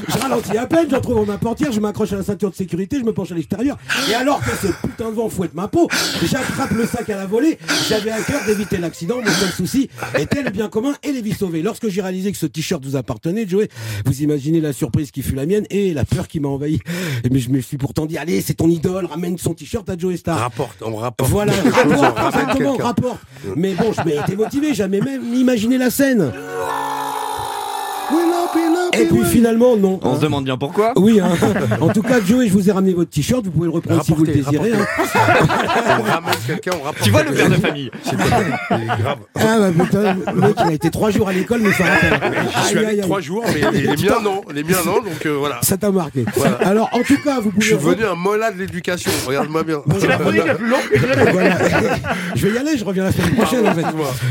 Je 0.07 0.17
ralentis 0.19 0.57
à 0.57 0.65
peine, 0.67 0.87
j'en 0.89 1.01
trouve 1.01 1.27
ma 1.27 1.37
portière, 1.37 1.71
je 1.71 1.79
m'accroche 1.79 2.13
à 2.13 2.17
la 2.17 2.23
ceinture 2.23 2.49
de 2.51 2.55
sécurité, 2.55 2.97
je 2.99 3.03
me 3.05 3.13
penche 3.13 3.31
à 3.31 3.35
l'extérieur. 3.35 3.77
Et 4.09 4.13
alors 4.15 4.39
que 4.41 4.51
ce 4.51 4.67
putain 4.87 5.09
de 5.09 5.15
vent 5.15 5.29
fouette 5.29 5.53
ma 5.53 5.67
peau, 5.67 5.87
j'attrape 6.23 6.71
le 6.71 6.85
sac 6.85 7.09
à 7.09 7.15
la 7.17 7.25
volée. 7.25 7.57
J'avais 7.89 8.11
à 8.11 8.21
cœur 8.21 8.41
d'éviter 8.45 8.77
l'accident. 8.77 9.17
Mon 9.17 9.31
seul 9.31 9.49
souci 9.49 9.89
était 10.31 10.43
le 10.43 10.49
bien 10.49 10.69
commun 10.69 10.93
et 11.03 11.11
les 11.11 11.21
vies 11.21 11.33
sauvées. 11.33 11.61
Lorsque 11.61 11.89
j'ai 11.89 12.01
réalisé 12.01 12.31
que 12.31 12.37
ce 12.37 12.45
t-shirt 12.45 12.83
vous 12.83 12.95
appartenait, 12.95 13.47
Joey, 13.47 13.67
vous 14.05 14.21
imaginez 14.21 14.61
la 14.61 14.73
surprise 14.73 15.11
qui 15.11 15.21
fut 15.21 15.35
la 15.35 15.45
mienne 15.45 15.65
et 15.69 15.93
la 15.93 16.05
peur 16.05 16.27
qui 16.27 16.39
m'a 16.39 16.47
envahi. 16.47 16.79
Mais 17.29 17.39
je 17.39 17.49
me 17.49 17.59
suis 17.61 17.77
pourtant 17.77 18.05
dit, 18.05 18.17
allez, 18.17 18.41
c'est 18.41 18.55
ton 18.55 18.69
idole, 18.69 19.05
ramène 19.05 19.37
son 19.37 19.53
t-shirt 19.53 19.89
à 19.89 19.97
Joey 19.97 20.17
Star. 20.17 20.37
Rapporte, 20.39 20.81
on 20.81 20.95
rapporte. 20.95 21.29
Voilà, 21.29 21.53
rapporte, 21.73 22.35
exactement, 22.35 22.77
rapporte. 22.77 23.19
Mais 23.55 23.73
bon, 23.73 23.91
je 23.93 24.01
m'étais 24.03 24.35
motivé, 24.35 24.73
jamais 24.73 25.01
même 25.01 25.33
imaginé 25.33 25.77
la 25.77 25.89
scène. 25.89 26.31
Et 28.99 29.05
puis 29.05 29.23
finalement, 29.25 29.75
non. 29.77 29.99
On 30.03 30.11
hein. 30.11 30.15
se 30.15 30.21
demande 30.21 30.45
bien 30.45 30.57
pourquoi. 30.57 30.93
Oui, 30.97 31.19
hein. 31.19 31.29
en 31.79 31.89
tout 31.89 32.01
cas, 32.01 32.19
Joey, 32.25 32.47
je 32.47 32.53
vous 32.53 32.69
ai 32.69 32.71
ramené 32.71 32.93
votre 32.93 33.09
t-shirt, 33.09 33.43
vous 33.45 33.51
pouvez 33.51 33.65
le 33.67 33.71
reprendre 33.71 34.03
si 34.03 34.13
vous 34.13 34.23
le 34.25 34.33
désirez. 34.33 34.71
hein. 34.73 34.85
On 35.99 36.03
ramène 36.03 36.33
quelqu'un, 36.45 36.71
on 36.79 36.83
rapporte. 36.83 37.03
Tu 37.03 37.11
vois 37.11 37.23
le 37.23 37.31
père 37.33 37.49
de 37.49 37.55
famille 37.55 37.91
C'est 38.03 38.17
pas 38.17 38.27
grave. 38.27 38.45
Il 38.71 38.75
est 38.83 38.85
grave. 39.01 39.17
Ah 39.35 39.57
bah 39.59 39.83
putain, 39.83 40.15
le 40.33 40.41
mec, 40.41 40.55
il 40.65 40.69
a 40.69 40.73
été 40.73 40.89
trois 40.89 41.09
jours 41.11 41.27
à 41.29 41.33
l'école, 41.33 41.61
mais 41.61 41.71
ça 41.73 41.83
rappelle. 41.85 42.19
J'y 42.61 42.67
suis 42.67 42.77
allé 42.85 43.01
trois 43.01 43.21
jours, 43.21 43.43
mais 43.47 43.71
les, 43.71 43.81
les 43.81 43.87
miens 44.03 44.21
non? 44.23 44.41
Les 44.53 44.63
miens 44.63 44.77
non, 44.85 44.95
donc 44.95 45.25
euh, 45.25 45.35
voilà. 45.37 45.59
Ça 45.61 45.77
t'a 45.77 45.91
marqué. 45.91 46.25
Voilà. 46.35 46.57
Alors, 46.57 46.89
en 46.93 47.01
tout 47.01 47.17
cas, 47.23 47.39
vous 47.39 47.51
Je 47.59 47.65
suis 47.67 47.75
pouvez. 47.75 47.95
devenu 47.95 48.09
un 48.11 48.15
mola 48.15 48.51
de 48.51 48.57
l'éducation. 48.59 49.11
Regarde-moi 49.27 49.63
bien. 49.63 49.81
C'est 49.99 50.07
la 50.07 50.17
chronique 50.17 50.45
la 50.45 50.55
plus 50.55 50.67
longue 50.67 50.89
que 50.91 50.99
j'ai 50.99 51.07
jamais 51.07 51.31
Voilà. 51.31 51.57
je 52.35 52.47
vais 52.47 52.53
y 52.53 52.57
aller, 52.57 52.77
je 52.77 52.85
reviens 52.85 53.03
la 53.05 53.11
semaine 53.11 53.35
prochaine 53.35 53.67
en 53.67 53.73
fait. 53.73 53.85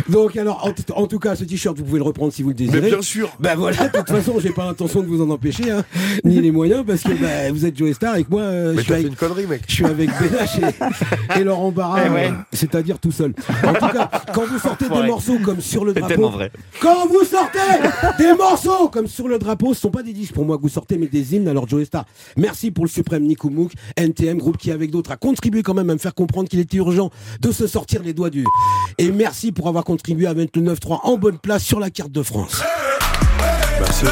Donc 0.08 0.36
alors, 0.36 0.72
en 0.94 1.06
tout 1.06 1.18
cas, 1.18 1.34
ce 1.36 1.44
t-shirt, 1.44 1.76
vous 1.76 1.84
pouvez 1.84 1.98
le 1.98 2.04
reprendre 2.04 2.32
si 2.32 2.42
vous 2.42 2.48
le 2.50 2.54
désirez. 2.54 2.80
Mais 2.80 2.88
bien 2.90 3.02
sûr. 3.02 3.30
Ben 3.40 3.54
voilà, 3.56 3.76
de 3.88 3.96
toute 3.98 4.08
façon, 4.08 4.34
j'ai 4.40 4.49
j'ai 4.50 4.54
pas 4.56 4.64
l'intention 4.66 5.00
de 5.02 5.06
vous 5.06 5.22
en 5.22 5.30
empêcher, 5.30 5.70
hein, 5.70 5.84
ni 6.24 6.40
les 6.40 6.50
moyens, 6.50 6.84
parce 6.84 7.02
que 7.02 7.12
bah, 7.12 7.52
vous 7.52 7.64
êtes 7.66 7.76
Joe 7.78 7.92
Star 7.94 8.16
et 8.16 8.24
que 8.24 8.30
moi, 8.30 8.42
euh, 8.42 8.72
Mais 8.74 8.78
je, 8.80 8.84
suis 8.84 8.92
avec, 8.94 9.06
une 9.06 9.14
connerie, 9.14 9.46
mec. 9.46 9.62
je 9.68 9.72
suis 9.74 9.84
avec 9.84 10.10
Bénache 10.20 10.58
et, 11.36 11.40
et 11.40 11.44
Laurent 11.44 11.70
Barra, 11.70 12.06
Eh 12.06 12.10
ouais. 12.10 12.28
euh, 12.30 12.34
c'est-à-dire 12.52 12.98
tout 12.98 13.12
seul. 13.12 13.32
En 13.64 13.72
tout 13.74 13.88
cas, 13.92 14.10
quand 14.34 14.44
vous 14.46 14.58
sortez 14.58 14.88
des 14.88 15.02
morceaux 15.06 15.38
comme 15.44 15.60
sur 15.60 15.84
le 15.84 15.92
C'est 15.94 16.00
drapeau, 16.00 16.14
tellement 16.14 16.30
vrai. 16.30 16.50
quand 16.80 17.06
vous 17.06 17.24
sortez 17.24 17.58
des 18.18 18.34
morceaux 18.34 18.88
comme 18.88 19.06
sur 19.06 19.28
le 19.28 19.38
drapeau, 19.38 19.72
ce 19.72 19.80
sont 19.82 19.90
pas 19.90 20.02
des 20.02 20.12
disques 20.12 20.34
pour 20.34 20.44
moi 20.44 20.56
que 20.56 20.62
vous 20.62 20.68
sortez, 20.68 20.98
mais 20.98 21.06
des 21.06 21.36
hymnes. 21.36 21.46
Alors 21.46 21.68
Joe 21.68 21.84
Star, 21.84 22.04
merci 22.36 22.72
pour 22.72 22.84
le 22.84 22.90
suprême 22.90 23.22
Nico 23.24 23.50
Mouk, 23.50 23.70
NTM, 23.96 24.38
groupe 24.38 24.58
qui 24.58 24.72
avec 24.72 24.90
d'autres 24.90 25.12
a 25.12 25.16
contribué 25.16 25.62
quand 25.62 25.74
même 25.74 25.90
à 25.90 25.94
me 25.94 25.98
faire 25.98 26.14
comprendre 26.14 26.48
qu'il 26.48 26.58
était 26.58 26.78
urgent 26.78 27.10
de 27.40 27.52
se 27.52 27.66
sortir 27.68 28.02
les 28.02 28.14
doigts 28.14 28.30
du. 28.30 28.44
Et 28.98 29.12
merci 29.12 29.52
pour 29.52 29.68
avoir 29.68 29.84
contribué 29.84 30.26
à 30.26 30.34
mettre 30.34 30.58
le 30.58 30.64
9-3 30.72 31.00
en 31.04 31.16
bonne 31.18 31.38
place 31.38 31.62
sur 31.62 31.78
la 31.78 31.90
carte 31.90 32.10
de 32.12 32.22
France. 32.22 32.62
Merci. 33.80 34.04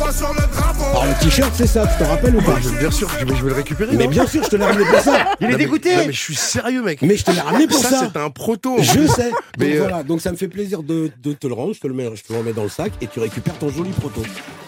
Alors 0.00 1.06
le 1.06 1.24
t-shirt, 1.24 1.50
c'est 1.54 1.66
ça, 1.66 1.84
tu 1.86 2.02
te 2.02 2.08
rappelles 2.08 2.36
ou 2.36 2.40
pas 2.40 2.56
Je- 2.62 2.68
Bien 2.78 2.90
sûr, 2.90 3.08
je 3.18 3.24
vais, 3.24 3.34
je 3.36 3.42
vais 3.42 3.50
le 3.50 3.56
récupérer. 3.56 3.96
Mais 3.96 4.06
bien 4.06 4.26
sûr, 4.26 4.42
je 4.44 4.48
te 4.48 4.56
l'ai 4.56 4.64
ramené 4.64 4.84
pour 4.84 5.00
ça. 5.00 5.32
Il 5.40 5.50
est 5.50 5.56
dégoûté. 5.56 5.96
non, 5.96 6.02
mais 6.06 6.12
je 6.12 6.20
suis 6.20 6.34
sérieux, 6.36 6.82
mec. 6.82 7.02
Mais 7.02 7.16
je 7.16 7.24
te 7.24 7.30
l'ai 7.32 7.40
ramené 7.40 7.66
pour 7.66 7.78
ça. 7.78 8.08
c'est 8.12 8.18
un 8.18 8.30
proto. 8.30 8.76
Je 8.78 9.06
sais. 9.06 9.30
Donc 9.30 9.34
Mais, 9.58 9.76
euh, 9.76 9.80
voilà, 9.80 10.02
donc 10.04 10.20
ça 10.20 10.30
me 10.30 10.36
fait 10.36 10.48
plaisir 10.48 10.82
de, 10.82 11.10
de 11.22 11.32
te 11.32 11.46
le 11.46 11.54
rendre. 11.54 11.74
Je 11.74 11.80
te 11.80 11.86
le 11.88 11.94
mets, 11.94 12.08
je 12.14 12.22
te 12.22 12.32
le 12.32 12.38
remets 12.38 12.52
dans 12.52 12.62
le 12.62 12.68
sac 12.68 12.92
et 13.00 13.06
tu 13.08 13.18
récupères 13.20 13.58
ton 13.58 13.70
joli 13.70 13.90
proto. 13.90 14.22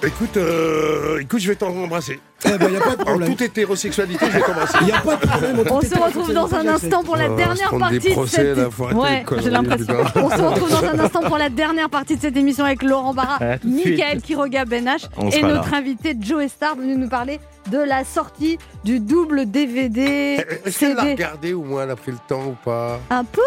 Écoute, 0.04 0.36
euh, 0.36 1.20
écoute, 1.20 1.40
je 1.40 1.48
vais 1.48 1.54
t'embrasser. 1.56 2.18
Eh 2.46 2.56
ben, 2.56 2.72
y 2.72 2.76
a 2.76 2.80
pas 2.80 2.96
de 2.96 3.02
En 3.22 3.26
toute 3.26 3.42
hétérosexualité, 3.42 4.24
je 4.26 4.38
vais 4.38 4.40
t'embrasser. 4.40 4.78
Il 4.80 4.88
y 4.88 4.92
a 4.92 5.00
pas 5.00 5.16
de 5.16 5.26
problème. 5.26 5.56
On 5.60 5.62
tout 5.78 5.80
se 5.82 5.86
était 5.88 5.98
retrouve 5.98 6.32
dans 6.32 6.54
un 6.54 6.66
instant 6.68 7.02
pour 7.04 7.16
la 7.16 7.26
Oh, 7.28 7.32
on 7.32 7.36
va 7.36 7.42
se 7.42 7.44
dernière 7.46 7.68
prendre 7.68 7.90
des 7.90 7.96
partie 7.98 8.08
de 8.08 8.12
procès, 8.14 8.36
cette... 8.36 8.56
là, 8.56 8.68
faut 8.70 8.84
arrêter 8.84 8.98
Ouais, 9.00 9.18
les 9.18 9.24
conneries, 9.24 9.44
j'ai 9.44 9.50
l'impression. 9.50 9.84
putain. 10.04 10.20
On 10.24 10.30
se 10.30 10.42
retrouve 10.42 10.70
dans 10.70 10.84
un 10.84 10.98
instant 11.04 11.20
pour 11.22 11.36
la 11.38 11.48
dernière 11.50 11.90
partie 11.90 12.16
de 12.16 12.20
cette 12.22 12.36
émission 12.38 12.64
avec 12.64 12.82
Laurent 12.82 13.12
Barra, 13.12 13.38
tout 13.60 13.68
de 13.68 13.78
suite. 13.78 13.98
Michael 13.98 14.22
Quiroga 14.22 14.64
Benache 14.64 15.02
On 15.20 15.30
et 15.30 15.42
là. 15.42 15.48
notre 15.48 15.74
invité 15.74 16.16
Joe 16.20 16.46
Star 16.48 16.76
venu 16.76 16.96
nous 16.96 17.08
parler 17.08 17.40
de 17.70 17.78
la 17.78 18.04
sortie 18.04 18.58
du 18.84 19.00
double 19.00 19.50
DVD 19.50 20.38
Eh, 20.64 20.68
Est-ce 20.68 20.78
qu'elle 20.80 20.94
l'a 20.94 21.02
regardé 21.02 21.52
au 21.52 21.62
moins, 21.62 21.84
elle 21.84 21.90
a 21.90 21.96
pris 21.96 22.12
le 22.12 22.18
temps 22.26 22.44
ou 22.46 22.56
pas 22.64 22.98
Un 23.10 23.24
peu 23.24 23.40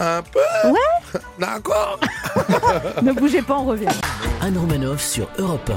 Un 0.00 0.22
peu 0.22 0.40
Ouais. 0.70 1.20
D'accord. 1.38 1.98
Ne 3.02 3.12
bougez 3.12 3.42
pas, 3.42 3.54
on 3.58 3.64
revient. 3.64 3.86
Anne 4.40 4.58
Romanoff 4.58 5.00
sur 5.02 5.28
Europe 5.38 5.70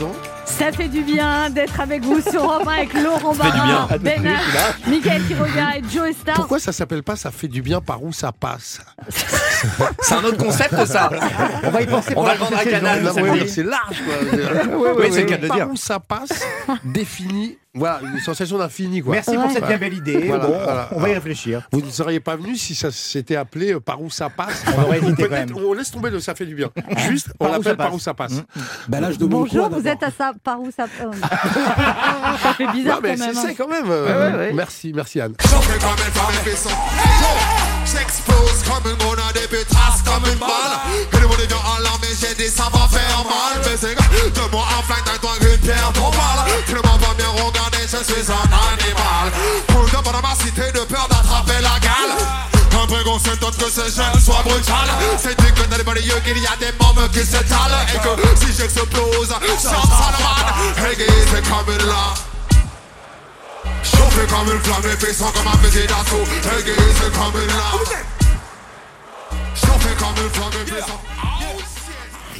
15 0.00 0.02
ans. 0.04 0.12
Ça 0.58 0.72
fait 0.72 0.88
du 0.88 1.02
bien 1.02 1.50
d'être 1.50 1.78
avec 1.80 2.02
vous 2.02 2.20
sur 2.20 2.42
Europe 2.44 2.66
1 2.66 2.70
avec 2.70 2.94
Laurent. 2.94 3.34
Barra, 3.34 3.98
Benache, 3.98 4.40
Michael 4.86 5.22
Quiroga 5.26 5.76
et 5.76 5.82
Joe 5.92 6.14
Star. 6.16 6.34
Pourquoi 6.36 6.58
ça 6.58 6.72
s'appelle 6.72 7.02
pas 7.02 7.14
Ça 7.14 7.30
fait 7.30 7.48
du 7.48 7.60
bien 7.60 7.80
par 7.82 8.02
où 8.02 8.12
ça 8.12 8.32
passe 8.32 8.80
C'est 10.00 10.14
un 10.14 10.24
autre 10.24 10.38
concept, 10.38 10.74
ça. 10.86 11.10
On 11.62 11.70
va 11.70 11.82
y 11.82 11.86
penser 11.86 12.10
On 12.12 12.14
pour 12.14 12.24
va 12.24 12.32
le 12.34 12.38
vendre 12.40 12.56
à 12.56 12.64
Canal, 12.64 13.06
C'est 13.48 13.62
large, 13.64 14.02
quoi. 14.04 14.94
Oui, 14.98 15.06
c'est 15.12 15.20
le 15.22 15.26
cas 15.26 15.36
de 15.36 15.42
le 15.42 15.48
par 15.48 15.56
dire. 15.58 15.68
où 15.70 15.76
ça 15.76 16.00
passe 16.00 16.30
définit, 16.84 17.58
voilà, 17.74 18.00
une 18.02 18.18
sensation 18.20 18.56
d'infini, 18.56 19.02
quoi. 19.02 19.12
Merci 19.12 19.34
pour 19.34 19.44
Ouais. 19.46 19.52
cette 19.52 19.66
bien 19.66 19.76
belle 19.76 19.92
idée. 19.94 20.24
Voilà, 20.28 20.46
Bon, 20.46 20.58
voilà. 20.64 20.88
on 20.92 21.00
va 21.00 21.08
y 21.10 21.14
réfléchir. 21.14 21.68
Vous 21.72 21.82
ne 21.82 21.90
seriez 21.90 22.20
pas 22.20 22.34
venu 22.36 22.56
si 22.56 22.74
ça 22.74 22.90
s'était 22.90 23.36
appelé 23.36 23.74
euh, 23.74 23.80
par 23.80 24.00
où 24.00 24.08
ça 24.08 24.30
passe. 24.30 24.64
On 24.76 24.82
aurait 24.82 24.98
hésité 24.98 25.24
quand 25.24 25.28
Peut-être, 25.28 25.54
même. 25.54 25.64
on 25.64 25.74
laisse 25.74 25.90
tomber 25.90 26.08
le 26.10 26.18
ça 26.20 26.34
fait 26.34 26.46
du 26.46 26.54
bien. 26.54 26.70
Juste, 27.08 27.28
on 27.38 27.44
Par 27.44 27.50
où 27.50 27.52
ça 27.52 27.58
l'appelle 27.58 27.76
par 27.76 27.86
passe. 27.88 27.96
où 27.96 27.98
ça 28.00 28.14
passe. 28.14 28.32
Bah 28.88 29.00
là, 29.00 29.10
je 29.12 29.16
demande 29.18 29.46
Bonjour, 29.46 29.68
quoi, 29.68 29.78
vous 29.78 29.86
êtes 29.86 30.02
à 30.02 30.10
ça 30.10 30.32
par 30.46 30.60
où 30.60 30.70
ça 30.70 30.84
Ça 32.42 32.54
fait 32.54 32.68
bizarre 32.68 33.00
Non, 33.02 33.02
mais 33.02 33.16
quand 33.16 33.26
même. 33.26 33.34
c'est 33.34 33.48
hein. 33.50 33.54
quand 33.58 33.68
même. 33.68 33.90
euh, 33.90 34.52
Merci, 34.54 34.92
merci 34.94 35.20
Anne. 35.20 35.34
J'explose 37.84 38.62
comme 38.62 38.92
une 38.92 38.98
grenade 38.98 39.36
et 39.42 39.48
puis 39.48 39.64
trace 39.68 40.02
comme 40.06 40.24
une 40.30 40.38
balle. 40.38 40.78
Que 41.10 41.16
le 41.18 41.26
monde 41.26 41.36
devient 41.38 41.62
alarmé, 41.78 42.06
j'ai 42.20 42.34
dit 42.36 42.48
ça 42.48 42.64
va 42.72 42.86
faire 42.86 43.24
mal. 43.26 43.58
Mais 43.64 43.76
c'est 43.76 43.94
grave, 43.94 44.32
de 44.32 44.50
moi 44.52 44.64
en 44.78 44.82
flingue, 44.82 45.04
d'un 45.04 45.18
toi 45.18 45.32
une 45.40 45.58
pierre 45.58 45.90
trop 45.92 46.12
mal. 46.12 46.46
Tellement 46.66 46.98
pas 46.98 47.14
bien 47.18 47.28
regardé, 47.42 47.78
je 47.82 47.98
suis 48.06 48.30
un 48.30 48.46
animal. 48.46 49.26
Pour 49.66 49.82
le 49.82 49.90
dans 49.90 50.22
ma 50.22 50.34
cité 50.36 50.70
de 50.72 50.84
peur 50.86 51.08
d'attraper 51.10 51.60
la 51.60 51.78
gale. 51.82 52.14
Un 52.82 52.86
brigon 52.86 53.18
s'étonne 53.18 53.54
que 53.56 53.70
ces 53.70 53.90
jeunes 53.96 54.20
soient 54.20 54.42
brutales. 54.44 54.92
C'est 55.18 55.36
dit 55.40 55.50
que 55.52 55.66
dans 55.68 55.76
les 55.78 55.82
banlieues 55.84 56.20
qu'il 56.24 56.38
y 56.38 56.46
a 56.46 56.56
des 56.60 56.72
membres 56.78 57.08
qui 57.10 57.20
s'étalent. 57.24 57.72
Et 57.94 57.98
que 57.98 58.36
si 58.38 58.52
j'explose, 58.52 59.28
Salomon. 59.58 59.95
Lame. 61.74 62.14
Chauffé 63.82 64.26
comme 64.28 64.54
une 64.54 64.60
flamme, 64.62 64.82
les 64.84 64.96
comme 65.32 65.46
un 65.46 65.58
fusil 65.58 65.86
d'assaut 65.86 66.24
Aiguisé 66.58 67.10
comme 67.12 67.40
une 67.40 67.48
lame 67.48 68.02
Chauffé 69.54 69.94
comme 69.98 70.24
une 70.24 70.30
flamme, 70.30 70.52
les. 70.64 71.35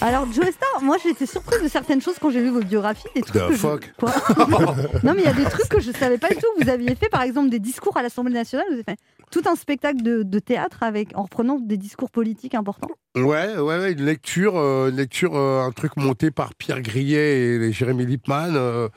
Alors, 0.01 0.31
Joe 0.33 0.47
Star, 0.51 0.83
moi 0.83 0.97
j'étais 1.03 1.27
surprise 1.27 1.63
de 1.63 1.69
certaines 1.69 2.01
choses 2.03 2.17
quand 2.21 2.31
j'ai 2.31 2.41
lu 2.41 2.51
vos 2.51 2.61
biographies. 2.61 3.07
Des 3.15 3.23
trucs 3.23 3.35
The 3.43 3.47
que 3.49 3.53
je- 3.55 3.59
fuck. 3.59 3.93
Quoi 3.99 4.13
non, 5.03 5.15
mais 5.15 5.23
il 5.23 5.25
y 5.25 5.29
a 5.29 5.33
des 5.33 5.45
trucs 5.45 5.69
que 5.69 5.81
je 5.81 5.91
savais 5.93 6.19
pas 6.19 6.29
du 6.29 6.37
tout. 6.37 6.47
Vous 6.61 6.69
aviez 6.69 6.95
fait 6.95 7.09
par 7.09 7.23
exemple 7.23 7.49
des 7.49 7.59
discours 7.59 7.97
à 7.97 8.03
l'Assemblée 8.03 8.35
nationale. 8.35 8.67
Vous 8.69 8.75
avez 8.75 8.85
fait 8.85 8.99
tout 9.31 9.43
un 9.47 9.57
spectacle 9.57 10.03
de, 10.03 10.23
de 10.23 10.39
théâtre 10.39 10.83
avec, 10.83 11.17
en 11.17 11.23
reprenant 11.23 11.59
des 11.59 11.77
discours 11.77 12.11
politiques 12.11 12.55
importants. 12.55 12.91
Ouais, 13.17 13.57
ouais, 13.57 13.61
ouais, 13.61 13.93
une 13.93 14.05
lecture, 14.05 14.57
euh, 14.57 14.91
une 14.91 14.97
lecture, 14.97 15.35
euh, 15.37 15.63
un 15.63 15.73
truc 15.73 15.97
monté 15.97 16.31
par 16.31 16.55
Pierre 16.55 16.83
Grillet 16.83 17.39
et 17.57 17.73
Jérémy 17.73 18.07
Lippmann. 18.07 18.55
euh, 18.57 18.89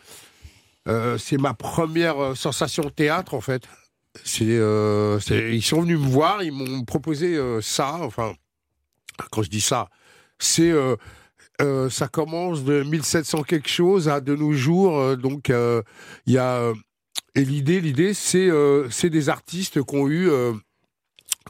euh, 0.87 1.17
c'est 1.17 1.37
ma 1.37 1.53
première 1.53 2.35
sensation 2.35 2.83
de 2.83 2.89
théâtre 2.89 3.33
en 3.35 3.41
fait. 3.41 3.63
Ils 4.41 5.61
sont 5.63 5.81
venus 5.81 5.99
me 5.99 6.07
voir, 6.07 6.43
ils 6.43 6.51
m'ont 6.51 6.83
proposé 6.83 7.39
ça. 7.61 7.97
Enfin, 8.01 8.33
quand 9.31 9.43
je 9.43 9.49
dis 9.49 9.61
ça, 9.61 9.87
c'est 10.39 10.71
euh, 10.71 10.95
euh, 11.61 11.89
ça 11.89 12.07
commence 12.07 12.63
de 12.63 12.83
1700 12.83 13.43
quelque 13.43 13.69
chose 13.69 14.07
à 14.09 14.21
de 14.21 14.35
nos 14.35 14.53
jours. 14.53 14.97
euh, 14.99 15.15
donc 15.15 15.49
euh, 15.49 15.81
il 16.25 16.33
y 16.33 16.37
a 16.37 16.55
euh, 16.55 16.73
et 17.35 17.45
l'idée, 17.45 17.79
l'idée, 17.79 18.13
c'est 18.13 18.49
euh, 18.49 18.89
c'est 18.89 19.09
des 19.09 19.29
artistes 19.29 19.83
qui 19.83 19.95
ont 19.95 20.07
eu 20.07 20.29
euh, 20.29 20.53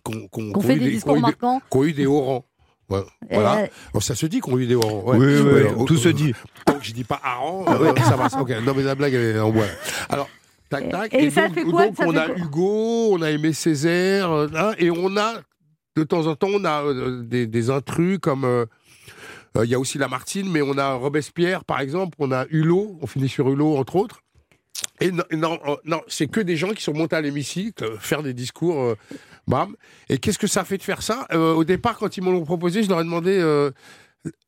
qu'on 0.03 0.27
Qu'on 0.27 0.51
qu'on 0.51 0.61
fait 0.61 0.75
eu 0.75 0.79
des 0.79 0.91
discours 0.91 1.17
eu 1.17 1.21
marquants. 1.21 1.61
qui 1.71 1.77
ont 1.77 1.83
eu 1.85 1.93
des 1.93 2.05
hauts 2.05 2.21
rangs. 2.21 2.45
Ouais, 2.89 3.01
Et, 3.29 3.35
voilà. 3.35 3.59
euh, 3.63 3.67
Bon, 3.93 3.99
ça 3.99 4.15
se 4.15 4.25
dit 4.25 4.39
qu'on 4.39 4.57
a 4.57 4.59
eu 4.59 4.65
des 4.65 4.75
hauts 4.75 4.81
rangs. 4.81 5.03
ouais. 5.11 5.17
Oui, 5.17 5.25
oui, 5.41 5.51
Ouais, 5.63 5.85
tout 5.85 5.93
euh, 5.93 5.97
se 5.97 6.09
dit. 6.09 6.33
Tant 6.65 6.73
que 6.79 6.83
je 6.85 6.91
dis 6.91 7.03
pas 7.03 7.19
harangue, 7.23 7.67
euh, 7.69 7.93
ça 8.03 8.15
va. 8.15 8.27
Ok, 8.41 8.49
non 8.65 8.73
mais 8.75 8.83
la 8.83 8.95
blague 8.95 9.13
elle 9.13 9.35
est 9.35 9.39
en 9.39 9.51
bois. 9.51 9.65
Alors, 10.09 10.27
tac 10.69 10.89
tac. 10.89 11.13
Et 11.13 11.29
ça 11.29 11.47
donc, 11.47 11.53
fait 11.55 11.63
quoi 11.63 11.85
donc, 11.87 11.97
Ça 11.97 12.03
on 12.07 12.11
fait 12.13 12.17
a 12.17 12.25
quoi 12.29 12.37
Hugo, 12.37 13.09
on 13.13 13.21
a 13.21 13.29
Aimé 13.31 13.53
Césaire, 13.53 14.31
euh, 14.31 14.47
hein, 14.55 14.71
et 14.79 14.89
on 14.91 15.15
a 15.17 15.33
de 15.95 16.03
temps 16.03 16.25
en 16.27 16.35
temps 16.35 16.47
on 16.51 16.65
a 16.65 16.83
euh, 16.83 17.21
des, 17.23 17.45
des 17.47 17.69
intrus 17.69 18.17
comme. 18.19 18.65
Euh, 19.55 19.61
euh, 19.61 19.65
Il 19.65 19.71
y 19.71 19.75
a 19.75 19.79
aussi 19.79 19.97
Lamartine, 19.97 20.49
mais 20.49 20.61
on 20.61 20.77
a 20.77 20.93
Robespierre, 20.93 21.63
par 21.65 21.79
exemple, 21.79 22.15
on 22.19 22.31
a 22.31 22.45
Hulot, 22.49 22.97
on 23.01 23.07
finit 23.07 23.29
sur 23.29 23.49
Hulot, 23.49 23.77
entre 23.77 23.95
autres. 23.95 24.21
Et 25.01 25.11
non, 25.11 25.23
non, 25.33 25.59
euh, 25.67 25.75
non, 25.85 26.01
c'est 26.07 26.27
que 26.27 26.39
des 26.39 26.55
gens 26.55 26.69
qui 26.69 26.81
sont 26.83 26.93
montés 26.93 27.15
à 27.15 27.21
l'hémicycle, 27.21 27.83
euh, 27.83 27.97
faire 27.99 28.23
des 28.23 28.33
discours, 28.33 28.81
euh, 28.81 28.95
bam. 29.47 29.75
Et 30.09 30.19
qu'est-ce 30.19 30.39
que 30.39 30.47
ça 30.47 30.63
fait 30.63 30.77
de 30.77 30.83
faire 30.83 31.01
ça? 31.01 31.27
Euh, 31.33 31.53
Au 31.53 31.63
départ, 31.63 31.97
quand 31.97 32.15
ils 32.15 32.23
m'ont 32.23 32.43
proposé, 32.45 32.83
je 32.83 32.89
leur 32.89 33.01
ai 33.01 33.03
demandé 33.03 33.37
euh, 33.39 33.71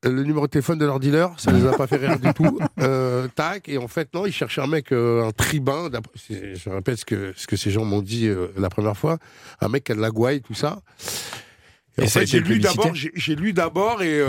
le 0.04 0.24
numéro 0.24 0.46
de 0.48 0.52
téléphone 0.52 0.78
de 0.78 0.86
leur 0.86 1.00
dealer, 1.00 1.38
ça 1.38 1.52
les 1.52 1.66
a 1.66 1.74
pas 1.74 1.88
fait 1.88 1.98
rire 1.98 2.20
du 2.20 2.34
tout. 2.34 2.60
Tac, 3.36 3.68
et 3.68 3.78
en 3.78 3.88
fait, 3.88 4.14
non, 4.14 4.26
ils 4.26 4.32
cherchaient 4.34 4.62
un 4.62 4.68
mec, 4.68 4.92
un 4.92 5.32
tribun, 5.36 5.90
je 6.30 6.70
répète 6.70 7.00
ce 7.00 7.06
que, 7.06 7.34
ce 7.36 7.48
que 7.48 7.56
ces 7.56 7.72
gens 7.72 7.84
m'ont 7.86 8.02
dit 8.02 8.30
la 8.58 8.70
première 8.70 8.96
fois, 8.98 9.18
un 9.62 9.70
mec 9.70 9.86
qui 9.86 9.94
a 9.94 9.96
de 9.96 10.02
la 10.02 10.12
gouaille, 10.12 10.42
tout 10.42 10.54
ça. 10.54 10.82
Et, 11.98 12.02
Et 12.02 12.06
en 12.06 12.08
fait, 12.08 12.26
j'ai 12.26 12.40
lu 12.42 12.60
d'abord, 12.60 12.92
j'ai 12.94 13.36
lu 13.36 13.54
d'abord 13.54 14.02
et. 14.02 14.22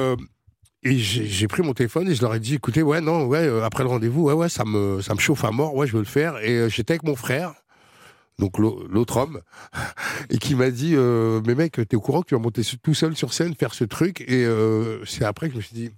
Et 0.85 0.97
j'ai 0.99 1.47
pris 1.49 1.62
mon 1.62 1.74
téléphone 1.74 2.09
et 2.09 2.14
je 2.14 2.22
leur 2.22 2.35
ai 2.35 2.41
dit, 2.41 2.55
écoutez, 2.55 2.83
ouais, 2.83 3.01
non, 3.01 3.24
ouais, 3.26 3.39
euh, 3.47 3.62
après 3.64 3.85
le 3.85 3.89
rendez-vous, 3.89 4.24
ouais, 4.24 4.33
ouais, 4.33 4.49
ça 4.49 4.64
me, 4.64 5.01
ça 5.01 5.14
me 5.14 5.20
chauffe 5.20 5.45
à 5.45 5.51
mort, 5.51 5.74
ouais, 5.76 5.87
je 5.87 5.93
veux 5.93 6.01
le 6.01 6.05
faire. 6.05 6.39
Et 6.39 6.51
euh, 6.57 6.68
j'étais 6.68 6.95
avec 6.95 7.05
mon 7.05 7.14
frère, 7.16 7.55
donc 8.39 8.59
l'au- 8.59 8.85
l'autre 8.89 9.16
homme, 9.18 9.41
et 10.30 10.39
qui 10.39 10.55
m'a 10.57 10.70
dit, 10.70 10.95
euh, 10.97 11.41
mais 11.47 11.55
mec, 11.55 11.80
t'es 11.89 11.97
au 11.97 12.01
courant 12.01 12.22
que 12.22 12.28
tu 12.28 12.35
vas 12.35 12.41
monter 12.41 12.62
tout 12.83 12.95
seul 12.95 13.14
sur 13.16 13.33
scène, 13.33 13.55
faire 13.55 13.74
ce 13.74 13.85
truc? 13.85 14.22
Et 14.22 14.45
euh, 14.45 15.05
c'est 15.05 15.24
après 15.24 15.47
que 15.49 15.53
je 15.53 15.59
me 15.59 15.62
suis 15.62 15.74
dit, 15.74 15.91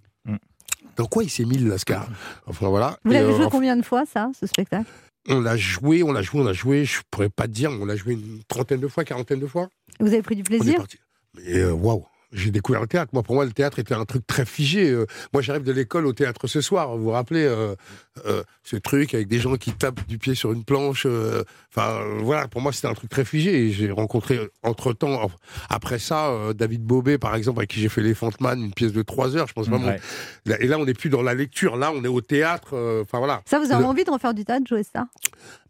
dans 0.96 1.06
quoi 1.06 1.24
il 1.24 1.30
s'est 1.30 1.44
mis 1.44 1.56
le 1.58 1.70
Lascar? 1.70 2.06
Enfin 2.46 2.68
voilà. 2.68 2.98
Vous 3.04 3.12
l'avez 3.12 3.30
euh, 3.32 3.36
joué 3.36 3.46
enfin, 3.46 3.56
combien 3.56 3.76
de 3.76 3.82
fois, 3.82 4.04
ça, 4.06 4.30
ce 4.38 4.46
spectacle? 4.46 4.90
On 5.28 5.40
l'a 5.40 5.56
joué, 5.56 6.02
on 6.02 6.12
l'a 6.12 6.20
joué, 6.20 6.40
on 6.40 6.44
l'a 6.44 6.52
joué, 6.52 6.84
je 6.84 7.00
pourrais 7.10 7.30
pas 7.30 7.44
te 7.44 7.52
dire, 7.52 7.70
mais 7.70 7.78
on 7.82 7.86
l'a 7.86 7.96
joué 7.96 8.12
une 8.12 8.42
trentaine 8.46 8.80
de 8.80 8.88
fois, 8.88 9.04
quarantaine 9.04 9.40
de 9.40 9.46
fois. 9.46 9.68
Vous 9.98 10.08
avez 10.08 10.20
pris 10.20 10.36
du 10.36 10.42
plaisir? 10.42 10.74
parti. 10.76 10.98
Mais 11.34 11.64
waouh 11.64 12.04
j'ai 12.34 12.50
découvert 12.50 12.80
le 12.82 12.86
théâtre. 12.86 13.10
Moi, 13.14 13.22
pour 13.22 13.34
moi, 13.36 13.44
le 13.46 13.52
théâtre 13.52 13.78
était 13.78 13.94
un 13.94 14.04
truc 14.04 14.26
très 14.26 14.44
figé. 14.44 14.90
Euh, 14.90 15.06
moi, 15.32 15.40
j'arrive 15.40 15.62
de 15.62 15.72
l'école 15.72 16.04
au 16.06 16.12
théâtre 16.12 16.46
ce 16.46 16.60
soir. 16.60 16.96
Vous 16.96 17.04
vous 17.04 17.10
rappelez 17.10 17.44
euh, 17.44 17.74
euh, 18.26 18.42
ce 18.64 18.76
truc 18.76 19.14
avec 19.14 19.28
des 19.28 19.38
gens 19.38 19.54
qui 19.56 19.72
tapent 19.72 20.06
du 20.06 20.18
pied 20.18 20.34
sur 20.34 20.52
une 20.52 20.64
planche. 20.64 21.06
Enfin, 21.06 21.90
euh, 21.92 22.18
voilà. 22.22 22.48
Pour 22.48 22.60
moi, 22.60 22.72
c'était 22.72 22.88
un 22.88 22.94
truc 22.94 23.08
très 23.08 23.24
figé. 23.24 23.70
J'ai 23.72 23.90
rencontré 23.90 24.38
entre 24.62 24.92
temps, 24.92 25.30
après 25.70 25.98
ça, 25.98 26.28
euh, 26.28 26.52
David 26.52 26.82
Bobet, 26.82 27.18
par 27.18 27.34
exemple, 27.36 27.60
avec 27.60 27.70
qui 27.70 27.80
j'ai 27.80 27.88
fait 27.88 28.02
Les 28.02 28.14
Man, 28.40 28.60
une 28.60 28.72
pièce 28.74 28.92
de 28.92 29.02
trois 29.02 29.36
heures. 29.36 29.46
Je 29.48 29.52
pense 29.52 29.68
vraiment. 29.68 29.86
Ouais. 29.86 30.00
Là- 30.46 30.60
Et 30.60 30.66
là, 30.66 30.78
on 30.78 30.84
n'est 30.84 30.94
plus 30.94 31.10
dans 31.10 31.22
la 31.22 31.34
lecture. 31.34 31.76
Là, 31.76 31.92
on 31.94 32.02
est 32.04 32.08
au 32.08 32.20
théâtre. 32.20 32.70
euh, 32.74 33.02
Enfin 33.02 33.18
voilà. 33.18 33.42
Ça, 33.46 33.58
vous 33.58 33.70
avez 33.70 33.82
Le- 33.82 33.88
envie 33.88 34.04
de 34.04 34.10
refaire 34.10 34.34
du 34.34 34.44
théâtre, 34.44 34.66
jouer 34.68 34.82
ça? 34.82 35.06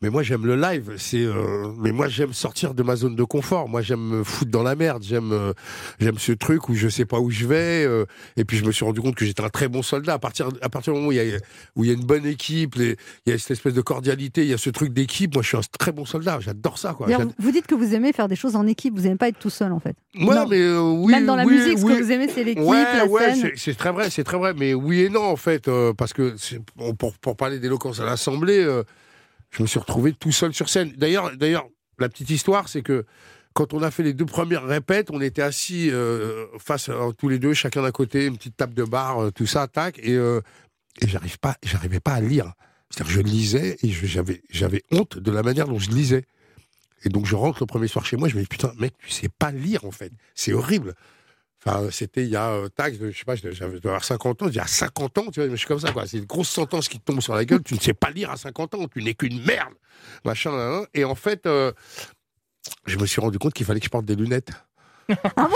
Mais 0.02 0.10
moi 0.10 0.22
j'aime 0.22 0.44
le 0.46 0.54
live, 0.56 0.92
c'est 0.98 1.24
euh, 1.24 1.66
mais 1.78 1.90
moi 1.90 2.08
j'aime 2.08 2.32
sortir 2.34 2.74
de 2.74 2.82
ma 2.82 2.94
zone 2.94 3.16
de 3.16 3.24
confort. 3.24 3.68
Moi 3.68 3.80
j'aime 3.80 4.00
me 4.18 4.22
foutre 4.22 4.50
dans 4.50 4.62
la 4.62 4.74
merde, 4.76 5.02
j'aime 5.02 5.32
euh, 5.32 5.52
j'aime 5.98 6.18
ce 6.18 6.32
truc 6.32 6.53
truc 6.58 6.68
où 6.68 6.74
je 6.74 6.88
sais 6.88 7.04
pas 7.04 7.18
où 7.20 7.30
je 7.30 7.46
vais. 7.46 7.84
euh, 7.84 8.04
et 8.36 8.44
puis 8.44 8.56
je 8.56 8.64
me 8.64 8.72
suis 8.72 8.84
rendu 8.84 9.00
compte 9.00 9.14
que 9.14 9.24
j'étais 9.24 9.42
un 9.42 9.48
très 9.48 9.68
bon 9.68 9.82
soldat. 9.82 10.14
À 10.14 10.18
partir, 10.18 10.48
à 10.62 10.68
partir 10.68 10.92
du 10.92 10.98
moment 10.98 11.08
où 11.08 11.12
il 11.12 11.16
y 11.16 11.34
a, 11.34 11.38
où 11.76 11.84
il 11.84 11.88
y 11.88 11.90
a 11.90 11.94
une 11.94 12.04
bonne 12.04 12.26
équipe, 12.26 12.74
les- 12.76 12.96
il 13.26 13.32
y 13.32 13.34
a 13.34 13.38
cette 13.38 13.52
espèce 13.52 13.74
de 13.74 13.80
cordialité, 13.80 14.42
il 14.42 14.48
y 14.48 14.54
a 14.54 14.58
ce 14.58 14.70
truc 14.70 14.92
d'équipe. 14.92 15.34
Moi, 15.34 15.42
je 15.42 15.48
suis 15.48 15.56
un 15.56 15.60
très 15.78 15.92
bon 15.92 16.04
soldat. 16.04 16.38
J'adore 16.40 16.78
ça. 16.78 16.94
Quoi. 16.94 17.08
Vous 17.38 17.50
dites 17.50 17.66
que 17.66 17.74
vous 17.74 17.94
aimez 17.94 18.12
faire 18.12 18.28
des 18.28 18.36
choses 18.36 18.56
en 18.56 18.66
équipe, 18.66 18.94
vous 18.96 19.02
n'aimez 19.02 19.16
pas 19.16 19.28
être 19.28 19.38
tout 19.38 19.50
seul 19.50 19.72
en 19.72 19.80
fait. 19.80 19.96
Ouais, 20.18 20.34
Non. 20.34 20.46
mais 20.48 20.60
euh, 20.60 20.80
oui, 20.80 21.12
Même 21.12 21.26
dans 21.26 21.36
la 21.36 21.44
oui, 21.44 21.54
musique, 21.58 21.78
ce 21.78 21.84
oui. 21.84 21.96
que 21.96 22.02
vous 22.02 22.10
aimez, 22.12 22.28
c'est 22.28 22.44
l'équipe, 22.44 22.64
Ouais, 22.64 22.82
la 22.82 23.06
ouais, 23.06 23.34
scène. 23.34 23.50
c'est- 23.56 23.74
très 23.74 23.92
vrai, 23.92 24.10
c'est 24.10 24.24
très 24.24 24.38
vrai. 24.38 24.54
Mais 24.56 24.74
oui 24.74 25.00
et 25.02 25.08
non, 25.08 25.22
en 25.22 25.36
fait, 25.36 25.68
euh, 25.68 25.92
parce 25.92 26.12
que 26.12 26.34
pour, 26.98 27.12
pour 27.18 27.36
parler 27.36 27.58
d'éloquence 27.58 28.00
à 28.00 28.04
l'Assemblée, 28.04 28.64
je 29.50 29.62
me 29.62 29.66
suis 29.66 29.78
retrouvé 29.78 30.12
tout 30.12 30.32
seul 30.32 30.52
sur 30.54 30.68
scène. 30.68 30.92
D'ailleurs, 30.96 31.36
d'ailleurs, 31.36 31.66
la 31.98 32.08
petite 32.08 32.30
histoire, 32.30 32.68
c'est 32.68 32.82
que 32.82 33.04
quand 33.54 33.72
on 33.72 33.82
a 33.82 33.90
fait 33.90 34.02
les 34.02 34.12
deux 34.12 34.26
premières 34.26 34.64
répètes, 34.64 35.10
on 35.10 35.20
était 35.20 35.40
assis 35.40 35.90
euh, 35.90 36.46
face 36.58 36.88
à 36.88 36.94
tous 37.16 37.28
les 37.28 37.38
deux, 37.38 37.54
chacun 37.54 37.82
d'un 37.82 37.92
côté, 37.92 38.26
une 38.26 38.36
petite 38.36 38.56
table 38.56 38.74
de 38.74 38.82
bar, 38.84 39.22
euh, 39.22 39.30
tout 39.30 39.46
ça, 39.46 39.68
tac, 39.68 39.98
et, 40.00 40.14
euh, 40.14 40.40
j'arrive 41.00 41.38
pas, 41.38 41.56
j'arrivais 41.62 42.00
pas 42.00 42.14
à 42.14 42.20
lire. 42.20 42.52
C'est-à-dire, 42.90 43.14
je 43.14 43.20
lisais 43.20 43.76
et 43.82 43.90
j'avais, 43.90 44.42
j'avais 44.50 44.82
honte 44.90 45.18
de 45.18 45.30
la 45.30 45.42
manière 45.42 45.68
dont 45.68 45.78
je 45.78 45.90
lisais. 45.90 46.24
Et 47.04 47.08
donc, 47.08 47.26
je 47.26 47.36
rentre 47.36 47.60
le 47.60 47.66
premier 47.66 47.88
soir 47.88 48.04
chez 48.04 48.16
moi, 48.16 48.28
je 48.28 48.36
me 48.36 48.42
dis 48.42 48.48
putain, 48.48 48.72
mec, 48.78 48.94
tu 48.98 49.10
sais 49.10 49.28
pas 49.28 49.52
lire 49.52 49.84
en 49.84 49.90
fait, 49.92 50.12
c'est 50.34 50.52
horrible. 50.52 50.94
Enfin, 51.66 51.88
c'était 51.90 52.24
il 52.24 52.28
y 52.28 52.36
a, 52.36 52.50
euh, 52.50 52.68
tac, 52.68 52.94
je 53.00 53.10
sais 53.10 53.24
pas, 53.24 53.36
j'avais 53.36 53.54
je 53.54 53.78
dois 53.78 53.92
avoir 53.92 54.04
50 54.04 54.42
ans, 54.42 54.48
il 54.48 54.54
y 54.54 54.58
a 54.58 54.66
50 54.66 55.18
ans, 55.18 55.30
tu 55.32 55.40
vois, 55.40 55.48
je 55.48 55.56
suis 55.56 55.66
comme 55.66 55.80
ça, 55.80 55.92
quoi. 55.92 56.06
C'est 56.06 56.18
une 56.18 56.26
grosse 56.26 56.50
sentence 56.50 56.88
qui 56.88 56.98
te 56.98 57.04
tombe 57.04 57.20
sur 57.20 57.34
la 57.34 57.44
gueule, 57.46 57.62
tu 57.62 57.74
ne 57.74 57.80
sais 57.80 57.94
pas 57.94 58.10
lire 58.10 58.30
à 58.30 58.36
50 58.36 58.74
ans, 58.74 58.86
tu 58.86 59.02
n'es 59.02 59.14
qu'une 59.14 59.42
merde, 59.44 59.72
machin. 60.26 60.84
Et 60.92 61.04
en 61.04 61.14
fait, 61.14 61.46
euh, 61.46 61.72
je 62.86 62.98
me 62.98 63.06
suis 63.06 63.20
rendu 63.20 63.38
compte 63.38 63.52
qu'il 63.54 63.66
fallait 63.66 63.80
que 63.80 63.86
je 63.86 63.90
porte 63.90 64.04
des 64.04 64.16
lunettes. 64.16 64.50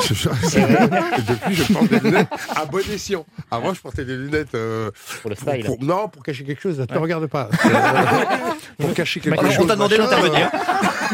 Je- 0.06 0.12
je- 0.12 0.28
Et 0.58 1.22
depuis, 1.26 1.54
je 1.54 1.72
porte 1.72 1.88
des 1.88 2.00
lunettes 2.00 2.28
à 2.54 2.66
bon 2.66 2.80
escient. 2.92 3.24
Avant, 3.50 3.72
je 3.72 3.80
portais 3.80 4.04
des 4.04 4.14
lunettes. 4.14 4.54
euh, 4.54 4.90
Pour 5.22 5.30
le 5.30 5.36
style. 5.36 5.64
pour- 5.64 5.82
non, 5.82 6.06
pour 6.08 6.22
cacher 6.22 6.44
quelque 6.44 6.60
chose. 6.60 6.78
Ne 6.78 6.84
te 6.84 6.92
Ouais. 6.92 6.98
regarde 6.98 7.26
pas. 7.28 7.48
pour 8.78 8.92
cacher 8.92 9.20
quelque 9.20 9.36
Bah, 9.40 9.46
on 9.46 9.50
chose. 9.50 9.66
t'a 9.66 9.74
demandé 9.74 9.96
d'intervenir. 9.96 10.50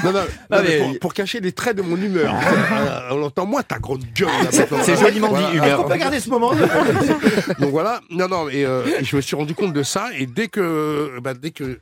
Non, 0.03 0.11
non, 0.13 0.19
non, 0.19 0.27
Ah, 0.51 0.63
mais 0.63 0.69
mais- 0.69 0.79
pour, 0.79 0.99
pour 0.99 1.15
cacher 1.15 1.39
les 1.39 1.53
traits 1.53 1.77
de 1.77 1.83
mon 1.83 1.97
humeur. 1.97 2.35
Euh, 2.35 3.09
on 3.13 3.23
entend, 3.23 3.47
moi, 3.47 3.63
ta 3.63 3.79
grande 3.79 4.03
gueule. 4.17 4.29
c'est 4.51 4.99
joliment 4.99 5.29
dit, 5.33 5.57
humeur. 5.57 5.85
On 5.85 5.89
peut 5.89 5.97
garder 5.97 6.19
ce 6.19 6.29
moment. 6.29 6.53
Donc 6.55 7.71
voilà, 7.71 8.01
non, 8.11 8.27
non, 8.27 8.49
et, 8.49 8.65
euh, 8.65 8.83
et 8.99 9.05
je 9.05 9.15
me 9.15 9.21
suis 9.21 9.37
rendu 9.37 9.55
compte 9.55 9.73
de 9.73 9.83
ça, 9.85 10.09
et 10.19 10.27
dès 10.27 10.49
que, 10.49 11.21
bah, 11.23 11.35
dès 11.35 11.53
que, 11.53 11.79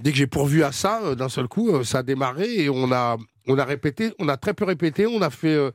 dès 0.00 0.10
que 0.10 0.16
j'ai 0.18 0.26
pourvu 0.26 0.64
à 0.64 0.72
ça, 0.72 1.00
euh, 1.04 1.14
d'un 1.14 1.28
seul 1.28 1.46
coup, 1.46 1.70
euh, 1.76 1.84
ça 1.84 1.98
a 1.98 2.02
démarré, 2.02 2.52
et 2.64 2.68
on 2.68 2.90
a, 2.90 3.16
on 3.46 3.58
a 3.58 3.64
répété, 3.64 4.12
on 4.18 4.28
a 4.28 4.36
très 4.36 4.54
peu 4.54 4.64
répété, 4.64 5.06
on 5.06 5.22
a 5.22 5.30
fait 5.30 5.54
euh, 5.54 5.70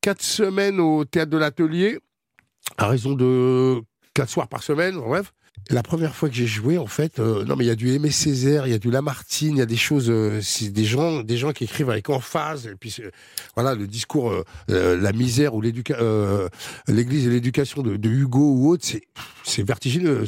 quatre 0.00 0.22
semaines 0.22 0.80
au 0.80 1.04
théâtre 1.04 1.30
de 1.30 1.38
l'atelier, 1.38 1.98
à 2.78 2.88
raison 2.88 3.12
de 3.12 3.82
quatre 4.14 4.30
soirs 4.30 4.48
par 4.48 4.62
semaine, 4.62 4.96
bref. 4.96 5.32
La 5.70 5.82
première 5.82 6.14
fois 6.14 6.28
que 6.28 6.34
j'ai 6.34 6.46
joué, 6.46 6.76
en 6.76 6.86
fait, 6.86 7.18
euh, 7.18 7.44
non 7.44 7.54
mais 7.56 7.64
il 7.64 7.68
y 7.68 7.70
a 7.70 7.76
du 7.76 7.94
Aimé 7.94 8.10
Césaire, 8.10 8.66
il 8.66 8.70
y 8.70 8.74
a 8.74 8.78
du 8.78 8.90
Lamartine, 8.90 9.56
il 9.56 9.58
y 9.58 9.62
a 9.62 9.66
des 9.66 9.76
choses, 9.76 10.10
euh, 10.10 10.40
c'est 10.42 10.70
des 10.70 10.84
gens, 10.84 11.22
des 11.22 11.36
gens 11.36 11.52
qui 11.52 11.64
écrivent 11.64 11.88
avec 11.88 12.10
emphase. 12.10 12.66
Et 12.66 12.74
puis 12.74 12.94
voilà, 13.54 13.74
le 13.74 13.86
discours, 13.86 14.32
euh, 14.70 15.00
la 15.00 15.12
misère 15.12 15.54
ou 15.54 15.60
l'Église 15.60 17.26
et 17.26 17.30
l'éducation 17.30 17.82
de, 17.82 18.08
Hugo 18.08 18.54
ou 18.54 18.70
autre, 18.70 18.84
c'est 19.44 19.62
vertigineux. 19.62 20.24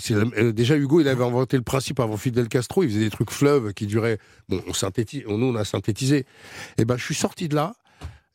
Déjà 0.53 0.77
Hugo, 0.77 1.01
il 1.01 1.09
avait 1.09 1.25
inventé 1.25 1.57
le 1.57 1.63
principe 1.63 2.01
avant 2.01 2.17
Fidel 2.17 2.49
Castro. 2.49 2.85
Il 2.85 2.91
faisait 2.91 3.01
des 3.01 3.11
trucs 3.11 3.31
fleuves 3.31 3.75
qui 3.75 3.87
duraient. 3.87 4.19
Bon, 4.49 4.63
on 4.69 4.73
synthétise, 4.73 5.25
nous 5.27 5.47
on 5.47 5.57
a 5.57 5.65
synthétisé. 5.65 6.27
Et 6.79 6.85
ben, 6.85 6.97
je 6.97 7.05
suis 7.05 7.15
sorti 7.15 7.49
de 7.49 7.57
là. 7.57 7.75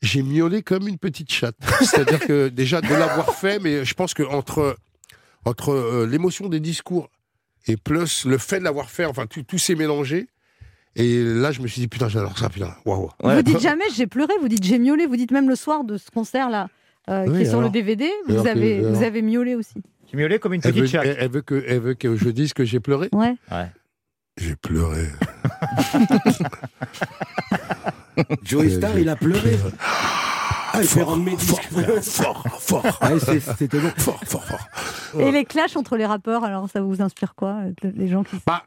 J'ai 0.02 0.22
miaulé 0.22 0.62
comme 0.62 0.86
une 0.86 0.98
petite 0.98 1.32
chatte. 1.32 1.56
C'est-à-dire 1.80 2.20
que 2.20 2.48
déjà 2.48 2.80
de 2.80 2.88
l'avoir 2.88 3.34
fait, 3.34 3.58
mais 3.58 3.84
je 3.84 3.94
pense 3.94 4.14
que 4.14 4.22
entre 4.22 4.76
entre 5.44 5.70
euh, 5.72 6.06
l'émotion 6.06 6.48
des 6.48 6.60
discours 6.60 7.08
et 7.66 7.76
plus 7.76 8.24
le 8.26 8.38
fait 8.38 8.58
de 8.58 8.64
l'avoir 8.64 8.90
fait, 8.90 9.04
enfin 9.04 9.26
tout, 9.26 9.42
tout 9.42 9.58
s'est 9.58 9.74
mélangé. 9.74 10.28
Et 10.96 11.22
là, 11.22 11.52
je 11.52 11.60
me 11.60 11.66
suis 11.68 11.80
dit 11.80 11.88
putain, 11.88 12.08
j'adore 12.08 12.36
ça, 12.38 12.48
putain, 12.48 12.74
waouh. 12.84 13.10
Vous 13.22 13.42
dites 13.42 13.60
jamais 13.60 13.84
j'ai 13.94 14.06
pleuré, 14.06 14.32
vous 14.40 14.48
dites 14.48 14.64
j'ai 14.64 14.78
miaulé, 14.78 15.06
vous 15.06 15.16
dites 15.16 15.30
même 15.30 15.48
le 15.48 15.54
soir 15.56 15.84
de 15.84 15.96
ce 15.98 16.10
concert 16.10 16.50
là 16.50 16.68
euh, 17.08 17.24
qui 17.26 17.30
Oui, 17.30 17.40
est 17.42 17.48
sur 17.50 17.60
le 17.60 17.70
DVD, 17.70 18.10
vous 18.28 18.42
que- 18.42 18.48
avez, 18.48 18.80
vous 18.80 19.02
avez 19.02 19.22
miaulé 19.22 19.54
aussi. 19.54 19.74
Tu 20.08 20.16
miaulais 20.16 20.38
comme 20.40 20.52
une 20.54 20.60
Elle 20.64 20.70
petite 20.72 20.82
veut, 20.82 20.88
chatte. 20.88 21.06
elle, 21.06 21.16
elle 21.20 21.30
veut 21.30 21.42
que, 21.42 21.64
elle 21.68 21.80
veut 21.80 21.94
que 21.94 22.16
je 22.16 22.28
dise 22.30 22.52
que 22.52 22.64
j'ai 22.64 22.80
pleuré 22.80 23.08
Ouais. 23.12 23.36
J'ai 24.36 24.56
pleuré. 24.56 25.06
Joey 28.42 28.70
Star, 28.70 28.98
il 28.98 29.08
a 29.08 29.16
pleuré. 29.16 29.56
Ah, 30.72 30.78
il 30.82 30.88
fait 30.88 31.02
rendre 31.02 31.22
mes 31.22 31.36
disques. 31.36 31.68
Fort, 32.02 32.44
fort. 32.60 32.84
Ouais, 33.02 33.18
c'est- 33.18 33.40
C'était 33.58 33.78
bon. 33.80 33.90
Fort, 33.96 34.20
fort, 34.24 34.44
fort. 34.44 35.20
Et 35.20 35.30
les 35.32 35.44
clashs 35.44 35.76
entre 35.76 35.96
les 35.96 36.06
rappeurs, 36.06 36.44
alors 36.44 36.68
ça 36.70 36.80
vous 36.80 37.00
inspire 37.02 37.34
quoi 37.34 37.60
euh, 37.84 37.90
Les 37.96 38.08
gens 38.08 38.22
qui. 38.24 38.36
Bah, 38.46 38.64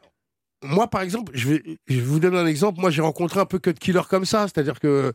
moi, 0.62 0.88
par 0.88 1.02
exemple, 1.02 1.32
je 1.34 1.48
vais, 1.48 1.62
je 1.88 1.96
vais 1.96 2.00
vous 2.02 2.20
donner 2.20 2.38
un 2.38 2.46
exemple. 2.46 2.80
Moi, 2.80 2.90
j'ai 2.90 3.02
rencontré 3.02 3.40
un 3.40 3.46
peu 3.46 3.58
Cut 3.58 3.74
Killer 3.74 4.02
comme 4.08 4.24
ça. 4.24 4.42
C'est-à-dire 4.48 4.80
que. 4.80 5.12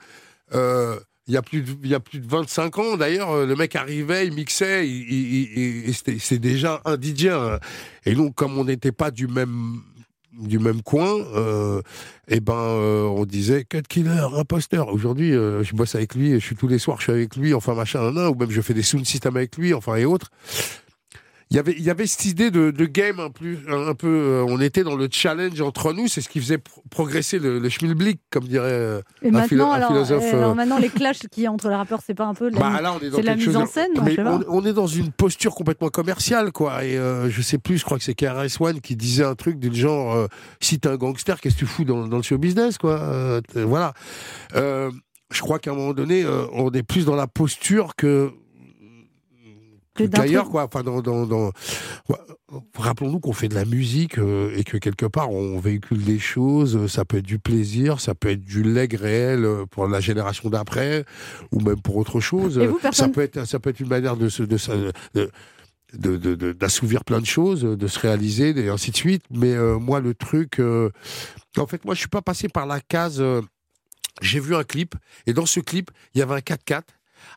euh, 0.54 1.00
il 1.28 1.34
y, 1.34 1.38
a 1.38 1.44
plus 1.44 1.62
de, 1.62 1.76
il 1.84 1.90
y 1.92 1.94
a 1.94 2.00
plus 2.00 2.18
de 2.20 2.28
25 2.28 2.80
ans, 2.80 2.98
d'ailleurs, 2.98 3.30
euh, 3.30 3.46
le 3.46 3.56
mec 3.56 3.76
arrivait, 3.76 4.26
il 4.26 4.34
mixait, 4.34 4.90
il, 4.90 5.14
il- 5.14 5.34
il- 5.60 5.88
il- 5.90 5.94
c'était- 5.94 6.18
c'est 6.18 6.40
déjà 6.40 6.82
un 6.86 6.96
DJ. 7.00 7.28
hein. 7.28 7.60
Et 8.08 8.16
donc, 8.16 8.34
comme 8.34 8.58
on 8.58 8.64
n'était 8.64 8.92
pas 8.92 9.12
du 9.12 9.28
même, 9.28 9.80
du 10.40 10.60
même 10.60 10.82
coin, 10.82 11.18
euh, 11.36 11.82
eh 12.28 12.40
ben, 12.40 12.54
euh, 12.54 13.04
on 13.04 13.26
disait 13.26 13.66
Cut 13.66 13.84
Killer, 13.88 14.26
imposteur. 14.36 14.90
Aujourd'hui, 14.90 15.34
euh, 15.34 15.64
je 15.64 15.76
bosse 15.76 15.96
avec 15.96 16.16
lui, 16.16 16.34
je 16.34 16.46
suis 16.46 16.56
tous 16.56 16.68
les 16.68 16.80
soirs, 16.80 16.98
je 16.98 17.04
suis 17.04 17.12
avec 17.12 17.36
lui, 17.36 17.54
enfin 17.54 17.74
machin, 17.74 18.02
nan, 18.02 18.16
nan, 18.16 18.28
ou 18.28 18.36
même 18.36 18.52
je 18.52 18.62
fais 18.62 18.74
des 18.74 18.84
sound 18.84 19.06
systems 19.06 19.38
avec 19.38 19.58
lui, 19.58 19.74
enfin 19.74 19.96
et 19.96 20.06
autres. 20.06 20.32
Il 21.52 21.56
y 21.56 21.60
avait, 21.60 21.72
il 21.76 21.82
y 21.84 21.90
avait 21.90 22.06
cette 22.06 22.26
idée 22.26 22.52
de, 22.52 22.70
de 22.70 22.86
game 22.86 23.20
un, 23.20 23.32
plus, 23.32 23.58
un, 23.68 23.88
un 23.88 23.96
peu. 23.96 24.06
euh, 24.08 24.46
on 24.48 24.62
était 24.62 24.84
dans 24.84 24.96
le 24.96 25.08
challenge 25.12 25.60
entre 25.62 25.94
nous, 25.94 26.08
c'est 26.08 26.22
ce 26.22 26.30
qui 26.30 26.40
faisait 26.40 26.60
pro- 26.60 26.84
progresser 26.92 27.40
le, 27.40 27.58
le 27.58 27.70
schmilblick, 27.70 28.22
comme 28.30 28.44
dirait 28.44 28.68
euh, 28.72 29.02
Et 29.24 29.30
un, 29.30 29.42
philo- 29.48 29.64
maintenant, 29.66 29.72
un 29.72 29.76
alors, 29.78 29.90
philosophe. 29.90 30.32
alors 30.32 30.52
euh, 30.52 30.54
maintenant, 30.54 30.78
les 30.78 30.90
clashs 30.90 31.22
a 31.26 31.50
entre 31.52 31.70
les 31.70 31.74
rappeurs, 31.76 32.02
c'est 32.06 32.14
pas 32.14 32.26
un 32.26 32.36
peu 32.36 32.52
de 32.52 32.56
la, 32.56 32.62
bah, 32.70 32.82
là, 32.82 32.94
on 32.94 33.00
est 33.04 33.10
dans 33.10 33.18
la 33.18 33.24
quelque 33.24 33.38
mise 33.38 33.46
chose 33.46 33.56
en 33.56 33.66
scène 33.66 33.90
Mais 34.06 34.20
on, 34.20 34.44
on 34.48 34.64
est 34.64 34.74
dans 34.74 34.86
une 34.86 35.12
posture 35.12 35.56
complètement 35.56 35.90
commerciale, 35.90 36.52
quoi. 36.52 36.86
Et 36.86 36.96
euh, 37.00 37.32
je 37.32 37.42
sais 37.42 37.58
plus, 37.58 37.80
je 37.80 37.84
crois 37.84 37.98
que 37.98 38.04
c'est 38.04 38.14
KRS 38.14 38.60
One 38.62 38.80
qui 38.80 38.96
disait 38.96 39.24
un 39.26 39.34
truc 39.34 39.58
du 39.58 39.74
genre 39.76 40.14
euh, 40.14 40.28
si 40.62 40.80
t'es 40.80 40.88
un 40.88 40.98
gangster, 40.98 41.42
qu'est-ce 41.42 41.56
que 41.56 41.60
tu 41.62 41.66
fous 41.66 41.84
dans, 41.84 42.08
dans 42.08 42.18
le 42.18 42.22
show 42.24 42.38
business, 42.38 42.78
quoi? 42.78 43.00
Euh, 43.02 43.42
voilà. 43.56 43.94
Euh, 44.56 44.92
je 45.32 45.42
crois 45.42 45.58
qu'à 45.58 45.72
un 45.72 45.76
moment 45.76 45.94
donné, 45.94 46.24
euh, 46.24 46.44
on 46.54 46.70
est 46.74 46.84
plus 46.84 47.06
dans 47.06 47.16
la 47.16 47.26
posture 47.26 47.96
que 47.96 48.32
Truc- 50.44 50.50
quoi. 50.50 50.64
Enfin, 50.66 50.84
dans, 50.84 51.02
dans, 51.02 51.26
dans- 51.26 51.52
ouais, 52.10 52.18
Rappelons-nous 52.78 53.20
qu'on 53.20 53.34
fait 53.34 53.48
de 53.48 53.54
la 53.56 53.66
musique 53.66 54.18
euh, 54.18 54.52
et 54.56 54.64
que 54.64 54.78
quelque 54.78 55.06
part 55.06 55.30
on 55.32 55.60
véhicule 55.60 56.04
des 56.04 56.18
choses. 56.20 56.76
euh, 56.76 56.88
Ça 56.88 57.06
peut 57.06 57.18
être 57.18 57.26
du 57.26 57.38
plaisir, 57.40 58.00
ça 58.02 58.16
peut 58.16 58.30
être 58.30 58.44
du 58.44 58.64
leg 58.64 58.94
réel 58.96 59.46
euh, 59.46 59.66
pour 59.68 59.88
la 59.88 60.00
génération 60.00 60.50
d'après, 60.50 61.06
ou 61.52 61.60
même 61.62 61.80
pour 61.82 61.98
autre 61.98 62.20
chose. 62.20 62.58
Et 62.58 62.68
vous, 62.68 62.80
ça 62.92 63.08
peut 63.10 63.22
être, 63.22 63.46
ça 63.46 63.60
peut 63.60 63.70
être 63.70 63.80
une 63.80 63.88
manière 63.90 64.16
de 64.18 64.30
se, 64.30 64.42
de, 64.44 64.58
de- 65.14 65.32
de- 65.94 66.18
de- 66.18 66.36
de- 66.36 66.52
d'assouvir 66.54 67.04
plein 67.04 67.20
de 67.20 67.26
choses, 67.26 67.62
de 67.62 67.88
se 67.88 68.00
réaliser, 68.00 68.50
et 68.60 68.70
ainsi 68.70 68.92
de 68.92 68.96
suite. 68.96 69.24
Mais 69.32 69.54
euh, 69.54 69.78
moi, 69.78 70.00
le 70.00 70.14
truc, 70.16 70.60
euh, 70.60 70.90
en 71.58 71.68
fait, 71.68 71.84
moi, 71.86 71.94
je 71.94 72.00
suis 72.00 72.10
pas 72.10 72.22
passé 72.24 72.48
par 72.50 72.66
la 72.66 72.80
case. 72.80 73.20
euh, 73.22 73.42
j'ai 74.22 74.40
vu 74.40 74.56
un 74.56 74.64
clip 74.64 74.96
et 75.28 75.34
dans 75.34 75.46
ce 75.46 75.60
clip, 75.62 75.92
il 76.14 76.20
y 76.20 76.22
avait 76.22 76.34
un 76.36 76.40
4x4 76.40 76.82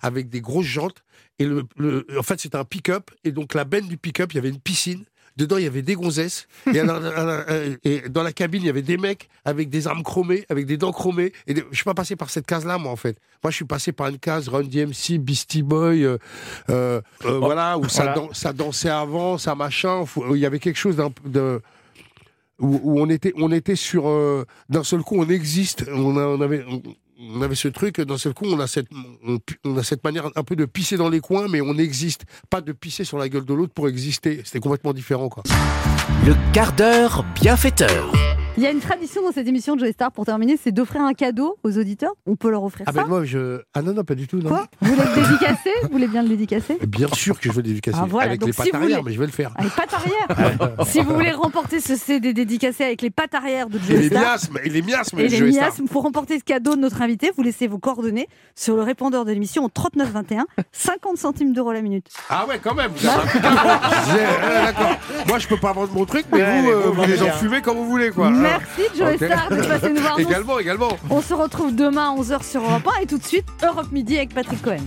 avec 0.00 0.28
des 0.30 0.40
grosses 0.40 0.66
jantes 0.66 1.02
et 1.38 1.44
le, 1.46 1.62
le- 1.76 2.06
en 2.18 2.22
fait, 2.22 2.40
c'était 2.40 2.56
un 2.56 2.64
pick-up 2.64 3.10
et 3.24 3.32
donc 3.32 3.54
la 3.54 3.64
benne 3.64 3.88
du 3.88 3.96
pick-up, 3.96 4.32
il 4.32 4.36
y 4.36 4.38
avait 4.38 4.50
une 4.50 4.60
piscine. 4.60 5.04
Dedans, 5.38 5.56
il 5.56 5.64
y 5.64 5.66
avait 5.66 5.80
des 5.80 5.94
gonzesses. 5.94 6.46
Et, 7.84 8.02
dans 8.10 8.22
la 8.22 8.32
cabine, 8.34 8.60
il 8.62 8.66
y 8.66 8.68
avait 8.68 8.82
des 8.82 8.98
mecs 8.98 9.30
avec 9.46 9.70
des 9.70 9.86
armes 9.86 10.02
chromées, 10.02 10.44
avec 10.50 10.66
des 10.66 10.76
dents 10.76 10.92
chromées. 10.92 11.32
Et 11.46 11.54
des- 11.54 11.64
je 11.70 11.76
suis 11.76 11.84
pas 11.84 11.94
passé 11.94 12.16
par 12.16 12.28
cette 12.28 12.44
case-là, 12.44 12.76
moi, 12.76 12.92
en 12.92 12.96
fait. 12.96 13.16
Moi, 13.42 13.50
je 13.50 13.56
suis 13.56 13.64
passé 13.64 13.92
par 13.92 14.08
une 14.08 14.18
case 14.18 14.48
Run 14.48 14.64
DMC, 14.64 15.16
Beastie 15.18 15.62
Boy, 15.62 16.04
euh, 16.04 16.18
euh, 16.68 17.00
euh, 17.24 17.38
voilà, 17.38 17.78
où 17.78 17.88
ça, 17.88 18.12
dan- 18.14 18.28
ça 18.34 18.52
dansait 18.52 18.90
avant, 18.90 19.38
ça 19.38 19.54
machin. 19.54 20.04
Où 20.16 20.34
Il 20.36 20.40
y 20.42 20.44
avait 20.44 20.58
quelque 20.58 20.78
chose 20.78 20.96
de 21.24 21.62
où, 22.58 22.80
où 22.82 23.00
on 23.00 23.08
était, 23.08 23.32
on 23.36 23.50
était 23.50 23.74
sur 23.74 24.08
euh, 24.08 24.44
d'un 24.68 24.84
seul 24.84 25.00
coup, 25.00 25.16
on 25.18 25.28
existe. 25.30 25.86
On, 25.90 26.16
a- 26.18 26.26
on 26.26 26.42
avait, 26.42 26.62
on, 26.68 26.82
on 27.22 27.42
avait 27.42 27.54
ce 27.54 27.68
truc. 27.68 28.00
D'un 28.00 28.18
seul 28.18 28.34
coup, 28.34 28.46
on 28.46 28.58
a 28.58 28.66
cette, 28.66 28.88
on, 29.26 29.38
on 29.64 29.76
a 29.76 29.82
cette 29.82 30.04
manière 30.04 30.30
un 30.34 30.44
peu 30.44 30.56
de 30.56 30.64
pisser 30.64 30.96
dans 30.96 31.08
les 31.08 31.20
coins, 31.20 31.48
mais 31.48 31.60
on 31.60 31.76
existe. 31.78 32.24
Pas 32.50 32.60
de 32.60 32.72
pisser 32.72 33.04
sur 33.04 33.18
la 33.18 33.28
gueule 33.28 33.44
de 33.44 33.54
l'autre 33.54 33.72
pour 33.72 33.88
exister. 33.88 34.42
C'était 34.44 34.60
complètement 34.60 34.92
différent, 34.92 35.28
quoi. 35.28 35.42
Le 36.26 36.34
quart 36.52 36.72
d'heure 36.72 37.24
bienfaiteur. 37.34 38.12
Il 38.58 38.62
y 38.62 38.66
a 38.66 38.70
une 38.70 38.80
tradition 38.80 39.22
dans 39.22 39.32
cette 39.32 39.48
émission 39.48 39.74
de 39.76 39.80
Joey 39.80 39.92
Star 39.92 40.12
pour 40.12 40.26
terminer, 40.26 40.58
c'est 40.62 40.72
d'offrir 40.72 41.00
un 41.00 41.14
cadeau 41.14 41.56
aux 41.64 41.78
auditeurs. 41.78 42.12
On 42.26 42.36
peut 42.36 42.50
leur 42.50 42.62
offrir 42.62 42.84
Ah 42.86 42.92
ça. 42.92 43.00
ben 43.02 43.08
moi 43.08 43.24
je. 43.24 43.62
Ah 43.72 43.80
non, 43.80 43.94
non, 43.94 44.04
pas 44.04 44.14
du 44.14 44.26
tout. 44.28 44.36
Non. 44.40 44.50
Quoi 44.50 44.66
Vous 44.82 44.92
voulez 44.94 45.08
le 45.08 45.22
dédicacer 45.22 45.70
Vous 45.84 45.88
voulez 45.90 46.06
bien 46.06 46.22
le 46.22 46.28
dédicacer 46.28 46.76
Bien 46.86 47.08
sûr 47.14 47.40
que 47.40 47.48
je 47.48 47.54
veux 47.54 47.62
dédicacer. 47.62 47.96
Ah, 48.00 48.06
voilà, 48.06 48.28
Avec 48.28 48.40
donc 48.40 48.48
les 48.48 48.52
si 48.52 48.58
pattes 48.58 48.68
vous 48.68 48.76
arrière, 48.76 48.98
voulez- 49.00 49.02
mais 49.10 49.14
je 49.14 49.20
vais 49.20 49.26
le 49.26 49.32
faire. 49.32 49.52
Avec 49.56 49.72
pattes 49.74 49.94
arrière. 49.94 50.74
si 50.86 51.00
vous 51.00 51.14
voulez 51.14 51.32
remporter 51.32 51.80
ce 51.80 51.96
CD 51.96 52.34
dédicacé 52.34 52.84
avec 52.84 53.00
les 53.00 53.08
pattes 53.08 53.34
arrière 53.34 53.68
de 53.70 53.78
Et 53.78 53.80
Joey 53.80 53.96
les 54.00 54.06
Star. 54.08 54.20
miasmes, 54.22 54.58
et 54.62 54.68
les 54.68 54.82
miasmes, 54.82 55.18
Et 55.18 55.28
les 55.28 55.52
Star. 55.52 55.64
miasmes, 55.68 55.86
pour 55.88 56.02
remporter 56.02 56.38
ce 56.38 56.44
cadeau 56.44 56.76
de 56.76 56.80
notre 56.80 57.00
invité, 57.00 57.32
vous 57.34 57.42
laissez 57.42 57.66
vos 57.66 57.78
coordonnées 57.78 58.28
sur 58.54 58.76
le 58.76 58.82
répondeur 58.82 59.24
de 59.24 59.32
l'émission 59.32 59.64
au 59.64 59.68
3921, 59.70 60.44
50 60.72 61.16
centimes 61.16 61.54
d'euros 61.54 61.72
la 61.72 61.80
minute. 61.80 62.08
Ah 62.28 62.44
ouais, 62.46 62.60
quand 62.62 62.74
même. 62.74 62.90
vous 62.94 63.06
avez 63.06 63.16
un 63.16 63.22
euh, 64.44 64.64
D'accord. 64.66 64.90
Moi, 65.26 65.38
je 65.38 65.48
peux 65.48 65.56
pas 65.58 65.72
vendre 65.72 65.92
mon 65.94 66.04
truc, 66.04 66.26
mais 66.30 66.42
Ouais, 66.42 66.60
vous, 66.60 66.68
euh, 66.70 66.80
vous 66.88 66.92
vous 66.92 67.08
les 67.08 67.22
enfumez 67.22 67.62
quand 67.62 67.74
vous 67.74 67.86
voulez, 67.86 68.10
quoi. 68.10 68.30
Merci 68.42 68.82
Joey 68.96 69.14
Ok. 69.14 69.24
Star 69.24 69.48
d'être 69.50 69.68
passé 69.68 69.92
nous 69.92 70.00
voir. 70.00 70.18
Nous, 70.18 70.28
également, 70.28 70.58
également. 70.58 70.98
On 71.10 71.20
se 71.22 71.34
retrouve 71.34 71.74
demain 71.74 72.12
à 72.12 72.20
11h 72.20 72.42
sur 72.48 72.62
Europe 72.62 72.88
1 72.98 73.02
et 73.02 73.06
tout 73.06 73.18
de 73.18 73.24
suite 73.24 73.46
Europe 73.62 73.90
Midi 73.92 74.16
avec 74.16 74.34
Patrick 74.34 74.60
Cohen. 74.62 74.82